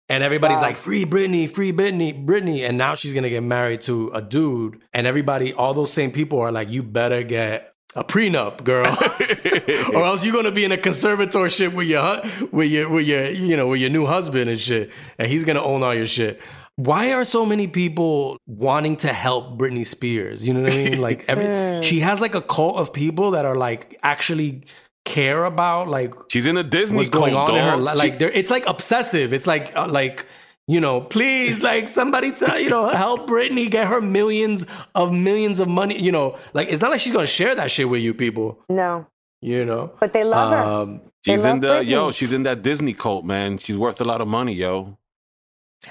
And- 0.10 0.24
everybody's 0.24 0.58
Wow. 0.58 0.64
like, 0.64 0.78
free 0.78 1.06
Britney, 1.06 1.50
free 1.50 1.72
Britney, 1.74 2.26
Britney. 2.26 2.68
And 2.68 2.78
now 2.78 2.96
she's 2.96 3.14
gonna 3.14 3.30
get 3.30 3.44
married 3.44 3.82
to 3.82 4.10
a 4.14 4.22
dude. 4.22 4.80
And 4.94 5.08
everybody, 5.08 5.54
all 5.54 5.74
those 5.74 5.92
same 5.94 6.12
people 6.12 6.40
are 6.42 6.52
like, 6.52 6.70
you 6.70 6.84
better 6.84 7.24
get 7.24 7.74
a 7.96 8.04
prenup, 8.04 8.64
girl. 8.64 8.88
or 9.96 10.04
else 10.06 10.26
you're 10.26 10.34
gonna 10.34 10.52
be 10.52 10.66
in 10.66 10.72
a 10.72 10.78
conservatorship 10.78 11.74
with 11.74 11.88
your 11.88 12.22
with 12.52 12.70
your 12.70 12.90
with 12.90 13.06
your 13.06 13.28
you 13.30 13.56
know 13.56 13.68
with 13.68 13.82
your 13.82 13.90
new 13.92 14.06
husband 14.06 14.50
and 14.50 14.60
shit. 14.60 14.92
And 15.20 15.28
he's 15.32 15.44
gonna 15.44 15.62
own 15.64 15.84
all 15.84 15.94
your 15.94 16.08
shit. 16.08 16.42
Why 16.76 17.14
are 17.14 17.24
so 17.24 17.46
many 17.46 17.68
people 17.68 18.38
wanting 18.48 18.96
to 18.98 19.14
help 19.14 19.60
Britney 19.60 19.86
Spears? 19.86 20.46
You 20.48 20.56
know 20.56 20.62
what 20.64 20.72
I 20.74 20.76
mean? 20.76 21.02
Like 21.08 21.26
every 21.28 21.84
she 21.84 22.00
has 22.00 22.20
like 22.20 22.34
a 22.34 22.42
cult 22.42 22.78
of 22.78 22.92
people 22.94 23.32
that 23.32 23.46
are 23.46 23.56
like 23.56 23.98
actually 24.02 24.64
care 25.06 25.44
about 25.46 25.88
like 25.90 26.14
She's 26.30 26.46
in 26.46 26.56
the 26.56 26.64
Disney 26.64 26.98
what's 26.98 27.10
going 27.10 27.34
cult, 27.34 27.50
on 27.50 27.56
in 27.58 27.64
her 27.64 27.72
dog. 27.72 27.80
li- 27.82 27.92
She- 27.92 27.98
like 27.98 28.20
they're, 28.20 28.32
it's 28.32 28.50
like 28.50 28.66
obsessive 28.68 29.34
it's 29.34 29.46
like 29.48 29.76
uh, 29.76 29.88
like 29.88 30.26
you 30.68 30.80
know 30.80 31.02
please 31.02 31.62
like 31.62 31.90
somebody 31.90 32.32
to 32.32 32.62
you 32.62 32.70
know 32.70 32.88
help 33.06 33.28
Britney 33.28 33.70
get 33.70 33.88
her 33.88 34.00
millions 34.02 34.66
of 34.96 35.12
millions 35.12 35.60
of 35.60 35.68
money 35.68 36.00
you 36.02 36.12
know 36.12 36.38
like 36.54 36.70
it's 36.72 36.82
not 36.82 36.90
like 36.92 37.02
she's 37.02 37.12
gonna 37.14 37.28
share 37.28 37.54
that 37.56 37.70
shit 37.70 37.90
with 37.90 38.02
you 38.02 38.14
people 38.14 38.60
No, 38.70 39.06
you 39.42 39.66
know 39.66 39.92
but 40.00 40.14
they 40.14 40.24
love 40.24 40.52
her. 40.54 40.58
um 40.64 41.02
They 41.26 41.34
she's 41.34 41.44
in 41.46 41.60
love 41.60 41.62
the 41.62 41.86
yo. 41.86 42.12
She's 42.12 42.32
in 42.34 42.44
that 42.44 42.62
Disney 42.64 42.94
cult, 42.94 43.24
man. 43.26 43.58
She's 43.58 43.78
worth 43.78 44.00
a 44.02 44.06
lot 44.06 44.20
of 44.22 44.28
money, 44.28 44.54
yo. 44.54 44.98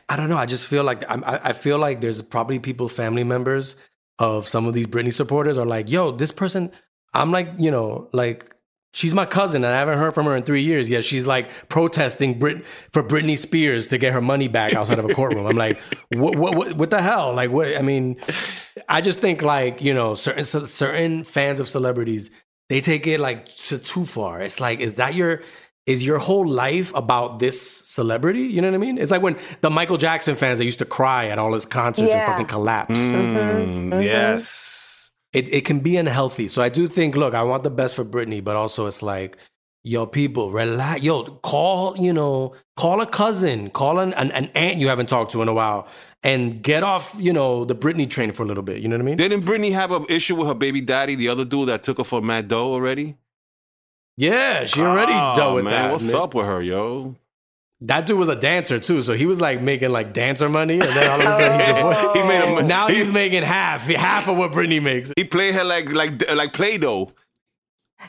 I 0.09 0.17
don't 0.17 0.31
know 0.31 0.39
I 0.39 0.47
just 0.47 0.67
feel 0.67 0.85
like 0.85 1.03
I'm, 1.09 1.23
I 1.25 1.51
I 1.51 1.53
feel 1.53 1.79
like 1.79 2.01
there's 2.01 2.23
probably 2.23 2.59
people 2.59 2.89
family 2.89 3.25
members 3.25 3.77
of 4.19 4.49
some 4.49 4.67
of 4.67 4.73
these 4.73 4.87
Britney 4.87 5.13
supporters 5.13 5.59
are 5.59 5.67
like 5.67 5.91
yo 5.91 6.11
this 6.13 6.33
person 6.33 6.71
I'm 7.13 7.31
like 7.31 7.49
you 7.59 7.71
know 7.71 8.09
like 8.13 8.55
She's 8.95 9.15
my 9.15 9.25
cousin, 9.25 9.65
and 9.65 9.73
I 9.75 9.79
haven't 9.79 9.99
heard 9.99 10.15
from 10.15 10.27
her 10.27 10.37
in 10.37 10.43
three 10.43 10.61
years. 10.61 10.91
Yet 10.91 11.03
she's 11.05 11.27
like 11.27 11.49
protesting 11.69 12.39
Brit- 12.39 12.65
for 12.93 13.03
Britney 13.03 13.39
Spears 13.39 13.89
to 13.89 13.99
get 13.99 14.13
her 14.13 14.21
money 14.21 14.49
back 14.49 14.75
outside 14.75 14.99
of 14.99 15.07
a 15.09 15.15
courtroom. 15.15 15.47
I'm 15.47 15.57
like, 15.57 15.81
what, 16.15 16.37
what, 16.37 16.55
what, 16.57 16.77
what 16.77 16.91
the 16.91 17.01
hell? 17.01 17.35
Like, 17.35 17.51
what? 17.51 17.75
I 17.77 17.83
mean, 17.83 18.21
I 18.89 19.01
just 19.01 19.21
think 19.21 19.41
like 19.43 19.81
you 19.83 19.95
know, 19.95 20.15
certain 20.15 20.45
certain 20.45 21.25
fans 21.25 21.59
of 21.61 21.69
celebrities 21.69 22.31
they 22.69 22.81
take 22.81 23.07
it 23.07 23.19
like 23.21 23.47
to 23.47 23.79
too 23.79 24.05
far. 24.05 24.41
It's 24.41 24.61
like, 24.61 24.81
is 24.81 24.95
that 24.97 25.15
your 25.15 25.43
is 25.85 26.07
your 26.07 26.19
whole 26.19 26.47
life 26.47 26.95
about 26.95 27.39
this 27.39 27.61
celebrity? 27.61 28.43
You 28.43 28.61
know 28.61 28.69
what 28.69 28.75
I 28.77 28.79
mean? 28.79 28.99
It's 28.99 29.11
like 29.11 29.21
when 29.23 29.37
the 29.63 29.69
Michael 29.71 29.97
Jackson 29.97 30.37
fans 30.37 30.59
they 30.59 30.65
used 30.65 30.79
to 30.79 30.85
cry 30.85 31.27
at 31.27 31.39
all 31.39 31.53
his 31.55 31.67
concerts 31.67 32.09
Yeah. 32.09 32.19
and 32.25 32.33
fucking 32.33 32.47
collapse 32.47 33.01
Mm, 33.01 34.05
Yes. 34.05 34.91
It, 35.33 35.53
it 35.53 35.65
can 35.65 35.81
be 35.81 35.97
unhealthy. 35.97 36.49
So 36.49 36.63
I 36.63 36.69
do 36.69 36.89
think, 36.89 37.17
look, 37.17 37.35
I 37.35 37.43
want 37.43 37.63
the 37.65 37.71
best 37.71 37.95
for 37.95 38.05
Britney, 38.05 38.43
but 38.43 38.57
also 38.57 38.87
it's 38.87 39.03
like, 39.03 39.37
yo, 39.85 40.07
people, 40.07 40.51
relax. 40.51 41.03
Yo, 41.03 41.23
call, 41.25 41.97
you 41.97 42.13
know, 42.13 42.55
call 42.77 43.01
a 43.01 43.07
cousin, 43.07 43.71
call 43.71 43.99
an, 43.99 44.13
an, 44.15 44.31
an 44.33 44.51
aunt 44.55 44.79
you 44.79 44.89
haven't 44.89 45.09
talked 45.09 45.33
to 45.33 45.43
in 45.43 45.49
a 45.49 45.55
while, 45.55 45.89
and 46.23 46.63
get 46.63 46.83
off, 46.83 47.17
you 47.19 47.33
know, 47.33 47.65
the 47.65 47.75
Britney 47.75 48.09
train 48.09 48.31
for 48.33 48.43
a 48.43 48.47
little 48.47 48.63
bit. 48.63 48.81
You 48.83 48.89
know 48.89 48.97
what 48.97 49.03
I 49.03 49.07
mean? 49.07 49.17
Didn't 49.17 49.43
Britney 49.43 49.73
have 49.73 49.91
an 49.93 50.07
issue 50.09 50.37
with 50.37 50.49
her 50.49 50.55
baby 50.55 50.81
daddy, 50.81 51.15
the 51.15 51.29
other 51.29 51.45
dude 51.45 51.69
that 51.69 51.83
took 51.83 51.99
her 51.99 52.05
for 52.05 52.21
Mad 52.21 52.49
Doe 52.49 52.73
already? 52.73 53.17
Yeah, 54.19 54.67
she 54.67 54.83
already 54.83 55.13
Oh, 55.15 55.55
with 55.55 55.65
man. 55.65 55.73
that. 55.73 55.93
What's 55.93 56.13
man. 56.13 56.23
up 56.23 56.35
with 56.35 56.47
her, 56.47 56.63
yo? 56.63 57.17
That 57.87 58.07
dude 58.07 58.19
was 58.19 58.29
a 58.29 58.37
dancer 58.37 58.79
too, 58.79 59.03
so 59.03 59.13
he 59.15 59.27
was 59.27 59.41
like 59.41 59.61
making 59.61 59.91
like 59.91 60.13
dancer 60.13 60.49
money, 60.49 60.75
and 60.75 60.83
then 60.83 61.11
all 61.11 61.21
of 61.21 61.27
a 61.27 61.33
sudden 61.33 61.61
he's 61.61 61.69
a 61.75 61.75
oh, 61.79 62.13
He 62.15 62.23
made 62.29 62.59
a 62.59 62.63
now 62.63 62.89
he, 62.89 62.97
he's 62.97 63.13
making 63.13 63.43
half 63.43 63.87
half 63.87 64.29
of 64.29 64.37
what 64.39 64.53
Britney 64.53 64.83
makes. 64.83 65.13
he 65.17 65.25
played 65.25 65.55
her 65.55 65.65
like 65.65 65.93
like 65.93 66.23
like 66.35 66.53
Play-Doh. 66.53 67.13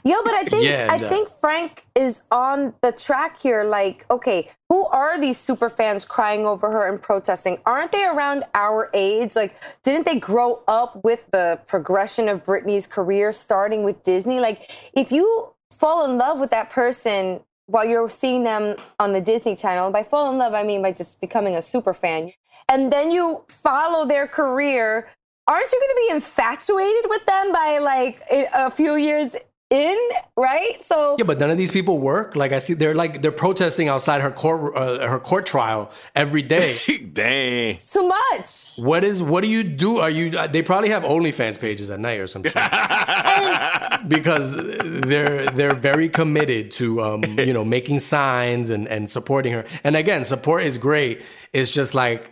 Yo, 0.04 0.16
but 0.24 0.34
I 0.34 0.44
think 0.44 0.64
Yeah, 0.66 0.88
I 0.92 0.98
no. 0.98 1.08
think 1.10 1.30
Frank 1.30 1.86
is 1.96 2.22
on 2.32 2.74
the 2.82 2.92
track 2.92 3.40
here. 3.40 3.64
Like, 3.64 4.06
okay, 4.10 4.50
who 4.70 4.86
are 4.88 5.20
these 5.20 5.38
super 5.38 5.70
fans 5.70 6.04
crying 6.04 6.48
over 6.48 6.72
her 6.72 6.88
and 6.88 7.00
protesting? 7.02 7.60
Aren't 7.66 7.92
they 7.92 8.04
around 8.06 8.44
our 8.56 8.90
age? 8.94 9.36
Like, 9.36 9.56
didn't 9.84 10.06
they 10.06 10.20
grow 10.20 10.62
up 10.68 11.00
with 11.04 11.22
the 11.32 11.60
progression 11.68 12.28
of 12.28 12.44
Britney's 12.44 12.88
career, 12.88 13.32
starting 13.32 13.84
with 13.84 14.02
Disney? 14.04 14.40
Like, 14.40 14.72
if 14.94 15.12
you 15.12 15.54
fall 15.72 16.06
in 16.10 16.18
love 16.18 16.40
with 16.40 16.50
that 16.52 16.72
person 16.72 17.42
while 17.74 17.86
you're 17.86 18.08
seeing 18.08 18.44
them 18.44 18.76
on 19.00 19.14
the 19.14 19.22
Disney 19.22 19.56
Channel, 19.56 19.86
and 19.86 19.94
by 19.94 20.04
fall 20.04 20.32
in 20.32 20.38
love, 20.38 20.54
I 20.54 20.62
mean 20.62 20.84
by 20.84 20.92
just 20.92 21.20
becoming 21.20 21.56
a 21.56 21.62
super 21.64 21.94
fan, 21.96 22.32
and 22.70 22.94
then 22.94 23.10
you 23.10 23.46
follow 23.50 24.06
their 24.06 24.28
career. 24.28 25.10
Aren't 25.48 25.72
you 25.72 25.80
going 25.80 25.90
to 25.90 26.08
be 26.08 26.16
infatuated 26.16 27.10
with 27.10 27.26
them 27.26 27.52
by 27.52 27.80
like 27.80 28.22
a 28.32 28.48
a 28.54 28.70
few 28.70 28.96
years 28.96 29.36
in, 29.74 29.98
right? 30.38 30.76
So 30.86 31.16
Yeah, 31.18 31.26
but 31.26 31.40
none 31.40 31.50
of 31.50 31.58
these 31.58 31.72
people 31.72 31.98
work. 32.00 32.36
Like 32.36 32.52
I 32.54 32.60
see, 32.60 32.76
they're 32.76 32.94
like 32.94 33.22
they're 33.22 33.32
protesting 33.32 33.90
outside 33.90 34.22
her 34.22 34.32
court 34.32 34.76
uh, 34.78 35.08
her 35.08 35.20
court 35.20 35.46
trial 35.48 35.92
every 36.16 36.44
day. 36.44 36.78
Dang. 37.14 37.76
too 37.76 38.08
much. 38.08 38.76
what 38.78 39.04
is 39.04 39.22
what 39.22 39.44
do 39.44 39.50
you 39.50 39.64
do? 39.64 39.98
Are 39.98 40.10
you? 40.10 40.38
uh, 40.38 40.48
They 40.48 40.62
probably 40.62 40.90
have 40.90 41.04
OnlyFans 41.04 41.60
pages 41.60 41.90
at 41.90 42.00
night 42.00 42.20
or 42.20 42.28
something 42.28 42.54
because 44.08 44.56
they're 45.02 45.50
they're 45.52 45.74
very 45.76 46.08
committed 46.10 46.72
to 46.72 47.02
um, 47.02 47.24
you 47.38 47.54
know 47.54 47.66
making 47.66 48.00
signs 48.00 48.70
and 48.70 48.88
and 48.88 49.10
supporting 49.10 49.54
her. 49.54 49.66
And 49.84 49.96
again, 49.96 50.24
support 50.24 50.64
is 50.64 50.78
great. 50.78 51.22
It's 51.52 51.72
just 51.72 51.96
like 51.96 52.32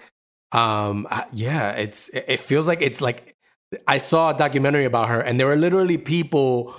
um 0.51 1.07
uh, 1.09 1.23
yeah, 1.33 1.71
it's 1.71 2.09
it 2.09 2.39
feels 2.39 2.67
like 2.67 2.81
it's 2.81 3.01
like 3.01 3.35
I 3.87 3.99
saw 3.99 4.31
a 4.31 4.37
documentary 4.37 4.85
about 4.85 5.07
her, 5.09 5.21
and 5.21 5.39
there 5.39 5.47
were 5.47 5.55
literally 5.55 5.97
people 5.97 6.75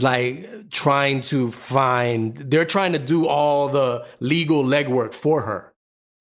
like 0.00 0.70
trying 0.70 1.20
to 1.20 1.50
find 1.50 2.36
they're 2.36 2.64
trying 2.64 2.92
to 2.92 2.98
do 2.98 3.26
all 3.28 3.68
the 3.68 4.04
legal 4.20 4.64
legwork 4.64 5.12
for 5.14 5.42
her 5.42 5.72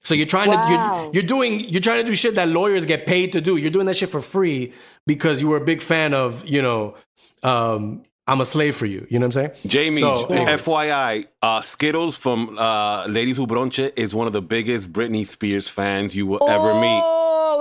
so 0.02 0.14
you're 0.14 0.26
trying 0.26 0.50
Wow. 0.50 0.66
to 0.66 0.72
you're, 0.72 1.14
you're 1.14 1.24
doing 1.28 1.60
you're 1.62 1.82
trying 1.82 2.04
to 2.04 2.10
do 2.10 2.16
shit 2.16 2.36
that 2.36 2.50
lawyers 2.50 2.86
get 2.86 3.06
paid 3.08 3.34
to 3.34 3.42
do 3.42 3.58
you're 3.58 3.72
doing 3.72 3.86
that 3.88 3.96
shit 3.96 4.10
for 4.10 4.22
free 4.22 4.74
because 5.08 5.42
you 5.42 5.48
were 5.48 5.58
a 5.58 5.64
big 5.66 5.82
fan 5.82 6.14
of 6.14 6.46
you 6.48 6.62
know 6.62 6.96
um 7.44 8.04
i'm 8.28 8.42
a 8.42 8.46
slave 8.46 8.76
for 8.76 8.86
you 8.86 9.08
you 9.10 9.18
know 9.20 9.26
what 9.28 9.36
i'm 9.38 9.52
saying 9.54 9.72
Jaime, 9.72 10.02
So, 10.02 10.26
anyways. 10.28 10.62
FYI, 10.64 11.26
uh, 11.42 11.62
Skittles 11.62 12.18
from 12.18 12.58
uh, 12.58 13.06
Ladies 13.08 13.38
Who 13.38 13.48
Bronche 13.48 13.92
is 13.96 14.14
one 14.14 14.28
of 14.28 14.34
the 14.34 14.42
biggest 14.42 14.92
Britney 14.92 15.26
Spears 15.26 15.68
fans 15.68 16.16
you 16.16 16.28
will 16.28 16.48
ever 16.48 16.74
meet. 16.80 17.04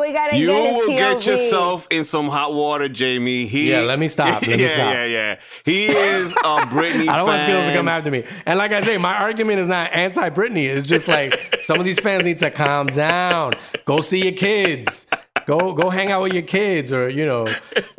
Oh, 0.01 0.07
we 0.07 0.12
gotta 0.12 0.36
You 0.36 0.46
get 0.46 0.64
his 0.64 0.76
will 0.76 0.88
get 0.88 1.26
yourself 1.26 1.86
in 1.90 2.05
some 2.05 2.28
hot 2.28 2.55
water, 2.55 2.88
Jaime. 2.92 3.46
He, 3.46 3.70
Yeah, 3.70 3.80
let 3.80 3.98
me 3.98 4.09
stop. 4.09 4.40
Let 4.42 4.57
me 4.57 4.57
yeah, 4.62 4.68
stop. 4.68 4.94
yeah, 4.94 5.05
yeah. 5.05 5.40
He 5.64 5.86
is 5.86 6.32
a 6.32 6.36
Britney 6.70 7.09
I 7.09 7.16
don't 7.18 7.26
want 7.26 7.40
fan. 7.42 7.46
Skittles 7.46 7.66
to 7.68 7.74
come 7.74 7.88
after 7.88 8.11
me. 8.11 8.24
And 8.46 8.59
like 8.59 8.72
I 8.72 8.80
say, 8.80 8.96
my 8.98 9.14
argument 9.16 9.59
is 9.59 9.68
not 9.68 9.92
anti 9.92 10.30
Britney. 10.30 10.66
It's 10.68 10.86
just 10.86 11.07
like 11.07 11.59
some 11.61 11.78
of 11.78 11.84
these 11.84 11.98
fans 12.01 12.24
need 12.24 12.38
to 12.38 12.51
calm 12.51 12.86
down. 12.86 13.53
Go 13.84 14.01
see 14.01 14.22
your 14.22 14.32
kids. 14.32 15.07
Go 15.51 15.74
go 15.74 15.90
hang 15.90 16.12
out 16.12 16.22
with 16.22 16.32
your 16.32 16.42
kids, 16.59 16.92
or 16.92 17.09
you 17.09 17.26
know, 17.26 17.44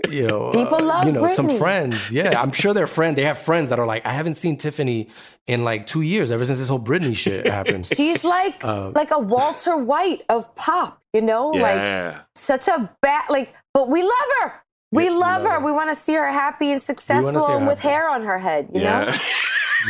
you 0.10 0.26
know, 0.26 0.52
People 0.54 0.90
uh, 0.90 1.06
you 1.06 1.12
know 1.12 1.28
some 1.28 1.50
friends. 1.58 2.10
Yeah, 2.10 2.42
I'm 2.42 2.54
sure 2.54 2.74
they're 2.74 2.88
friend. 2.88 3.18
They 3.18 3.24
have 3.32 3.38
friends 3.38 3.68
that 3.72 3.78
are 3.78 3.86
like, 3.94 4.06
I 4.06 4.14
haven't 4.14 4.36
seen 4.36 4.56
Tiffany 4.56 5.10
in 5.48 5.66
like 5.66 5.86
two 5.86 6.02
years 6.02 6.32
ever 6.32 6.46
since 6.46 6.60
this 6.60 6.70
whole 6.70 6.80
Britney 6.80 7.14
shit 7.14 7.46
happened. 7.46 7.86
She's 7.98 8.24
like 8.24 8.64
Uh, 8.64 8.92
like 8.96 9.12
a 9.12 9.20
Walter 9.20 9.76
White 9.76 10.22
of 10.30 10.56
pop, 10.56 11.02
you 11.12 11.22
know? 11.22 11.50
Like 11.50 11.76
Yeah. 11.76 12.20
such 12.36 12.70
a 12.70 12.90
bad 13.02 13.26
like 13.30 13.54
but 13.74 13.90
we 13.90 14.02
love 14.02 14.30
her. 14.42 14.54
We 14.94 15.04
Yeah, 15.06 15.10
we 15.12 15.16
love 15.18 15.20
love 15.20 15.52
her. 15.52 15.60
her. 15.60 15.66
We 15.66 15.72
want 15.74 15.90
to 15.90 15.96
see 15.96 16.14
her 16.14 16.32
happy 16.32 16.72
and 16.72 16.82
successful 16.82 17.48
and 17.48 17.68
with 17.68 17.80
happy. 17.80 17.90
hair 17.94 18.10
on 18.10 18.24
her 18.24 18.40
head, 18.40 18.70
you 18.74 18.82
yeah. 18.82 19.06
know? 19.06 19.12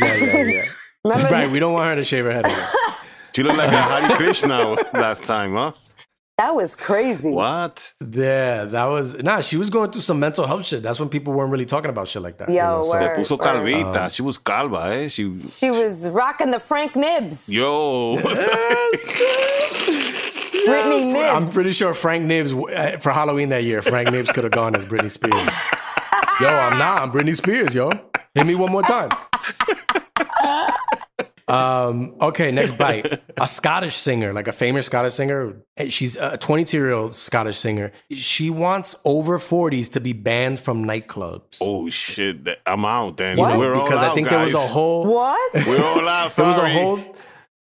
yeah, 0.00 0.14
yeah, 0.16 0.42
yeah. 0.44 0.64
Remember 1.04 1.28
right. 1.28 1.50
We 1.50 1.60
don't 1.60 1.74
want 1.74 1.90
her 1.90 1.96
to 1.96 2.04
shave 2.04 2.24
her 2.24 2.32
head. 2.32 2.46
Again. 2.46 2.68
she 3.36 3.42
looked 3.44 3.58
like 3.58 3.68
a 3.70 3.82
Hare 3.92 4.16
Krishna 4.16 4.58
last 4.94 5.22
time, 5.22 5.52
huh? 5.54 5.72
That 6.38 6.54
was 6.54 6.74
crazy. 6.74 7.28
What? 7.30 7.92
Yeah, 8.00 8.64
that 8.64 8.86
was 8.86 9.22
nah. 9.22 9.40
She 9.42 9.56
was 9.56 9.70
going 9.70 9.90
through 9.90 10.00
some 10.02 10.18
mental 10.18 10.46
health 10.46 10.64
shit. 10.64 10.82
That's 10.82 10.98
when 10.98 11.08
people 11.08 11.32
weren't 11.34 11.50
really 11.52 11.66
talking 11.66 11.90
about 11.90 12.08
shit 12.08 12.22
like 12.22 12.38
that. 12.38 12.48
you 12.48 12.56
Yo, 12.56 12.62
know, 12.78 12.82
so- 12.82 12.92
Se 12.92 12.98
Word, 13.06 13.16
puso 13.18 13.30
word. 13.38 13.40
calvita. 13.40 14.10
she 14.14 14.22
was 14.22 14.38
calva, 14.38 14.78
eh? 14.94 15.08
She, 15.08 15.38
She 15.38 15.70
was 15.70 16.08
rocking 16.10 16.50
the 16.50 16.58
Frank 16.60 16.96
Nibs. 16.96 17.48
yo. 17.48 18.16
Britney 20.66 21.12
Nibs. 21.12 21.32
I'm 21.34 21.48
pretty 21.48 21.72
sure 21.72 21.92
Frank 21.94 22.24
Nibs 22.24 22.52
uh, 22.54 22.98
for 23.00 23.10
Halloween 23.10 23.48
that 23.50 23.64
year. 23.64 23.82
Frank 23.82 24.10
Nibs 24.10 24.30
could 24.30 24.44
have 24.44 24.52
gone 24.52 24.74
as 24.76 24.84
Britney 24.84 25.10
Spears. 25.10 25.34
Yo, 26.40 26.48
I'm 26.48 26.78
not. 26.78 27.02
I'm 27.02 27.12
Britney 27.12 27.36
Spears. 27.36 27.74
Yo, 27.74 27.90
hit 28.34 28.46
me 28.46 28.54
one 28.54 28.70
more 28.72 28.82
time. 28.82 29.10
Um. 31.52 32.16
Okay. 32.20 32.50
Next 32.52 32.78
bite. 32.78 33.20
A 33.40 33.46
Scottish 33.46 33.94
singer, 33.94 34.32
like 34.32 34.48
a 34.48 34.52
famous 34.52 34.86
Scottish 34.86 35.14
singer. 35.14 35.56
She's 35.88 36.16
a 36.16 36.36
22 36.38 36.76
year 36.76 36.92
old 36.92 37.14
Scottish 37.14 37.58
singer. 37.58 37.92
She 38.12 38.50
wants 38.50 38.96
over 39.04 39.38
40s 39.38 39.92
to 39.92 40.00
be 40.00 40.12
banned 40.12 40.60
from 40.60 40.84
nightclubs. 40.84 41.58
oh, 41.60 41.88
shit. 41.88 42.36
I'm 42.66 42.84
out 42.84 43.16
then. 43.16 43.36
What? 43.36 43.58
We're 43.58 43.74
all 43.74 43.84
because 43.84 44.02
out, 44.02 44.12
I 44.12 44.14
think 44.14 44.28
guys. 44.28 44.52
there 44.52 44.60
was 44.60 44.70
a 44.70 44.72
whole. 44.72 45.06
what? 45.06 45.66
We're 45.66 45.82
all 45.84 46.08
out. 46.08 46.30
There 46.32 46.46
was 46.46 46.56
a 46.56 46.60
Sorry. 46.60 46.72
whole. 46.72 46.98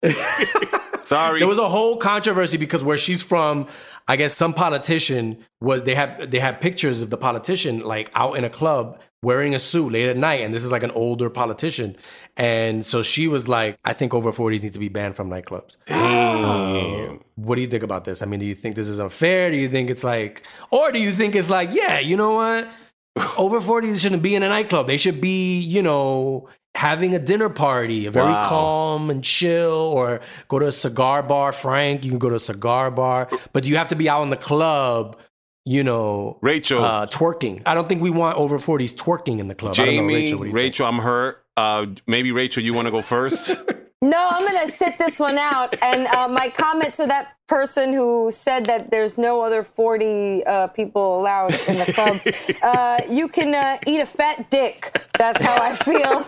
Sorry. 1.04 1.38
There 1.40 1.48
was 1.48 1.58
a 1.58 1.68
whole 1.68 1.96
controversy 1.96 2.56
because 2.58 2.84
where 2.84 2.98
she's 2.98 3.22
from, 3.22 3.66
I 4.08 4.16
guess 4.16 4.34
some 4.34 4.54
politician 4.54 5.38
was 5.60 5.82
they 5.82 5.94
had 5.94 6.30
they 6.30 6.38
had 6.38 6.60
pictures 6.60 7.02
of 7.02 7.10
the 7.10 7.16
politician 7.16 7.80
like 7.80 8.10
out 8.14 8.36
in 8.36 8.44
a 8.44 8.50
club 8.50 9.00
wearing 9.22 9.54
a 9.54 9.58
suit 9.58 9.92
late 9.92 10.08
at 10.08 10.16
night, 10.16 10.40
and 10.40 10.52
this 10.54 10.64
is 10.64 10.72
like 10.72 10.82
an 10.82 10.90
older 10.92 11.30
politician, 11.30 11.96
and 12.36 12.84
so 12.84 13.02
she 13.02 13.28
was 13.28 13.48
like, 13.48 13.76
I 13.84 13.92
think 13.92 14.14
over 14.14 14.32
forties 14.32 14.62
need 14.62 14.72
to 14.72 14.78
be 14.78 14.88
banned 14.88 15.16
from 15.16 15.30
nightclubs. 15.30 15.76
Damn. 15.86 17.20
What 17.36 17.56
do 17.56 17.62
you 17.62 17.68
think 17.68 17.82
about 17.82 18.04
this? 18.04 18.22
I 18.22 18.26
mean, 18.26 18.40
do 18.40 18.46
you 18.46 18.54
think 18.54 18.74
this 18.76 18.88
is 18.88 18.98
unfair? 19.00 19.50
Do 19.50 19.56
you 19.56 19.68
think 19.68 19.90
it's 19.90 20.04
like, 20.04 20.42
or 20.70 20.92
do 20.92 21.00
you 21.00 21.12
think 21.12 21.34
it's 21.34 21.50
like, 21.50 21.70
yeah, 21.72 21.98
you 21.98 22.16
know 22.16 22.34
what? 22.34 22.68
Over 23.38 23.60
40s 23.60 24.00
shouldn't 24.00 24.22
be 24.22 24.34
in 24.34 24.42
a 24.42 24.48
nightclub. 24.48 24.86
They 24.86 24.96
should 24.96 25.20
be, 25.20 25.60
you 25.60 25.82
know, 25.82 26.48
having 26.74 27.14
a 27.14 27.18
dinner 27.18 27.48
party, 27.48 28.06
a 28.06 28.10
very 28.10 28.32
Wow. 28.32 28.48
calm 28.48 29.10
and 29.10 29.22
chill, 29.22 29.72
or 29.72 30.20
go 30.48 30.58
to 30.58 30.66
a 30.68 30.72
cigar 30.72 31.22
bar. 31.22 31.52
Frank, 31.52 32.04
you 32.04 32.10
can 32.10 32.18
go 32.18 32.30
to 32.30 32.36
a 32.36 32.40
cigar 32.40 32.90
bar, 32.90 33.28
but 33.52 33.66
you 33.66 33.76
have 33.76 33.88
to 33.88 33.94
be 33.96 34.08
out 34.08 34.22
in 34.22 34.30
the 34.30 34.36
club, 34.36 35.16
you 35.64 35.84
know, 35.84 36.38
Rachel. 36.42 36.82
uh, 36.82 37.06
twerking. 37.06 37.62
I 37.66 37.74
don't 37.74 37.88
think 37.88 38.02
we 38.02 38.10
want 38.10 38.36
over 38.38 38.58
40s 38.58 38.94
twerking 38.94 39.38
in 39.38 39.48
the 39.48 39.54
club. 39.54 39.74
I 39.78 39.84
don't 39.84 39.94
know, 39.94 40.00
Jaime, 40.02 40.14
Rachel, 40.14 40.38
Rachel, 40.38 40.38
what 40.40 40.54
do 40.56 40.62
you 40.64 40.70
think? 40.70 40.80
I'm 40.80 40.98
hurt. 40.98 41.44
Uh, 41.56 41.86
maybe 42.06 42.32
Rachel, 42.32 42.62
you 42.62 42.74
want 42.74 42.86
to 42.86 42.92
go 42.92 43.02
first? 43.02 43.54
No, 44.04 44.30
I'm 44.32 44.44
going 44.44 44.66
to 44.66 44.72
sit 44.72 44.98
this 44.98 45.20
one 45.20 45.38
out. 45.38 45.80
And 45.80 46.08
uh, 46.08 46.26
my 46.26 46.48
comment 46.48 46.92
to 46.94 47.06
that 47.06 47.36
person 47.46 47.92
who 47.92 48.32
said 48.32 48.66
that 48.66 48.90
there's 48.90 49.16
no 49.16 49.42
other 49.42 49.62
40 49.62 50.44
uh, 50.44 50.66
people 50.66 51.20
allowed 51.20 51.52
in 51.68 51.78
the 51.78 51.92
club, 51.94 52.56
uh, 52.64 52.98
you 53.08 53.28
can 53.28 53.54
uh, 53.54 53.78
eat 53.86 54.00
a 54.00 54.06
fat 54.06 54.50
dick. 54.50 55.00
That's 55.16 55.40
how 55.40 55.54
I 55.62 55.76
feel 55.76 56.26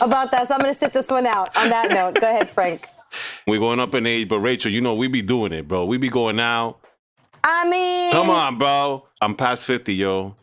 about 0.00 0.30
that. 0.30 0.48
So 0.48 0.54
I'm 0.54 0.60
going 0.62 0.72
to 0.72 0.78
sit 0.78 0.94
this 0.94 1.10
one 1.10 1.26
out 1.26 1.54
on 1.54 1.68
that 1.68 1.90
note. 1.90 2.18
Go 2.18 2.30
ahead, 2.30 2.48
Frank. 2.48 2.88
We're 3.46 3.58
going 3.60 3.78
up 3.78 3.94
in 3.94 4.06
age, 4.06 4.28
but 4.28 4.38
Rachel, 4.38 4.72
you 4.72 4.80
know 4.80 4.94
we 4.94 5.06
be 5.06 5.20
doing 5.20 5.52
it, 5.52 5.68
bro. 5.68 5.84
We 5.84 5.98
be 5.98 6.08
going 6.08 6.40
out. 6.40 6.81
I 7.44 7.68
mean, 7.68 8.12
Come 8.12 8.30
on, 8.30 8.58
bro. 8.58 9.06
I'm 9.20 9.34
past 9.34 9.64
50, 9.66 9.94
yo. 9.94 10.34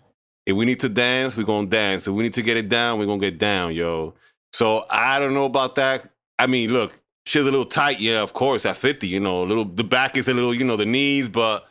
If 0.45 0.55
we 0.55 0.65
need 0.65 0.79
to 0.81 0.89
dance, 0.89 1.37
we 1.37 1.43
gonna 1.43 1.67
dance. 1.67 2.07
If 2.07 2.13
we 2.13 2.23
need 2.23 2.33
to 2.33 2.41
get 2.41 2.57
it 2.57 2.69
down, 2.69 2.99
we 2.99 3.05
gonna 3.05 3.19
get 3.19 3.37
down, 3.37 3.73
yo. 3.73 4.15
So 4.51 4.83
I 4.89 5.19
don't 5.19 5.33
know 5.33 5.45
about 5.45 5.75
that. 5.75 6.09
I 6.39 6.47
mean, 6.47 6.73
look, 6.73 6.99
she's 7.25 7.45
a 7.45 7.51
little 7.51 7.65
tight, 7.65 7.99
yeah, 7.99 8.21
of 8.21 8.33
course, 8.33 8.65
at 8.65 8.75
50, 8.75 9.07
you 9.07 9.19
know, 9.19 9.43
a 9.43 9.45
little 9.45 9.65
the 9.65 9.83
back 9.83 10.17
is 10.17 10.27
a 10.27 10.33
little, 10.33 10.53
you 10.53 10.63
know, 10.63 10.75
the 10.75 10.85
knees, 10.85 11.29
but 11.29 11.67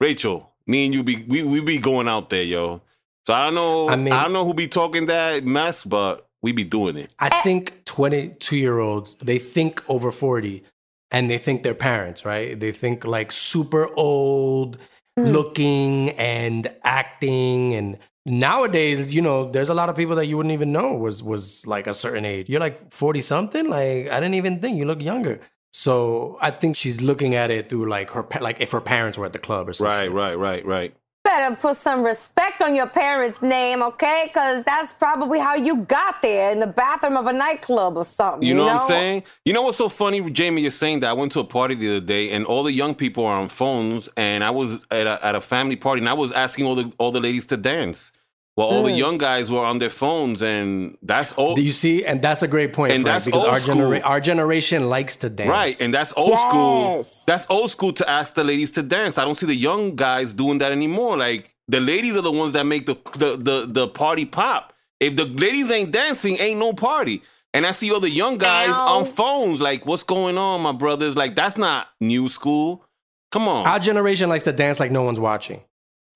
Rachel, 0.00 0.52
me 0.66 0.86
and 0.86 0.94
you 0.94 1.02
be 1.02 1.24
we, 1.28 1.42
we 1.42 1.60
be 1.60 1.78
going 1.78 2.08
out 2.08 2.30
there, 2.30 2.42
yo. 2.42 2.82
So 3.26 3.34
I 3.34 3.44
don't 3.44 3.54
know 3.54 3.88
I 3.88 3.96
mean, 3.96 4.12
I, 4.12 4.22
don't 4.22 4.32
know 4.32 4.44
who 4.44 4.54
be 4.54 4.68
talking 4.68 5.06
that 5.06 5.44
mess, 5.44 5.84
but 5.84 6.26
we 6.42 6.52
be 6.52 6.64
doing 6.64 6.96
it. 6.96 7.10
I 7.18 7.28
eh. 7.28 7.42
think 7.42 7.84
22 7.84 8.56
year 8.56 8.78
olds, 8.78 9.16
they 9.16 9.38
think 9.38 9.82
over 9.88 10.12
40 10.12 10.64
and 11.10 11.30
they 11.30 11.38
think 11.38 11.62
they're 11.62 11.74
parents, 11.74 12.24
right? 12.24 12.58
They 12.58 12.72
think 12.72 13.04
like 13.04 13.32
super 13.32 13.88
old 13.96 14.78
mm. 15.18 15.32
looking 15.32 16.10
and 16.10 16.66
acting. 16.84 17.74
And 17.74 17.98
nowadays, 18.24 19.14
you 19.14 19.22
know, 19.22 19.50
there's 19.50 19.68
a 19.68 19.74
lot 19.74 19.88
of 19.88 19.96
people 19.96 20.16
that 20.16 20.26
you 20.26 20.36
wouldn't 20.36 20.52
even 20.52 20.72
know 20.72 20.94
was, 20.94 21.22
was 21.22 21.66
like 21.66 21.86
a 21.86 21.94
certain 21.94 22.24
age. 22.24 22.48
You're 22.48 22.60
like 22.60 22.92
40 22.92 23.20
something. 23.20 23.68
Like, 23.68 24.08
I 24.10 24.20
didn't 24.20 24.34
even 24.34 24.60
think 24.60 24.76
you 24.78 24.84
look 24.84 25.02
younger. 25.02 25.40
So 25.72 26.38
I 26.40 26.50
think 26.50 26.76
she's 26.76 27.02
looking 27.02 27.34
at 27.34 27.50
it 27.50 27.68
through 27.68 27.88
like 27.88 28.10
her, 28.10 28.26
like 28.40 28.60
if 28.60 28.72
her 28.72 28.80
parents 28.80 29.18
were 29.18 29.26
at 29.26 29.32
the 29.32 29.38
club 29.38 29.68
or 29.68 29.74
something. 29.74 30.12
Right, 30.12 30.34
right, 30.34 30.64
right, 30.64 30.66
right. 30.66 30.96
Better 31.26 31.56
put 31.56 31.76
some 31.76 32.04
respect 32.04 32.62
on 32.62 32.76
your 32.76 32.86
parents' 32.86 33.42
name, 33.42 33.82
okay? 33.82 34.26
Because 34.28 34.62
that's 34.62 34.92
probably 34.92 35.40
how 35.40 35.56
you 35.56 35.78
got 35.82 36.22
there 36.22 36.52
in 36.52 36.60
the 36.60 36.68
bathroom 36.68 37.16
of 37.16 37.26
a 37.26 37.32
nightclub 37.32 37.96
or 37.96 38.04
something. 38.04 38.46
You 38.46 38.54
know, 38.54 38.66
what 38.66 38.82
I'm 38.82 38.86
saying? 38.86 39.24
You 39.44 39.52
know 39.52 39.62
what's 39.62 39.76
so 39.76 39.88
funny, 39.88 40.20
Jaime? 40.20 40.62
You're 40.62 40.70
saying 40.70 41.00
that 41.00 41.10
I 41.10 41.14
went 41.14 41.32
to 41.32 41.40
a 41.40 41.44
party 41.44 41.74
the 41.74 41.96
other 41.96 42.06
day, 42.06 42.30
and 42.30 42.46
all 42.46 42.62
the 42.62 42.70
young 42.70 42.94
people 42.94 43.26
are 43.26 43.40
on 43.40 43.48
phones, 43.48 44.08
and 44.16 44.44
I 44.44 44.50
was 44.50 44.86
at 44.92 45.08
a, 45.08 45.26
at 45.26 45.34
a 45.34 45.40
family 45.40 45.74
party, 45.74 46.00
and 46.00 46.08
I 46.08 46.14
was 46.14 46.30
asking 46.30 46.64
all 46.64 46.76
the 46.76 46.92
all 46.98 47.10
the 47.10 47.20
ladies 47.20 47.46
to 47.46 47.56
dance, 47.56 48.12
while 48.56 48.66
all 48.68 48.82
the 48.82 48.90
Mm. 48.90 48.98
young 48.98 49.18
guys 49.18 49.50
were 49.50 49.64
on 49.64 49.78
their 49.78 49.90
phones, 49.90 50.42
and 50.42 50.96
that's 51.02 51.32
all 51.34 51.54
Do 51.54 51.62
you 51.62 51.70
see? 51.70 52.04
And 52.04 52.20
that's 52.20 52.42
a 52.42 52.48
great 52.48 52.72
point, 52.72 52.92
And 52.94 53.02
Frank, 53.02 53.14
that's 53.14 53.24
because 53.26 53.44
old 53.44 53.52
our, 53.52 53.60
genera- 53.60 54.00
our 54.00 54.18
generation 54.20 54.88
likes 54.88 55.14
to 55.16 55.28
dance. 55.30 55.48
right, 55.50 55.80
and 55.80 55.94
that's 55.94 56.12
old 56.16 56.36
school. 56.38 57.06
That's 57.28 57.46
old 57.48 57.70
school 57.70 57.92
to 57.92 58.10
ask 58.10 58.34
the 58.34 58.42
ladies 58.44 58.72
to 58.72 58.82
dance. 58.82 59.16
I 59.18 59.24
don't 59.24 59.36
see 59.36 59.46
the 59.46 59.54
young 59.54 59.94
guys 59.94 60.32
doing 60.32 60.58
that 60.58 60.72
anymore. 60.72 61.16
Like 61.16 61.54
the 61.68 61.80
ladies 61.80 62.16
are 62.16 62.22
the 62.22 62.32
ones 62.32 62.52
that 62.54 62.64
make 62.66 62.86
the 62.86 62.96
the 63.16 63.36
the, 63.36 63.66
the 63.68 63.88
party 63.88 64.24
pop. 64.24 64.72
If 64.98 65.14
the 65.16 65.26
ladies 65.26 65.70
ain't 65.70 65.90
dancing, 65.92 66.36
ain't 66.38 66.58
no 66.58 66.72
party. 66.72 67.22
And 67.52 67.64
I 67.66 67.72
see 67.72 67.90
all 67.90 68.00
the 68.00 68.10
young 68.10 68.36
guys 68.38 68.68
Ow. 68.70 68.96
on 68.98 69.04
phones. 69.06 69.60
Like, 69.62 69.86
what's 69.86 70.02
going 70.02 70.36
on, 70.36 70.60
my 70.60 70.72
brothers? 70.72 71.16
Like, 71.16 71.34
that's 71.34 71.56
not 71.56 71.88
new 72.00 72.28
school. 72.28 72.84
Come 73.32 73.48
on. 73.48 73.66
our 73.66 73.78
generation 73.78 74.28
likes 74.30 74.44
to 74.44 74.52
dance 74.52 74.78
like 74.80 74.90
no 74.90 75.02
one's 75.02 75.20
watching, 75.20 75.60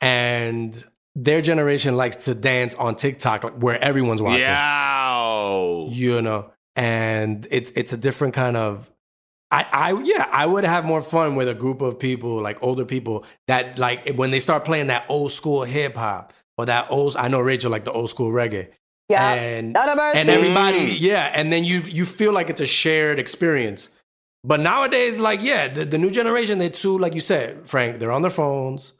and 0.01 0.84
their 1.17 1.41
generation 1.41 1.97
likes 1.97 2.17
to 2.27 2.35
dance 2.35 2.75
on 2.77 2.95
TikTok 2.95 3.45
like, 3.45 3.55
where 3.55 3.79
everyone's 3.83 4.23
watching. 4.23 4.41
Yeah. 4.43 5.87
you 5.91 6.23
know 6.23 6.51
and 6.77 7.47
it's 7.51 7.71
it's 7.73 7.93
a 7.93 7.97
different 7.97 8.33
kind 8.35 8.57
of 8.57 8.89
I, 9.51 9.67
I 9.73 10.03
yeah 10.05 10.29
i 10.33 10.47
would 10.47 10.63
have 10.65 10.85
more 10.85 11.03
fun 11.03 11.35
with 11.35 11.49
a 11.49 11.55
group 11.55 11.83
of 11.83 11.99
people 11.99 12.41
like 12.41 12.63
older 12.63 12.85
people 12.85 13.25
that 13.49 13.79
like 13.79 14.09
when 14.15 14.31
they 14.31 14.39
start 14.39 14.65
playing 14.65 14.87
that 14.87 15.05
old 15.09 15.33
school 15.33 15.65
hip-hop 15.65 16.33
or 16.57 16.67
that 16.67 16.87
old 16.91 17.17
i 17.17 17.27
know 17.27 17.41
rachel 17.41 17.71
like 17.73 17.85
the 17.85 17.91
old 17.93 18.09
school 18.11 18.31
reggae 18.31 18.69
Yeah. 19.09 19.33
and 19.33 19.73
Not 19.73 19.89
a 19.89 19.97
mercy. 19.97 20.19
and 20.21 20.31
everybody 20.31 20.93
Mm. 20.93 20.97
yeah 21.01 21.33
and 21.35 21.53
then 21.53 21.65
you 21.65 21.81
you 21.81 22.07
feel 22.07 22.33
like 22.33 22.49
it's 22.51 22.61
a 22.61 22.67
shared 22.67 23.19
experience 23.19 23.91
but 24.45 24.61
nowadays 24.61 25.19
like 25.19 25.43
yeah 25.43 25.67
the, 25.67 25.85
the 25.85 25.99
new 25.99 26.11
generation 26.13 26.59
they're 26.61 26.71
too 26.71 26.97
like 26.99 27.15
you 27.17 27.21
said 27.21 27.69
frank 27.69 27.99
they're 27.99 28.13
on 28.13 28.23
their 28.23 28.31
phones 28.31 28.93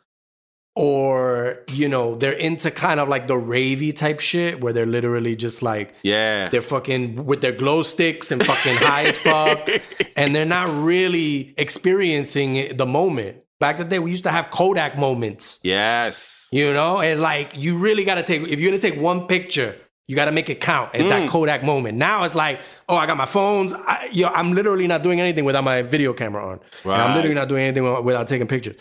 or 0.77 1.65
you 1.69 1.89
know 1.89 2.15
they're 2.15 2.33
into 2.33 2.71
kind 2.71 3.01
of 3.01 3.09
like 3.09 3.27
the 3.27 3.35
ravey 3.35 3.95
type 3.95 4.21
shit 4.21 4.61
where 4.61 4.73
they're 4.73 4.87
literally 4.87 5.35
just 5.37 5.63
like 5.63 5.95
Yeah. 6.03 6.49
they're 6.49 6.63
fucking 6.63 7.25
with 7.27 7.41
their 7.41 7.53
glow 7.53 7.83
sticks 7.83 8.31
and 8.31 8.45
fucking 8.45 8.77
high 8.77 9.05
as 9.05 9.19
fuck, 9.19 9.69
and 10.17 10.35
they're 10.35 10.45
not 10.45 10.69
really 10.83 11.55
experiencing 11.59 12.57
it- 12.57 12.79
the 12.79 12.87
moment. 12.87 13.39
Back 13.59 13.79
in 13.79 13.87
the 13.89 13.91
day, 13.91 13.99
we 13.99 14.11
used 14.11 14.25
to 14.25 14.31
have 14.31 14.49
Kodak 14.51 14.97
moments. 14.97 15.59
yes. 15.63 16.49
You 16.51 16.73
know, 16.73 17.01
it's 17.01 17.21
like 17.21 17.53
you 17.57 17.77
really 17.79 18.05
got 18.05 18.15
to 18.15 18.23
take. 18.23 18.41
If 18.43 18.59
you're 18.59 18.71
gonna 18.71 18.81
take 18.81 18.99
one 18.99 19.27
picture, 19.27 19.77
you 20.09 20.17
got 20.17 20.25
to 20.25 20.33
make 20.33 20.49
it 20.51 20.61
count. 20.61 20.91
It's 20.95 21.05
Mm. 21.05 21.11
that 21.11 21.29
Kodak 21.29 21.63
moment. 21.63 21.99
Now 21.99 22.25
it's 22.25 22.35
like, 22.35 22.61
oh, 22.89 22.97
I 22.97 23.07
got 23.07 23.17
my 23.19 23.27
phones. 23.27 23.75
I, 23.75 24.09
yo, 24.13 24.29
I'm 24.29 24.53
literally 24.53 24.87
not 24.89 25.03
doing 25.03 25.21
anything 25.21 25.45
without 25.45 25.63
my 25.63 25.83
video 25.83 26.13
camera 26.13 26.45
on. 26.45 26.61
And 26.85 26.93
I'm 26.93 27.15
literally 27.15 27.35
not 27.35 27.49
doing 27.49 27.63
anything 27.65 27.85
without 28.05 28.27
taking 28.29 28.47
pictures. 28.49 28.77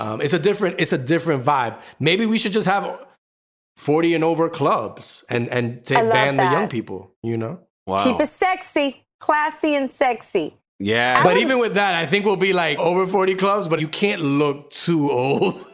Um, 0.00 0.20
it's 0.20 0.32
a 0.32 0.38
different. 0.38 0.76
It's 0.80 0.92
a 0.92 0.98
different 0.98 1.44
vibe. 1.44 1.80
Maybe 1.98 2.26
we 2.26 2.38
should 2.38 2.52
just 2.52 2.66
have 2.66 2.98
40 3.76 4.14
and 4.14 4.24
over 4.24 4.48
clubs 4.48 5.24
and 5.28 5.48
and 5.48 5.84
take 5.84 5.98
I 5.98 6.02
love 6.02 6.12
ban 6.12 6.36
the 6.36 6.44
young 6.44 6.68
people. 6.68 7.12
You 7.22 7.36
know. 7.36 7.60
Wow. 7.86 8.04
Keep 8.04 8.20
it 8.20 8.30
sexy, 8.30 9.04
classy, 9.18 9.74
and 9.74 9.90
sexy. 9.90 10.56
yeah. 10.78 11.22
But 11.24 11.36
even 11.38 11.58
with 11.58 11.74
that, 11.74 11.94
I 11.94 12.06
think 12.06 12.24
we'll 12.24 12.36
be 12.36 12.52
like 12.52 12.78
over 12.78 13.06
40 13.06 13.34
clubs, 13.34 13.68
but 13.68 13.80
you 13.80 13.88
can't 13.88 14.22
look 14.22 14.70
too 14.70 15.10
old. 15.10 15.54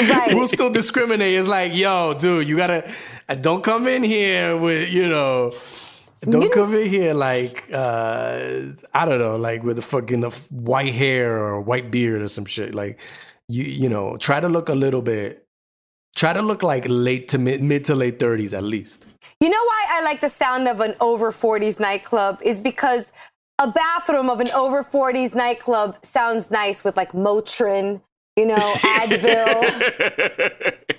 Right. 0.00 0.32
we'll 0.32 0.48
still 0.48 0.70
discriminate. 0.70 1.34
It's 1.34 1.48
like, 1.48 1.74
yo, 1.74 2.14
dude, 2.14 2.48
you 2.48 2.56
gotta 2.56 2.88
uh, 3.28 3.34
don't 3.34 3.62
come 3.62 3.86
in 3.88 4.02
here 4.04 4.56
with, 4.56 4.88
you 4.88 5.08
know, 5.08 5.52
don't 6.22 6.42
You 6.42 6.48
come 6.48 6.74
in 6.74 6.86
here 6.88 7.12
like 7.12 7.64
uh 7.72 8.70
I 8.94 9.04
don't 9.04 9.18
know, 9.18 9.36
like 9.36 9.62
with 9.62 9.78
a 9.78 9.82
fucking 9.82 10.24
uh, 10.24 10.30
white 10.50 10.94
hair 10.94 11.36
or 11.38 11.60
white 11.60 11.90
beard 11.90 12.22
or 12.22 12.28
some 12.28 12.44
shit. 12.46 12.74
Like 12.74 13.00
you 13.50 13.64
you 13.64 13.88
know, 13.88 14.16
try 14.16 14.40
to 14.40 14.48
look 14.48 14.68
a 14.68 14.74
little 14.74 15.02
bit 15.02 15.46
try 16.16 16.32
to 16.32 16.42
look 16.42 16.62
like 16.62 16.84
late 16.88 17.28
to 17.28 17.38
mid 17.38 17.62
mid 17.62 17.84
to 17.84 17.94
late 17.94 18.18
30s 18.18 18.56
at 18.56 18.64
least. 18.64 19.06
You 19.40 19.48
know 19.48 19.64
why 19.64 19.86
I 19.90 20.02
like 20.02 20.20
the 20.20 20.28
sound 20.28 20.68
of 20.68 20.80
an 20.80 20.94
over 21.00 21.32
40s 21.32 21.80
nightclub 21.80 22.40
is 22.42 22.60
because 22.60 23.12
a 23.58 23.70
bathroom 23.70 24.30
of 24.30 24.40
an 24.40 24.50
over 24.50 24.82
40s 24.82 25.34
nightclub 25.34 25.96
sounds 26.04 26.50
nice 26.50 26.82
with 26.84 26.96
like 26.96 27.12
Motrin, 27.12 28.00
you 28.36 28.46
know, 28.46 28.56
Advil. 28.56 29.58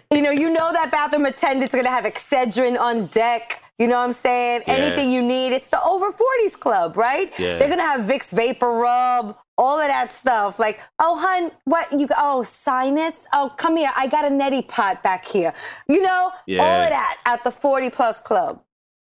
you 0.12 0.22
know, 0.22 0.32
you 0.32 0.52
know 0.52 0.72
that 0.72 0.92
bathroom 0.92 1.26
attendant's 1.26 1.76
gonna 1.76 1.90
have 1.90 2.06
Excedrin 2.06 2.80
on 2.80 3.08
deck. 3.08 3.64
You 3.82 3.88
know 3.88 3.98
what 3.98 4.04
I'm 4.06 4.14
saying? 4.14 4.62
Yeah. 4.68 4.76
Anything 4.76 5.12
you 5.12 5.24
need, 5.24 5.54
it's 5.54 5.70
the 5.70 5.82
over 5.84 6.12
40s 6.12 6.54
club, 6.60 6.96
right? 6.96 7.34
Yeah. 7.40 7.58
They're 7.58 7.68
gonna 7.70 7.82
have 7.82 8.02
Vicks 8.02 8.32
VapoRub, 8.32 9.36
all 9.58 9.80
of 9.80 9.88
that 9.88 10.12
stuff. 10.12 10.60
Like, 10.60 10.80
oh, 11.00 11.18
hun, 11.18 11.52
what 11.66 11.92
you? 12.00 12.08
Oh, 12.16 12.44
sinus. 12.44 13.26
Oh, 13.34 13.52
come 13.58 13.78
here. 13.78 13.90
I 13.98 14.06
got 14.06 14.24
a 14.24 14.30
neti 14.30 14.68
pot 14.68 15.02
back 15.02 15.26
here. 15.26 15.52
You 15.88 16.02
know, 16.04 16.32
all 16.60 16.84
of 16.84 16.90
that 16.90 17.18
at 17.26 17.44
the 17.44 17.50
40 17.52 17.90
plus 17.90 18.20
club. 18.20 18.62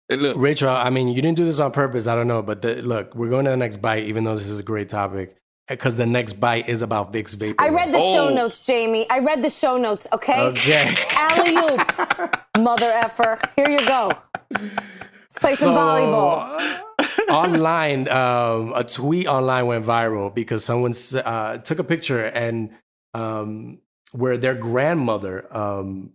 Hey, 0.08 0.14
look, 0.16 0.36
Rachel, 0.38 0.70
I 0.70 0.90
mean, 0.90 1.08
you 1.08 1.20
didn't 1.20 1.36
do 1.38 1.44
this 1.44 1.58
on 1.58 1.72
purpose. 1.72 2.06
I 2.06 2.14
don't 2.14 2.28
know, 2.28 2.40
but 2.42 2.62
the, 2.62 2.80
look, 2.80 3.16
we're 3.16 3.30
going 3.30 3.46
to 3.46 3.50
the 3.50 3.56
next 3.56 3.78
bite, 3.78 4.04
even 4.04 4.22
though 4.22 4.36
this 4.36 4.48
is 4.48 4.60
a 4.60 4.62
great 4.62 4.88
topic, 4.88 5.36
because 5.68 5.96
the 5.96 6.06
next 6.06 6.34
bite 6.34 6.68
is 6.68 6.80
about 6.82 7.12
Vicks 7.12 7.34
Vapor. 7.34 7.62
I 7.62 7.68
read 7.70 7.92
the 7.92 7.98
show 7.98 8.28
Oh. 8.28 8.34
notes, 8.34 8.64
Jamie. 8.64 9.06
I 9.10 9.18
read 9.18 9.42
the 9.42 9.50
show 9.50 9.76
notes. 9.76 10.06
Okay. 10.12 10.40
Okay. 10.40 10.94
Alley 11.16 11.56
oop, 11.74 12.40
mother 12.58 12.90
effer. 12.94 13.38
Here 13.56 13.68
you 13.68 13.84
go. 13.86 14.12
Let's 14.50 15.38
play 15.40 15.54
some 15.56 15.74
volleyball. 15.74 16.80
online, 17.30 18.08
um, 18.08 18.72
a 18.74 18.84
tweet 18.84 19.26
online 19.26 19.66
went 19.66 19.84
viral 19.84 20.34
because 20.34 20.64
someone 20.64 20.94
uh, 21.24 21.58
took 21.58 21.78
a 21.78 21.84
picture 21.84 22.24
and 22.24 22.70
um, 23.14 23.78
where 24.12 24.36
their 24.38 24.54
grandmother 24.54 25.54
um, 25.54 26.12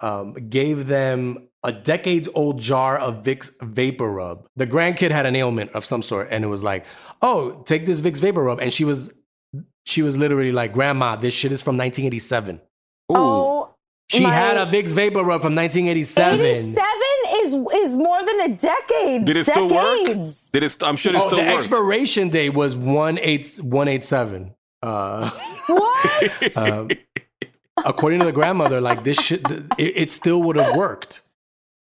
um, 0.00 0.34
gave 0.34 0.86
them 0.86 1.48
a 1.62 1.72
decades 1.72 2.28
old 2.34 2.58
jar 2.60 2.96
of 2.98 3.22
Vicks 3.22 3.54
VapoRub. 3.58 4.44
The 4.56 4.66
grandkid 4.66 5.10
had 5.10 5.26
an 5.26 5.36
ailment 5.36 5.72
of 5.72 5.84
some 5.84 6.02
sort, 6.02 6.28
and 6.30 6.42
it 6.44 6.48
was 6.48 6.62
like, 6.62 6.86
"Oh, 7.20 7.62
take 7.66 7.84
this 7.84 8.00
Vicks 8.00 8.20
VapoRub," 8.20 8.60
and 8.62 8.72
she 8.72 8.84
was 8.84 9.12
she 9.84 10.00
was 10.02 10.16
literally 10.16 10.52
like, 10.52 10.72
"Grandma, 10.72 11.16
this 11.16 11.34
shit 11.34 11.52
is 11.52 11.60
from 11.60 11.76
1987." 11.76 12.56
ooh. 12.56 12.60
Oh, 13.14 13.74
She 14.08 14.22
my- 14.22 14.30
had 14.32 14.56
a 14.56 14.66
Vicks 14.70 14.94
VapoRub 14.94 15.42
from 15.42 15.54
1987. 15.54 16.40
87 16.40 16.74
is 17.32 17.54
is 17.74 17.96
more 17.96 18.24
than 18.24 18.40
a 18.42 18.48
decade. 18.56 19.24
Did 19.24 19.36
it 19.36 19.44
still 19.44 19.68
work? 19.68 19.98
Did 20.52 20.62
it? 20.62 20.68
St- 20.70 20.88
I'm 20.88 20.96
sure 20.96 21.12
it 21.14 21.18
Oh, 21.20 21.26
still 21.26 21.38
the 21.38 21.44
works. 21.44 21.56
expiration 21.64 22.28
date 22.30 22.50
was 22.54 22.76
one 22.76 23.18
eight 23.20 23.58
one 23.62 23.88
eight 23.88 24.02
seven. 24.02 24.54
Uh, 24.82 25.30
What? 25.66 26.56
um, 26.56 26.88
according 27.84 28.20
to 28.20 28.26
the 28.26 28.32
grandmother, 28.32 28.80
like 28.80 29.04
this 29.04 29.20
shit, 29.20 29.40
it, 29.78 29.92
it 29.96 30.10
still 30.10 30.42
would 30.42 30.56
have 30.56 30.76
worked. 30.76 31.22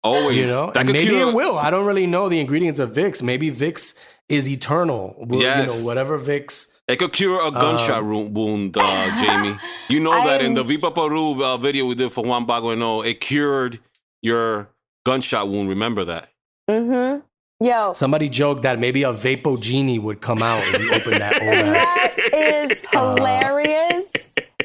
Always. 0.03 0.37
You 0.37 0.47
know, 0.47 0.67
That 0.73 0.81
and 0.81 0.93
maybe 0.93 1.07
cure- 1.11 1.31
it 1.31 1.35
will. 1.35 1.57
I 1.59 1.71
don't 1.71 1.87
really 1.87 2.07
know 2.07 2.29
the 2.29 2.39
ingredients 2.41 2.79
of 2.79 2.93
Vicks. 2.93 3.23
Maybe 3.23 3.51
Vicks 3.51 3.95
is 4.29 4.49
eternal. 4.51 5.15
Well, 5.19 5.41
You 5.41 5.47
Yes. 5.47 5.81
know, 5.81 5.87
whatever 5.87 6.19
Vicks. 6.19 6.69
It 6.87 6.97
could 6.99 7.15
cure 7.15 7.41
a 7.43 7.51
gunshot 7.51 8.03
Um, 8.03 8.35
wound, 8.35 8.77
uh, 8.77 8.83
Jaime. 8.85 9.57
You 9.89 10.01
know 10.01 10.11
that 10.29 10.43
in 10.43 10.53
the 10.53 10.61
I'm- 10.61 10.69
Viva 10.69 10.91
Peru 10.91 11.43
uh, 11.43 11.57
video 11.57 11.87
we 11.87 11.95
did 11.95 12.13
for 12.13 12.23
Juan 12.23 12.47
Bagueno, 12.47 13.03
it 13.07 13.21
cured 13.21 13.79
your 14.21 14.69
gunshot 15.05 15.49
wound. 15.49 15.69
Remember 15.69 16.05
that? 16.05 16.31
mm-hmm. 16.71 17.21
Yo. 17.65 17.93
Somebody 17.93 18.29
joked 18.29 18.63
that 18.63 18.79
maybe 18.79 19.05
a 19.05 19.13
Vapo 19.13 19.61
Genie 19.61 19.99
would 19.99 20.21
come 20.21 20.43
out 20.43 20.63
if 20.67 20.81
you 20.81 20.93
open 20.93 21.19
that 21.19 21.41
old 21.41 21.55
ass. 21.55 22.15
That 22.33 22.71
is 22.71 22.91
hilarious. 22.91 24.13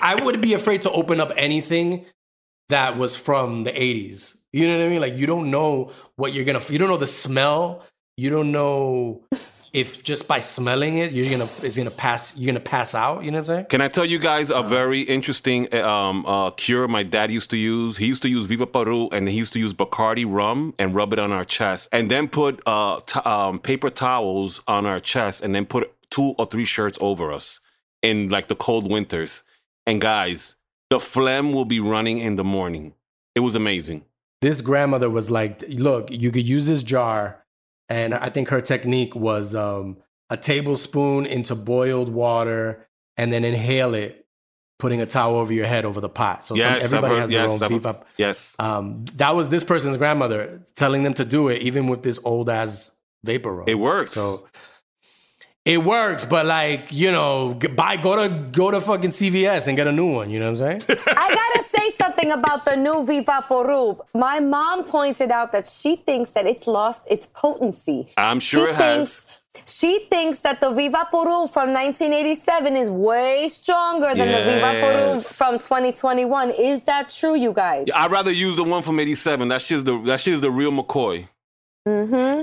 I 0.02 0.16
would 0.24 0.42
be 0.42 0.54
afraid 0.54 0.82
to 0.84 0.92
open 0.92 1.22
up 1.22 1.32
anything 1.38 2.06
that 2.70 2.98
was 2.98 3.16
from 3.16 3.64
the 3.64 3.72
80s. 3.72 4.42
You 4.52 4.68
know 4.68 4.78
what 4.78 4.86
I 4.86 4.90
mean? 4.90 5.02
Like 5.02 5.16
you 5.16 5.28
don't 5.28 5.52
know 5.52 5.92
what 6.16 6.34
you're 6.34 6.46
gonna. 6.46 6.62
You 6.68 6.80
don't 6.80 6.90
know 6.90 6.98
the 6.98 7.06
smell. 7.06 7.86
You 8.18 8.30
don't 8.30 8.52
know 8.52 9.24
if 9.74 10.04
just 10.04 10.28
by 10.28 10.40
smelling 10.40 10.98
it, 10.98 11.12
you're 11.12 11.30
gonna 11.30 11.44
it's 11.44 11.78
gonna 11.78 11.92
pass. 11.92 12.36
You're 12.36 12.48
gonna 12.48 12.60
pass 12.60 12.96
out. 12.96 13.24
You 13.24 13.32
know 13.32 13.38
what 13.40 13.50
I'm 13.50 13.56
saying? 13.56 13.66
Can 13.66 13.82
I 13.82 13.88
tell 13.88 14.06
you 14.06 14.20
guys 14.20 14.50
a 14.52 14.64
very 14.64 15.02
interesting 15.02 15.74
um, 15.76 16.26
uh, 16.26 16.52
cure 16.52 16.88
my 16.88 17.04
dad 17.04 17.32
used 17.32 17.50
to 17.52 17.58
use? 17.58 17.98
He 17.98 18.08
used 18.08 18.22
to 18.24 18.30
use 18.30 18.46
Viva 18.46 18.66
Peru 18.66 19.10
and 19.12 19.28
he 19.30 19.38
used 19.38 19.54
to 19.54 19.60
use 19.60 19.74
Bacardi 19.74 20.26
rum 20.28 20.74
and 20.80 20.96
rub 20.96 21.14
it 21.14 21.20
on 21.20 21.32
our 21.32 21.46
chest 21.46 21.90
and 21.92 22.10
then 22.10 22.28
put 22.28 22.62
uh, 22.66 23.00
t- 23.06 23.20
um, 23.22 23.60
paper 23.60 23.90
towels 23.90 24.62
on 24.68 24.86
our 24.86 25.00
chest 25.00 25.44
and 25.44 25.54
then 25.54 25.66
put 25.66 25.94
two 26.10 26.34
or 26.40 26.46
three 26.46 26.66
shirts 26.66 26.98
over 27.02 27.32
us 27.32 27.60
in 28.02 28.30
like 28.30 28.48
the 28.48 28.56
cold 28.56 28.90
winters. 28.90 29.44
And 29.86 30.02
guys, 30.02 30.56
the 30.90 31.00
phlegm 31.00 31.54
will 31.54 31.66
be 31.66 31.80
running 31.80 32.18
in 32.20 32.36
the 32.36 32.44
morning. 32.44 32.94
It 33.36 33.42
was 33.42 33.56
amazing. 33.56 34.06
This 34.42 34.62
grandmother 34.62 35.10
was 35.10 35.30
like, 35.30 35.64
"Look, 35.68 36.10
you 36.10 36.32
could 36.32 36.48
use 36.48 36.68
this 36.68 36.82
jar," 36.82 37.39
and 37.90 38.14
I 38.14 38.30
think 38.30 38.50
her 38.50 38.62
technique 38.62 39.16
was 39.16 39.56
um, 39.56 39.98
a 40.30 40.38
tablespoon 40.38 41.26
into 41.26 41.56
boiled 41.56 42.10
water 42.10 42.88
and 43.18 43.34
then 43.34 43.44
inhale 43.44 43.94
it 43.96 44.26
putting 44.78 45.02
a 45.02 45.06
towel 45.06 45.36
over 45.38 45.52
your 45.52 45.66
head 45.68 45.84
over 45.84 46.00
the 46.00 46.08
pot. 46.08 46.46
So 46.46 46.56
Yes, 46.56 46.78
I've 46.78 46.94
everybody 46.94 47.14
heard- 47.16 47.22
has 47.22 47.30
their 47.32 47.42
yes, 47.42 47.50
own 47.50 47.64
I've- 47.64 47.74
Viva. 47.74 48.06
Yes. 48.16 48.56
Um, 48.60 49.04
that 49.16 49.36
was 49.36 49.50
this 49.50 49.64
person's 49.66 49.98
grandmother 49.98 50.62
telling 50.76 51.04
them 51.04 51.14
to 51.16 51.26
do 51.26 51.50
it, 51.50 51.62
even 51.64 51.88
with 51.88 52.02
this 52.04 52.18
old 52.24 52.50
ass 52.50 52.90
vapor 53.26 53.54
rub. 53.54 53.68
It 53.68 53.76
works. 53.76 54.14
So 54.14 54.48
it 55.66 55.84
works, 55.84 56.24
but 56.24 56.46
like 56.46 56.92
you 56.94 57.12
know, 57.12 57.54
buy 57.76 57.98
go 57.98 58.16
to 58.16 58.30
go 58.52 58.72
to 58.72 58.80
fucking 58.80 59.10
CVS 59.12 59.68
and 59.68 59.76
get 59.76 59.88
a 59.88 59.92
new 59.92 60.14
one. 60.14 60.30
You 60.30 60.40
know 60.40 60.50
what 60.52 60.62
I'm 60.62 60.80
saying? 60.80 60.98
I 61.08 61.36
gotta 61.36 61.68
say 61.68 61.90
something 61.92 62.09
about 62.28 62.66
the 62.66 62.76
new 62.76 63.06
Vivaporub. 63.06 64.02
My 64.14 64.40
mom 64.40 64.84
pointed 64.84 65.32
out 65.32 65.52
that 65.54 65.68
she 65.68 65.96
thinks 65.96 66.32
that 66.32 66.46
it's 66.46 66.68
lost 66.68 67.04
its 67.10 67.26
potency. 67.26 68.10
I'm 68.18 68.40
sure 68.40 68.68
she 68.68 68.72
it 68.74 68.76
has. 68.76 69.26
She 69.66 70.06
thinks 70.10 70.40
that 70.40 70.62
the 70.62 70.72
Viva 70.72 71.08
Vivaporub 71.12 71.50
from 71.50 71.74
1987 71.74 72.76
is 72.78 72.90
way 72.90 73.48
stronger 73.50 74.14
than 74.16 74.28
the 74.28 74.38
Vivaporub 74.52 75.16
Yes. 75.16 75.38
from 75.38 75.58
2021. 75.60 76.52
Is 76.52 76.84
that 76.84 77.10
true, 77.10 77.36
you 77.36 77.52
guys? 77.52 77.88
I'd 77.96 78.12
rather 78.12 78.32
use 78.32 78.56
the 78.56 78.64
one 78.64 78.84
from 78.84 79.00
'87. 79.00 79.48
That 79.48 79.62
shit's 79.62 79.84
the 79.84 79.98
that 80.04 80.22
shit's 80.22 80.42
the 80.42 80.52
real 80.52 80.72
McCoy. 80.72 81.28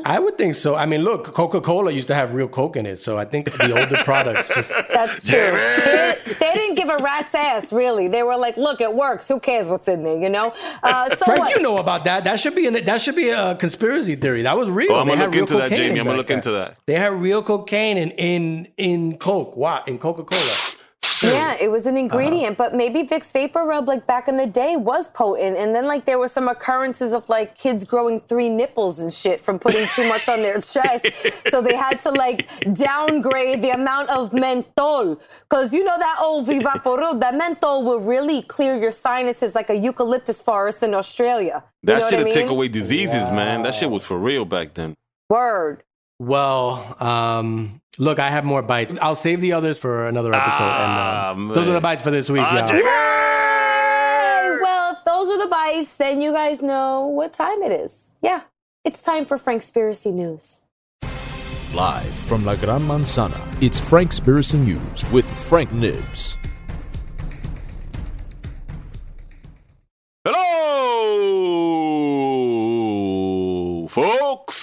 I 0.04 0.18
would 0.18 0.38
think 0.38 0.54
so. 0.54 0.74
I 0.74 0.86
mean, 0.86 1.02
look, 1.02 1.24
Coca 1.34 1.60
Cola 1.60 1.90
used 1.90 2.08
to 2.08 2.14
have 2.14 2.34
real 2.34 2.48
Coke 2.48 2.76
in 2.76 2.86
it, 2.86 2.96
so 2.96 3.16
I 3.16 3.24
think 3.24 3.46
the 3.46 3.78
older 3.78 3.96
products 4.04 4.48
just. 4.48 4.72
That's 4.92 5.26
true. 5.26 5.38
They, 5.38 6.18
they 6.26 6.54
didn't 6.54 6.76
give 6.76 6.88
a 6.88 6.96
rat's 6.98 7.34
ass, 7.34 7.72
really. 7.72 8.08
They 8.08 8.22
were 8.22 8.36
like, 8.36 8.56
"Look, 8.56 8.80
it 8.80 8.94
works. 8.94 9.28
Who 9.28 9.40
cares 9.40 9.68
what's 9.68 9.88
in 9.88 10.02
there?" 10.02 10.20
You 10.20 10.28
know. 10.28 10.54
Uh, 10.82 11.08
so 11.10 11.24
Frank, 11.24 11.40
what? 11.40 11.56
you 11.56 11.62
know 11.62 11.78
about 11.78 12.04
that. 12.04 12.24
That 12.24 12.40
should 12.40 12.54
be 12.54 12.66
an, 12.66 12.84
that 12.84 13.00
should 13.00 13.16
be 13.16 13.30
a 13.30 13.54
conspiracy 13.56 14.16
theory. 14.16 14.42
That 14.42 14.56
was 14.56 14.70
real. 14.70 14.92
Oh, 14.92 15.00
I'm 15.00 15.08
gonna 15.08 15.24
look 15.24 15.34
into 15.34 15.54
that, 15.54 15.70
cocaine 15.70 15.88
Jaime. 15.88 16.00
I'm 16.00 16.06
gonna 16.06 16.18
look 16.18 16.30
into 16.30 16.50
that. 16.52 16.76
They 16.86 16.94
had 16.94 17.12
real 17.12 17.42
cocaine 17.42 17.96
in 17.96 18.10
in 18.12 18.68
in 18.76 19.18
Coke. 19.18 19.56
What 19.56 19.88
in 19.88 19.98
Coca 19.98 20.24
Cola? 20.24 20.75
Yeah, 21.22 21.56
it 21.60 21.70
was 21.70 21.82
Uh-huh. 21.86 21.90
an 21.90 21.96
ingredient, 21.98 22.56
but 22.58 22.74
maybe 22.74 23.02
Vicks 23.06 23.32
VapoRub, 23.32 23.86
like 23.86 24.06
back 24.06 24.28
in 24.28 24.36
the 24.36 24.46
day, 24.46 24.76
was 24.76 25.08
potent. 25.08 25.56
And 25.56 25.74
then, 25.74 25.86
like, 25.86 26.04
there 26.04 26.18
were 26.18 26.28
some 26.28 26.48
occurrences 26.48 27.12
of 27.12 27.28
like 27.28 27.56
kids 27.56 27.84
growing 27.84 28.20
three 28.20 28.48
nipples 28.48 28.98
and 28.98 29.12
shit 29.12 29.40
from 29.40 29.58
putting 29.58 29.86
too 29.94 30.08
much 30.08 30.28
on 30.28 30.38
their 30.42 30.60
chest. 30.60 31.06
So 31.52 31.62
they 31.62 31.76
had 31.76 32.00
to 32.00 32.10
like 32.10 32.48
downgrade 32.74 33.62
the 33.62 33.70
amount 33.70 34.10
of 34.10 34.32
menthol. 34.32 35.20
Because 35.48 35.72
you 35.72 35.84
know 35.84 35.98
that 35.98 36.18
old 36.20 36.46
Vivaporub, 36.48 37.20
that 37.20 37.34
menthol 37.34 37.84
will 37.84 38.00
really 38.00 38.42
clear 38.42 38.76
your 38.76 38.90
sinuses 38.90 39.54
like 39.54 39.70
a 39.70 39.76
eucalyptus 39.76 40.42
forest 40.42 40.82
in 40.82 40.92
Australia. 40.94 41.62
You 41.82 41.86
That 41.88 41.92
know 41.94 41.98
shit 42.00 42.04
what 42.04 42.14
I 42.14 42.16
would 42.18 42.24
mean? 42.24 42.34
take 42.34 42.50
away 42.50 42.68
diseases, 42.68 43.30
man. 43.30 43.62
That 43.62 43.74
shit 43.74 43.90
was 43.90 44.04
for 44.04 44.18
real 44.18 44.44
back 44.44 44.74
then. 44.74 44.94
Word. 45.30 45.82
Well, 46.18 46.96
um, 47.02 47.80
look, 47.98 48.18
I 48.18 48.30
have 48.30 48.44
more 48.44 48.62
bites. 48.62 48.94
I'll 49.02 49.14
save 49.14 49.40
the 49.40 49.52
others 49.52 49.76
for 49.78 50.06
another 50.08 50.32
episode. 50.34 50.52
Ah, 50.60 51.30
and 51.32 51.38
um, 51.40 51.54
those 51.54 51.68
are 51.68 51.72
the 51.74 51.80
bites 51.80 52.00
for 52.02 52.10
this 52.10 52.30
week, 52.30 52.42
Ah, 52.44 52.58
y'all. 52.58 52.66
Jamie! 52.66 52.82
Well, 54.62 54.92
if 54.96 55.04
those 55.04 55.28
are 55.30 55.38
the 55.38 55.46
bites, 55.48 55.96
then 55.96 56.22
you 56.22 56.32
guys 56.32 56.62
know 56.62 57.06
what 57.06 57.32
time 57.34 57.62
it 57.62 57.72
is. 57.72 58.10
Yeah, 58.22 58.42
it's 58.84 59.02
time 59.02 59.24
for 59.26 59.36
Frankspiracy 59.36 60.12
News. 60.14 60.62
Live 61.74 62.14
from 62.14 62.44
La 62.46 62.54
Gran 62.54 62.80
Manzana, 62.86 63.38
it's 63.62 63.78
Frankspiracy 63.78 64.58
News 64.58 65.04
with 65.12 65.30
Frank 65.30 65.70
Nibs. 65.72 66.38
Hello, 72.56 73.88
folks. 73.88 74.55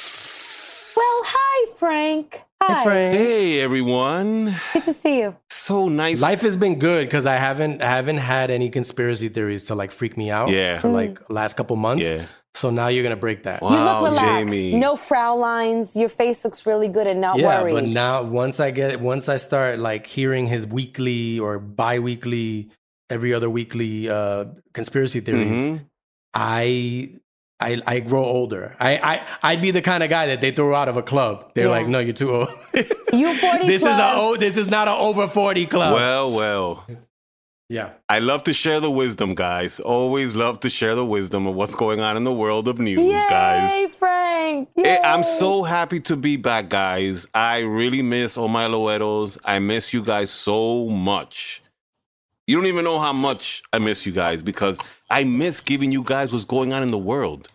Well, 1.84 1.92
hi, 1.92 1.96
Frank. 2.24 2.42
Hi. 2.62 2.84
Frank. 2.84 3.16
Hey, 3.18 3.60
everyone. 3.62 4.56
Good 4.74 4.84
to 4.84 4.94
see 4.94 5.20
you. 5.20 5.36
So 5.50 5.90
nice. 5.90 6.22
Life 6.22 6.42
has 6.42 6.56
been 6.56 6.80
good 6.80 7.06
because 7.08 7.26
I 7.26 7.36
haven't 7.36 7.82
I 7.84 7.88
haven't 7.88 8.18
had 8.18 8.52
any 8.52 8.70
conspiracy 8.70 9.28
theories 9.30 9.66
to 9.66 9.76
like 9.76 9.92
freak 9.92 10.16
me 10.18 10.32
out. 10.32 10.50
Yeah. 10.50 10.80
For 10.80 10.90
like 10.90 11.30
last 11.30 11.58
couple 11.58 11.76
months. 11.76 12.06
Yeah. 12.06 12.26
So 12.56 12.70
now 12.70 12.88
you're 12.88 13.04
gonna 13.04 13.18
break 13.18 13.44
that. 13.44 13.62
You 13.62 13.68
look 13.68 13.78
Wow, 13.80 14.04
relaxed. 14.06 14.22
Jaime. 14.24 14.76
No 14.80 14.96
frown 14.96 15.40
lines. 15.40 15.96
Your 15.96 16.08
face 16.10 16.46
looks 16.46 16.66
really 16.66 16.88
good 16.88 17.08
and 17.08 17.20
not 17.20 17.38
Yeah, 17.38 17.62
worried. 17.62 17.74
but 17.74 17.84
now 17.86 18.24
once 18.24 18.60
I 18.62 18.72
get 18.72 19.02
once 19.02 19.28
I 19.28 19.36
start 19.36 19.80
like 19.80 20.08
hearing 20.08 20.46
his 20.48 20.66
weekly 20.66 21.40
or 21.40 21.60
bi-weekly, 21.60 22.70
every 23.10 23.34
other 23.34 23.50
weekly 23.50 24.08
uh 24.10 24.46
conspiracy 24.74 25.20
theories, 25.20 25.68
Mhm. 25.68 25.86
I 26.34 27.10
I 27.64 27.82
I 27.88 28.00
grow 28.02 28.24
older. 28.24 28.76
I 28.80 28.98
I 28.98 29.28
I'd 29.52 29.62
be 29.62 29.72
the 29.72 29.82
kind 29.82 30.04
of 30.04 30.10
guy 30.10 30.28
that 30.28 30.42
they 30.42 30.52
throw 30.52 30.76
out 30.76 30.90
of 30.90 30.98
a 30.98 31.04
club. 31.04 31.52
They're 31.56 31.66
Yeah. 31.66 31.72
like, 31.72 31.88
no, 31.88 32.00
you're 32.00 32.14
too 32.14 32.32
old. 32.36 32.50
you 33.14 33.34
40 33.36 33.68
this 33.68 33.82
plus. 33.84 33.94
is 33.94 34.00
a 34.00 34.12
oh, 34.16 34.36
this 34.38 34.58
is 34.58 34.68
not 34.70 34.88
an 34.88 34.96
over 34.98 35.28
forty 35.28 35.66
club. 35.66 35.94
Well, 35.94 36.32
well. 36.32 36.86
yeah. 37.70 37.92
I 38.10 38.20
love 38.20 38.44
to 38.44 38.54
share 38.54 38.80
the 38.80 38.92
wisdom, 38.92 39.34
guys. 39.36 39.80
Always 39.80 40.36
love 40.36 40.60
to 40.62 40.70
share 40.70 40.96
the 40.96 41.06
wisdom 41.06 41.48
of 41.48 41.56
what's 41.56 41.76
going 41.76 42.00
on 42.02 42.18
in 42.18 42.24
the 42.24 42.34
world 42.34 42.68
of 42.68 42.78
news, 42.80 43.00
Yay, 43.00 43.26
guys. 43.30 43.92
Frank. 43.94 44.70
Eh, 44.78 44.98
I'm 45.04 45.24
so 45.24 45.64
happy 45.64 46.00
to 46.02 46.16
be 46.16 46.36
back, 46.38 46.70
guys. 46.70 47.26
I 47.34 47.60
really 47.60 48.02
miss 48.02 48.38
all 48.38 48.48
my 48.50 48.68
Loetos. 48.68 49.38
I 49.46 49.60
miss 49.60 49.94
you 49.94 50.04
guys 50.04 50.30
so 50.32 50.88
much. 50.90 51.62
You 52.46 52.58
don't 52.58 52.66
even 52.68 52.84
know 52.84 53.00
how 53.00 53.14
much 53.14 53.64
I 53.72 53.78
miss 53.80 54.06
you 54.06 54.12
guys 54.12 54.44
because 54.44 54.78
I 55.10 55.24
miss 55.24 55.62
giving 55.62 55.92
you 55.94 56.04
guys 56.04 56.34
what's 56.34 56.44
going 56.44 56.74
on 56.74 56.84
in 56.84 56.90
the 56.90 56.98
world. 56.98 57.48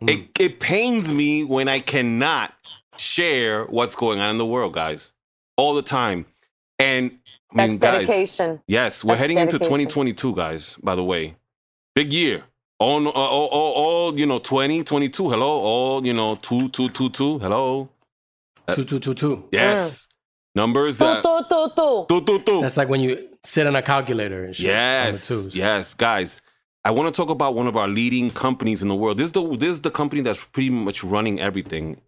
Mm. 0.00 0.10
It, 0.10 0.28
it 0.40 0.60
pains 0.60 1.12
me 1.12 1.44
when 1.44 1.68
I 1.68 1.80
cannot 1.80 2.52
share 2.96 3.64
what's 3.64 3.96
going 3.96 4.20
on 4.20 4.30
in 4.30 4.38
the 4.38 4.46
world, 4.46 4.72
guys, 4.74 5.12
all 5.56 5.74
the 5.74 5.82
time. 5.82 6.26
And 6.78 7.18
I 7.52 7.66
mean, 7.68 7.78
That's 7.78 7.92
guys, 7.98 8.06
dedication. 8.08 8.60
Yes, 8.66 9.04
we're 9.04 9.12
That's 9.12 9.20
heading 9.20 9.38
into 9.38 9.58
2022, 9.58 10.34
guys, 10.34 10.76
by 10.82 10.94
the 10.94 11.04
way. 11.04 11.36
Big 11.94 12.12
year. 12.12 12.44
All, 12.80 13.06
uh, 13.06 13.10
all, 13.10 13.46
all, 13.46 13.72
all, 13.72 14.18
you 14.18 14.26
know, 14.26 14.38
20, 14.40 14.82
22, 14.82 15.30
hello. 15.30 15.58
All, 15.60 16.04
you 16.04 16.12
know, 16.12 16.34
2, 16.34 16.68
2, 16.70 16.88
2, 16.88 17.08
2, 17.10 17.38
hello. 17.38 17.88
Uh, 18.66 18.72
two 18.74 18.84
two 18.84 18.98
two 18.98 19.12
two. 19.12 19.44
Yes. 19.52 20.06
Mm. 20.06 20.08
Numbers 20.56 20.96
Tu, 20.98 21.04
that. 21.04 21.22
tu, 21.22 21.42
tu, 21.48 21.68
tu. 21.76 22.06
Tu, 22.08 22.24
tu, 22.24 22.38
tu. 22.42 22.60
That's 22.62 22.78
like 22.78 22.88
when 22.88 23.00
you 23.00 23.28
sit 23.42 23.66
on 23.66 23.76
a 23.76 23.82
calculator 23.82 24.44
and 24.44 24.56
shit. 24.56 24.66
on 24.66 24.72
the 24.72 24.78
Yes, 24.78 25.28
twos. 25.28 25.54
yes, 25.54 25.92
guys. 25.94 26.40
I 26.84 26.90
want 26.90 27.12
to 27.12 27.18
talk 27.18 27.30
about 27.30 27.54
one 27.54 27.66
of 27.66 27.76
our 27.76 27.88
leading 27.88 28.30
companies 28.30 28.82
in 28.82 28.88
the 28.88 28.94
world. 28.94 29.16
This 29.18 29.26
is 29.26 29.32
the 29.32 29.56
this 29.56 29.70
is 29.70 29.80
the 29.80 29.90
company 29.90 30.20
that's 30.20 30.44
pretty 30.44 30.70
much 30.70 31.02
running 31.02 31.40
everything, 31.40 32.00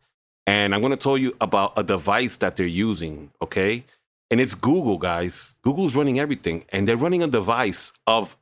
and 0.46 0.74
I'm 0.74 0.80
going 0.82 0.90
to 0.90 0.96
tell 0.98 1.16
you 1.16 1.34
about 1.40 1.72
a 1.76 1.82
device 1.82 2.36
that 2.38 2.56
they're 2.56 2.66
using. 2.66 3.30
Okay, 3.40 3.84
and 4.30 4.40
it's 4.40 4.54
Google, 4.54 4.98
guys. 4.98 5.56
Google's 5.62 5.96
running 5.96 6.20
everything, 6.20 6.64
and 6.70 6.86
they're 6.86 6.96
running 6.96 7.22
a 7.22 7.26
device 7.26 7.92
of 8.06 8.36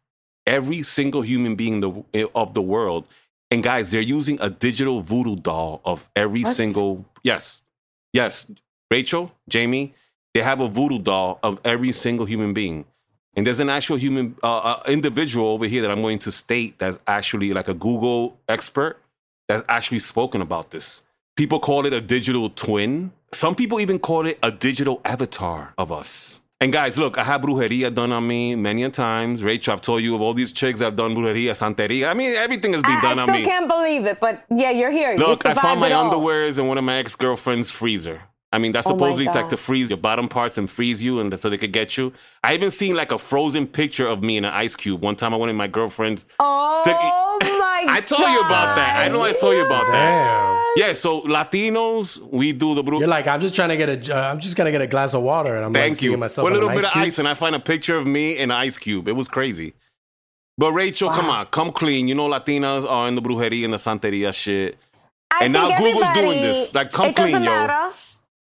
every 0.47 0.83
single 0.83 1.23
human 1.23 1.55
being 1.55 1.81
the, 1.81 2.29
of 2.35 2.55
the 2.55 2.63
world. 2.63 3.07
And 3.51 3.63
guys, 3.63 3.93
they're 3.93 4.01
using 4.01 4.39
a 4.41 4.51
digital 4.51 5.01
voodoo 5.03 5.37
doll 5.37 5.81
of 5.85 6.11
every 6.17 6.43
What? 6.43 6.57
single 6.57 7.05
yes, 7.23 7.63
yes. 8.13 8.51
Rachel, 8.91 9.33
Jaime, 9.53 9.95
they 10.35 10.43
have 10.43 10.61
a 10.61 10.67
voodoo 10.69 10.99
doll 10.99 11.39
of 11.43 11.61
every 11.65 11.93
single 11.93 12.27
human 12.27 12.53
being. 12.53 12.85
And 13.37 13.47
there's 13.47 13.61
an 13.61 13.69
actual 13.69 13.97
human 13.97 14.37
uh, 14.43 14.59
uh, 14.59 14.83
individual 14.87 15.49
over 15.49 15.67
here 15.67 15.83
that 15.83 15.91
I'm 15.91 16.03
going 16.03 16.21
to 16.21 16.33
state 16.33 16.79
that's 16.79 16.99
actually 17.07 17.53
like 17.53 17.69
a 17.69 17.75
Google 17.75 18.39
expert 18.49 19.01
that's 19.49 19.65
actually 19.69 19.99
spoken 19.99 20.41
about 20.41 20.71
this. 20.71 21.03
People 21.37 21.59
call 21.59 21.85
it 21.85 21.93
a 21.93 22.01
digital 22.01 22.49
twin. 22.51 23.13
Some 23.33 23.55
people 23.57 23.81
even 23.81 23.99
call 23.99 24.27
it 24.27 24.39
a 24.43 24.53
digital 24.53 25.01
avatar 25.05 25.75
of 25.77 25.91
us. 25.91 26.41
And 26.61 26.73
guys, 26.73 26.97
look, 26.97 27.19
I 27.19 27.25
have 27.25 27.41
brujeria 27.43 27.93
done 27.93 28.13
on 28.13 28.27
me 28.27 28.55
many 28.55 28.85
a 28.85 28.91
times. 28.91 29.43
Rachel, 29.43 29.75
I've 29.75 29.83
told 29.83 30.03
you 30.03 30.15
of 30.15 30.23
all 30.23 30.33
these 30.33 30.53
chicks 30.53 30.81
I've 30.81 30.95
done 30.97 31.15
brujeria, 31.15 31.51
santeria. 31.51 32.09
I 32.09 32.15
mean, 32.15 32.33
everything 32.35 32.73
has 32.73 32.83
been 32.83 32.93
I, 32.93 33.03
done 33.03 33.19
I 33.19 33.23
on 33.23 33.29
still 33.29 33.41
me. 33.41 33.45
can't 33.45 33.69
believe 33.69 34.07
it, 34.07 34.21
but 34.21 34.45
yeah, 34.49 34.71
you're 34.71 34.93
here. 34.93 35.13
you 35.13 35.19
Look, 35.19 35.45
I 35.45 35.51
survived 35.51 35.61
found 35.61 35.81
my 35.81 35.91
underwears 35.91 36.59
in 36.59 36.69
one 36.69 36.79
of 36.79 36.85
my 36.85 36.97
ex 36.97 37.17
girlfriend's 37.17 37.71
freezer. 37.71 38.23
I 38.55 38.59
mean, 38.59 38.71
that's 38.71 38.87
Oh 38.87 38.91
supposedly 38.91 39.27
like 39.27 39.49
to 39.49 39.57
freeze 39.57 39.91
your 39.91 39.97
bottom 39.97 40.29
parts 40.29 40.59
and 40.59 40.71
freeze 40.71 41.03
you, 41.03 41.19
and 41.19 41.37
so 41.37 41.51
they 41.51 41.59
could 41.59 41.73
get 41.73 41.97
you. 41.97 42.13
I 42.45 42.55
even 42.55 42.71
seen 42.71 42.95
like 42.95 43.11
a 43.11 43.19
frozen 43.19 43.67
picture 43.67 44.07
of 44.07 44.23
me 44.23 44.37
in 44.37 44.45
an 44.45 44.53
ice 44.53 44.77
cube. 44.77 45.03
One 45.03 45.17
time 45.17 45.35
I 45.35 45.37
went 45.39 45.51
in 45.51 45.57
my 45.57 45.67
girlfriend's. 45.67 46.25
Oh 46.39 47.39
my 47.43 47.93
I 47.93 48.01
told 48.01 48.21
you 48.21 48.39
about 48.39 48.77
that. 48.77 49.05
I 49.05 49.09
know 49.13 49.23
I 49.23 49.33
told 49.33 49.57
you 49.57 49.67
about 49.67 49.89
that. 49.89 50.75
Damn. 50.77 50.87
Yeah, 50.87 50.93
so 50.93 51.23
Latinos, 51.23 52.21
we 52.31 52.53
do 52.53 52.77
the 52.77 52.85
bru- 52.85 53.01
You're 53.01 53.09
like, 53.09 53.27
I'm 53.27 53.41
just 53.41 53.57
trying 53.57 53.71
to 53.71 53.77
get 53.77 53.89
a, 53.89 54.17
uh, 54.17 54.31
I'm 54.31 54.39
just 54.39 54.55
gonna 54.55 54.71
get 54.71 54.83
a 54.83 54.87
glass 54.87 55.15
of 55.15 55.23
water, 55.23 55.57
and 55.57 55.65
I'm 55.65 55.73
like 55.73 55.83
Thank 55.83 55.97
seeing 55.97 56.13
you. 56.13 56.19
myself 56.19 56.45
With 56.45 56.53
a 56.53 56.55
little 56.55 56.69
bit 56.69 56.85
ice 56.85 56.95
of 56.95 57.03
ice, 57.03 57.19
and 57.19 57.27
I 57.27 57.35
find 57.35 57.57
a 57.57 57.61
picture 57.61 57.97
of 57.97 58.07
me 58.07 58.37
in 58.37 58.53
an 58.53 58.57
ice 58.57 58.79
cube. 58.79 59.09
It 59.09 59.17
was 59.17 59.27
crazy. 59.27 59.75
But 60.57 60.71
Rachel, 60.73 61.11
come 61.11 61.27
on, 61.27 61.47
come 61.47 61.71
clean. 61.71 62.07
You 62.07 62.15
know, 62.15 62.29
Latinas 62.29 62.89
are 62.89 63.09
in 63.09 63.17
the 63.17 63.23
brujeria 63.23 63.65
and 63.65 63.73
the 63.73 63.79
santeria 63.79 64.33
shit. 64.33 64.79
I 65.33 65.45
And 65.45 65.53
now 65.53 65.77
Google's 65.77 66.11
doing 66.11 66.41
this. 66.41 66.73
Like, 66.73 66.93
come 66.93 67.09
it 67.09 67.17
doesn't 67.17 67.33
clean, 67.33 67.43
yo. 67.43 67.51
matter. 67.51 67.97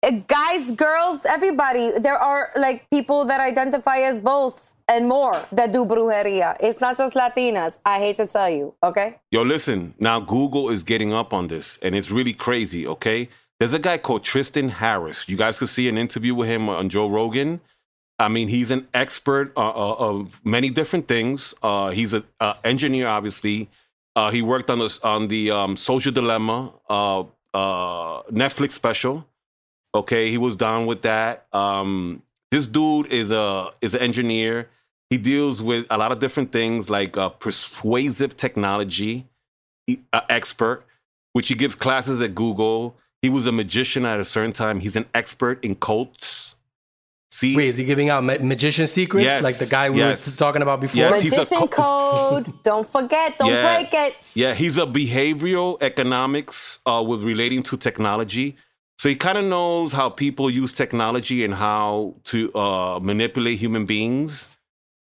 Uh, 0.05 0.21
Guys, 0.27 0.71
girls, 0.73 1.25
everybody. 1.25 1.91
There 1.97 2.17
are 2.17 2.51
like 2.55 2.87
people 2.91 3.25
that 3.25 3.41
identify 3.41 3.97
as 3.97 4.19
both 4.21 4.75
and 4.87 5.07
more 5.07 5.35
that 5.51 5.73
do 5.73 5.83
brujeria. 5.83 6.55
It's 6.59 6.79
not 6.79 6.97
just 6.97 7.15
Latinas. 7.15 7.79
I 7.83 7.97
hate 7.97 8.17
to 8.17 8.27
tell 8.27 8.49
you. 8.49 8.75
Okay. 8.83 9.15
Yo, 9.31 9.41
listen, 9.41 9.95
now 9.99 10.19
Google 10.19 10.69
is 10.69 10.83
getting 10.83 11.11
up 11.11 11.33
on 11.33 11.47
this, 11.47 11.79
and 11.81 11.95
it's 11.95 12.11
really 12.11 12.33
crazy, 12.33 12.85
okay? 12.85 13.29
There's 13.57 13.73
a 13.73 13.79
guy 13.79 13.97
called 13.97 14.23
Tristan 14.23 14.69
Harris. 14.69 15.27
You 15.27 15.37
guys 15.37 15.57
could 15.57 15.69
see 15.69 15.89
an 15.89 15.97
interview 15.97 16.35
with 16.35 16.49
him 16.49 16.69
on 16.69 16.87
Joe 16.89 17.09
Rogan. 17.09 17.61
I 18.19 18.27
mean, 18.27 18.47
he's 18.47 18.69
an 18.69 18.87
expert 18.93 19.53
uh, 19.57 19.69
uh, 19.69 19.95
of 19.97 20.39
many 20.45 20.69
different 20.69 21.07
things. 21.07 21.55
Uh, 21.63 21.89
he's 21.89 22.13
an 22.13 22.25
engineer, 22.63 23.07
obviously. 23.07 23.69
Uh, 24.15 24.29
he 24.29 24.43
worked 24.43 24.69
on 24.69 24.79
the 24.79 24.99
on 25.03 25.29
the 25.29 25.49
um, 25.49 25.75
Social 25.75 26.11
Dilemma 26.11 26.71
uh, 26.89 27.21
uh, 27.55 28.21
Netflix 28.31 28.73
special. 28.73 29.25
Okay, 29.95 30.29
he 30.29 30.37
was 30.37 30.55
down 30.57 30.85
with 30.85 31.01
that. 31.03 31.45
Um, 31.53 32.21
this 32.51 32.67
dude 32.67 33.07
is 33.07 33.31
a 33.31 33.69
is 33.81 33.95
an 33.95 34.01
engineer. 34.01 34.69
He 35.09 35.17
deals 35.17 35.61
with 35.63 35.85
a 35.89 35.97
lot 35.97 36.11
of 36.11 36.19
different 36.19 36.51
things 36.51 36.89
like 36.89 37.15
uh, 37.17 37.29
persuasive 37.29 38.35
technology 38.35 39.25
uh, 40.11 40.21
expert, 40.29 40.83
which 41.33 41.47
he 41.47 41.55
gives 41.55 41.75
classes 41.75 42.21
at 42.21 42.35
Google. 42.35 42.97
He 43.21 43.29
was 43.29 43.47
a 43.47 43.51
magician 43.51 44.05
at 44.05 44.19
a 44.19 44.25
certain 44.25 44.51
time. 44.51 44.79
He's 44.81 44.95
an 44.95 45.05
expert 45.13 45.63
in 45.63 45.75
cults. 45.75 46.55
See, 47.31 47.55
Wait, 47.55 47.67
is 47.69 47.77
he 47.77 47.83
giving 47.83 48.09
out 48.09 48.23
ma- 48.23 48.37
magician 48.39 48.87
secrets 48.87 49.25
Yes, 49.25 49.43
like 49.43 49.57
the 49.57 49.65
guy 49.65 49.89
we 49.89 49.97
yes. 49.99 50.25
were 50.29 50.37
talking 50.37 50.61
about 50.61 50.79
before? 50.79 50.99
Yes, 51.03 51.21
he's 51.21 51.33
a 51.33 51.37
Magician 51.41 51.67
co- 51.67 52.29
code. 52.43 52.63
Don't 52.63 52.87
forget. 52.87 53.37
Don't 53.37 53.49
Yeah. 53.51 53.75
break 53.77 53.93
it. 53.93 54.15
Yeah, 54.35 54.53
he's 54.53 54.77
a 54.77 54.85
behavioral 54.85 55.77
economics 55.81 56.79
uh, 56.85 57.03
with 57.05 57.23
relating 57.23 57.61
to 57.63 57.77
technology. 57.77 58.55
So 58.97 59.09
he 59.09 59.15
kind 59.15 59.37
of 59.37 59.45
knows 59.45 59.91
how 59.91 60.09
people 60.09 60.49
use 60.49 60.73
technology 60.73 61.43
and 61.43 61.53
how 61.53 62.15
to 62.25 62.53
uh, 62.55 62.99
manipulate 63.01 63.59
human 63.59 63.85
beings, 63.85 64.57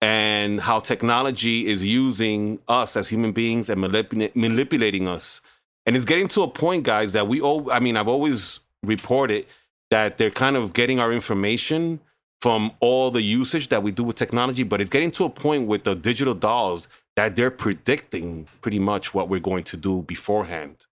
and 0.02 0.60
how 0.60 0.80
technology 0.80 1.68
is 1.68 1.86
using 1.86 2.60
us 2.68 2.98
as 2.98 3.08
human 3.08 3.32
beings 3.32 3.70
and 3.70 3.82
manipula- 3.82 4.36
manipulating 4.36 5.08
us. 5.08 5.42
And 5.86 5.96
it's 5.96 6.06
getting 6.06 6.28
to 6.30 6.44
a 6.44 6.48
point, 6.48 6.84
guys, 6.84 7.14
that 7.14 7.28
we 7.28 7.42
all. 7.42 7.72
I 7.72 7.80
mean, 7.80 7.96
I've 7.96 8.08
always 8.08 8.60
reported 8.84 9.46
that 9.92 10.18
they're 10.18 10.32
kind 10.32 10.56
of 10.56 10.74
getting 10.74 11.00
our 11.00 11.14
information 11.14 12.00
from 12.42 12.72
all 12.80 13.12
the 13.12 13.22
usage 13.22 13.70
that 13.70 13.82
we 13.82 13.92
do 13.92 14.04
with 14.04 14.16
technology, 14.16 14.64
but 14.64 14.82
it's 14.82 14.90
getting 14.90 15.12
to 15.12 15.26
a 15.26 15.30
point 15.30 15.68
with 15.68 15.84
the 15.84 15.96
digital 15.96 16.34
dolls 16.34 16.88
that 17.16 17.36
they're 17.36 17.52
predicting 17.52 18.48
pretty 18.62 18.80
much 18.80 19.14
what 19.14 19.30
we're 19.30 19.40
going 19.40 19.64
to 19.64 19.78
do 19.78 20.02
beforehand. 20.04 20.86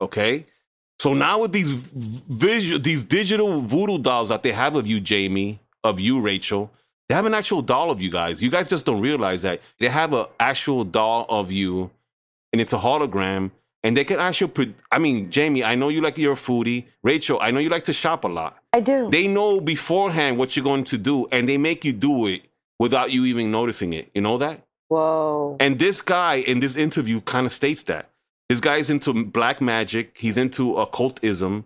Okay? 0.00 0.46
So 1.02 1.14
now 1.14 1.40
with 1.40 1.50
these 1.50 1.72
visual 1.72 2.78
these 2.78 3.04
digital 3.04 3.60
voodoo 3.60 3.98
dolls 3.98 4.28
that 4.28 4.44
they 4.44 4.52
have 4.52 4.76
of 4.76 4.86
you, 4.86 5.02
Jaime, 5.04 5.58
of 5.82 5.98
you, 5.98 6.20
Rachel, 6.20 6.70
they 7.08 7.16
have 7.16 7.26
an 7.26 7.34
actual 7.34 7.60
doll 7.60 7.90
of 7.90 8.00
you 8.00 8.08
guys. 8.08 8.40
You 8.40 8.52
guys 8.52 8.68
just 8.68 8.86
don't 8.86 9.00
realize 9.00 9.42
that 9.42 9.60
they 9.80 9.88
have 9.88 10.12
an 10.14 10.26
actual 10.38 10.84
doll 10.84 11.26
of 11.28 11.50
you, 11.50 11.90
and 12.52 12.60
it's 12.60 12.72
a 12.72 12.78
hologram. 12.78 13.50
And 13.82 13.96
they 13.96 14.04
can 14.04 14.20
actually, 14.20 14.52
pre- 14.52 14.76
I 14.92 15.00
mean, 15.00 15.28
Jaime, 15.34 15.64
I 15.64 15.74
know 15.74 15.88
you 15.88 16.02
like 16.02 16.18
you're 16.18 16.34
a 16.34 16.36
foodie. 16.36 16.84
Rachel, 17.02 17.36
I 17.42 17.50
know 17.50 17.58
you 17.58 17.68
like 17.68 17.82
to 17.90 17.92
shop 17.92 18.22
a 18.22 18.28
lot. 18.28 18.58
I 18.72 18.78
do. 18.78 19.10
They 19.10 19.26
know 19.26 19.60
beforehand 19.60 20.38
what 20.38 20.56
you're 20.56 20.62
going 20.62 20.84
to 20.84 20.98
do, 20.98 21.26
and 21.32 21.48
they 21.48 21.58
make 21.58 21.84
you 21.84 21.92
do 21.92 22.28
it 22.28 22.42
without 22.78 23.10
you 23.10 23.24
even 23.24 23.50
noticing 23.50 23.92
it. 23.92 24.08
You 24.14 24.20
know 24.20 24.38
that? 24.38 24.62
Whoa. 24.86 25.56
And 25.58 25.80
this 25.80 26.00
guy 26.00 26.36
in 26.36 26.60
this 26.60 26.76
interview 26.76 27.20
kind 27.22 27.44
of 27.44 27.50
states 27.50 27.82
that. 27.90 28.11
This 28.48 28.60
guy's 28.60 28.90
into 28.90 29.12
black 29.24 29.60
magic, 29.60 30.18
he's 30.18 30.36
into 30.36 30.76
occultism, 30.76 31.64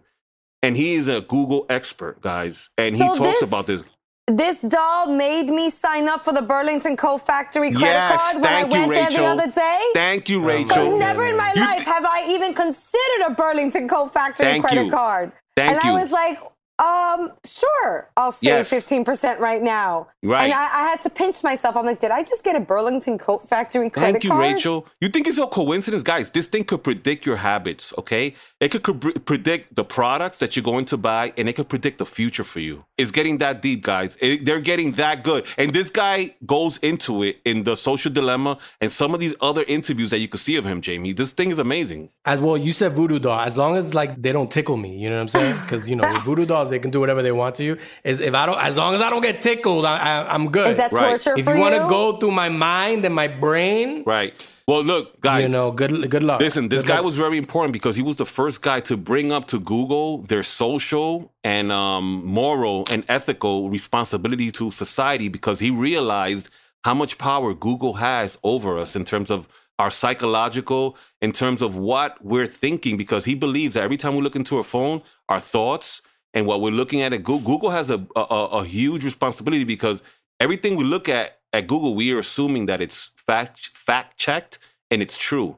and 0.63 0.77
he 0.77 0.95
is 0.95 1.09
a 1.09 1.21
Google 1.21 1.67
expert, 1.69 2.21
guys. 2.21 2.71
And 2.79 2.97
So 2.97 3.03
he 3.03 3.09
talks 3.19 3.41
this- 3.41 3.43
about 3.43 3.67
this. 3.67 3.83
This 4.29 4.59
doll 4.61 5.07
made 5.13 5.51
me 5.51 5.71
sign 5.71 6.09
up 6.09 6.25
for 6.25 6.33
the 6.33 6.43
Burlington 6.43 6.97
Coat 6.97 7.19
Factory 7.25 7.71
credit 7.71 7.87
Yes, 7.87 8.33
card 8.33 8.43
when 8.43 8.53
I 8.53 8.61
thank 8.63 8.75
you, 8.75 8.81
went 8.81 8.93
there 8.93 9.11
the 9.11 9.25
other 9.25 9.47
day. 9.53 9.81
Thank 9.95 10.29
you, 10.29 10.39
oh 10.51 10.57
Because 10.59 10.77
Rachel. 10.79 10.99
never 10.99 11.27
in 11.27 11.37
my 11.37 11.53
You- 11.55 11.61
life 11.61 11.85
have 11.85 12.05
I 12.05 12.27
even 12.31 12.53
considered 12.53 13.27
a 13.29 13.31
Burlington 13.31 13.89
Coat 13.89 14.13
Factory 14.13 14.47
Thank 14.47 14.67
credit 14.67 14.87
you. 14.87 14.91
card. 14.91 15.31
Thank 15.57 15.75
and 15.77 15.85
you. 15.85 15.91
I 15.91 16.03
was 16.03 16.11
like, 16.11 16.41
um, 16.79 17.33
sure, 17.45 18.11
I'll 18.17 18.33
save 18.33 18.47
Yes. 18.49 18.71
15% 18.71 19.39
right 19.39 19.63
now. 19.63 20.09
Right. 20.23 20.45
And 20.45 20.53
I, 20.53 20.65
I 20.65 20.89
had 20.91 21.03
to 21.03 21.11
pinch 21.11 21.43
myself. 21.43 21.77
I'm 21.77 21.87
like, 21.87 22.01
did 22.01 22.11
I 22.11 22.23
just 22.23 22.45
get 22.45 22.55
a 22.57 22.61
Burlington 22.61 23.17
Coat 23.19 23.49
Factory 23.49 23.89
credit 23.91 24.13
Thank 24.13 24.25
you, 24.25 24.31
card? 24.31 24.43
Rachel. 24.43 24.87
You 25.01 25.09
think 25.09 25.27
it's 25.29 25.39
a 25.39 25.47
coincidence, 25.47 26.03
guys? 26.03 26.31
This 26.31 26.47
thing 26.47 26.65
could 26.65 26.83
predict 26.85 27.25
your 27.27 27.37
habits, 27.37 27.93
okay? 27.99 28.35
It 28.61 28.71
could 28.71 29.01
pre- 29.01 29.13
predict 29.15 29.75
the 29.75 29.85
products 29.85 30.39
that 30.39 30.55
you're 30.57 30.63
going 30.65 30.85
to 30.87 30.97
buy, 30.97 31.33
and 31.37 31.49
it 31.49 31.55
could 31.55 31.69
predict 31.69 31.99
the 31.99 32.07
future 32.07 32.45
for 32.45 32.61
you. 32.61 32.85
It's 32.99 33.11
getting 33.11 33.39
that 33.39 33.63
deep, 33.63 33.83
guys. 33.83 34.17
It- 34.21 34.45
they're 34.45 34.61
getting 34.61 34.93
that 34.93 35.25
good. 35.25 35.47
And 35.57 35.73
this 35.73 35.91
guy 35.91 36.35
goes 36.45 36.77
into 36.79 37.23
it 37.23 37.39
in 37.45 37.65
the 37.65 37.77
social 37.77 38.13
dilemma 38.13 38.59
and 38.81 38.93
some 38.93 39.15
of 39.15 39.21
these 39.21 39.35
other 39.41 39.63
interviews 39.67 40.11
that 40.11 40.19
you 40.19 40.29
could 40.29 40.41
see 40.41 40.57
of 40.57 40.65
him, 40.65 40.81
Jaime. 40.85 41.13
This 41.13 41.33
thing 41.33 41.51
is 41.51 41.59
amazing. 41.59 42.11
As 42.25 42.39
well, 42.41 42.57
you 42.57 42.73
said 42.73 42.93
voodoo 42.93 43.19
doll. 43.19 43.41
As 43.41 43.57
long 43.57 43.77
as 43.77 43.95
like 43.95 44.21
they 44.21 44.33
don't 44.33 44.51
tickle 44.51 44.77
me, 44.77 44.97
you 44.97 45.09
know 45.09 45.17
what 45.17 45.23
I'm 45.23 45.29
saying? 45.29 45.57
Because 45.63 45.89
you 45.89 45.97
know 45.97 46.09
voodoo 46.25 46.37
voodoo 46.37 46.47
dolls, 46.67 46.71
they 46.71 46.79
can 46.79 46.91
do 46.91 47.01
whatever 47.01 47.23
they 47.23 47.33
want 47.33 47.55
to 47.57 47.65
you. 47.65 47.79
Is 48.05 48.21
if 48.21 48.35
I 48.35 48.47
don't, 48.47 48.61
as 48.61 48.77
long 48.77 48.95
as 48.95 49.01
I 49.03 49.11
don't 49.11 49.23
get 49.23 49.41
tickled, 49.43 49.85
I, 49.85 49.97
I, 49.97 50.35
I'm 50.35 50.51
good. 50.51 50.71
Is 50.73 50.77
that 50.77 50.93
Right. 50.93 51.09
torture 51.21 51.39
if 51.39 51.45
for 51.45 51.51
you 51.53 51.57
you? 51.57 51.63
want 51.63 51.75
to 51.77 51.87
go 51.89 52.17
through 52.19 52.33
my 52.33 52.49
mind 52.49 53.05
and 53.05 53.15
my 53.15 53.29
brain, 53.29 54.03
Right. 54.07 54.35
Well, 54.69 54.83
look, 54.83 55.21
guys. 55.21 55.43
you 55.45 55.49
know, 55.57 55.71
good 55.71 56.11
good 56.11 56.25
luck. 56.25 56.41
Listen, 56.41 56.69
this 56.69 56.83
Good 56.83 56.89
guy 56.89 56.97
luck. 56.97 57.05
was 57.05 57.17
very 57.17 57.39
important 57.39 57.73
because 57.73 57.95
he 57.95 58.03
was 58.03 58.17
the 58.17 58.25
first 58.39 58.63
guy 58.63 58.81
to 58.91 58.97
bring 58.97 59.31
up 59.31 59.45
to 59.53 59.61
Google 59.61 60.23
their 60.33 60.43
social 60.43 61.33
and 61.45 61.71
um, 61.71 62.05
moral 62.25 62.85
and 62.91 63.05
ethical 63.09 63.71
responsibility 63.71 64.51
to 64.59 64.73
society 64.73 65.29
because 65.29 65.61
he 65.61 65.71
realized 65.71 66.51
how 66.83 66.95
much 66.95 67.17
power 67.17 67.55
Google 67.55 67.95
has 68.11 68.39
over 68.43 68.71
us 68.77 68.97
in 68.97 69.05
terms 69.05 69.31
of 69.31 69.41
our 69.79 69.91
psychological, 69.91 70.97
in 71.21 71.31
terms 71.33 71.63
of 71.63 71.77
what 71.77 72.11
we're 72.25 72.47
thinking, 72.65 72.97
because 72.97 73.25
he 73.25 73.35
believes 73.37 73.75
that 73.75 73.85
every 73.85 73.97
time 73.97 74.17
we 74.17 74.23
look 74.23 74.35
into 74.37 74.57
our 74.57 74.65
phone, 74.65 75.01
our 75.29 75.39
thoughts 75.41 76.03
and 76.37 76.47
what 76.47 76.61
we're 76.61 76.71
looking 76.71 77.01
at 77.01 77.15
at 77.15 77.25
Google, 77.25 77.55
Google 77.55 77.71
has 77.71 77.91
a, 77.91 78.07
a, 78.15 78.21
a 78.21 78.65
huge 78.65 79.05
responsibility 79.05 79.65
because 79.65 80.03
everything 80.39 80.77
we 80.77 80.85
look 80.85 81.09
at 81.09 81.39
at 81.53 81.67
Google, 81.67 81.95
we 81.95 82.13
are 82.13 82.19
assuming 82.19 82.67
that 82.67 82.83
it's 82.83 83.11
fact 83.17 83.71
fact 83.75 84.19
checked 84.19 84.59
and 84.91 85.01
it's 85.01 85.17
true. 85.17 85.57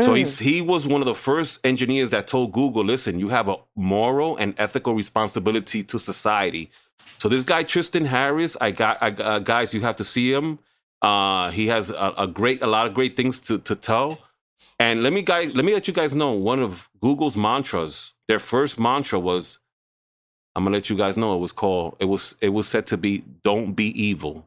So 0.00 0.14
he's, 0.14 0.38
he 0.38 0.60
was 0.60 0.86
one 0.86 1.00
of 1.00 1.06
the 1.06 1.14
first 1.14 1.58
engineers 1.64 2.10
that 2.10 2.28
told 2.28 2.52
Google, 2.52 2.84
listen, 2.84 3.18
you 3.18 3.30
have 3.30 3.48
a 3.48 3.56
moral 3.74 4.36
and 4.36 4.54
ethical 4.56 4.94
responsibility 4.94 5.82
to 5.82 5.98
society. 5.98 6.70
So 7.18 7.28
this 7.28 7.42
guy 7.42 7.64
Tristan 7.64 8.04
Harris, 8.04 8.56
I 8.60 8.70
got, 8.70 8.98
I, 9.00 9.10
uh, 9.10 9.38
guys, 9.40 9.74
you 9.74 9.80
have 9.80 9.96
to 9.96 10.04
see 10.04 10.32
him. 10.32 10.60
Uh, 11.02 11.50
he 11.50 11.66
has 11.68 11.90
a, 11.90 12.14
a 12.16 12.26
great, 12.28 12.62
a 12.62 12.66
lot 12.68 12.86
of 12.86 12.94
great 12.94 13.16
things 13.16 13.40
to, 13.42 13.58
to 13.58 13.74
tell. 13.74 14.20
And 14.78 15.02
let 15.02 15.12
me 15.12 15.22
guys, 15.22 15.52
let 15.54 15.64
me 15.64 15.74
let 15.74 15.88
you 15.88 15.94
guys 15.94 16.14
know 16.14 16.30
one 16.30 16.60
of 16.60 16.88
Google's 17.00 17.36
mantras. 17.36 18.12
Their 18.28 18.38
first 18.38 18.78
mantra 18.78 19.18
was, 19.18 19.58
I'm 20.58 20.64
gonna 20.64 20.74
let 20.74 20.90
you 20.90 20.96
guys 20.96 21.16
know. 21.16 21.36
It 21.36 21.38
was 21.38 21.52
called. 21.52 21.94
It 22.00 22.06
was. 22.06 22.34
It 22.40 22.48
was 22.48 22.66
said 22.66 22.84
to 22.86 22.96
be, 22.96 23.22
"Don't 23.44 23.74
be 23.74 23.90
evil." 24.02 24.44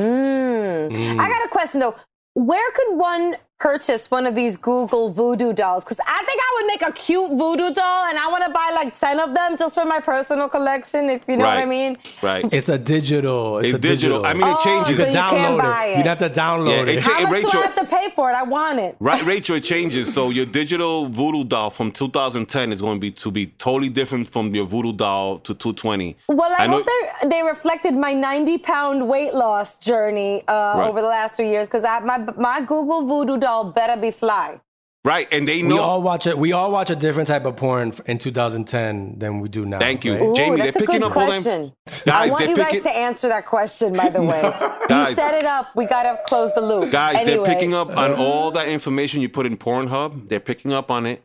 Mm. 0.00 0.90
Mm. 0.90 1.20
I 1.20 1.28
got 1.28 1.44
a 1.44 1.48
question 1.50 1.80
though. 1.80 1.94
Where 2.32 2.70
could 2.72 2.96
one 2.96 3.36
purchase 3.64 4.10
one 4.10 4.26
of 4.26 4.34
these 4.34 4.56
Google 4.56 5.10
voodoo 5.10 5.52
dolls? 5.52 5.84
Because 5.84 6.00
I 6.06 6.22
think 6.24 6.40
I 6.40 6.50
would 6.56 6.66
make 6.66 6.82
a 6.82 6.92
cute 6.92 7.30
voodoo 7.30 7.72
doll 7.72 8.04
and 8.06 8.18
I 8.18 8.28
want 8.30 8.44
to 8.44 8.50
buy 8.52 8.70
like 8.74 8.98
10 8.98 9.20
of 9.20 9.34
them 9.34 9.56
just 9.56 9.74
for 9.74 9.84
my 9.84 10.00
personal 10.00 10.48
collection, 10.48 11.08
if 11.08 11.24
you 11.28 11.36
know 11.36 11.44
what 11.46 11.58
I 11.58 11.64
mean. 11.64 11.96
Right. 12.22 12.44
It's 12.52 12.68
a 12.68 12.76
digital. 12.78 13.58
It's, 13.58 13.68
It's 13.68 13.78
a 13.78 13.80
digital. 13.80 14.22
digital. 14.22 14.26
I 14.26 14.34
mean, 14.34 14.48
it 14.48 14.56
Oh, 14.58 14.64
changes. 14.64 14.90
you 14.90 14.96
so 14.96 15.04
can 15.04 15.12
you 15.14 15.18
can't 15.18 15.36
download 15.58 15.62
buy 15.62 15.84
it. 15.86 15.90
it. 15.92 15.96
You'd 15.98 16.06
have 16.06 16.18
to 16.18 16.30
download 16.30 16.68
Yeah, 16.68 16.82
it. 16.82 16.88
it 16.98 17.02
cha- 17.02 17.12
How 17.12 17.22
much 17.22 17.32
Rachel- 17.32 17.50
do 17.52 17.58
I 17.58 17.62
have 17.62 17.74
to 17.76 17.86
pay 17.86 18.10
for 18.14 18.30
it? 18.30 18.34
I 18.34 18.42
want 18.42 18.78
it. 18.80 18.96
Right, 19.00 19.24
Rachel, 19.24 19.56
it 19.56 19.60
changes. 19.62 20.12
So 20.12 20.30
your 20.30 20.46
digital 20.46 21.06
voodoo 21.08 21.44
doll 21.44 21.70
from 21.70 21.90
2010 21.92 22.72
is 22.72 22.80
going 22.82 22.96
to 22.96 23.00
be 23.00 23.10
to 23.12 23.30
be 23.30 23.46
totally 23.46 23.88
different 23.88 24.28
from 24.28 24.54
your 24.54 24.66
voodoo 24.66 24.92
doll 24.92 25.38
to 25.38 25.54
220. 25.54 26.16
Well, 26.28 26.54
I, 26.58 26.64
I 26.64 26.66
know- 26.66 26.82
hope 26.82 26.86
they 27.22 27.28
they 27.28 27.42
reflected 27.42 27.94
my 27.94 28.12
90 28.12 28.58
pound 28.58 29.08
weight 29.08 29.34
loss 29.34 29.78
journey 29.78 30.42
uh, 30.48 30.52
Right. 30.76 30.88
over 30.88 31.00
the 31.00 31.08
last 31.08 31.36
three 31.36 31.48
years 31.50 31.66
because 31.68 31.84
my 32.04 32.18
my 32.36 32.60
Google 32.60 33.06
voodoo 33.06 33.38
doll 33.44 33.64
better 33.64 34.00
be 34.00 34.10
fly. 34.10 34.60
Right, 35.06 35.28
and 35.30 35.46
they 35.46 35.62
we 35.62 35.78
all 35.78 36.00
watch 36.00 36.26
it. 36.26 36.38
We 36.38 36.52
all 36.52 36.72
watch 36.72 36.88
a 36.88 36.96
different 36.96 37.28
type 37.28 37.44
of 37.44 37.56
porn 37.56 37.92
in 38.06 38.16
2010 38.16 39.18
than 39.18 39.40
we 39.40 39.50
do 39.50 39.66
now. 39.66 39.78
Thank 39.78 40.02
you. 40.02 40.14
right? 40.14 40.22
Ooh, 40.22 40.34
Jaime, 40.34 40.56
that's 40.56 40.72
they're 40.78 40.82
a 40.82 40.86
picking 40.86 41.00
good 41.00 41.10
up 41.10 41.16
all 41.16 41.30
them- 41.30 41.42
question. 41.42 41.72
I 41.86 42.10
Guys, 42.10 42.30
want 42.30 42.38
they're 42.40 42.48
you 42.48 42.56
guys 42.56 42.82
to 42.82 42.96
answer 42.96 43.28
that 43.28 43.44
question. 43.44 43.92
By 43.92 44.08
the 44.08 44.22
way, 44.22 44.40
you 44.90 45.14
set 45.14 45.34
it 45.34 45.44
up. 45.44 45.76
We 45.76 45.84
gotta 45.84 46.18
close 46.24 46.54
the 46.54 46.62
loop. 46.62 46.90
Guys, 46.90 47.16
anyway. 47.16 47.36
they're 47.36 47.44
picking 47.54 47.74
up 47.74 47.94
on 47.94 48.14
all 48.24 48.50
that 48.52 48.66
information 48.68 49.20
you 49.20 49.28
put 49.28 49.44
in 49.44 49.58
Pornhub. 49.58 50.28
They're 50.30 50.40
picking 50.40 50.72
up 50.72 50.90
on 50.90 51.04
it. 51.04 51.22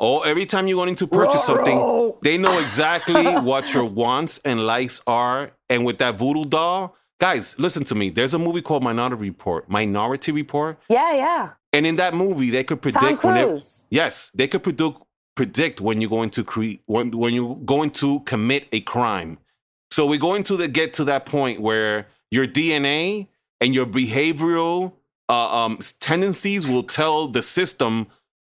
Oh, 0.00 0.22
every 0.22 0.46
time 0.46 0.66
you're 0.66 0.82
going 0.84 0.96
to 0.96 1.06
purchase 1.06 1.44
something, 1.44 1.76
Ruh-roh. 1.76 2.18
they 2.22 2.36
know 2.36 2.58
exactly 2.58 3.22
what 3.22 3.72
your 3.74 3.84
wants 3.84 4.40
and 4.44 4.66
likes 4.66 5.02
are. 5.06 5.52
And 5.68 5.84
with 5.84 5.98
that 5.98 6.18
voodoo 6.18 6.46
doll, 6.46 6.96
guys, 7.20 7.54
listen 7.60 7.84
to 7.84 7.94
me. 7.94 8.10
There's 8.10 8.34
a 8.34 8.38
movie 8.40 8.62
called 8.62 8.82
Minority 8.82 9.16
Report. 9.16 9.68
Minority 9.68 10.32
Report. 10.32 10.80
Yeah, 10.88 11.12
yeah. 11.12 11.50
And 11.72 11.86
in 11.86 11.96
that 11.96 12.14
movie, 12.14 12.50
they 12.50 12.64
could 12.64 12.82
predict 12.82 13.22
Tom 13.22 13.34
when 13.34 13.36
it- 13.36 13.48
yes, 13.90 14.30
they 14.34 14.48
could 14.48 14.62
predict 14.62 14.98
predict 15.36 15.80
when 15.80 16.00
you're 16.00 16.10
going 16.10 16.30
to 16.30 16.44
create 16.44 16.82
when 16.86 17.10
when 17.16 17.32
you're 17.34 17.56
going 17.56 17.90
to 17.90 18.20
commit 18.20 18.66
a 18.72 18.80
crime. 18.80 19.38
So 19.90 20.06
we're 20.06 20.18
going 20.18 20.42
to 20.44 20.56
the, 20.56 20.68
get 20.68 20.92
to 20.94 21.04
that 21.04 21.24
point 21.26 21.60
where 21.60 22.08
your 22.30 22.46
DNA 22.46 23.28
and 23.60 23.74
your 23.74 23.86
behavioral 23.86 24.92
uh, 25.28 25.64
um, 25.64 25.78
tendencies 26.00 26.66
will 26.66 26.82
tell 26.82 27.28
the 27.28 27.42
system, 27.42 28.06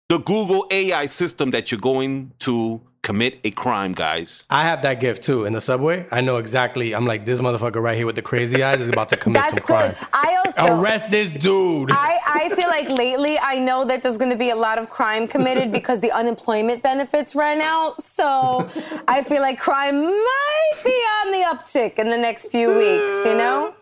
the 0.09 0.19
Google 0.19 0.67
AI 0.71 1.07
system, 1.07 1.51
that 1.51 1.71
you're 1.71 1.81
going 1.81 2.33
to 2.41 2.81
commit 3.03 3.41
a 3.45 3.51
crime, 3.51 3.93
guys. 3.93 4.45
I 4.51 4.65
have 4.65 4.83
that 4.83 5.01
gift 5.01 5.23
too 5.23 5.45
in 5.45 5.53
the 5.53 5.61
subway. 5.61 6.07
I 6.11 6.21
know 6.21 6.37
exactly. 6.37 6.95
I'm 6.95 7.07
like, 7.07 7.25
this 7.25 7.41
motherfucker 7.41 7.83
right 7.83 7.97
here 7.97 8.07
with 8.07 8.17
the 8.17 8.23
crazy 8.23 8.63
eyes 8.63 8.81
is 8.81 8.89
about 8.89 9.09
to 9.11 9.17
commit 9.17 9.43
That's 9.43 9.55
some 9.55 9.63
crime. 9.63 9.91
good. 9.91 10.09
I 10.13 10.43
also 10.45 10.81
Arrest 10.81 11.11
this 11.11 11.33
dude. 11.33 11.91
I, 11.93 12.19
I 12.27 12.55
feel 12.55 12.69
like 12.69 12.89
lately 12.89 13.39
I 13.39 13.59
know 13.59 13.85
that 13.87 14.03
there's 14.03 14.19
going 14.19 14.31
to 14.31 14.37
be 14.37 14.51
a 14.51 14.57
lot 14.57 14.79
of 14.79 14.91
crime 14.91 15.27
committed 15.27 15.73
because 15.79 16.01
the 16.01 16.13
unemployment 16.13 16.83
benefits 16.83 17.35
ran 17.35 17.61
out. 17.61 18.03
So 18.03 18.69
I 19.09 19.23
feel 19.23 19.41
like 19.41 19.59
crime 19.59 20.03
might 20.05 20.81
be 20.85 20.91
on 20.91 21.33
the 21.33 21.47
uptick 21.57 21.99
in 21.99 22.09
the 22.09 22.19
next 22.19 22.49
few 22.49 22.69
weeks, 22.69 23.27
you 23.27 23.37
know? 23.37 23.75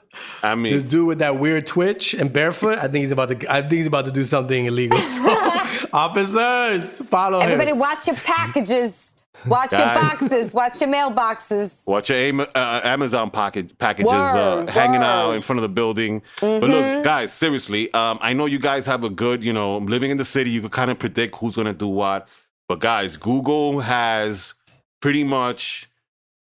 I 0.43 0.55
mean, 0.55 0.73
this 0.73 0.85
dude 0.85 1.07
with 1.07 1.19
that 1.21 1.39
weird 1.39 1.67
twitch 1.67 2.15
and 2.15 2.33
barefoot. 2.33 2.79
I 2.79 2.83
think 2.83 2.97
he's 2.97 3.13
about 3.13 3.29
to. 3.29 3.53
I 3.53 3.61
think 3.61 3.73
he's 3.73 3.87
about 3.87 4.05
to 4.07 4.11
do 4.11 4.25
something 4.25 4.67
illegal. 4.67 4.99
So, 5.09 5.23
officers, 5.93 7.03
follow 7.07 7.39
Everybody 7.41 7.45
him. 7.45 7.61
Everybody, 7.61 7.73
watch 7.73 8.07
your 8.07 8.17
packages. 8.17 9.08
Watch 9.47 9.73
your 9.73 9.81
boxes. 9.81 10.53
Watch 10.53 10.81
your 10.81 10.91
mailboxes. 10.91 11.75
Watch 11.87 12.11
your 12.11 12.19
Am- 12.19 12.41
uh, 12.41 12.81
Amazon 12.85 13.31
pocket 13.31 13.77
packages 13.79 14.13
uh, 14.13 14.63
Word, 14.67 14.71
hanging 14.71 15.01
word. 15.01 15.07
out 15.07 15.31
in 15.33 15.43
front 15.43 15.59
of 15.59 15.63
the 15.63 15.69
building. 15.69 16.23
But 16.41 16.63
look, 16.65 17.05
guys, 17.05 17.33
seriously, 17.33 17.93
um, 17.95 18.19
I 18.21 18.33
know 18.33 18.47
you 18.47 18.59
guys 18.59 18.87
have 18.87 19.05
a 19.05 19.11
good, 19.11 19.45
you 19.45 19.53
know, 19.53 19.79
living 19.79 20.11
in 20.11 20.17
the 20.17 20.25
city, 20.25 20.51
you 20.51 20.61
could 20.61 20.73
kind 20.73 20.91
of 20.91 20.99
predict 20.99 21.37
who's 21.37 21.57
going 21.57 21.67
to 21.67 21.73
do 21.73 21.89
what. 21.89 22.29
But 22.69 22.81
guys, 22.81 23.17
Google 23.17 23.81
has 23.81 24.55
pretty 25.01 25.25
much, 25.25 25.88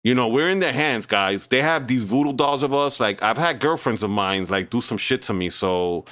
you 0.03 0.15
know, 0.15 0.29
we're 0.29 0.49
in 0.49 0.61
their 0.61 0.73
hands, 0.73 1.05
guys. 1.05 1.47
They 1.47 1.61
have 1.61 1.87
these 1.87 2.05
voodoo 2.05 2.33
dolls 2.33 2.63
of 2.63 2.73
us. 2.73 3.01
Like, 3.01 3.23
I've 3.23 3.37
had 3.37 3.61
girlfriends 3.61 4.03
of 4.03 4.11
mine, 4.11 4.47
like, 4.47 4.71
do 4.71 4.81
some 4.81 4.97
shit 4.97 5.23
to 5.23 5.35
me. 5.35 5.51
So, 5.51 6.07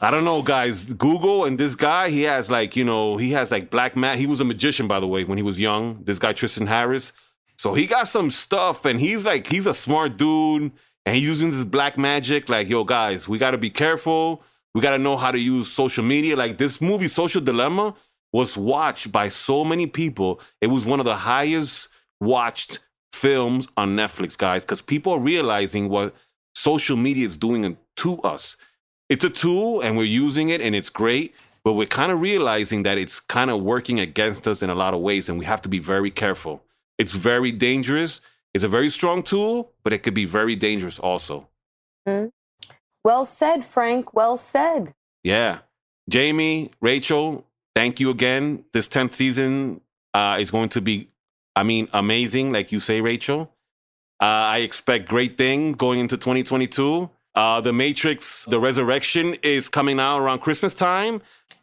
I 0.00 0.12
don't 0.12 0.24
know, 0.24 0.42
guys. 0.42 0.92
Google 0.92 1.44
and 1.44 1.58
this 1.58 1.74
guy, 1.74 2.10
he 2.10 2.22
has 2.22 2.50
like, 2.50 2.76
you 2.76 2.84
know, 2.84 3.16
he 3.16 3.32
has 3.32 3.50
like 3.50 3.70
black 3.70 3.96
mat. 3.96 4.18
He 4.18 4.26
was 4.26 4.40
a 4.40 4.44
magician, 4.44 4.86
by 4.86 5.00
the 5.00 5.08
way, 5.08 5.24
when 5.24 5.36
he 5.36 5.42
was 5.42 5.60
young. 5.60 6.04
This 6.04 6.20
guy, 6.20 6.32
Tristan 6.32 6.68
Harris. 6.68 7.12
So 7.56 7.74
he 7.74 7.86
got 7.86 8.06
some 8.06 8.30
stuff 8.30 8.84
and 8.84 9.00
he's 9.00 9.26
like, 9.26 9.48
he's 9.48 9.66
a 9.66 9.74
smart 9.74 10.16
dude 10.16 10.70
and 11.04 11.16
he's 11.16 11.24
using 11.24 11.50
this 11.50 11.64
black 11.64 11.98
magic. 11.98 12.48
Like, 12.48 12.68
yo, 12.68 12.84
guys, 12.84 13.28
we 13.28 13.38
got 13.38 13.50
to 13.50 13.58
be 13.58 13.70
careful. 13.70 14.44
We 14.74 14.80
got 14.80 14.92
to 14.92 14.98
know 14.98 15.16
how 15.16 15.32
to 15.32 15.38
use 15.38 15.66
social 15.66 16.04
media. 16.04 16.36
Like, 16.36 16.58
this 16.58 16.80
movie, 16.80 17.08
Social 17.08 17.40
Dilemma, 17.40 17.96
was 18.32 18.56
watched 18.56 19.10
by 19.10 19.26
so 19.26 19.64
many 19.64 19.88
people. 19.88 20.40
It 20.60 20.68
was 20.68 20.86
one 20.86 21.00
of 21.00 21.04
the 21.04 21.16
highest 21.16 21.88
watched 22.20 22.78
films 23.12 23.68
on 23.76 23.96
Netflix, 23.96 24.36
guys, 24.36 24.64
because 24.64 24.82
people 24.82 25.12
are 25.12 25.20
realizing 25.20 25.88
what 25.88 26.14
social 26.54 26.96
media 26.96 27.26
is 27.26 27.36
doing 27.36 27.76
to 27.96 28.18
us 28.20 28.56
it's 29.08 29.24
a 29.24 29.30
tool 29.30 29.80
and 29.80 29.96
we're 29.96 30.04
using 30.04 30.50
it 30.50 30.60
and 30.60 30.74
it's 30.74 30.90
great, 30.90 31.34
but 31.64 31.72
we're 31.72 31.86
kind 31.86 32.12
of 32.12 32.20
realizing 32.20 32.82
that 32.82 32.98
it's 32.98 33.20
kind 33.20 33.50
of 33.50 33.62
working 33.62 33.98
against 34.00 34.46
us 34.46 34.62
in 34.62 34.70
a 34.70 34.74
lot 34.74 34.94
of 34.94 35.00
ways 35.00 35.28
and 35.28 35.38
we 35.38 35.44
have 35.46 35.62
to 35.62 35.68
be 35.68 35.78
very 35.78 36.10
careful. 36.10 36.62
It's 36.98 37.12
very 37.12 37.52
dangerous. 37.52 38.20
It's 38.54 38.64
a 38.64 38.68
very 38.68 38.88
strong 38.88 39.22
tool, 39.22 39.72
but 39.82 39.92
it 39.92 40.02
could 40.02 40.14
be 40.14 40.24
very 40.24 40.56
dangerous 40.56 40.98
also. 40.98 41.48
Well 43.04 43.24
said, 43.24 43.64
Frank. 43.64 44.12
Well 44.14 44.36
said. 44.36 44.94
Yeah. 45.22 45.60
Jaime, 46.12 46.70
Rachel, 46.80 47.46
thank 47.74 48.00
you 48.00 48.10
again. 48.10 48.64
This 48.72 48.88
10th 48.88 49.12
season 49.12 49.80
uh, 50.14 50.36
is 50.40 50.50
going 50.50 50.70
to 50.70 50.80
be, 50.80 51.08
I 51.58 51.62
mean, 51.64 51.88
amazing, 51.92 52.52
like 52.52 52.70
you 52.72 52.80
say, 52.80 53.00
Rachel. 53.00 53.40
Uh, 54.20 54.54
I 54.54 54.58
expect 54.58 55.08
great 55.08 55.36
things 55.36 55.76
going 55.76 55.98
into 56.00 56.16
2022. 56.16 57.10
Uh, 57.34 57.60
the 57.60 57.72
Matrix, 57.72 58.44
The 58.44 58.58
Resurrection 58.58 59.34
is 59.42 59.68
coming 59.68 59.98
out 60.00 60.18
around 60.20 60.38
Christmas 60.40 60.74
time. 60.74 61.20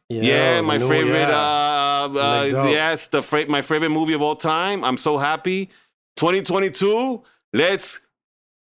yeah, 0.10 0.56
Yo, 0.58 0.62
my 0.64 0.78
no, 0.78 0.88
favorite. 0.90 1.20
yeah. 1.20 1.40
Uh, 2.14 2.20
uh, 2.28 2.68
yes, 2.70 3.08
the 3.08 3.22
fra- 3.22 3.48
my 3.48 3.62
favorite 3.62 3.90
movie 4.00 4.14
of 4.14 4.22
all 4.22 4.36
time. 4.36 4.84
I'm 4.84 4.98
so 4.98 5.18
happy. 5.18 5.70
2022. 6.18 7.24
Let's 7.54 8.00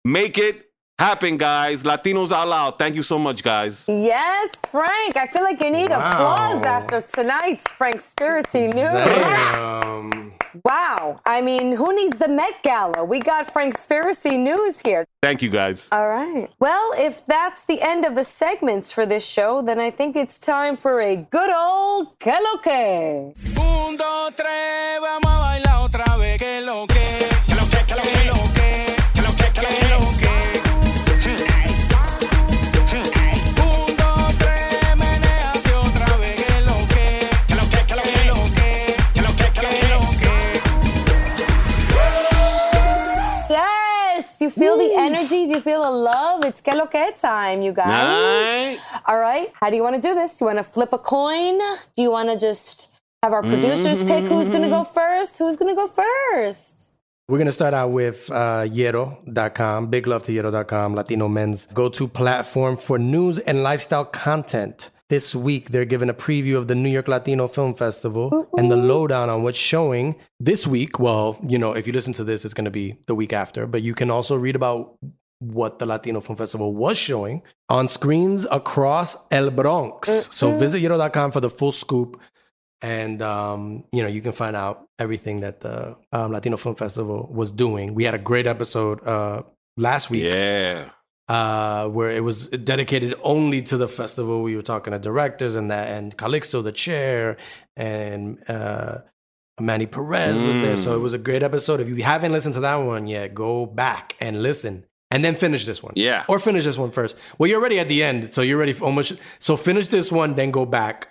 make 0.06 0.38
it 0.38 0.70
happen, 1.00 1.38
guys. 1.38 1.84
Latinos 1.84 2.32
out 2.32 2.48
loud. 2.48 2.80
Thank 2.80 2.96
you 2.96 3.04
so 3.04 3.18
much, 3.20 3.44
guys. 3.44 3.86
Yes, 3.90 4.50
Frank. 4.70 5.18
I 5.18 5.28
feel 5.28 5.44
like 5.44 5.62
you 5.64 5.72
need 5.72 5.90
Wow. 5.90 6.00
applause 6.12 6.64
after 6.64 7.02
tonight's 7.02 7.64
Frankspiracy 7.80 8.74
news. 8.74 9.02
Damn. 9.02 10.34
Wow. 10.64 11.20
I 11.26 11.42
mean, 11.42 11.74
who 11.74 11.94
needs 11.96 12.18
the 12.18 12.28
Met 12.28 12.62
Gala? 12.64 13.04
We 13.04 13.20
got 13.20 13.54
Frankspiracy 13.54 14.40
news 14.40 14.82
here. 14.84 15.06
Thank 15.22 15.42
you, 15.42 15.50
guys. 15.50 15.90
All 15.92 16.08
right. 16.08 16.50
Well, 16.60 16.94
if 16.98 17.26
that's 17.26 17.64
the 17.64 17.82
end 17.82 18.06
of 18.06 18.16
the 18.16 18.24
segments 18.24 18.92
for 18.92 19.06
this 19.06 19.26
show, 19.26 19.62
then 19.62 19.80
I 19.80 19.92
think 19.92 20.16
it's 20.16 20.40
time 20.40 20.78
for 20.78 21.02
a 21.02 21.16
good 21.16 21.52
old 21.52 22.20
Que 22.20 22.32
Lo 22.32 22.58
Que. 22.58 23.34
Un, 23.58 23.98
dos, 23.98 24.36
tres, 24.36 25.00
vamos 25.00 25.32
a 25.32 25.40
bailar 25.40 25.71
feel 45.62 45.82
the 45.84 45.92
love? 45.92 46.44
It's 46.46 46.62
Que 46.62 46.76
Lo 46.76 46.88
Que 46.88 47.12
time, 47.14 47.62
you 47.62 47.72
guys. 47.72 47.88
Night. 47.88 48.80
All 49.08 49.20
right. 49.20 49.52
How 49.54 49.70
do 49.70 49.76
you 49.76 49.84
want 49.84 49.96
to 49.96 50.02
do 50.02 50.14
this? 50.14 50.40
You 50.42 50.48
want 50.48 50.58
to 50.60 50.64
flip 50.64 50.92
a 50.94 50.98
coin? 50.98 51.58
Do 51.96 52.04
you 52.04 52.12
want 52.12 52.30
to 52.30 52.38
just 52.40 52.92
have 53.24 53.34
our 53.34 53.44
producers 53.44 54.02
pick 54.02 54.26
who's 54.26 54.50
going 54.50 54.64
to 54.64 54.70
go 54.70 54.84
first? 54.84 55.38
Who's 55.38 55.56
going 55.56 55.74
to 55.74 55.76
go 55.76 55.88
first? 55.88 56.76
We're 57.28 57.38
going 57.38 57.46
to 57.46 57.52
start 57.54 57.74
out 57.74 57.92
with 57.92 58.30
uh, 58.30 58.66
Yero.com. 58.68 59.88
Big 59.88 60.06
love 60.08 60.24
to 60.24 60.32
Yero.com, 60.34 60.96
Latino 60.96 61.30
men's 61.30 61.66
go 61.68 61.88
to 61.88 62.08
platform 62.08 62.76
for 62.76 63.00
news 63.00 63.40
and 63.40 63.64
lifestyle 63.64 64.06
content. 64.06 64.90
This 65.08 65.36
week, 65.36 65.70
they're 65.70 65.86
giving 65.86 66.10
a 66.10 66.14
preview 66.14 66.56
of 66.58 66.68
the 66.70 66.76
New 66.76 66.90
York 66.90 67.10
Latino 67.10 67.50
Film 67.50 67.74
Festival 67.74 68.48
and 68.58 68.72
the 68.72 68.78
lowdown 68.78 69.30
on 69.30 69.44
what's 69.44 69.58
showing 69.58 70.16
this 70.40 70.66
week. 70.66 71.00
Well, 71.00 71.38
you 71.46 71.58
know, 71.58 71.74
if 71.74 71.86
you 71.86 71.92
listen 71.92 72.14
to 72.14 72.24
this, 72.24 72.46
it's 72.46 72.54
going 72.54 72.66
to 72.66 72.72
be 72.72 72.96
the 73.08 73.16
week 73.16 73.34
after, 73.34 73.68
but 73.68 73.82
you 73.82 73.94
can 73.94 74.10
also 74.10 74.38
read 74.38 74.56
about 74.56 74.98
what 75.42 75.80
the 75.80 75.86
Latino 75.86 76.22
Film 76.22 76.38
Festival 76.38 76.74
was 76.74 76.98
showing 76.98 77.42
on 77.68 77.88
screens 77.88 78.46
across 78.52 79.18
El 79.32 79.50
Bronx. 79.52 80.08
So 80.32 80.56
visit 80.58 80.82
Yero.com 80.82 81.32
for 81.32 81.40
the 81.42 81.50
full 81.50 81.72
scoop 81.72 82.20
and 82.84 83.22
um, 83.22 83.84
you 83.92 84.02
know 84.02 84.08
you 84.10 84.22
can 84.22 84.32
find 84.32 84.56
out 84.56 84.88
everything 84.98 85.42
that 85.42 85.60
the 85.62 85.96
um, 86.12 86.32
Latino 86.32 86.58
Film 86.58 86.76
Festival 86.76 87.30
was 87.32 87.52
doing. 87.52 87.94
We 87.96 88.04
had 88.06 88.14
a 88.16 88.20
great 88.20 88.48
episode 88.48 89.04
uh, 89.06 89.44
last 89.78 90.10
week 90.10 90.24
Yeah. 90.24 90.90
uh, 91.28 91.88
where 91.90 92.12
it 92.12 92.24
was 92.24 92.48
dedicated 92.50 93.14
only 93.24 93.62
to 93.64 93.78
the 93.78 93.88
festival. 93.88 94.42
We 94.44 94.56
were 94.56 94.62
talking 94.62 94.94
to 94.94 95.00
directors 95.00 95.56
and 95.56 95.70
that, 95.72 95.90
and 95.90 96.16
Calixto, 96.16 96.64
the 96.64 96.72
chair, 96.72 97.38
and 97.76 98.38
uh, 98.50 99.00
Manny 99.60 99.86
Perez 99.86 100.44
was 100.44 100.56
there. 100.58 100.76
So 100.76 100.96
it 100.96 101.00
was 101.00 101.14
a 101.14 101.20
great 101.20 101.44
episode. 101.44 101.80
If 101.82 101.88
you 101.90 102.02
haven't 102.04 102.32
listened 102.32 102.56
to 102.56 102.62
that 102.62 102.76
one 102.78 103.06
yet, 103.08 103.34
go 103.36 103.66
back 103.66 104.16
and 104.20 104.42
listen. 104.42 104.86
And 105.12 105.24
then 105.26 105.36
finish 105.36 105.66
this 105.66 105.84
one. 105.84 105.94
Yeah. 105.96 106.24
Or 106.30 106.40
finish 106.40 106.64
this 106.64 106.78
one 106.78 106.92
first. 106.92 107.18
Well, 107.38 107.50
you're 107.50 107.60
already 107.60 107.80
at 107.80 107.88
the 107.90 108.02
end. 108.04 108.34
So 108.34 108.42
you're 108.42 108.58
ready 108.58 108.74
for 108.74 108.86
almost. 108.86 109.14
So 109.40 109.58
finish 109.58 109.88
this 109.88 110.12
one, 110.12 110.36
then 110.36 110.52
go 110.52 110.66
back. 110.66 111.10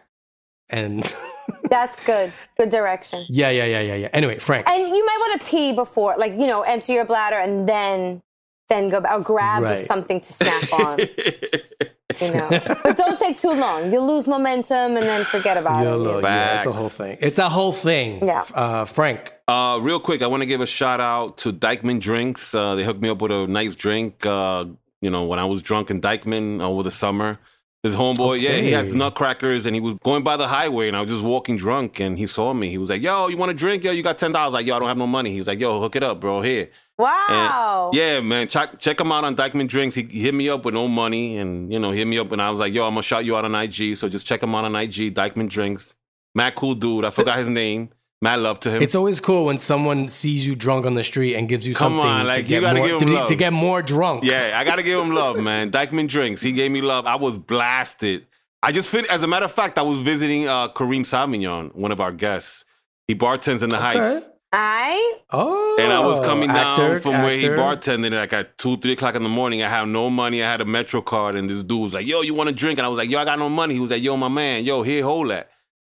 And 0.71 1.03
That's 1.71 2.05
good. 2.07 2.33
Good 2.57 2.71
direction. 2.71 3.27
yeah, 3.29 3.51
yeah, 3.51 3.67
yeah, 3.67 3.81
yeah, 3.83 3.95
yeah. 3.97 4.09
Anyway, 4.13 4.39
Frank. 4.39 4.69
And 4.71 4.89
you 4.97 5.05
might 5.05 5.17
want 5.21 5.41
to 5.41 5.47
pee 5.47 5.73
before, 5.73 6.15
like, 6.17 6.33
you 6.33 6.47
know, 6.47 6.63
empty 6.63 6.95
your 6.95 7.05
bladder 7.05 7.37
and 7.37 7.69
then 7.69 8.21
then 8.69 8.89
go 8.89 9.01
back 9.01 9.13
or 9.19 9.21
grab 9.21 9.63
Right. 9.65 9.85
something 9.87 10.21
to 10.21 10.33
snap 10.33 10.73
on. 10.73 11.01
you 12.21 12.33
know. 12.33 12.49
But 12.83 12.97
don't 12.97 13.19
take 13.19 13.39
too 13.39 13.53
long. 13.53 13.93
You'll 13.93 14.07
lose 14.07 14.27
momentum 14.27 14.97
and 14.97 15.07
then 15.07 15.25
forget 15.25 15.57
about 15.57 15.85
YOLO, 15.85 16.19
it. 16.19 16.23
yeah, 16.25 16.59
it's 16.59 16.67
a 16.67 16.73
whole 16.73 16.89
thing. 16.89 17.19
It's 17.21 17.39
a 17.39 17.49
whole 17.49 17.73
thing. 17.73 18.25
Yeah. 18.25 18.45
Uh, 18.55 18.85
Frank. 18.85 19.33
Uh, 19.47 19.79
real 19.81 20.01
quick, 20.01 20.23
I 20.23 20.27
want 20.27 20.43
to 20.43 20.47
give 20.47 20.61
a 20.61 20.67
shout 20.67 21.01
out 21.01 21.39
to 21.39 21.53
Dyckman 21.53 22.01
Drinks. 22.01 22.55
Uh, 22.55 22.75
they 22.75 22.85
hooked 22.85 23.03
me 23.03 23.09
up 23.09 23.21
with 23.21 23.31
a 23.33 23.47
nice 23.47 23.75
drink. 23.75 24.25
Uh, 24.25 24.67
you 25.01 25.11
know, 25.11 25.25
when 25.25 25.39
I 25.39 25.45
was 25.45 25.63
drunk 25.63 25.91
in 25.91 26.01
Dyckman 26.01 26.61
over 26.61 26.83
the 26.83 26.91
summer. 26.91 27.39
His 27.83 27.97
homeboy, 27.97 28.43
yeah, 28.43 28.57
he 28.57 28.73
has 28.73 28.95
nutcrackers, 28.95 29.65
and 29.65 29.75
he 29.75 29.81
was 29.81 29.95
going 30.05 30.23
by 30.23 30.37
the 30.37 30.47
highway, 30.47 30.89
and 30.89 30.95
I 30.95 31.01
was 31.01 31.09
just 31.09 31.25
walking 31.25 31.57
drunk, 31.57 31.99
and 31.99 32.19
he 32.19 32.27
saw 32.27 32.53
me. 32.53 32.69
He 32.69 32.77
was 32.77 32.91
like, 32.91 33.01
"Yo, 33.01 33.29
you 33.29 33.39
want 33.39 33.53
a 33.53 33.55
drink? 33.55 33.85
Yo, 33.85 33.91
you 33.93 34.03
got 34.03 34.19
ten 34.19 34.33
dollars?" 34.33 34.53
Like, 34.53 34.67
"Yo, 34.67 34.77
I 34.77 34.79
don't 34.79 34.89
have 34.89 34.99
no 34.99 35.07
money." 35.07 35.31
He 35.31 35.39
was 35.39 35.47
like, 35.47 35.59
"Yo, 35.59 35.81
hook 35.81 35.97
it 35.97 36.03
up, 36.03 36.21
bro. 36.21 36.43
Here." 36.43 36.69
And- 37.01 37.51
Wow. 37.51 37.91
yeah, 37.95 38.21
man. 38.21 38.47
Check 38.49 38.79
check 38.79 39.01
him 39.01 39.11
out 39.13 39.25
on 39.25 39.37
Dyckman 39.37 39.69
Drinks. 39.69 39.95
He, 39.95 40.03
he 40.05 40.21
hit 40.21 40.35
me 40.35 40.49
up 40.49 40.65
with 40.65 40.75
no 40.75 40.89
money, 40.89 41.39
and 41.39 41.73
you 41.73 41.79
know, 41.79 41.91
hit 41.91 42.07
me 42.07 42.19
up, 42.19 42.31
and 42.33 42.41
I 42.43 42.51
was 42.51 42.61
like, 42.61 42.73
"Yo, 42.75 42.85
I'm 42.87 42.93
gonna 42.93 43.03
shout 43.03 43.25
you 43.25 43.37
out 43.37 43.45
on 43.45 43.55
IG." 43.55 43.97
So 43.97 44.09
just 44.09 44.27
check 44.27 44.43
him 44.43 44.55
out 44.55 44.65
on 44.65 44.75
IG, 44.77 45.15
Dyckman 45.15 45.49
Drinks. 45.49 45.95
Matt, 46.35 46.55
cool 46.55 46.75
dude. 46.75 47.05
I 47.05 47.11
forgot 47.11 47.39
his 47.39 47.49
name. 47.49 47.91
Mad 48.23 48.41
love 48.41 48.61
to 48.61 48.71
him. 48.71 48.83
It's 48.83 48.95
always 48.95 49.19
cool 49.19 49.47
when 49.47 49.57
someone 49.57 50.09
sees 50.09 50.47
you 50.47 50.55
drunk 50.55 50.85
on 50.85 50.93
the 50.93 51.03
street 51.03 51.37
and 51.37 51.49
gives 51.49 51.67
you 51.67 51.75
Come 51.75 51.95
something 51.95 52.07
on, 52.11 52.21
to, 52.21 52.27
like, 52.29 52.39
you 52.43 52.49
get 52.49 52.61
gotta 52.61 52.79
more, 52.79 52.89
give 52.89 52.99
to, 52.99 53.07
be- 53.07 53.13
love. 53.13 53.29
to 53.29 53.35
get 53.35 53.53
more 53.55 53.81
drunk. 53.83 54.25
Yeah, 54.25 54.53
I 54.57 54.65
gotta 54.65 54.83
give 54.83 55.01
him 55.01 55.15
love, 55.15 55.39
man. 55.39 55.71
Dyckman 55.73 56.07
Drinks. 56.07 56.43
He 56.43 56.53
gave 56.53 56.71
me 56.71 56.83
love. 56.83 57.07
I 57.07 57.17
was 57.17 57.39
blasted. 57.39 58.27
I 58.63 58.73
just 58.73 58.91
fit. 58.91 59.07
As 59.07 59.23
a 59.23 59.27
matter 59.27 59.47
of 59.47 59.53
fact, 59.53 59.79
I 59.79 59.83
was 59.83 60.01
visiting 60.01 60.47
uh, 60.47 60.69
Kareem 60.69 61.07
Savignon, 61.07 61.71
one 61.75 61.93
of 61.93 62.01
our 62.01 62.13
guests. 62.13 62.67
He 63.09 63.15
bartends 63.15 63.63
in 63.63 63.71
the 63.71 63.79
Heights. 63.79 64.29
I 64.53 65.19
Oh, 65.31 65.77
And 65.79 65.93
I 65.93 66.05
was 66.05 66.19
oh, 66.19 66.25
coming 66.25 66.49
down 66.49 66.81
actor, 66.81 66.99
from 66.99 67.13
where 67.13 67.37
he 67.37 67.49
bartended 67.49 68.13
like 68.13 68.33
at 68.33 68.59
two, 68.59 68.77
three 68.79 68.93
o'clock 68.93 69.15
in 69.15 69.23
the 69.23 69.29
morning. 69.29 69.63
I 69.63 69.69
had 69.69 69.87
no 69.89 70.11
money. 70.11 70.43
I 70.43 70.51
had 70.51 70.61
a 70.61 70.65
Metro 70.65 71.01
card, 71.03 71.37
and 71.37 71.49
this 71.49 71.63
dude 71.63 71.81
was 71.81 71.95
like, 71.95 72.07
"Yo, 72.07 72.23
you 72.23 72.35
want 72.35 72.49
a 72.49 72.53
drink?" 72.53 72.79
And 72.79 72.87
I 72.87 72.89
was 72.89 72.99
like, 72.99 73.09
"Yo, 73.09 73.19
I 73.19 73.25
got 73.25 73.39
no 73.39 73.49
money." 73.49 73.75
He 73.75 73.81
was 73.81 73.93
like, 73.93 74.03
"Yo, 74.03 74.17
my 74.17 74.29
man, 74.29 74.65
yo, 74.65 74.83
here, 74.83 75.05
hold 75.05 75.31
that." 75.31 75.51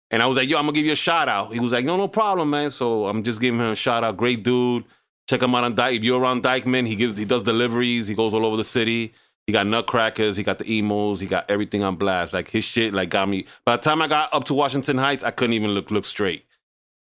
And 0.10 0.24
I 0.24 0.26
was 0.28 0.38
like, 0.38 0.50
"Yo, 0.50 0.58
I'm 0.58 0.66
gonna 0.66 0.76
give 0.76 0.86
you 0.86 0.94
a 0.94 0.96
shout 0.96 1.28
out." 1.28 1.54
He 1.54 1.60
was 1.60 1.74
like, 1.74 1.84
"No, 1.84 1.98
no 1.98 2.08
problem, 2.08 2.50
man." 2.50 2.70
So 2.70 3.08
I'm 3.08 3.24
just 3.24 3.42
giving 3.42 3.60
him 3.60 3.72
a 3.72 3.76
shout 3.76 4.06
out. 4.06 4.16
Great 4.16 4.44
dude. 4.44 4.86
Check 5.28 5.42
him 5.42 5.54
out 5.56 5.64
on 5.64 5.76
Dyke. 5.76 5.98
If 5.98 6.04
you're 6.04 6.22
around 6.22 6.44
Dyckman, 6.44 6.88
he 6.88 6.96
gives, 6.96 7.18
he 7.18 7.26
does 7.26 7.44
deliveries. 7.44 8.08
He 8.08 8.16
goes 8.16 8.34
all 8.34 8.46
over 8.46 8.58
the 8.58 8.64
city. 8.64 9.14
He 9.48 9.54
got 9.54 9.68
nutcrackers. 9.68 10.38
He 10.38 10.44
got 10.44 10.60
the 10.60 10.72
emos. 10.72 11.20
He 11.20 11.28
got 11.28 11.50
everything 11.50 11.84
on 11.84 11.96
blast. 11.98 12.34
Like 12.34 12.50
his 12.50 12.64
shit, 12.64 12.94
like 12.94 13.10
got 13.10 13.28
me. 13.28 13.48
By 13.66 13.76
the 13.76 13.82
time 13.82 14.02
I 14.02 14.08
got 14.08 14.34
up 14.34 14.46
to 14.46 14.54
Washington 14.54 14.98
Heights, 14.98 15.24
I 15.24 15.32
couldn't 15.32 15.54
even 15.54 15.72
look 15.72 15.92
look 15.92 16.06
straight. 16.06 16.46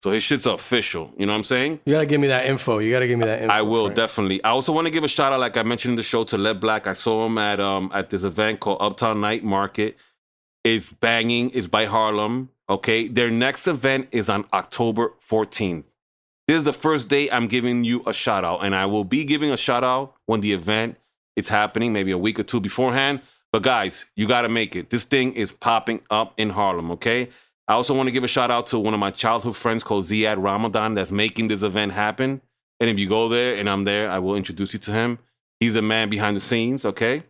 So 0.05 0.11
his 0.11 0.21
shit's 0.21 0.45
official. 0.45 1.11
You 1.17 1.25
know 1.25 1.31
what 1.31 1.39
I'm 1.39 1.43
saying? 1.43 1.79
You 1.83 1.93
gotta 1.93 2.05
give 2.05 2.21
me 2.21 2.27
that 2.27 2.45
info. 2.45 2.77
You 2.77 2.91
gotta 2.91 3.07
give 3.07 3.17
me 3.17 3.25
that 3.25 3.41
info. 3.41 3.51
I 3.51 3.63
will 3.63 3.85
Frank. 3.85 3.95
definitely. 3.95 4.43
I 4.43 4.49
also 4.49 4.71
want 4.71 4.85
to 4.85 4.93
give 4.93 5.03
a 5.03 5.07
shout 5.07 5.33
out, 5.33 5.39
like 5.39 5.57
I 5.57 5.63
mentioned 5.63 5.93
in 5.93 5.95
the 5.95 6.03
show, 6.03 6.23
to 6.25 6.37
Led 6.37 6.59
Black. 6.59 6.85
I 6.85 6.93
saw 6.93 7.25
him 7.25 7.39
at 7.39 7.59
um 7.59 7.89
at 7.91 8.11
this 8.11 8.23
event 8.23 8.59
called 8.59 8.83
Uptown 8.83 9.19
Night 9.19 9.43
Market. 9.43 9.97
It's 10.63 10.93
banging. 10.93 11.49
It's 11.55 11.65
by 11.65 11.85
Harlem. 11.85 12.49
Okay, 12.69 13.07
their 13.07 13.31
next 13.31 13.67
event 13.67 14.09
is 14.11 14.29
on 14.29 14.45
October 14.53 15.13
14th. 15.27 15.85
This 16.47 16.57
is 16.57 16.65
the 16.65 16.73
first 16.73 17.09
day 17.09 17.27
I'm 17.31 17.47
giving 17.47 17.83
you 17.83 18.03
a 18.05 18.13
shout 18.13 18.45
out, 18.45 18.63
and 18.63 18.75
I 18.75 18.85
will 18.85 19.05
be 19.05 19.23
giving 19.23 19.49
a 19.49 19.57
shout 19.57 19.83
out 19.83 20.13
when 20.27 20.41
the 20.41 20.53
event 20.53 20.97
is 21.35 21.49
happening, 21.49 21.93
maybe 21.93 22.11
a 22.11 22.17
week 22.19 22.37
or 22.37 22.43
two 22.43 22.59
beforehand. 22.59 23.21
But 23.51 23.63
guys, 23.63 24.05
you 24.15 24.27
got 24.27 24.43
to 24.43 24.49
make 24.49 24.75
it. 24.75 24.91
This 24.91 25.03
thing 25.03 25.33
is 25.33 25.51
popping 25.51 26.01
up 26.11 26.35
in 26.37 26.51
Harlem. 26.51 26.91
Okay. 26.91 27.29
I 27.67 27.73
also 27.73 27.93
want 27.95 28.07
to 28.07 28.11
give 28.11 28.23
a 28.23 28.27
shout 28.27 28.51
out 28.51 28.67
to 28.67 28.79
one 28.79 28.93
of 28.93 28.99
my 28.99 29.11
childhood 29.11 29.55
friends 29.55 29.83
called 29.83 30.03
Ziad 30.03 30.41
Ramadan 30.41 30.93
that's 30.93 31.11
making 31.11 31.47
this 31.47 31.63
event 31.63 31.93
happen. 31.93 32.41
And 32.79 32.89
if 32.89 32.99
you 32.99 33.09
go 33.09 33.27
there 33.27 33.55
and 33.55 33.69
I'm 33.69 33.85
there, 33.85 34.09
I 34.09 34.19
will 34.19 34.35
introduce 34.35 34.73
you 34.73 34.79
to 34.79 34.91
him. 34.91 35.19
He's 35.59 35.75
a 35.75 35.81
man 35.81 36.09
behind 36.09 36.35
the 36.35 36.41
scenes, 36.41 36.85
okay? 36.85 37.23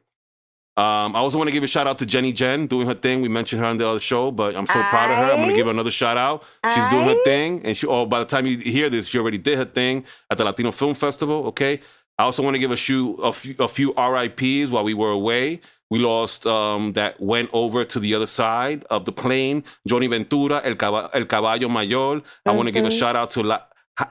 Um, 0.78 1.16
I 1.16 1.20
also 1.20 1.38
want 1.38 1.48
to 1.48 1.54
give 1.54 1.64
a 1.64 1.68
shout 1.68 1.88
out 1.88 2.00
to 2.00 2.06
Jenny 2.06 2.34
Jen 2.34 2.68
doing 2.68 2.86
her 2.88 2.96
thing. 2.96 3.22
We 3.22 3.30
mentioned 3.30 3.62
her 3.62 3.68
on 3.68 3.78
the 3.78 3.88
other 3.88 4.00
show, 4.00 4.30
but 4.30 4.58
I'm 4.58 4.66
so 4.66 4.82
proud 4.84 5.10
of 5.10 5.18
her. 5.18 5.32
I'm 5.32 5.38
going 5.38 5.50
to 5.50 5.56
give 5.56 5.68
her 5.68 5.72
another 5.72 5.92
shout 5.92 6.18
out. 6.18 6.44
She's 6.74 6.90
doing 6.90 7.06
her 7.06 7.24
thing. 7.24 7.62
And 7.64 7.78
she, 7.78 7.88
oh, 7.88 8.06
by 8.06 8.20
the 8.20 8.26
time 8.26 8.46
you 8.46 8.58
hear 8.58 8.90
this, 8.90 9.08
she 9.08 9.18
already 9.18 9.38
did 9.38 9.58
her 9.58 9.64
thing 9.66 10.04
at 10.30 10.38
the 10.38 10.44
Latino 10.44 10.72
Film 10.72 10.94
Festival, 10.94 11.46
okay? 11.48 11.80
I 12.18 12.24
also 12.24 12.44
want 12.44 12.56
to 12.56 12.60
give 12.60 12.72
a, 12.72 12.76
shoe, 12.76 13.16
a, 13.16 13.32
few, 13.32 13.56
a 13.60 13.70
few 13.70 13.94
RIPs 13.94 14.70
while 14.70 14.84
we 14.84 14.94
were 14.94 15.12
away. 15.12 15.62
We 15.92 16.00
lost 16.00 16.48
um, 16.48 16.94
that 16.94 17.20
went 17.22 17.50
over 17.54 17.86
to 17.86 18.00
the 18.00 18.16
other 18.16 18.26
side 18.26 18.84
of 18.90 19.06
the 19.06 19.12
plane. 19.12 19.64
Johnny 19.88 20.08
Ventura, 20.08 20.62
El, 20.64 20.76
Caba- 20.76 21.10
El 21.14 21.26
Caballo 21.26 21.70
Mayor. 21.70 22.22
I 22.46 22.52
want 22.52 22.68
to 22.68 22.72
give 22.72 22.86
a 22.86 22.92
shout 22.92 23.16
out 23.16 23.32
to 23.32 23.44
La- 23.44 23.62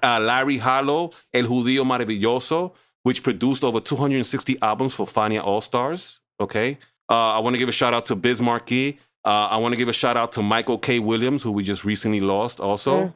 uh, 0.03 0.21
Larry 0.21 0.59
Harlow, 0.59 1.11
El 1.33 1.45
Judío 1.45 1.85
Maravilloso, 1.85 2.73
which 3.03 3.23
produced 3.23 3.65
over 3.65 3.81
260 3.81 4.57
albums 4.63 4.95
for 4.95 5.07
Fania 5.07 5.43
All 5.45 5.61
Stars. 5.61 6.21
Okay. 6.41 6.79
Uh, 7.11 7.33
I 7.33 7.39
want 7.41 7.55
to 7.55 7.59
give 7.59 7.69
a 7.69 7.73
shout 7.73 7.93
out 7.93 8.07
to 8.07 8.17
Biz 8.17 8.41
Markie. 8.41 8.99
Uh, 9.25 9.49
I 9.51 9.57
want 9.57 9.73
to 9.75 9.79
give 9.79 9.89
a 9.89 9.93
shout 9.93 10.17
out 10.17 10.33
to 10.33 10.43
Michael 10.43 10.79
K. 10.79 11.01
Williams, 11.01 11.43
who 11.43 11.51
we 11.51 11.65
just 11.65 11.85
recently 11.85 12.21
lost 12.21 12.61
also. 12.61 13.15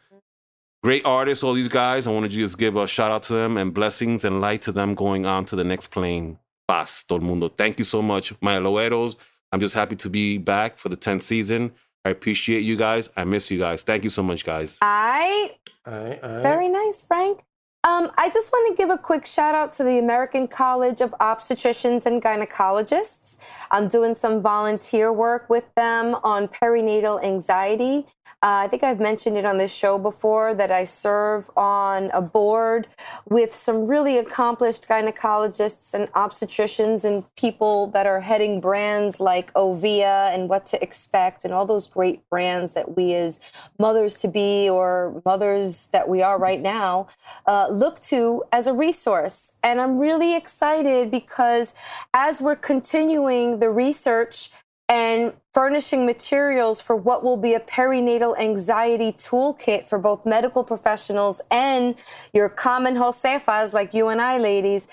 Great 0.82 1.04
artists, 1.04 1.42
all 1.44 1.54
these 1.54 1.68
guys. 1.68 2.06
I 2.06 2.12
want 2.12 2.24
to 2.24 2.28
just 2.36 2.56
give 2.58 2.76
a 2.76 2.86
shout 2.86 3.10
out 3.10 3.22
to 3.24 3.32
them 3.34 3.56
and 3.56 3.72
blessings 3.74 4.24
and 4.24 4.40
light 4.40 4.62
to 4.62 4.72
them 4.72 4.94
going 4.94 5.26
on 5.26 5.44
to 5.46 5.56
the 5.56 5.64
next 5.64 5.88
plane. 5.88 6.38
Paz, 6.68 7.02
todo 7.02 7.16
el 7.16 7.26
mundo. 7.26 7.48
Thank 7.48 7.78
you 7.78 7.84
so 7.84 8.02
much, 8.02 8.34
my 8.42 8.58
Aloeros. 8.58 9.16
I'm 9.50 9.60
just 9.60 9.74
happy 9.74 9.96
to 9.96 10.10
be 10.10 10.36
back 10.36 10.76
for 10.76 10.90
the 10.90 10.96
10th 10.96 11.22
season. 11.22 11.72
I 12.04 12.10
appreciate 12.10 12.60
you 12.60 12.76
guys. 12.76 13.10
I 13.16 13.24
miss 13.24 13.50
you 13.50 13.58
guys. 13.58 13.82
Thank 13.82 14.04
you 14.04 14.10
so 14.10 14.22
much, 14.22 14.44
guys. 14.44 14.78
I 14.82 15.52
Alright, 15.86 16.22
alright. 16.22 16.42
Very 16.42 16.68
nice, 16.68 17.02
Frank. 17.02 17.40
Um, 17.84 18.10
I 18.18 18.28
just 18.28 18.52
want 18.52 18.76
to 18.76 18.82
give 18.82 18.90
a 18.90 18.98
quick 18.98 19.24
shout 19.24 19.54
out 19.54 19.72
to 19.72 19.84
the 19.84 19.98
American 19.98 20.48
College 20.48 21.00
of 21.00 21.14
Obstetricians 21.20 22.06
and 22.06 22.20
Gynecologists. 22.20 23.38
I'm 23.70 23.88
doing 23.88 24.14
some 24.14 24.40
volunteer 24.40 25.12
work 25.12 25.48
with 25.48 25.72
them 25.76 26.16
on 26.24 26.48
perinatal 26.48 27.22
anxiety. 27.22 28.06
Uh, 28.42 28.62
I 28.64 28.68
think 28.68 28.84
I've 28.84 29.00
mentioned 29.00 29.36
it 29.36 29.44
on 29.44 29.58
this 29.58 29.74
show 29.74 29.98
before 29.98 30.54
that 30.54 30.70
I 30.70 30.84
serve 30.84 31.50
on 31.56 32.10
a 32.12 32.22
board 32.22 32.86
with 33.28 33.52
some 33.52 33.88
really 33.88 34.16
accomplished 34.16 34.88
gynecologists 34.88 35.92
and 35.92 36.10
obstetricians 36.12 37.04
and 37.04 37.24
people 37.34 37.88
that 37.88 38.06
are 38.06 38.20
heading 38.20 38.60
brands 38.60 39.18
like 39.18 39.52
Ovia 39.54 40.32
and 40.32 40.48
What 40.48 40.66
to 40.66 40.82
Expect 40.82 41.44
and 41.44 41.52
all 41.52 41.66
those 41.66 41.88
great 41.88 42.28
brands 42.30 42.74
that 42.74 42.96
we 42.96 43.14
as 43.14 43.40
mothers 43.78 44.20
to 44.20 44.28
be 44.28 44.68
or 44.68 45.20
mothers 45.24 45.88
that 45.88 46.08
we 46.08 46.22
are 46.22 46.38
right 46.38 46.60
now 46.60 47.08
uh, 47.46 47.66
look 47.68 47.98
to 48.00 48.44
as 48.52 48.66
a 48.66 48.72
resource. 48.72 49.52
And 49.62 49.80
I'm 49.80 49.98
really 49.98 50.36
excited 50.36 51.10
because 51.10 51.74
as 52.14 52.40
we're 52.40 52.56
continuing 52.56 53.58
the 53.58 53.70
research 53.70 54.50
and 54.88 55.34
furnishing 55.52 56.06
materials 56.06 56.80
for 56.80 56.96
what 56.96 57.22
will 57.22 57.36
be 57.36 57.54
a 57.54 57.60
perinatal 57.60 58.38
anxiety 58.38 59.12
toolkit 59.12 59.86
for 59.86 59.98
both 59.98 60.24
medical 60.24 60.64
professionals 60.64 61.42
and 61.50 61.94
your 62.32 62.48
common 62.48 62.94
Josefas 62.94 63.72
like 63.72 63.92
you 63.92 64.08
and 64.08 64.20
I, 64.20 64.38
ladies. 64.38 64.88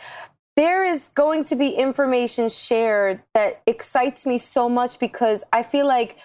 There 0.58 0.86
is 0.86 1.10
going 1.16 1.46
to 1.46 1.56
be 1.56 1.70
information 1.70 2.50
shared 2.50 3.22
that 3.34 3.62
excites 3.66 4.26
me 4.26 4.38
so 4.38 4.68
much 4.70 5.00
because 5.00 5.44
I 5.52 5.64
feel 5.64 5.88
like 5.88 6.18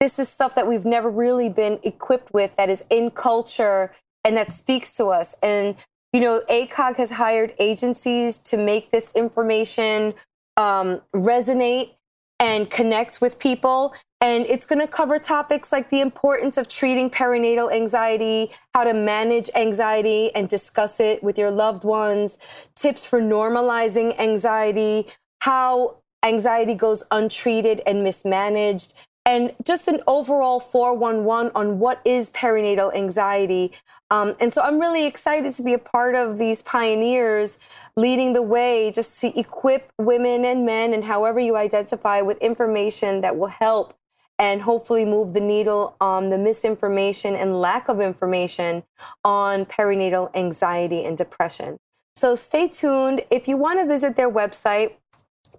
this 0.00 0.18
is 0.18 0.28
stuff 0.28 0.54
that 0.54 0.66
we've 0.66 0.84
never 0.84 1.10
really 1.10 1.48
been 1.48 1.80
equipped 1.82 2.32
with 2.32 2.56
that 2.56 2.70
is 2.70 2.84
in 2.90 3.10
culture 3.10 3.92
and 4.24 4.36
that 4.36 4.52
speaks 4.52 4.94
to 4.96 5.06
us. 5.06 5.34
And, 5.42 5.74
you 6.12 6.20
know, 6.20 6.42
ACOG 6.50 6.96
has 6.96 7.12
hired 7.12 7.54
agencies 7.58 8.38
to 8.40 8.56
make 8.56 8.90
this 8.90 9.12
information 9.14 10.14
um, 10.56 11.00
resonate 11.14 11.92
and 12.40 12.70
connect 12.70 13.20
with 13.20 13.38
people. 13.38 13.94
And 14.20 14.46
it's 14.46 14.66
going 14.66 14.80
to 14.80 14.88
cover 14.88 15.18
topics 15.18 15.70
like 15.70 15.90
the 15.90 16.00
importance 16.00 16.56
of 16.56 16.68
treating 16.68 17.08
perinatal 17.08 17.72
anxiety, 17.72 18.50
how 18.74 18.84
to 18.84 18.94
manage 18.94 19.48
anxiety 19.54 20.34
and 20.34 20.48
discuss 20.48 20.98
it 20.98 21.22
with 21.22 21.38
your 21.38 21.50
loved 21.50 21.84
ones, 21.84 22.38
tips 22.74 23.04
for 23.04 23.20
normalizing 23.20 24.18
anxiety, 24.18 25.06
how 25.40 25.98
anxiety 26.24 26.74
goes 26.74 27.04
untreated 27.10 27.80
and 27.86 28.02
mismanaged, 28.02 28.92
and 29.28 29.54
just 29.62 29.88
an 29.88 30.00
overall 30.06 30.58
411 30.58 31.52
on 31.54 31.78
what 31.78 32.00
is 32.02 32.30
perinatal 32.30 32.96
anxiety. 32.96 33.72
Um, 34.10 34.34
and 34.40 34.54
so 34.54 34.62
I'm 34.62 34.80
really 34.80 35.04
excited 35.04 35.52
to 35.56 35.62
be 35.62 35.74
a 35.74 35.78
part 35.78 36.14
of 36.14 36.38
these 36.38 36.62
pioneers 36.62 37.58
leading 37.94 38.32
the 38.32 38.40
way 38.40 38.90
just 38.90 39.20
to 39.20 39.38
equip 39.38 39.92
women 39.98 40.46
and 40.46 40.64
men 40.64 40.94
and 40.94 41.04
however 41.04 41.38
you 41.38 41.56
identify 41.58 42.22
with 42.22 42.38
information 42.38 43.20
that 43.20 43.36
will 43.36 43.48
help 43.48 43.92
and 44.38 44.62
hopefully 44.62 45.04
move 45.04 45.34
the 45.34 45.40
needle 45.40 45.94
on 46.00 46.30
the 46.30 46.38
misinformation 46.38 47.34
and 47.34 47.60
lack 47.60 47.90
of 47.90 48.00
information 48.00 48.82
on 49.24 49.66
perinatal 49.66 50.34
anxiety 50.34 51.04
and 51.04 51.18
depression. 51.18 51.76
So 52.16 52.34
stay 52.34 52.66
tuned. 52.66 53.20
If 53.30 53.46
you 53.46 53.58
want 53.58 53.78
to 53.78 53.86
visit 53.86 54.16
their 54.16 54.30
website, 54.30 54.94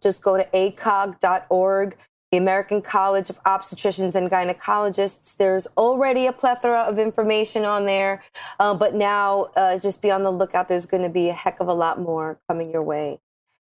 just 0.01 0.24
go 0.24 0.38
to 0.38 0.45
acog.org, 0.53 1.97
the 2.32 2.38
American 2.38 2.82
College 2.82 3.30
of 3.30 3.41
Obstetricians 3.43 4.15
and 4.15 4.30
Gynecologists. 4.30 5.36
There's 5.36 5.67
already 5.77 6.27
a 6.27 6.34
plethora 6.34 6.82
of 6.82 6.99
information 6.99 7.65
on 7.65 7.86
there, 7.86 8.21
uh, 8.59 8.73
but 8.73 8.93
now 8.93 9.47
uh, 9.55 9.80
just 9.80 10.01
be 10.01 10.11
on 10.11 10.21
the 10.21 10.32
lookout. 10.32 10.67
There's 10.67 10.86
going 10.86 11.03
to 11.03 11.09
be 11.09 11.30
a 11.30 11.34
heck 11.34 11.59
of 11.59 11.67
a 11.67 11.73
lot 11.73 11.99
more 11.99 12.39
coming 12.47 12.71
your 12.71 12.84
way. 12.84 13.19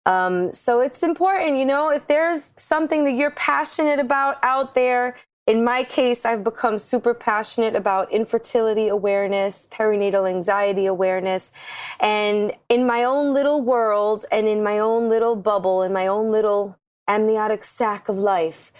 Um, 0.04 0.52
so 0.52 0.80
it's 0.80 1.02
important, 1.02 1.56
you 1.56 1.64
know, 1.64 1.90
if 1.90 2.06
there's 2.08 2.52
something 2.56 3.04
that 3.04 3.12
you're 3.12 3.30
passionate 3.30 4.00
about 4.00 4.38
out 4.42 4.74
there. 4.74 5.16
In 5.44 5.64
my 5.64 5.82
case, 5.82 6.24
I've 6.24 6.44
become 6.44 6.78
super 6.78 7.14
passionate 7.14 7.74
about 7.74 8.12
infertility 8.12 8.86
awareness, 8.86 9.66
perinatal 9.72 10.30
anxiety 10.30 10.86
awareness. 10.86 11.50
And 11.98 12.52
in 12.68 12.86
my 12.86 13.02
own 13.02 13.34
little 13.34 13.60
world 13.60 14.24
and 14.30 14.46
in 14.46 14.62
my 14.62 14.78
own 14.78 15.08
little 15.08 15.34
bubble, 15.34 15.82
in 15.82 15.92
my 15.92 16.06
own 16.06 16.30
little 16.30 16.78
amniotic 17.16 17.62
sac 17.64 18.08
of 18.08 18.16
life, 18.16 18.72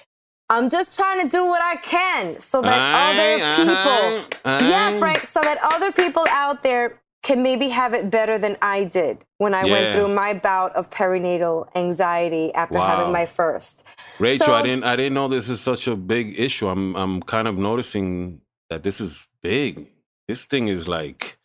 I'm 0.55 0.69
just 0.77 0.91
trying 0.99 1.21
to 1.23 1.29
do 1.39 1.43
what 1.53 1.63
I 1.63 1.77
can 1.77 2.25
so 2.41 2.61
that 2.63 2.79
Aye, 2.79 3.11
other 3.11 3.33
aye, 3.45 3.57
people, 3.61 4.41
aye. 4.53 4.69
yeah, 4.75 4.99
Frank, 4.99 5.21
so 5.35 5.41
that 5.49 5.59
other 5.73 5.91
people 5.93 6.25
out 6.31 6.63
there 6.63 6.87
can 7.23 7.43
maybe 7.43 7.69
have 7.69 7.95
it 7.95 8.11
better 8.11 8.37
than 8.45 8.57
I 8.61 8.79
did 8.85 9.15
when 9.39 9.55
I 9.55 9.65
went 9.65 9.95
through 9.95 10.09
my 10.23 10.35
bout 10.35 10.75
of 10.75 10.91
perinatal 10.91 11.69
anxiety 11.77 12.53
after 12.55 12.75
Wow. 12.79 12.97
having 12.97 13.13
my 13.13 13.27
first. 13.27 13.85
Rachel, 14.19 14.47
So- 14.47 14.55
I 14.55 14.63
didn't 14.63 14.85
I 14.85 14.95
didn't 14.97 15.15
know 15.15 15.29
this 15.29 15.49
is 15.49 15.61
such 15.61 15.87
a 15.87 15.97
big 15.97 16.39
issue. 16.47 16.67
I'm 16.69 16.97
I'm 16.97 17.23
kind 17.23 17.47
of 17.47 17.57
noticing 17.57 18.41
that 18.71 18.83
this 18.83 19.01
is 19.01 19.29
big. 19.43 19.73
This 20.29 20.45
thing 20.47 20.67
is 20.69 20.89
like 20.89 21.39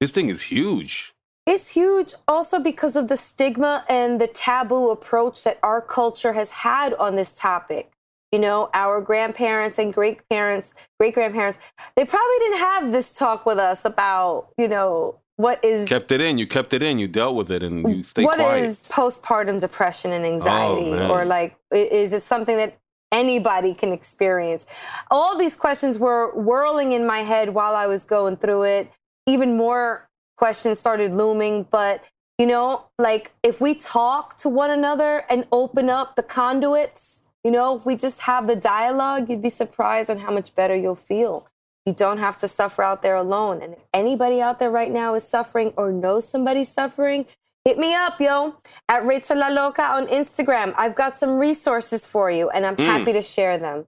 this 0.00 0.12
thing 0.12 0.28
is 0.34 0.42
huge. 0.54 1.12
It's 1.46 1.68
huge 1.70 2.12
also 2.26 2.58
because 2.58 2.96
of 2.96 3.06
the 3.08 3.16
stigma 3.16 3.84
and 3.88 4.20
the 4.20 4.26
taboo 4.26 4.90
approach 4.90 5.44
that 5.44 5.58
our 5.62 5.80
culture 5.80 6.32
has 6.32 6.50
had 6.50 6.92
on 6.94 7.16
this 7.16 7.32
topic. 7.32 7.92
you 8.32 8.40
know, 8.40 8.68
our 8.74 9.00
grandparents 9.00 9.78
and 9.78 9.94
great 9.94 10.28
parents, 10.28 10.74
great 10.98 11.14
grandparents, 11.14 11.58
they 11.94 12.04
probably 12.04 12.38
didn't 12.40 12.58
have 12.58 12.92
this 12.92 13.14
talk 13.14 13.46
with 13.46 13.56
us 13.56 13.84
about, 13.84 14.48
you 14.58 14.66
know, 14.66 15.20
what 15.36 15.64
is 15.64 15.88
Kept 15.88 16.10
it 16.10 16.20
in. 16.20 16.36
You 16.36 16.46
kept 16.46 16.72
it 16.72 16.82
in. 16.82 16.98
You 16.98 17.08
dealt 17.08 17.36
with 17.36 17.50
it, 17.50 17.62
and 17.62 17.88
you 17.88 18.02
stayed 18.02 18.24
what 18.24 18.38
quiet. 18.38 18.64
is 18.64 18.82
postpartum 18.88 19.60
depression 19.60 20.12
and 20.12 20.24
oh, 20.24 20.32
anxiety 20.32 20.90
man. 20.90 21.10
or 21.10 21.24
like 21.24 21.56
is 21.70 22.12
it 22.12 22.22
something 22.22 22.56
that 22.56 22.76
anybody 23.12 23.72
can 23.72 23.92
experience 23.92 24.66
all 25.10 25.38
these 25.38 25.54
questions 25.54 25.96
were 25.98 26.34
whirling 26.34 26.90
in 26.92 27.06
my 27.06 27.18
head 27.18 27.50
while 27.50 27.76
i 27.76 27.86
was 27.86 28.02
going 28.02 28.34
through 28.36 28.64
it 28.64 28.90
even 29.26 29.56
more 29.56 30.08
questions 30.36 30.78
started 30.78 31.14
looming 31.14 31.66
but 31.70 32.04
you 32.38 32.46
know 32.46 32.84
like 32.98 33.32
if 33.42 33.60
we 33.60 33.74
talk 33.74 34.36
to 34.38 34.48
one 34.48 34.70
another 34.70 35.24
and 35.30 35.46
open 35.50 35.88
up 35.88 36.16
the 36.16 36.22
conduits 36.22 37.22
you 37.44 37.50
know 37.50 37.76
if 37.76 37.86
we 37.86 37.96
just 37.96 38.20
have 38.22 38.46
the 38.46 38.56
dialogue 38.56 39.28
you'd 39.28 39.42
be 39.42 39.50
surprised 39.50 40.10
on 40.10 40.18
how 40.18 40.32
much 40.32 40.54
better 40.54 40.74
you'll 40.74 40.94
feel 40.94 41.46
you 41.86 41.92
don't 41.92 42.18
have 42.18 42.36
to 42.40 42.48
suffer 42.48 42.82
out 42.82 43.02
there 43.02 43.14
alone. 43.14 43.62
And 43.62 43.74
if 43.74 43.78
anybody 43.94 44.42
out 44.42 44.58
there 44.58 44.70
right 44.70 44.90
now 44.90 45.14
is 45.14 45.26
suffering 45.26 45.72
or 45.76 45.92
knows 45.92 46.28
somebody 46.28 46.64
suffering, 46.64 47.26
hit 47.64 47.78
me 47.78 47.94
up, 47.94 48.20
yo, 48.20 48.56
at 48.88 49.06
Rachel 49.06 49.38
La 49.38 49.48
Loca 49.48 49.82
on 49.82 50.08
Instagram. 50.08 50.74
I've 50.76 50.96
got 50.96 51.16
some 51.16 51.38
resources 51.38 52.04
for 52.04 52.28
you, 52.28 52.50
and 52.50 52.66
I'm 52.66 52.76
mm. 52.76 52.84
happy 52.84 53.12
to 53.12 53.22
share 53.22 53.56
them. 53.56 53.86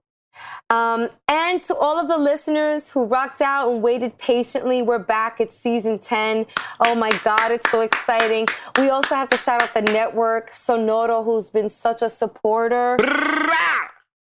Um, 0.69 1.09
and 1.27 1.61
to 1.63 1.75
all 1.75 1.97
of 1.97 2.07
the 2.07 2.17
listeners 2.17 2.91
who 2.91 3.05
rocked 3.05 3.41
out 3.41 3.71
and 3.71 3.81
waited 3.81 4.17
patiently, 4.17 4.81
we're 4.81 4.99
back 4.99 5.41
at 5.41 5.51
season 5.51 5.99
10. 5.99 6.45
Oh 6.85 6.95
my 6.95 7.11
God, 7.23 7.51
it's 7.51 7.69
so 7.71 7.81
exciting. 7.81 8.47
We 8.77 8.89
also 8.89 9.15
have 9.15 9.29
to 9.29 9.37
shout 9.37 9.61
out 9.61 9.73
the 9.73 9.81
network, 9.81 10.51
Sonoro, 10.51 11.23
who's 11.23 11.49
been 11.49 11.69
such 11.69 12.01
a 12.01 12.09
supporter. 12.09 12.97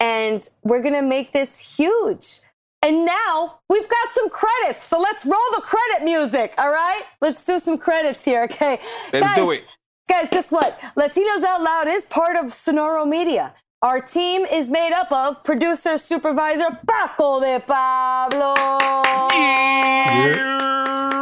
And 0.01 0.43
we're 0.63 0.83
going 0.83 0.95
to 0.95 1.03
make 1.03 1.33
this 1.33 1.77
huge. 1.77 2.41
And 2.85 3.07
now 3.07 3.61
we've 3.71 3.89
got 3.89 4.09
some 4.13 4.29
credits. 4.29 4.87
So 4.87 5.01
let's 5.01 5.25
roll 5.25 5.41
the 5.55 5.63
credit 5.63 6.05
music, 6.05 6.53
all 6.59 6.71
right? 6.71 7.03
Let's 7.23 7.45
do 7.45 7.59
some 7.59 7.79
credits 7.79 8.25
here, 8.25 8.45
okay? 8.45 8.79
Let's 9.13 9.27
Guys, 9.27 9.37
do 9.37 9.51
it. 9.53 9.65
Guys, 10.07 10.29
guess 10.31 10.53
what? 10.53 10.79
Latinos 10.95 11.43
Out 11.45 11.63
Loud 11.63 11.89
is 11.89 12.05
part 12.05 12.37
of 12.37 12.47
Sonoro 12.47 13.09
Media. 13.09 13.55
Our 13.85 14.01
team 14.01 14.47
is 14.47 14.71
made 14.71 14.93
up 14.95 15.13
of 15.13 15.45
producer 15.45 15.99
supervisor 15.99 16.71
Paco 16.89 17.39
de 17.41 17.61
Pablo, 17.61 18.55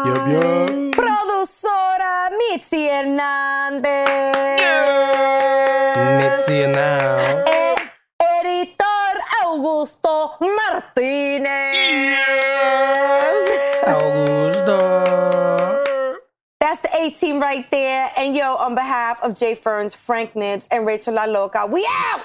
Yup, 0.07 0.29
yup. 0.31 0.71
productora 0.95 2.31
Mitzi 2.39 2.87
Hernandez, 2.87 4.61
Mitzi 6.23 6.63
and 6.63 6.73
now. 6.73 7.45
e- 7.51 7.75
editor 8.23 9.11
Augusto 9.43 10.39
Martinez. 10.39 11.51
Augusto. 13.91 14.79
That's 16.61 16.81
the 16.83 16.91
A 16.97 17.11
team 17.11 17.41
right 17.41 17.69
there. 17.73 18.09
And 18.17 18.37
yo, 18.37 18.55
on 18.55 18.77
behalf 18.77 19.21
of 19.21 19.35
Jay 19.37 19.57
Ferns, 19.57 19.95
Frank 19.95 20.37
Nibbs, 20.37 20.69
and 20.71 20.87
Rachel 20.87 21.15
La 21.15 21.25
Loca, 21.25 21.67
we 21.67 21.85
out! 21.91 22.21